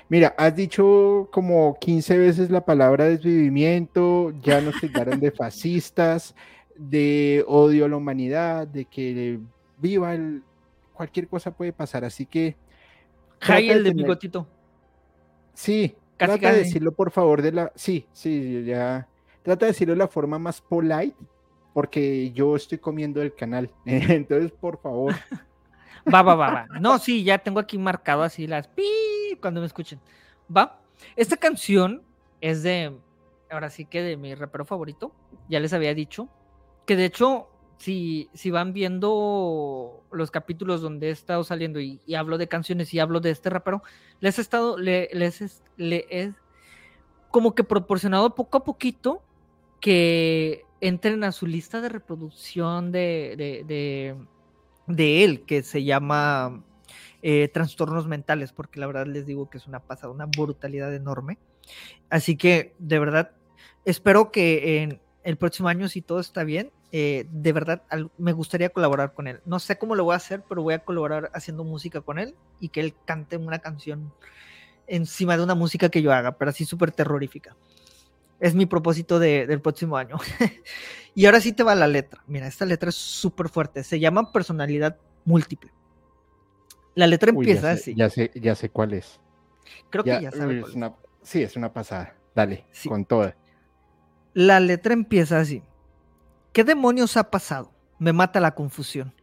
Mira, 0.08 0.34
has 0.36 0.54
dicho 0.54 1.28
como 1.32 1.78
15 1.80 2.18
veces 2.18 2.50
la 2.50 2.64
palabra 2.64 3.06
desvivimiento, 3.06 4.32
ya 4.42 4.60
nos 4.60 4.78
tildaron 4.78 5.18
de 5.18 5.30
fascistas, 5.30 6.34
de 6.76 7.44
odio 7.48 7.86
a 7.86 7.88
la 7.88 7.96
humanidad, 7.96 8.66
de 8.66 8.84
que 8.84 9.40
viva 9.78 10.14
el... 10.14 10.42
Cualquier 10.92 11.26
cosa 11.26 11.50
puede 11.50 11.72
pasar, 11.72 12.04
así 12.04 12.26
que... 12.26 12.56
Jai 13.40 13.70
el 13.70 13.82
de, 13.82 13.92
bigotito. 13.92 14.46
Sí, 15.52 15.96
trata 16.16 16.52
de 16.52 16.58
decirlo 16.58 16.92
por 16.92 17.10
favor 17.10 17.42
de 17.42 17.52
la... 17.52 17.72
Sí, 17.74 18.06
sí, 18.12 18.64
ya... 18.64 19.08
Trata 19.42 19.66
de 19.66 19.72
decirlo 19.72 19.94
de 19.94 19.98
la 19.98 20.08
forma 20.08 20.38
más 20.38 20.60
polite, 20.60 21.16
porque 21.72 22.30
yo 22.32 22.56
estoy 22.56 22.78
comiendo 22.78 23.20
el 23.20 23.34
canal. 23.34 23.70
Entonces, 23.84 24.52
por 24.52 24.80
favor. 24.80 25.14
Va, 26.12 26.22
va, 26.22 26.34
va, 26.34 26.50
va. 26.50 26.66
No, 26.80 26.98
sí, 26.98 27.24
ya 27.24 27.38
tengo 27.38 27.60
aquí 27.60 27.78
marcado 27.78 28.22
así 28.22 28.46
las 28.46 28.68
pi 28.68 28.84
cuando 29.40 29.60
me 29.60 29.66
escuchen. 29.66 30.00
Va. 30.54 30.80
Esta 31.16 31.36
canción 31.36 32.02
es 32.40 32.62
de, 32.62 32.96
ahora 33.50 33.70
sí 33.70 33.84
que 33.84 34.02
de 34.02 34.16
mi 34.16 34.34
rapero 34.34 34.64
favorito. 34.64 35.12
Ya 35.48 35.60
les 35.60 35.72
había 35.72 35.94
dicho. 35.94 36.28
Que 36.86 36.96
de 36.96 37.06
hecho, 37.06 37.48
si, 37.78 38.28
si 38.34 38.50
van 38.50 38.72
viendo 38.72 40.04
los 40.12 40.30
capítulos 40.30 40.82
donde 40.82 41.08
he 41.08 41.10
estado 41.10 41.44
saliendo 41.44 41.80
y, 41.80 42.00
hablo 42.14 42.38
de 42.38 42.48
canciones 42.48 42.92
y 42.92 43.00
hablo 43.00 43.20
de 43.20 43.30
este 43.30 43.50
rapero, 43.50 43.82
les 44.20 44.38
he 44.38 44.42
estado, 44.42 44.78
le, 44.78 45.08
les 45.12 45.62
le 45.76 46.06
he 46.10 46.32
como 47.30 47.54
que 47.54 47.64
proporcionado 47.64 48.34
poco 48.34 48.58
a 48.58 48.64
poquito 48.64 49.22
que 49.80 50.64
entren 50.80 51.24
a 51.24 51.32
su 51.32 51.46
lista 51.46 51.80
de 51.80 51.88
reproducción 51.88 52.92
de, 52.92 53.34
de 53.36 53.64
de 53.66 54.16
él 54.88 55.44
que 55.44 55.62
se 55.62 55.84
llama 55.84 56.62
eh, 57.22 57.48
Trastornos 57.48 58.06
Mentales, 58.06 58.52
porque 58.52 58.80
la 58.80 58.86
verdad 58.86 59.06
les 59.06 59.26
digo 59.26 59.48
que 59.48 59.58
es 59.58 59.66
una 59.66 59.80
pasada, 59.80 60.12
una 60.12 60.26
brutalidad 60.26 60.94
enorme. 60.94 61.38
Así 62.10 62.36
que 62.36 62.74
de 62.78 62.98
verdad, 62.98 63.32
espero 63.84 64.30
que 64.30 64.82
en 64.82 65.00
el 65.22 65.36
próximo 65.36 65.68
año, 65.68 65.88
si 65.88 66.02
todo 66.02 66.20
está 66.20 66.44
bien, 66.44 66.70
eh, 66.92 67.26
de 67.32 67.52
verdad 67.52 67.82
me 68.18 68.32
gustaría 68.32 68.68
colaborar 68.68 69.14
con 69.14 69.26
él. 69.26 69.40
No 69.46 69.58
sé 69.58 69.78
cómo 69.78 69.94
lo 69.94 70.04
voy 70.04 70.12
a 70.12 70.18
hacer, 70.18 70.44
pero 70.48 70.62
voy 70.62 70.74
a 70.74 70.80
colaborar 70.80 71.30
haciendo 71.34 71.64
música 71.64 72.02
con 72.02 72.18
él 72.18 72.34
y 72.60 72.68
que 72.68 72.80
él 72.80 72.94
cante 73.04 73.36
una 73.36 73.58
canción 73.58 74.12
encima 74.86 75.36
de 75.36 75.42
una 75.42 75.54
música 75.54 75.88
que 75.88 76.02
yo 76.02 76.12
haga, 76.12 76.32
pero 76.32 76.50
así 76.50 76.64
súper 76.64 76.92
terrorífica. 76.92 77.56
Es 78.40 78.54
mi 78.54 78.66
propósito 78.66 79.18
del 79.18 79.60
próximo 79.60 79.96
año. 79.96 80.16
y 81.14 81.26
ahora 81.26 81.40
sí 81.40 81.52
te 81.52 81.62
va 81.62 81.74
la 81.74 81.86
letra. 81.86 82.22
Mira, 82.26 82.46
esta 82.46 82.64
letra 82.64 82.88
es 82.90 82.96
súper 82.96 83.48
fuerte. 83.48 83.84
Se 83.84 84.00
llama 84.00 84.32
personalidad 84.32 84.98
múltiple. 85.24 85.72
La 86.94 87.06
letra 87.06 87.30
empieza 87.30 87.72
así. 87.72 87.94
Ya 87.94 88.08
sé, 88.10 88.30
ya 88.34 88.54
sé 88.54 88.68
cuál 88.68 88.94
es. 88.94 89.20
Creo 89.90 90.04
que 90.04 90.20
ya 90.20 90.30
sabes. 90.30 90.66
sí, 91.22 91.42
es 91.42 91.56
una 91.56 91.72
pasada. 91.72 92.16
Dale, 92.34 92.64
con 92.88 93.04
toda. 93.04 93.36
La 94.32 94.58
letra 94.60 94.92
empieza 94.92 95.38
así. 95.38 95.62
¿Qué 96.52 96.64
demonios 96.64 97.16
ha 97.16 97.30
pasado? 97.30 97.72
Me 97.98 98.12
mata 98.12 98.40
la 98.40 98.54
confusión. 98.54 99.14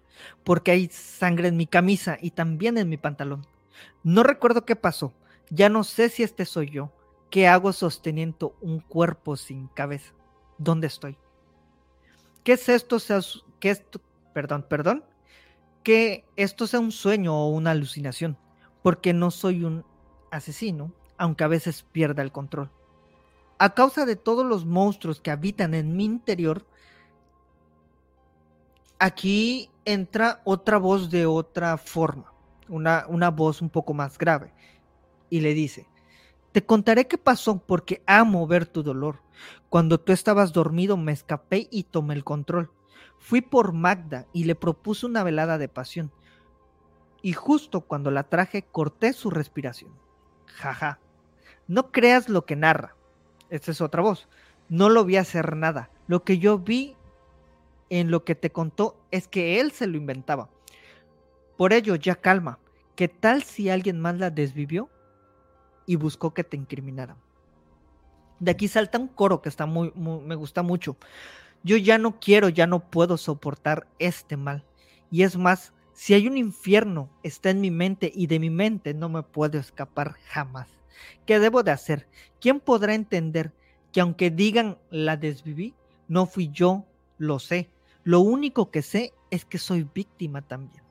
Porque 0.43 0.71
hay 0.71 0.87
sangre 0.87 1.49
en 1.49 1.57
mi 1.57 1.67
camisa 1.67 2.17
y 2.21 2.31
también 2.31 2.77
en 2.77 2.89
mi 2.89 2.97
pantalón. 2.97 3.45
No 4.03 4.23
recuerdo 4.23 4.65
qué 4.65 4.75
pasó. 4.75 5.13
Ya 5.49 5.69
no 5.69 5.83
sé 5.83 6.09
si 6.09 6.23
este 6.23 6.45
soy 6.45 6.69
yo. 6.69 6.91
¿Qué 7.31 7.47
hago 7.47 7.71
sosteniendo 7.71 8.57
un 8.59 8.81
cuerpo 8.81 9.37
sin 9.37 9.67
cabeza? 9.69 10.13
¿Dónde 10.57 10.87
estoy? 10.87 11.17
¿Qué 12.43 12.53
es 12.53 12.67
esto? 12.67 12.97
¿Qué 13.61 13.69
esto? 13.69 14.01
Perdón, 14.33 14.65
perdón. 14.67 15.05
Que 15.81 16.25
esto 16.35 16.67
sea 16.67 16.81
un 16.81 16.91
sueño 16.91 17.33
o 17.33 17.47
una 17.47 17.71
alucinación, 17.71 18.37
porque 18.83 19.13
no 19.13 19.31
soy 19.31 19.63
un 19.63 19.85
asesino, 20.29 20.91
aunque 21.17 21.45
a 21.45 21.47
veces 21.47 21.83
pierda 21.83 22.21
el 22.21 22.33
control. 22.33 22.69
A 23.57 23.73
causa 23.75 24.05
de 24.05 24.17
todos 24.17 24.45
los 24.45 24.65
monstruos 24.65 25.21
que 25.21 25.31
habitan 25.31 25.73
en 25.73 25.95
mi 25.95 26.03
interior, 26.03 26.65
aquí 28.99 29.69
entra 29.85 30.41
otra 30.43 30.77
voz 30.79 31.09
de 31.09 31.25
otra 31.25 31.77
forma, 31.77 32.33
una, 32.67 33.05
una 33.07 33.31
voz 33.31 33.61
un 33.61 33.69
poco 33.69 33.93
más 33.93 34.17
grave, 34.17 34.53
y 35.29 35.39
le 35.39 35.53
dice, 35.53 35.87
te 36.51 36.65
contaré 36.65 37.07
qué 37.07 37.17
pasó 37.17 37.59
porque 37.59 38.03
amo 38.05 38.45
ver 38.45 38.65
tu 38.65 38.83
dolor. 38.83 39.21
Cuando 39.69 39.99
tú 39.99 40.11
estabas 40.11 40.51
dormido 40.51 40.97
me 40.97 41.13
escapé 41.13 41.67
y 41.71 41.83
tomé 41.83 42.13
el 42.13 42.23
control. 42.23 42.71
Fui 43.17 43.41
por 43.41 43.71
Magda 43.71 44.27
y 44.33 44.43
le 44.43 44.55
propuse 44.55 45.05
una 45.05 45.23
velada 45.23 45.57
de 45.57 45.69
pasión. 45.69 46.11
Y 47.21 47.33
justo 47.33 47.81
cuando 47.81 48.11
la 48.11 48.23
traje 48.23 48.63
corté 48.63 49.13
su 49.13 49.29
respiración. 49.29 49.93
Jaja. 50.45 50.99
No 51.67 51.91
creas 51.91 52.27
lo 52.27 52.45
que 52.45 52.55
narra. 52.55 52.95
Esta 53.49 53.71
es 53.71 53.79
otra 53.79 54.01
voz. 54.01 54.27
No 54.67 54.89
lo 54.89 55.05
vi 55.05 55.17
hacer 55.17 55.55
nada. 55.55 55.89
Lo 56.07 56.23
que 56.23 56.39
yo 56.39 56.57
vi 56.57 56.97
en 57.89 58.11
lo 58.11 58.25
que 58.25 58.35
te 58.35 58.51
contó 58.51 58.97
es 59.11 59.27
que 59.27 59.59
él 59.61 59.71
se 59.71 59.87
lo 59.87 59.97
inventaba. 59.97 60.49
Por 61.57 61.73
ello, 61.73 61.95
ya 61.95 62.15
calma. 62.15 62.59
¿Qué 62.95 63.07
tal 63.07 63.43
si 63.43 63.69
alguien 63.69 63.99
más 63.99 64.17
la 64.17 64.31
desvivió 64.31 64.89
y 65.91 65.97
buscó 65.97 66.33
que 66.33 66.45
te 66.45 66.55
incriminaran? 66.55 67.17
De 68.39 68.51
aquí 68.51 68.67
salta 68.67 68.97
un 68.97 69.09
coro 69.09 69.41
que 69.41 69.49
está 69.49 69.65
muy, 69.65 69.91
me 69.93 70.35
gusta 70.35 70.63
mucho. 70.63 70.95
Yo 71.63 71.75
ya 71.75 71.97
no 71.97 72.19
quiero, 72.19 72.47
ya 72.47 72.65
no 72.65 72.79
puedo 72.79 73.17
soportar 73.17 73.87
este 73.99 74.37
mal. 74.37 74.63
Y 75.11 75.23
es 75.23 75.35
más, 75.37 75.73
si 75.93 76.13
hay 76.13 76.27
un 76.27 76.37
infierno, 76.37 77.09
está 77.23 77.49
en 77.49 77.59
mi 77.59 77.71
mente 77.71 78.09
y 78.15 78.27
de 78.27 78.39
mi 78.39 78.49
mente 78.49 78.93
no 78.93 79.09
me 79.09 79.21
puedo 79.21 79.59
escapar 79.59 80.15
jamás. 80.29 80.69
¿Qué 81.25 81.39
debo 81.39 81.61
de 81.61 81.71
hacer? 81.71 82.07
¿Quién 82.39 82.61
podrá 82.61 82.95
entender 82.95 83.51
que 83.91 83.99
aunque 83.99 84.31
digan 84.31 84.77
la 84.89 85.17
desviví, 85.17 85.75
no 86.07 86.25
fui 86.25 86.49
yo, 86.53 86.85
lo 87.17 87.39
sé. 87.39 87.69
Lo 88.03 88.21
único 88.21 88.71
que 88.71 88.81
sé 88.81 89.13
es 89.29 89.43
que 89.43 89.57
soy 89.57 89.87
víctima 89.93 90.41
también. 90.41 90.83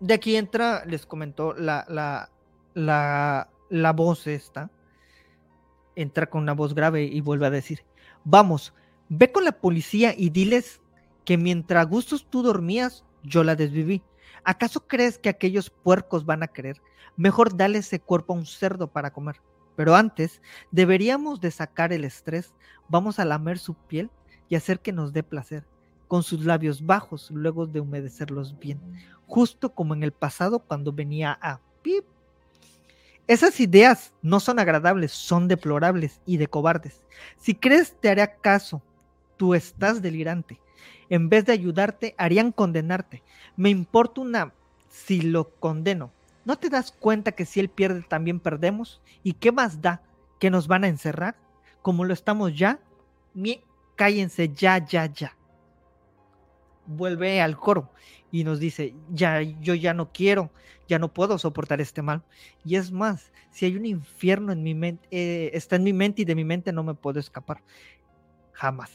De 0.00 0.14
aquí 0.14 0.36
entra, 0.36 0.84
les 0.84 1.06
comentó 1.06 1.54
la, 1.54 1.86
la, 1.88 2.30
la, 2.76 3.50
la 3.70 3.92
voz 3.92 4.26
esta. 4.26 4.70
Entra 5.96 6.26
con 6.26 6.42
una 6.42 6.52
voz 6.52 6.74
grave 6.74 7.04
y 7.04 7.20
vuelve 7.22 7.46
a 7.46 7.50
decir, 7.50 7.84
vamos, 8.22 8.74
ve 9.08 9.32
con 9.32 9.44
la 9.44 9.52
policía 9.52 10.14
y 10.16 10.30
diles 10.30 10.80
que 11.24 11.38
mientras 11.38 11.88
gustos 11.88 12.26
tú 12.28 12.42
dormías, 12.42 13.04
yo 13.22 13.42
la 13.42 13.56
desviví. 13.56 14.02
¿Acaso 14.44 14.86
crees 14.86 15.18
que 15.18 15.30
aquellos 15.30 15.70
puercos 15.70 16.24
van 16.26 16.42
a 16.42 16.48
creer? 16.48 16.80
Mejor 17.16 17.56
dale 17.56 17.78
ese 17.78 17.98
cuerpo 17.98 18.34
a 18.34 18.36
un 18.36 18.46
cerdo 18.46 18.88
para 18.88 19.12
comer. 19.12 19.40
Pero 19.74 19.94
antes, 19.94 20.40
deberíamos 20.70 21.40
de 21.40 21.50
sacar 21.50 21.92
el 21.92 22.04
estrés, 22.04 22.54
vamos 22.88 23.18
a 23.18 23.24
lamer 23.24 23.58
su 23.58 23.74
piel 23.74 24.10
y 24.48 24.54
hacer 24.54 24.80
que 24.80 24.92
nos 24.92 25.12
dé 25.12 25.22
placer, 25.22 25.66
con 26.08 26.22
sus 26.22 26.44
labios 26.44 26.84
bajos, 26.84 27.30
luego 27.30 27.66
de 27.66 27.80
humedecerlos 27.80 28.58
bien, 28.58 28.80
justo 29.26 29.74
como 29.74 29.94
en 29.94 30.02
el 30.02 30.12
pasado 30.12 30.60
cuando 30.60 30.92
venía 30.92 31.38
a 31.42 31.60
pip. 31.82 32.04
Esas 33.26 33.58
ideas 33.58 34.12
no 34.22 34.38
son 34.38 34.60
agradables, 34.60 35.10
son 35.10 35.48
deplorables 35.48 36.20
y 36.26 36.36
de 36.36 36.46
cobardes. 36.46 37.02
Si 37.36 37.54
crees 37.54 37.94
te 38.00 38.08
haré 38.08 38.30
caso, 38.40 38.82
tú 39.36 39.54
estás 39.54 40.00
delirante. 40.00 40.60
En 41.08 41.28
vez 41.28 41.44
de 41.44 41.52
ayudarte, 41.52 42.14
harían 42.18 42.52
condenarte. 42.52 43.22
Me 43.56 43.70
importa 43.70 44.20
una 44.20 44.52
si 44.88 45.22
lo 45.22 45.50
condeno. 45.58 46.12
¿No 46.44 46.56
te 46.56 46.68
das 46.68 46.92
cuenta 46.92 47.32
que 47.32 47.46
si 47.46 47.58
él 47.58 47.68
pierde 47.68 48.02
también 48.02 48.38
perdemos? 48.38 49.00
¿Y 49.24 49.32
qué 49.32 49.50
más 49.50 49.82
da? 49.82 50.02
¿Que 50.38 50.50
nos 50.50 50.68
van 50.68 50.84
a 50.84 50.88
encerrar? 50.88 51.36
Como 51.82 52.04
lo 52.04 52.14
estamos 52.14 52.56
ya. 52.56 52.78
cállense 53.96 54.50
ya, 54.54 54.78
ya, 54.78 55.06
ya. 55.06 55.36
Vuelve 56.86 57.40
al 57.40 57.56
coro 57.56 57.90
y 58.30 58.44
nos 58.44 58.60
dice, 58.60 58.94
ya, 59.10 59.42
yo 59.42 59.74
ya 59.74 59.94
no 59.94 60.12
quiero, 60.12 60.50
ya 60.88 60.98
no 60.98 61.12
puedo 61.12 61.38
soportar 61.38 61.80
este 61.80 62.02
mal. 62.02 62.22
Y 62.64 62.76
es 62.76 62.92
más, 62.92 63.32
si 63.50 63.66
hay 63.66 63.76
un 63.76 63.86
infierno 63.86 64.52
en 64.52 64.62
mi 64.62 64.74
mente, 64.74 65.06
eh, 65.10 65.50
está 65.54 65.76
en 65.76 65.84
mi 65.84 65.92
mente 65.92 66.22
y 66.22 66.24
de 66.24 66.34
mi 66.34 66.44
mente 66.44 66.72
no 66.72 66.82
me 66.82 66.94
puedo 66.94 67.20
escapar. 67.20 67.62
Jamás. 68.52 68.90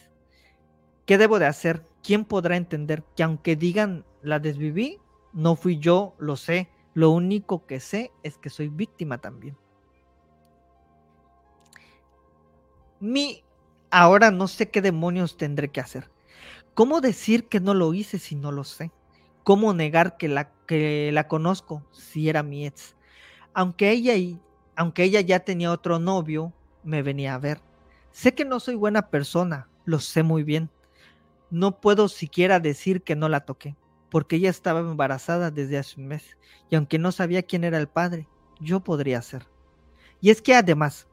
¿Qué 1.05 1.17
debo 1.17 1.39
de 1.39 1.45
hacer? 1.45 1.83
¿quién 2.03 2.25
podrá 2.25 2.57
entender 2.57 3.03
que 3.15 3.23
aunque 3.23 3.55
digan 3.55 4.05
la 4.21 4.39
desviví, 4.39 4.99
no 5.33 5.55
fui 5.55 5.79
yo, 5.79 6.15
lo 6.19 6.35
sé, 6.35 6.69
lo 6.93 7.11
único 7.11 7.65
que 7.65 7.79
sé 7.79 8.11
es 8.23 8.37
que 8.37 8.49
soy 8.49 8.67
víctima 8.67 9.17
también. 9.19 9.57
Mi, 12.99 13.43
ahora 13.89 14.29
no 14.29 14.47
sé 14.47 14.69
qué 14.69 14.81
demonios 14.81 15.37
tendré 15.37 15.69
que 15.69 15.79
hacer. 15.79 16.11
¿Cómo 16.73 17.01
decir 17.01 17.47
que 17.47 17.59
no 17.59 17.73
lo 17.73 17.93
hice 17.93 18.19
si 18.19 18.35
no 18.35 18.51
lo 18.51 18.63
sé? 18.63 18.91
¿Cómo 19.43 19.73
negar 19.73 20.17
que 20.17 20.27
la, 20.27 20.51
que 20.67 21.11
la 21.11 21.27
conozco 21.27 21.83
si 21.91 22.29
era 22.29 22.43
mi 22.43 22.65
ex? 22.65 22.95
Aunque 23.53 23.91
ella, 23.91 24.13
aunque 24.75 25.03
ella 25.03 25.21
ya 25.21 25.39
tenía 25.39 25.71
otro 25.71 25.99
novio, 25.99 26.53
me 26.83 27.01
venía 27.01 27.35
a 27.35 27.39
ver. 27.39 27.61
Sé 28.11 28.33
que 28.33 28.45
no 28.45 28.59
soy 28.59 28.75
buena 28.75 29.09
persona, 29.09 29.67
lo 29.85 29.99
sé 29.99 30.23
muy 30.23 30.43
bien 30.43 30.69
no 31.51 31.81
puedo 31.81 32.07
siquiera 32.07 32.59
decir 32.59 33.03
que 33.03 33.15
no 33.15 33.29
la 33.29 33.41
toqué, 33.41 33.75
porque 34.09 34.37
ella 34.37 34.49
estaba 34.49 34.79
embarazada 34.79 35.51
desde 35.51 35.77
hace 35.77 35.99
un 35.99 36.07
mes, 36.07 36.37
y 36.69 36.75
aunque 36.75 36.97
no 36.97 37.11
sabía 37.11 37.43
quién 37.43 37.65
era 37.65 37.77
el 37.77 37.87
padre, 37.87 38.27
yo 38.59 38.79
podría 38.79 39.21
ser. 39.21 39.45
Y 40.21 40.29
es 40.29 40.41
que 40.41 40.55
además, 40.55 41.07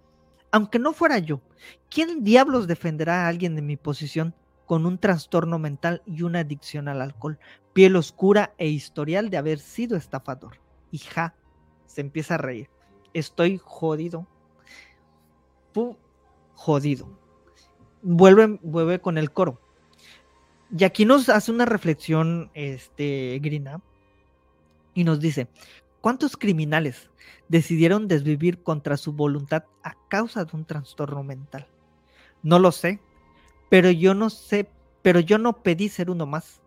aunque 0.52 0.78
no 0.78 0.92
fuera 0.92 1.18
yo, 1.18 1.42
¿quién 1.90 2.22
diablos 2.22 2.68
defenderá 2.68 3.24
a 3.24 3.28
alguien 3.28 3.56
de 3.56 3.62
mi 3.62 3.76
posición 3.76 4.34
con 4.68 4.84
un 4.84 4.98
trastorno 4.98 5.58
mental 5.58 6.02
y 6.06 6.22
una 6.22 6.40
adicción 6.40 6.88
al 6.88 7.00
alcohol, 7.00 7.38
piel 7.72 7.96
oscura 7.96 8.52
e 8.58 8.68
historial 8.68 9.30
de 9.30 9.38
haber 9.38 9.58
sido 9.58 9.96
estafador? 9.96 10.58
Y 10.92 10.98
ja, 10.98 11.34
se 11.86 12.02
empieza 12.02 12.34
a 12.34 12.38
reír. 12.38 12.68
Estoy 13.14 13.58
jodido. 13.64 14.28
jodido. 16.54 17.08
Vuelve, 18.02 18.58
vuelve 18.62 19.00
con 19.00 19.16
el 19.16 19.32
coro. 19.32 19.58
Y 20.76 20.84
aquí 20.84 21.06
nos 21.06 21.30
hace 21.30 21.50
una 21.50 21.64
reflexión, 21.64 22.50
este, 22.52 23.38
Grina, 23.42 23.80
y 24.92 25.04
nos 25.04 25.18
dice, 25.18 25.48
¿cuántos 26.02 26.36
criminales 26.36 27.08
decidieron 27.48 28.06
desvivir 28.06 28.62
contra 28.62 28.98
su 28.98 29.14
voluntad 29.14 29.64
a 29.82 29.94
causa 30.08 30.44
de 30.44 30.54
un 30.54 30.66
trastorno 30.66 31.22
mental? 31.22 31.68
No 32.42 32.58
lo 32.58 32.70
sé, 32.70 33.00
pero 33.68 33.90
yo 33.90 34.14
no 34.14 34.30
sé, 34.30 34.68
pero 35.02 35.20
yo 35.20 35.38
no 35.38 35.62
pedí 35.62 35.88
ser 35.88 36.10
uno 36.10 36.26
más. 36.26 36.60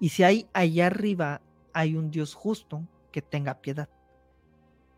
Y 0.00 0.08
si 0.10 0.24
hay 0.24 0.48
allá 0.52 0.86
arriba 0.86 1.40
hay 1.72 1.96
un 1.96 2.10
Dios 2.10 2.34
justo 2.34 2.82
que 3.10 3.22
tenga 3.22 3.60
piedad. 3.60 3.88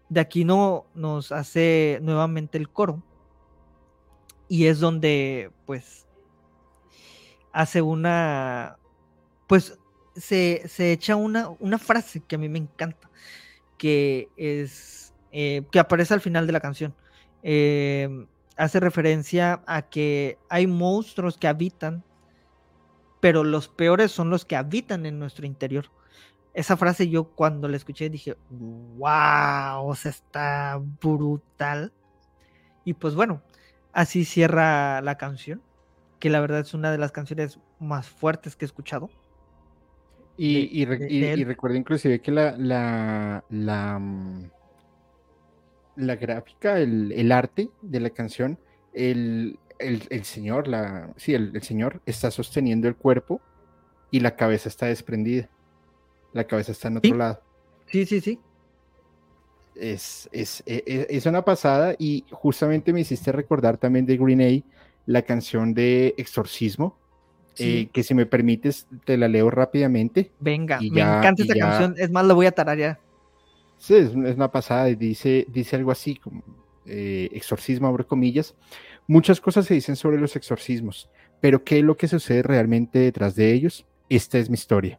De 0.08 0.20
aquí 0.20 0.44
no 0.44 0.86
nos 0.94 1.32
hace 1.32 1.98
nuevamente 2.02 2.58
el 2.58 2.68
coro. 2.68 3.02
Y 4.48 4.66
es 4.66 4.78
donde, 4.78 5.50
pues, 5.66 6.06
hace 7.52 7.80
una, 7.82 8.78
pues 9.46 9.78
se, 10.14 10.62
echa 10.92 11.16
una, 11.16 11.48
una, 11.58 11.78
frase 11.78 12.20
que 12.20 12.36
a 12.36 12.38
mí 12.38 12.48
me 12.48 12.58
encanta, 12.58 13.10
que 13.78 14.28
es, 14.36 15.14
eh, 15.32 15.62
que 15.70 15.78
aparece 15.78 16.14
al 16.14 16.20
final 16.20 16.46
de 16.46 16.52
la 16.52 16.60
canción. 16.60 16.94
Eh, 17.42 18.26
hace 18.56 18.80
referencia 18.80 19.62
a 19.66 19.82
que 19.82 20.38
hay 20.48 20.66
monstruos 20.66 21.36
que 21.36 21.48
habitan, 21.48 22.04
pero 23.20 23.44
los 23.44 23.68
peores 23.68 24.12
son 24.12 24.30
los 24.30 24.44
que 24.44 24.56
habitan 24.56 25.06
en 25.06 25.18
nuestro 25.18 25.46
interior. 25.46 25.90
Esa 26.52 26.76
frase 26.76 27.08
yo 27.08 27.24
cuando 27.24 27.68
la 27.68 27.76
escuché 27.76 28.08
dije, 28.10 28.36
wow, 28.50 29.86
o 29.86 29.94
sea, 29.96 30.10
está 30.10 30.80
brutal. 31.00 31.92
Y 32.84 32.94
pues 32.94 33.14
bueno, 33.14 33.42
así 33.92 34.24
cierra 34.24 35.00
la 35.00 35.16
canción 35.16 35.62
que 36.24 36.30
la 36.30 36.40
verdad 36.40 36.60
es 36.60 36.72
una 36.72 36.90
de 36.90 36.96
las 36.96 37.12
canciones 37.12 37.58
más 37.78 38.08
fuertes 38.08 38.56
que 38.56 38.64
he 38.64 38.66
escuchado. 38.66 39.10
Y, 40.38 40.84
recuerdo 40.86 41.76
inclusive 41.76 42.20
que 42.20 42.32
la, 42.32 42.56
la, 42.56 43.44
la, 43.50 43.98
mm, 43.98 44.50
la 45.96 46.16
gráfica, 46.16 46.78
el, 46.78 47.32
arte 47.32 47.70
de 47.82 48.00
la 48.00 48.10
canción, 48.10 48.58
el, 48.92 49.58
señor, 50.22 50.68
la, 50.68 51.12
sí, 51.16 51.34
el, 51.34 51.62
señor 51.62 52.00
está 52.06 52.30
sosteniendo 52.30 52.88
el 52.88 52.96
cuerpo 52.96 53.40
y 54.10 54.20
la 54.20 54.36
cabeza 54.36 54.68
está 54.68 54.86
desprendida. 54.86 55.48
La 56.32 56.44
cabeza 56.44 56.72
está 56.72 56.88
en 56.88 56.96
otro 56.98 57.16
lado. 57.16 57.42
Sí, 57.86 58.06
sí, 58.06 58.20
sí. 58.20 58.40
Es, 59.76 60.28
es, 60.32 60.62
es, 60.66 60.82
e, 60.86 61.06
es, 61.10 61.26
una 61.26 61.44
pasada 61.44 61.96
y 61.98 62.24
justamente 62.30 62.92
me 62.92 63.00
hiciste 63.00 63.32
recordar 63.32 63.76
también 63.76 64.06
de 64.06 64.16
Green 64.16 64.40
A 64.40 64.64
la 65.06 65.22
canción 65.22 65.74
de 65.74 66.14
Exorcismo, 66.16 66.96
eh, 67.58 67.88
que 67.92 68.02
si 68.02 68.14
me 68.14 68.26
permites 68.26 68.86
te 69.04 69.16
la 69.16 69.28
leo 69.28 69.50
rápidamente. 69.50 70.30
Venga, 70.40 70.80
me 70.80 71.00
encanta 71.00 71.42
esta 71.42 71.54
canción, 71.54 71.94
es 71.98 72.10
más, 72.10 72.24
la 72.24 72.34
voy 72.34 72.46
a 72.46 72.52
tararear. 72.52 72.98
Es, 73.90 74.14
una 74.14 74.50
pasada, 74.50 74.86
dice, 74.86 75.46
dice 75.50 75.76
algo 75.76 75.90
así, 75.90 76.16
como 76.16 76.42
eh, 76.86 77.28
exorcismo, 77.32 77.86
abre 77.86 78.04
comillas. 78.04 78.54
Muchas 79.06 79.40
cosas 79.40 79.66
se 79.66 79.74
dicen 79.74 79.96
sobre 79.96 80.18
los 80.18 80.36
exorcismos, 80.36 81.10
pero 81.40 81.62
¿qué 81.64 81.78
es 81.78 81.84
lo 81.84 81.96
que 81.96 82.08
sucede 82.08 82.42
realmente 82.42 82.98
detrás 82.98 83.34
de 83.34 83.52
ellos? 83.52 83.86
Esta 84.08 84.38
es 84.38 84.48
mi 84.48 84.54
historia. 84.54 84.98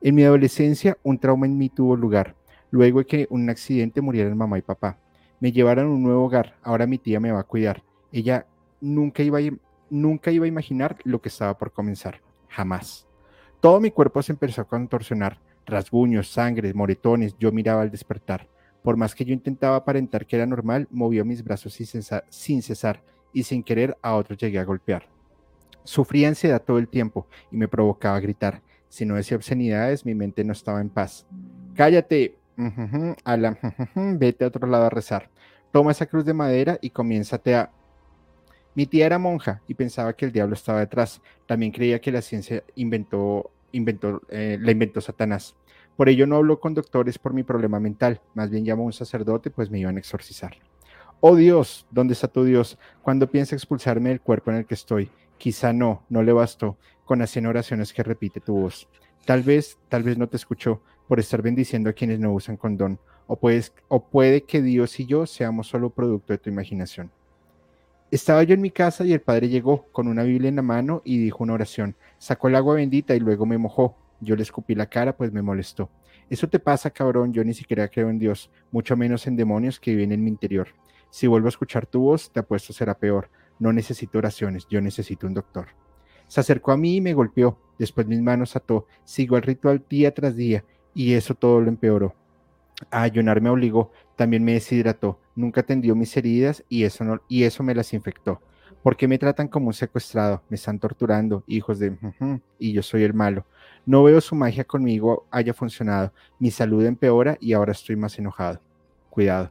En 0.00 0.14
mi 0.14 0.24
adolescencia, 0.24 0.96
un 1.02 1.18
trauma 1.18 1.46
en 1.46 1.58
mí 1.58 1.68
tuvo 1.68 1.96
lugar, 1.96 2.36
luego 2.70 3.00
de 3.00 3.06
que 3.06 3.26
un 3.30 3.50
accidente 3.50 4.00
murieran 4.00 4.36
mamá 4.36 4.58
y 4.58 4.62
papá. 4.62 4.98
Me 5.40 5.52
llevaron 5.52 5.86
a 5.86 5.90
un 5.90 6.02
nuevo 6.02 6.24
hogar, 6.24 6.56
ahora 6.62 6.86
mi 6.86 6.98
tía 6.98 7.20
me 7.20 7.32
va 7.32 7.40
a 7.40 7.44
cuidar. 7.44 7.82
Ella 8.12 8.46
nunca 8.80 9.22
iba, 9.22 9.38
a, 9.38 9.42
nunca 9.90 10.30
iba 10.30 10.46
a 10.46 10.48
imaginar 10.48 10.96
lo 11.04 11.20
que 11.20 11.28
estaba 11.28 11.58
por 11.58 11.72
comenzar, 11.72 12.22
jamás. 12.48 13.06
Todo 13.60 13.80
mi 13.80 13.90
cuerpo 13.90 14.22
se 14.22 14.32
empezó 14.32 14.62
a 14.62 14.68
contorsionar, 14.68 15.40
rasguños, 15.66 16.28
sangre, 16.28 16.74
moretones, 16.74 17.36
yo 17.38 17.52
miraba 17.52 17.82
al 17.82 17.90
despertar. 17.90 18.48
Por 18.82 18.96
más 18.96 19.14
que 19.14 19.24
yo 19.24 19.32
intentaba 19.32 19.76
aparentar 19.76 20.26
que 20.26 20.36
era 20.36 20.46
normal, 20.46 20.86
movió 20.90 21.24
mis 21.24 21.42
brazos 21.42 21.72
sin 21.72 22.62
cesar, 22.62 23.02
y 23.32 23.42
sin 23.42 23.62
querer 23.62 23.96
a 24.02 24.14
otro 24.14 24.36
llegué 24.36 24.58
a 24.58 24.64
golpear. 24.64 25.08
Sufría 25.82 26.28
ansiedad 26.28 26.62
todo 26.62 26.78
el 26.78 26.88
tiempo 26.88 27.26
y 27.50 27.56
me 27.56 27.68
provocaba 27.68 28.20
gritar. 28.20 28.62
Si 28.88 29.04
no 29.04 29.16
decía 29.16 29.36
obscenidades, 29.36 30.06
mi 30.06 30.14
mente 30.14 30.44
no 30.44 30.52
estaba 30.52 30.80
en 30.80 30.88
paz. 30.88 31.26
Cállate, 31.74 32.36
Alan, 33.24 33.58
vete 33.94 34.44
a 34.44 34.48
otro 34.48 34.66
lado 34.66 34.84
a 34.84 34.90
rezar. 34.90 35.30
Toma 35.72 35.90
esa 35.90 36.06
cruz 36.06 36.24
de 36.24 36.34
madera 36.34 36.78
y 36.80 36.90
comiénzate 36.90 37.54
a... 37.56 37.70
Mi 38.76 38.86
tía 38.86 39.06
era 39.06 39.18
monja 39.18 39.62
y 39.66 39.74
pensaba 39.74 40.12
que 40.12 40.24
el 40.24 40.32
diablo 40.32 40.54
estaba 40.54 40.80
detrás. 40.80 41.20
También 41.46 41.72
creía 41.72 42.00
que 42.00 42.12
la 42.12 42.22
ciencia 42.22 42.62
inventó, 42.76 43.50
inventó, 43.74 44.22
eh, 44.30 44.58
la 44.60 44.70
inventó 44.70 45.00
Satanás. 45.00 45.54
Por 45.96 46.08
ello 46.08 46.26
no 46.26 46.36
habló 46.36 46.58
con 46.58 46.74
doctores 46.74 47.18
por 47.18 47.34
mi 47.34 47.42
problema 47.42 47.78
mental, 47.78 48.20
más 48.34 48.50
bien 48.50 48.64
llamó 48.64 48.82
a 48.82 48.86
un 48.86 48.92
sacerdote, 48.92 49.50
pues 49.50 49.70
me 49.70 49.78
iban 49.78 49.96
a 49.96 50.00
exorcizar. 50.00 50.56
Oh 51.20 51.36
Dios, 51.36 51.86
¿dónde 51.90 52.14
está 52.14 52.28
tu 52.28 52.44
Dios? 52.44 52.78
Cuando 53.02 53.30
piensa 53.30 53.54
expulsarme 53.54 54.10
del 54.10 54.20
cuerpo 54.20 54.50
en 54.50 54.58
el 54.58 54.66
que 54.66 54.74
estoy? 54.74 55.10
Quizá 55.38 55.72
no, 55.72 56.02
no 56.08 56.22
le 56.22 56.32
bastó, 56.32 56.76
con 57.04 57.20
las 57.20 57.36
oraciones 57.36 57.92
que 57.92 58.02
repite 58.02 58.40
tu 58.40 58.54
voz. 58.54 58.88
Tal 59.24 59.42
vez, 59.42 59.78
tal 59.88 60.02
vez 60.02 60.18
no 60.18 60.28
te 60.28 60.36
escuchó 60.36 60.82
por 61.08 61.20
estar 61.20 61.42
bendiciendo 61.42 61.90
a 61.90 61.92
quienes 61.92 62.18
no 62.18 62.32
usan 62.32 62.56
condón, 62.56 62.98
o, 63.26 63.36
puedes, 63.36 63.72
o 63.88 64.04
puede 64.04 64.42
que 64.42 64.62
Dios 64.62 64.98
y 65.00 65.06
yo 65.06 65.26
seamos 65.26 65.68
solo 65.68 65.90
producto 65.90 66.32
de 66.32 66.38
tu 66.38 66.50
imaginación. 66.50 67.10
Estaba 68.14 68.44
yo 68.44 68.54
en 68.54 68.60
mi 68.60 68.70
casa 68.70 69.04
y 69.04 69.12
el 69.12 69.22
padre 69.22 69.48
llegó 69.48 69.90
con 69.90 70.06
una 70.06 70.22
Biblia 70.22 70.48
en 70.48 70.54
la 70.54 70.62
mano 70.62 71.02
y 71.04 71.18
dijo 71.18 71.42
una 71.42 71.54
oración. 71.54 71.96
Sacó 72.18 72.46
el 72.46 72.54
agua 72.54 72.76
bendita 72.76 73.16
y 73.16 73.18
luego 73.18 73.44
me 73.44 73.58
mojó. 73.58 73.96
Yo 74.20 74.36
le 74.36 74.44
escupí 74.44 74.76
la 74.76 74.86
cara, 74.86 75.16
pues 75.16 75.32
me 75.32 75.42
molestó. 75.42 75.90
Eso 76.30 76.48
te 76.48 76.60
pasa, 76.60 76.90
cabrón, 76.90 77.32
yo 77.32 77.42
ni 77.42 77.54
siquiera 77.54 77.88
creo 77.88 78.10
en 78.10 78.20
Dios, 78.20 78.52
mucho 78.70 78.96
menos 78.96 79.26
en 79.26 79.34
demonios 79.34 79.80
que 79.80 79.90
viven 79.90 80.12
en 80.12 80.22
mi 80.22 80.30
interior. 80.30 80.68
Si 81.10 81.26
vuelvo 81.26 81.48
a 81.48 81.48
escuchar 81.48 81.86
tu 81.86 82.02
voz, 82.02 82.30
te 82.30 82.38
apuesto 82.38 82.72
será 82.72 82.96
peor. 82.96 83.30
No 83.58 83.72
necesito 83.72 84.18
oraciones, 84.18 84.68
yo 84.70 84.80
necesito 84.80 85.26
un 85.26 85.34
doctor. 85.34 85.66
Se 86.28 86.38
acercó 86.38 86.70
a 86.70 86.76
mí 86.76 86.98
y 86.98 87.00
me 87.00 87.14
golpeó. 87.14 87.58
Después 87.80 88.06
mis 88.06 88.22
manos 88.22 88.54
ató. 88.54 88.86
Sigo 89.02 89.36
el 89.36 89.42
ritual 89.42 89.84
día 89.90 90.14
tras 90.14 90.36
día 90.36 90.64
y 90.94 91.14
eso 91.14 91.34
todo 91.34 91.60
lo 91.60 91.68
empeoró. 91.68 92.14
A 92.90 93.02
ayunar 93.02 93.40
me 93.40 93.50
obligó, 93.50 93.92
también 94.16 94.44
me 94.44 94.52
deshidrató, 94.54 95.20
nunca 95.34 95.60
atendió 95.60 95.94
mis 95.94 96.16
heridas 96.16 96.64
y 96.68 96.84
eso, 96.84 97.04
no, 97.04 97.20
y 97.28 97.44
eso 97.44 97.62
me 97.62 97.74
las 97.74 97.92
infectó. 97.92 98.40
¿Por 98.82 98.96
qué 98.96 99.08
me 99.08 99.18
tratan 99.18 99.48
como 99.48 99.68
un 99.68 99.72
secuestrado? 99.72 100.42
Me 100.50 100.56
están 100.56 100.78
torturando, 100.78 101.42
hijos 101.46 101.78
de... 101.78 101.96
y 102.58 102.72
yo 102.72 102.82
soy 102.82 103.02
el 103.04 103.14
malo. 103.14 103.46
No 103.86 104.02
veo 104.02 104.20
su 104.20 104.34
magia 104.34 104.64
conmigo 104.64 105.26
haya 105.30 105.54
funcionado. 105.54 106.12
Mi 106.38 106.50
salud 106.50 106.84
empeora 106.84 107.38
y 107.40 107.54
ahora 107.54 107.72
estoy 107.72 107.96
más 107.96 108.18
enojado. 108.18 108.60
Cuidado. 109.08 109.50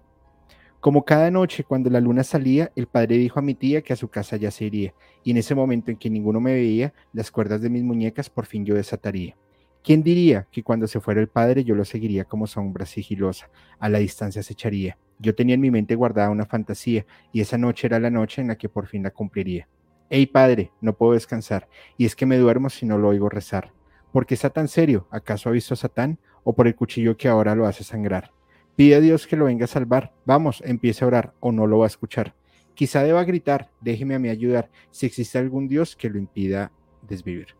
Como 0.79 1.05
cada 1.05 1.31
noche, 1.31 1.63
cuando 1.63 1.89
la 1.89 2.01
luna 2.01 2.23
salía, 2.23 2.71
el 2.75 2.87
padre 2.87 3.17
dijo 3.17 3.39
a 3.39 3.41
mi 3.41 3.55
tía 3.55 3.81
que 3.81 3.93
a 3.93 3.95
su 3.95 4.09
casa 4.09 4.35
ya 4.35 4.51
se 4.51 4.65
iría, 4.65 4.93
y 5.23 5.31
en 5.31 5.37
ese 5.37 5.55
momento 5.55 5.91
en 5.91 5.97
que 5.97 6.09
ninguno 6.09 6.41
me 6.41 6.53
veía, 6.53 6.93
las 7.13 7.31
cuerdas 7.31 7.61
de 7.61 7.69
mis 7.69 7.83
muñecas 7.83 8.29
por 8.29 8.45
fin 8.45 8.65
yo 8.65 8.75
desataría. 8.75 9.37
¿Quién 9.83 10.01
diría 10.01 10.47
que 10.49 10.63
cuando 10.63 10.87
se 10.87 11.01
fuera 11.01 11.19
el 11.19 11.27
padre 11.27 11.65
yo 11.65 11.75
lo 11.75 11.83
seguiría 11.83 12.23
como 12.23 12.47
sombra 12.47 12.85
sigilosa, 12.85 13.49
a 13.79 13.89
la 13.89 13.99
distancia 13.99 14.41
se 14.41 14.53
echaría? 14.53 14.97
Yo 15.19 15.35
tenía 15.35 15.55
en 15.55 15.61
mi 15.61 15.71
mente 15.71 15.95
guardada 15.95 16.29
una 16.29 16.45
fantasía 16.45 17.05
y 17.33 17.41
esa 17.41 17.57
noche 17.57 17.87
era 17.87 17.99
la 17.99 18.09
noche 18.09 18.41
en 18.41 18.47
la 18.47 18.57
que 18.57 18.69
por 18.69 18.87
fin 18.87 19.03
la 19.03 19.11
cumpliría. 19.11 19.67
Ey 20.09 20.25
padre, 20.25 20.71
no 20.79 20.95
puedo 20.95 21.11
descansar, 21.11 21.67
y 21.97 22.05
es 22.05 22.15
que 22.15 22.25
me 22.25 22.37
duermo 22.37 22.69
si 22.69 22.85
no 22.85 22.97
lo 22.97 23.09
oigo 23.09 23.27
rezar. 23.27 23.73
¿Por 24.13 24.25
qué 24.25 24.35
está 24.35 24.51
tan 24.51 24.69
serio? 24.69 25.05
¿Acaso 25.11 25.49
ha 25.49 25.51
visto 25.51 25.73
a 25.73 25.77
Satán? 25.77 26.17
¿O 26.45 26.55
por 26.55 26.67
el 26.67 26.75
cuchillo 26.75 27.17
que 27.17 27.27
ahora 27.27 27.53
lo 27.53 27.67
hace 27.67 27.83
sangrar? 27.83 28.31
Pide 28.77 28.95
a 28.95 29.01
Dios 29.01 29.27
que 29.27 29.35
lo 29.35 29.45
venga 29.45 29.65
a 29.65 29.67
salvar. 29.67 30.13
Vamos, 30.25 30.63
empiece 30.65 31.03
a 31.03 31.07
orar, 31.07 31.33
o 31.41 31.51
no 31.51 31.67
lo 31.67 31.79
va 31.79 31.87
a 31.87 31.87
escuchar. 31.87 32.35
Quizá 32.73 33.03
deba 33.03 33.25
gritar, 33.25 33.69
déjeme 33.81 34.15
a 34.15 34.19
mí 34.19 34.29
ayudar, 34.29 34.69
si 34.91 35.07
existe 35.07 35.39
algún 35.39 35.67
Dios 35.67 35.97
que 35.97 36.09
lo 36.09 36.19
impida 36.19 36.71
desvivir. 37.01 37.55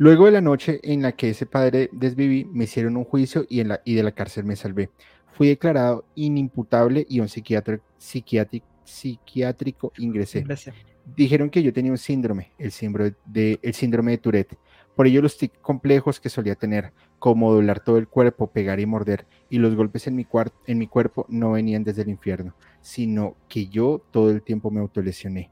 Luego 0.00 0.24
de 0.24 0.32
la 0.32 0.40
noche 0.40 0.80
en 0.82 1.02
la 1.02 1.12
que 1.12 1.30
ese 1.30 1.46
padre 1.46 1.90
desviví, 1.92 2.46
me 2.46 2.64
hicieron 2.64 2.96
un 2.96 3.04
juicio 3.04 3.44
y, 3.48 3.60
en 3.60 3.68
la, 3.68 3.82
y 3.84 3.94
de 3.94 4.02
la 4.02 4.12
cárcel 4.12 4.44
me 4.44 4.56
salvé 4.56 4.90
fui 5.40 5.48
declarado 5.48 6.04
inimputable 6.16 7.06
y 7.08 7.18
un 7.20 7.26
psiquiatra, 7.26 7.80
psiquiátrico 7.96 9.90
ingresé. 9.96 10.44
Dijeron 11.16 11.48
que 11.48 11.62
yo 11.62 11.72
tenía 11.72 11.90
un 11.90 11.96
síndrome, 11.96 12.52
el 12.58 12.72
síndrome 12.72 13.14
de, 13.24 13.58
el 13.62 13.72
síndrome 13.72 14.10
de 14.10 14.18
Tourette. 14.18 14.58
Por 14.94 15.06
ello 15.06 15.22
los 15.22 15.38
tics 15.38 15.56
complejos 15.62 16.20
que 16.20 16.28
solía 16.28 16.56
tener, 16.56 16.92
como 17.18 17.54
doblar 17.54 17.80
todo 17.80 17.96
el 17.96 18.06
cuerpo, 18.06 18.48
pegar 18.48 18.80
y 18.80 18.84
morder, 18.84 19.24
y 19.48 19.56
los 19.56 19.74
golpes 19.74 20.06
en 20.08 20.16
mi, 20.16 20.26
en 20.66 20.76
mi 20.76 20.86
cuerpo 20.86 21.24
no 21.30 21.52
venían 21.52 21.84
desde 21.84 22.02
el 22.02 22.10
infierno, 22.10 22.54
sino 22.82 23.34
que 23.48 23.66
yo 23.66 24.04
todo 24.10 24.30
el 24.30 24.42
tiempo 24.42 24.70
me 24.70 24.80
autolesioné. 24.80 25.48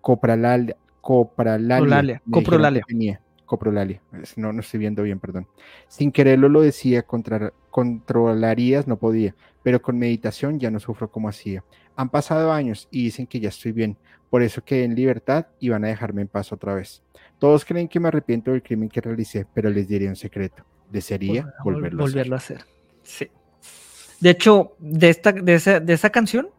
Copralalia, 0.00 0.76
copralalia, 1.00 2.22
coprolalia. 2.30 2.82
Tenía, 2.86 3.20
coprolalia, 3.50 4.00
no, 4.36 4.52
no 4.52 4.60
estoy 4.60 4.78
viendo 4.78 5.02
bien, 5.02 5.18
perdón. 5.18 5.48
Sin 5.88 6.12
quererlo 6.12 6.48
lo 6.48 6.60
decía, 6.60 7.02
contra, 7.02 7.52
controlarías, 7.70 8.86
no 8.86 8.96
podía, 8.96 9.34
pero 9.64 9.82
con 9.82 9.98
meditación 9.98 10.60
ya 10.60 10.70
no 10.70 10.78
sufro 10.78 11.10
como 11.10 11.28
hacía. 11.28 11.64
Han 11.96 12.10
pasado 12.10 12.52
años 12.52 12.86
y 12.92 13.02
dicen 13.02 13.26
que 13.26 13.40
ya 13.40 13.48
estoy 13.48 13.72
bien, 13.72 13.96
por 14.30 14.44
eso 14.44 14.62
quedé 14.62 14.84
en 14.84 14.94
libertad 14.94 15.48
y 15.58 15.68
van 15.68 15.84
a 15.84 15.88
dejarme 15.88 16.22
en 16.22 16.28
paz 16.28 16.52
otra 16.52 16.74
vez. 16.74 17.02
Todos 17.40 17.64
creen 17.64 17.88
que 17.88 17.98
me 17.98 18.06
arrepiento 18.06 18.52
del 18.52 18.62
crimen 18.62 18.88
que 18.88 19.00
realicé, 19.00 19.44
pero 19.52 19.68
les 19.68 19.88
diré 19.88 20.06
un 20.06 20.14
secreto. 20.14 20.64
Desearía 20.88 21.52
volverlo, 21.64 22.04
a 22.04 22.36
hacer. 22.36 22.64
Sí. 23.02 23.28
De 24.20 24.30
hecho, 24.30 24.76
de 24.78 25.08
esta, 25.08 25.32
de 25.32 25.54
esa, 25.54 25.80
de 25.80 25.92
esa 25.92 26.10
canción, 26.10 26.50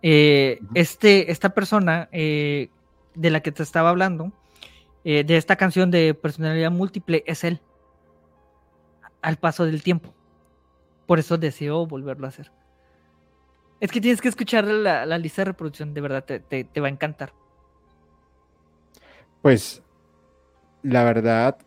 eh, 0.00 0.60
este, 0.72 1.30
esta 1.30 1.50
persona 1.50 2.08
eh, 2.10 2.70
de 3.14 3.28
la 3.28 3.40
que 3.40 3.52
te 3.52 3.62
estaba 3.62 3.90
hablando, 3.90 4.32
eh, 5.04 5.24
de 5.24 5.36
esta 5.36 5.56
canción 5.56 5.90
de 5.90 6.14
personalidad 6.14 6.70
múltiple 6.70 7.24
es 7.26 7.44
él, 7.44 7.60
al 9.20 9.36
paso 9.36 9.64
del 9.64 9.82
tiempo. 9.82 10.14
Por 11.06 11.18
eso 11.18 11.38
deseo 11.38 11.86
volverlo 11.86 12.26
a 12.26 12.28
hacer. 12.28 12.52
Es 13.80 13.90
que 13.90 14.00
tienes 14.00 14.20
que 14.20 14.28
escuchar 14.28 14.64
la, 14.64 15.18
lista 15.18 15.42
de 15.42 15.46
reproducción, 15.46 15.92
de 15.92 16.00
verdad, 16.00 16.24
te, 16.24 16.80
va 16.80 16.86
a 16.86 16.90
encantar. 16.90 17.32
Pues, 19.40 19.82
la 20.82 21.02
verdad, 21.02 21.58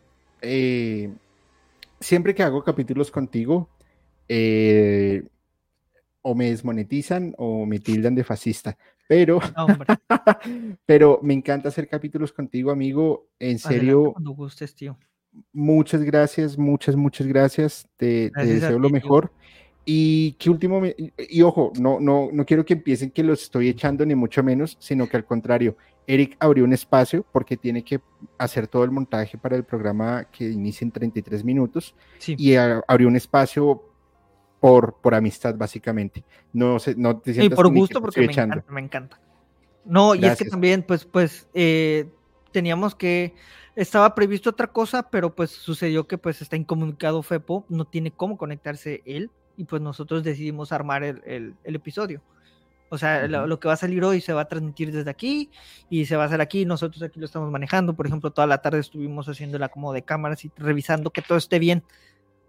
eh, 0.41 1.13
siempre 1.99 2.33
que 2.33 2.43
hago 2.43 2.63
capítulos 2.63 3.11
contigo, 3.11 3.69
eh, 4.29 5.23
o 6.27 6.33
me 6.33 6.49
desmonetizan 6.49 7.35
o 7.37 7.67
me 7.67 7.77
tildan 7.79 8.15
de 8.15 8.23
fascista. 8.23 8.75
Pero, 9.07 9.39
pero 10.87 11.19
me 11.21 11.35
encanta 11.35 11.69
hacer 11.69 11.87
capítulos 11.87 12.33
contigo, 12.33 12.71
amigo. 12.71 13.27
En 13.37 13.59
serio. 13.59 14.13
Cuando 14.13 14.31
gustes, 14.31 14.73
tío. 14.73 14.97
Muchas 15.53 16.01
gracias, 16.01 16.57
muchas, 16.57 16.95
muchas 16.95 17.27
gracias. 17.27 17.87
Te, 17.95 18.31
deseo 18.35 18.79
lo 18.79 18.89
mejor. 18.89 19.31
Y 19.85 20.31
que 20.39 20.49
último, 20.49 20.81
y 21.15 21.41
ojo, 21.43 21.71
no, 21.79 21.99
no, 21.99 22.29
no 22.33 22.43
quiero 22.43 22.65
que 22.65 22.73
empiecen 22.73 23.11
que 23.11 23.21
los 23.21 23.43
estoy 23.43 23.69
echando, 23.69 24.03
ni 24.03 24.15
mucho 24.15 24.41
menos, 24.41 24.77
sino 24.79 25.07
que 25.07 25.17
al 25.17 25.25
contrario, 25.25 25.77
Eric 26.07 26.37
abrió 26.39 26.63
un 26.63 26.73
espacio 26.73 27.23
porque 27.31 27.55
tiene 27.55 27.83
que 27.83 28.01
hacer 28.39 28.67
todo 28.67 28.83
el 28.83 28.89
montaje 28.89 29.37
para 29.37 29.55
el 29.55 29.63
programa 29.63 30.23
que 30.31 30.49
inicia 30.49 30.85
en 30.85 30.91
33 30.91 31.43
minutos 31.43 31.93
y 32.25 32.55
abrió 32.55 33.07
un 33.07 33.15
espacio 33.15 33.83
por, 34.59 34.95
por 35.01 35.15
amistad, 35.15 35.55
básicamente. 35.55 36.23
No, 36.53 36.79
se, 36.79 36.95
no 36.95 37.17
te 37.17 37.33
sientas 37.33 37.55
por 37.55 37.73
gusto, 37.73 38.01
porque 38.01 38.21
me 38.21 38.31
encanta, 38.31 38.63
me 38.69 38.81
encanta, 38.81 39.19
No, 39.83 40.15
y 40.15 40.25
es 40.25 40.37
que 40.37 40.45
también, 40.45 40.83
pues, 40.83 41.05
pues, 41.05 41.47
eh, 41.53 42.09
teníamos 42.51 42.95
que, 42.95 43.35
estaba 43.75 44.15
previsto 44.15 44.49
otra 44.49 44.67
cosa, 44.67 45.09
pero 45.09 45.35
pues 45.35 45.51
sucedió 45.51 46.07
que 46.07 46.17
pues 46.17 46.41
está 46.41 46.55
incomunicado 46.55 47.21
Fepo, 47.21 47.65
no 47.67 47.83
tiene 47.85 48.11
cómo 48.11 48.37
conectarse 48.37 49.01
él, 49.05 49.29
y 49.57 49.65
pues 49.65 49.81
nosotros 49.81 50.23
decidimos 50.23 50.71
armar 50.71 51.03
el, 51.03 51.55
el, 51.63 51.75
episodio. 51.75 52.21
O 52.89 52.97
sea, 52.97 53.27
lo, 53.27 53.59
que 53.59 53.67
va 53.67 53.73
a 53.73 53.77
salir 53.77 54.03
hoy 54.03 54.21
se 54.21 54.33
va 54.33 54.41
a 54.41 54.47
transmitir 54.47 54.91
desde 54.91 55.09
aquí 55.09 55.49
y 55.89 56.05
se 56.05 56.15
va 56.15 56.23
a 56.23 56.25
hacer 56.27 56.39
aquí. 56.39 56.65
Nosotros 56.65 57.01
aquí 57.03 57.19
lo 57.19 57.25
estamos 57.25 57.51
manejando. 57.51 57.95
Por 57.95 58.05
ejemplo, 58.05 58.31
toda 58.31 58.47
la 58.47 58.61
tarde 58.61 58.79
estuvimos 58.79 59.27
haciendo 59.27 59.57
el 59.57 59.63
acomodo 59.63 59.93
de 59.93 60.03
cámaras 60.03 60.45
y 60.45 60.51
revisando 60.55 61.09
que 61.09 61.21
todo 61.21 61.37
esté 61.37 61.57
bien. 61.57 61.83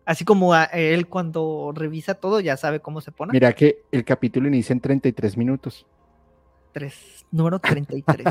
Así 0.06 0.24
como 0.24 0.54
él 0.54 1.08
cuando 1.08 1.72
revisa 1.74 2.14
todo 2.14 2.38
ya 2.38 2.56
sabe 2.56 2.78
cómo 2.78 3.00
se 3.00 3.10
pone. 3.10 3.32
Mira 3.32 3.52
que 3.52 3.82
el 3.90 4.04
capítulo 4.04 4.46
inicia 4.46 4.72
en 4.72 4.80
33 4.80 5.36
minutos. 5.36 5.84
Tres, 6.70 7.26
número 7.32 7.58
33. 7.58 8.26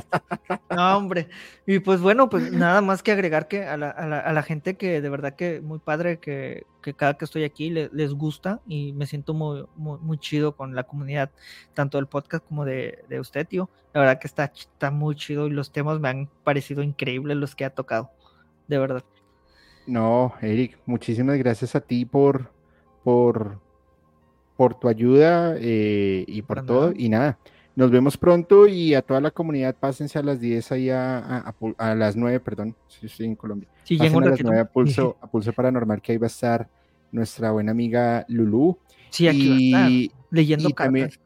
no, 0.69 0.97
hombre. 0.97 1.27
Y 1.67 1.79
pues 1.79 1.99
bueno, 1.99 2.29
pues 2.29 2.49
nada 2.53 2.79
más 2.79 3.03
que 3.03 3.11
agregar 3.11 3.49
que 3.49 3.65
a 3.65 3.75
la, 3.75 3.89
a 3.89 4.31
la, 4.31 4.43
gente 4.43 4.77
que 4.77 5.01
de 5.01 5.09
verdad 5.09 5.35
que 5.35 5.59
muy 5.59 5.79
padre 5.79 6.19
que, 6.19 6.63
que 6.81 6.93
cada 6.93 7.15
que 7.15 7.25
estoy 7.25 7.43
aquí 7.43 7.69
les 7.71 8.13
gusta 8.13 8.61
y 8.67 8.93
me 8.93 9.05
siento 9.05 9.33
muy, 9.33 9.65
muy, 9.75 10.17
chido 10.17 10.55
con 10.55 10.75
la 10.75 10.83
comunidad, 10.83 11.31
tanto 11.73 11.97
del 11.97 12.07
podcast 12.07 12.45
como 12.47 12.63
de, 12.63 13.03
de 13.09 13.19
usted, 13.19 13.45
tío. 13.45 13.69
La 13.93 13.99
verdad 14.01 14.19
que 14.19 14.27
está, 14.27 14.45
está 14.45 14.91
muy 14.91 15.15
chido 15.15 15.47
y 15.47 15.49
los 15.49 15.73
temas 15.73 15.99
me 15.99 16.07
han 16.07 16.29
parecido 16.45 16.83
increíbles 16.83 17.35
los 17.35 17.53
que 17.53 17.65
ha 17.65 17.71
tocado. 17.71 18.11
De 18.67 18.77
verdad. 18.77 19.03
No, 19.87 20.33
Eric, 20.41 20.77
muchísimas 20.85 21.37
gracias 21.37 21.75
a 21.75 21.81
ti 21.81 22.05
por, 22.05 22.51
por, 23.03 23.59
por 24.57 24.79
tu 24.79 24.87
ayuda 24.87 25.55
eh, 25.59 26.25
y 26.27 26.41
por 26.41 26.65
todo. 26.65 26.93
Y 26.95 27.09
nada, 27.09 27.37
nos 27.75 27.91
vemos 27.91 28.17
pronto 28.17 28.67
y 28.67 28.93
a 28.93 29.01
toda 29.01 29.21
la 29.21 29.31
comunidad 29.31 29.75
pásense 29.75 30.17
a 30.17 30.23
las 30.23 30.39
10 30.39 30.71
ahí 30.71 30.89
a, 30.89 31.53
a, 31.77 31.95
las 31.95 32.15
9, 32.15 32.39
perdón, 32.39 32.75
si 32.87 33.05
estoy 33.05 33.27
en 33.27 33.35
Colombia. 33.35 33.69
Sí, 33.83 33.99
a 33.99 34.03
las 34.05 34.41
9 34.41 34.59
a 34.59 34.65
pulso, 34.65 35.17
a 35.21 35.27
pulso 35.27 35.53
Paranormal, 35.53 36.01
que 36.01 36.13
ahí 36.13 36.17
va 36.17 36.25
a 36.25 36.27
estar 36.27 36.67
nuestra 37.11 37.51
buena 37.51 37.71
amiga 37.71 38.25
Lulu. 38.27 38.77
Sí, 39.09 39.27
aquí 39.27 39.75
y, 39.75 40.11
leyendo 40.31 40.69
cartas. 40.71 41.19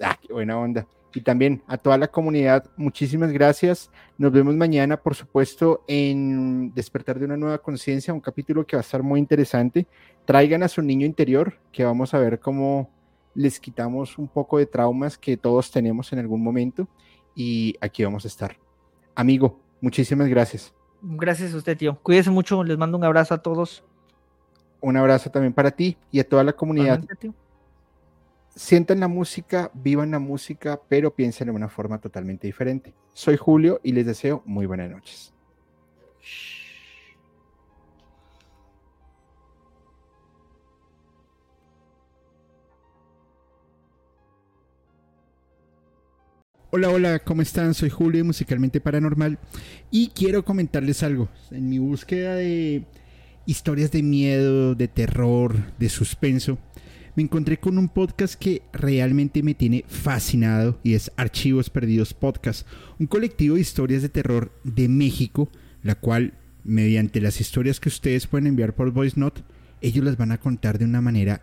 ah, 0.00 0.16
qué 0.20 0.32
buena 0.32 0.58
onda. 0.58 0.86
Y 1.14 1.20
también 1.20 1.62
a 1.66 1.76
toda 1.76 1.98
la 1.98 2.08
comunidad, 2.08 2.70
muchísimas 2.76 3.32
gracias. 3.32 3.90
Nos 4.16 4.32
vemos 4.32 4.54
mañana, 4.54 4.96
por 4.96 5.14
supuesto, 5.14 5.84
en 5.86 6.72
Despertar 6.74 7.18
de 7.18 7.26
una 7.26 7.36
nueva 7.36 7.58
conciencia, 7.58 8.14
un 8.14 8.20
capítulo 8.20 8.66
que 8.66 8.76
va 8.76 8.80
a 8.80 8.84
estar 8.84 9.02
muy 9.02 9.20
interesante. 9.20 9.86
Traigan 10.24 10.62
a 10.62 10.68
su 10.68 10.80
niño 10.80 11.04
interior, 11.04 11.58
que 11.70 11.84
vamos 11.84 12.14
a 12.14 12.18
ver 12.18 12.40
cómo 12.40 12.90
les 13.34 13.60
quitamos 13.60 14.18
un 14.18 14.28
poco 14.28 14.58
de 14.58 14.66
traumas 14.66 15.18
que 15.18 15.36
todos 15.36 15.70
tenemos 15.70 16.12
en 16.12 16.18
algún 16.18 16.42
momento. 16.42 16.88
Y 17.34 17.76
aquí 17.80 18.04
vamos 18.04 18.24
a 18.24 18.28
estar. 18.28 18.56
Amigo, 19.14 19.60
muchísimas 19.80 20.28
gracias. 20.28 20.72
Gracias 21.02 21.52
a 21.52 21.56
usted, 21.56 21.76
tío. 21.76 21.98
Cuídese 22.02 22.30
mucho. 22.30 22.62
Les 22.64 22.78
mando 22.78 22.96
un 22.96 23.04
abrazo 23.04 23.34
a 23.34 23.42
todos. 23.42 23.84
Un 24.80 24.96
abrazo 24.96 25.30
también 25.30 25.52
para 25.52 25.70
ti 25.70 25.96
y 26.10 26.20
a 26.20 26.28
toda 26.28 26.42
la 26.42 26.52
comunidad 26.52 27.04
sientan 28.54 29.00
la 29.00 29.08
música, 29.08 29.70
vivan 29.74 30.10
la 30.10 30.18
música, 30.18 30.80
pero 30.88 31.14
piensen 31.14 31.46
de 31.46 31.52
una 31.52 31.68
forma 31.68 32.00
totalmente 32.00 32.46
diferente. 32.46 32.94
Soy 33.14 33.36
Julio 33.36 33.80
y 33.82 33.92
les 33.92 34.06
deseo 34.06 34.42
muy 34.44 34.66
buenas 34.66 34.90
noches. 34.90 35.32
Hola, 46.74 46.88
hola, 46.88 47.18
¿cómo 47.18 47.42
están? 47.42 47.74
Soy 47.74 47.90
Julio, 47.90 48.24
musicalmente 48.24 48.80
paranormal, 48.80 49.38
y 49.90 50.08
quiero 50.08 50.42
comentarles 50.42 51.02
algo. 51.02 51.28
En 51.50 51.68
mi 51.68 51.78
búsqueda 51.78 52.34
de 52.34 52.86
historias 53.44 53.90
de 53.90 54.02
miedo, 54.02 54.74
de 54.74 54.88
terror, 54.88 55.54
de 55.78 55.90
suspenso, 55.90 56.56
me 57.14 57.22
encontré 57.22 57.58
con 57.58 57.78
un 57.78 57.88
podcast 57.88 58.34
que 58.34 58.62
realmente 58.72 59.42
me 59.42 59.54
tiene 59.54 59.84
fascinado 59.86 60.78
y 60.82 60.94
es 60.94 61.12
Archivos 61.16 61.68
Perdidos 61.68 62.14
Podcast, 62.14 62.66
un 62.98 63.06
colectivo 63.06 63.56
de 63.56 63.60
historias 63.60 64.02
de 64.02 64.08
terror 64.08 64.52
de 64.64 64.88
México, 64.88 65.50
la 65.82 65.94
cual, 65.94 66.34
mediante 66.64 67.20
las 67.20 67.40
historias 67.40 67.80
que 67.80 67.88
ustedes 67.88 68.26
pueden 68.26 68.46
enviar 68.46 68.74
por 68.74 68.90
Voice 68.92 69.18
Note, 69.18 69.42
ellos 69.80 70.04
las 70.04 70.16
van 70.16 70.32
a 70.32 70.38
contar 70.38 70.78
de 70.78 70.84
una 70.84 71.00
manera 71.00 71.42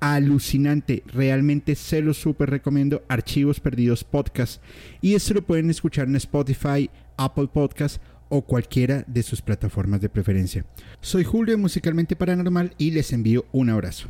alucinante. 0.00 1.02
Realmente 1.06 1.74
se 1.74 2.00
lo 2.00 2.14
súper 2.14 2.48
recomiendo. 2.48 3.02
Archivos 3.08 3.60
Perdidos 3.60 4.04
Podcast. 4.04 4.62
Y 5.02 5.14
esto 5.14 5.34
lo 5.34 5.42
pueden 5.42 5.68
escuchar 5.68 6.08
en 6.08 6.16
Spotify, 6.16 6.88
Apple 7.18 7.48
Podcast 7.52 8.00
o 8.30 8.42
cualquiera 8.42 9.04
de 9.06 9.22
sus 9.22 9.42
plataformas 9.42 10.00
de 10.00 10.08
preferencia. 10.08 10.64
Soy 11.00 11.24
Julio 11.24 11.56
de 11.56 11.60
Musicalmente 11.60 12.16
Paranormal 12.16 12.74
y 12.78 12.92
les 12.92 13.12
envío 13.12 13.44
un 13.52 13.70
abrazo. 13.70 14.08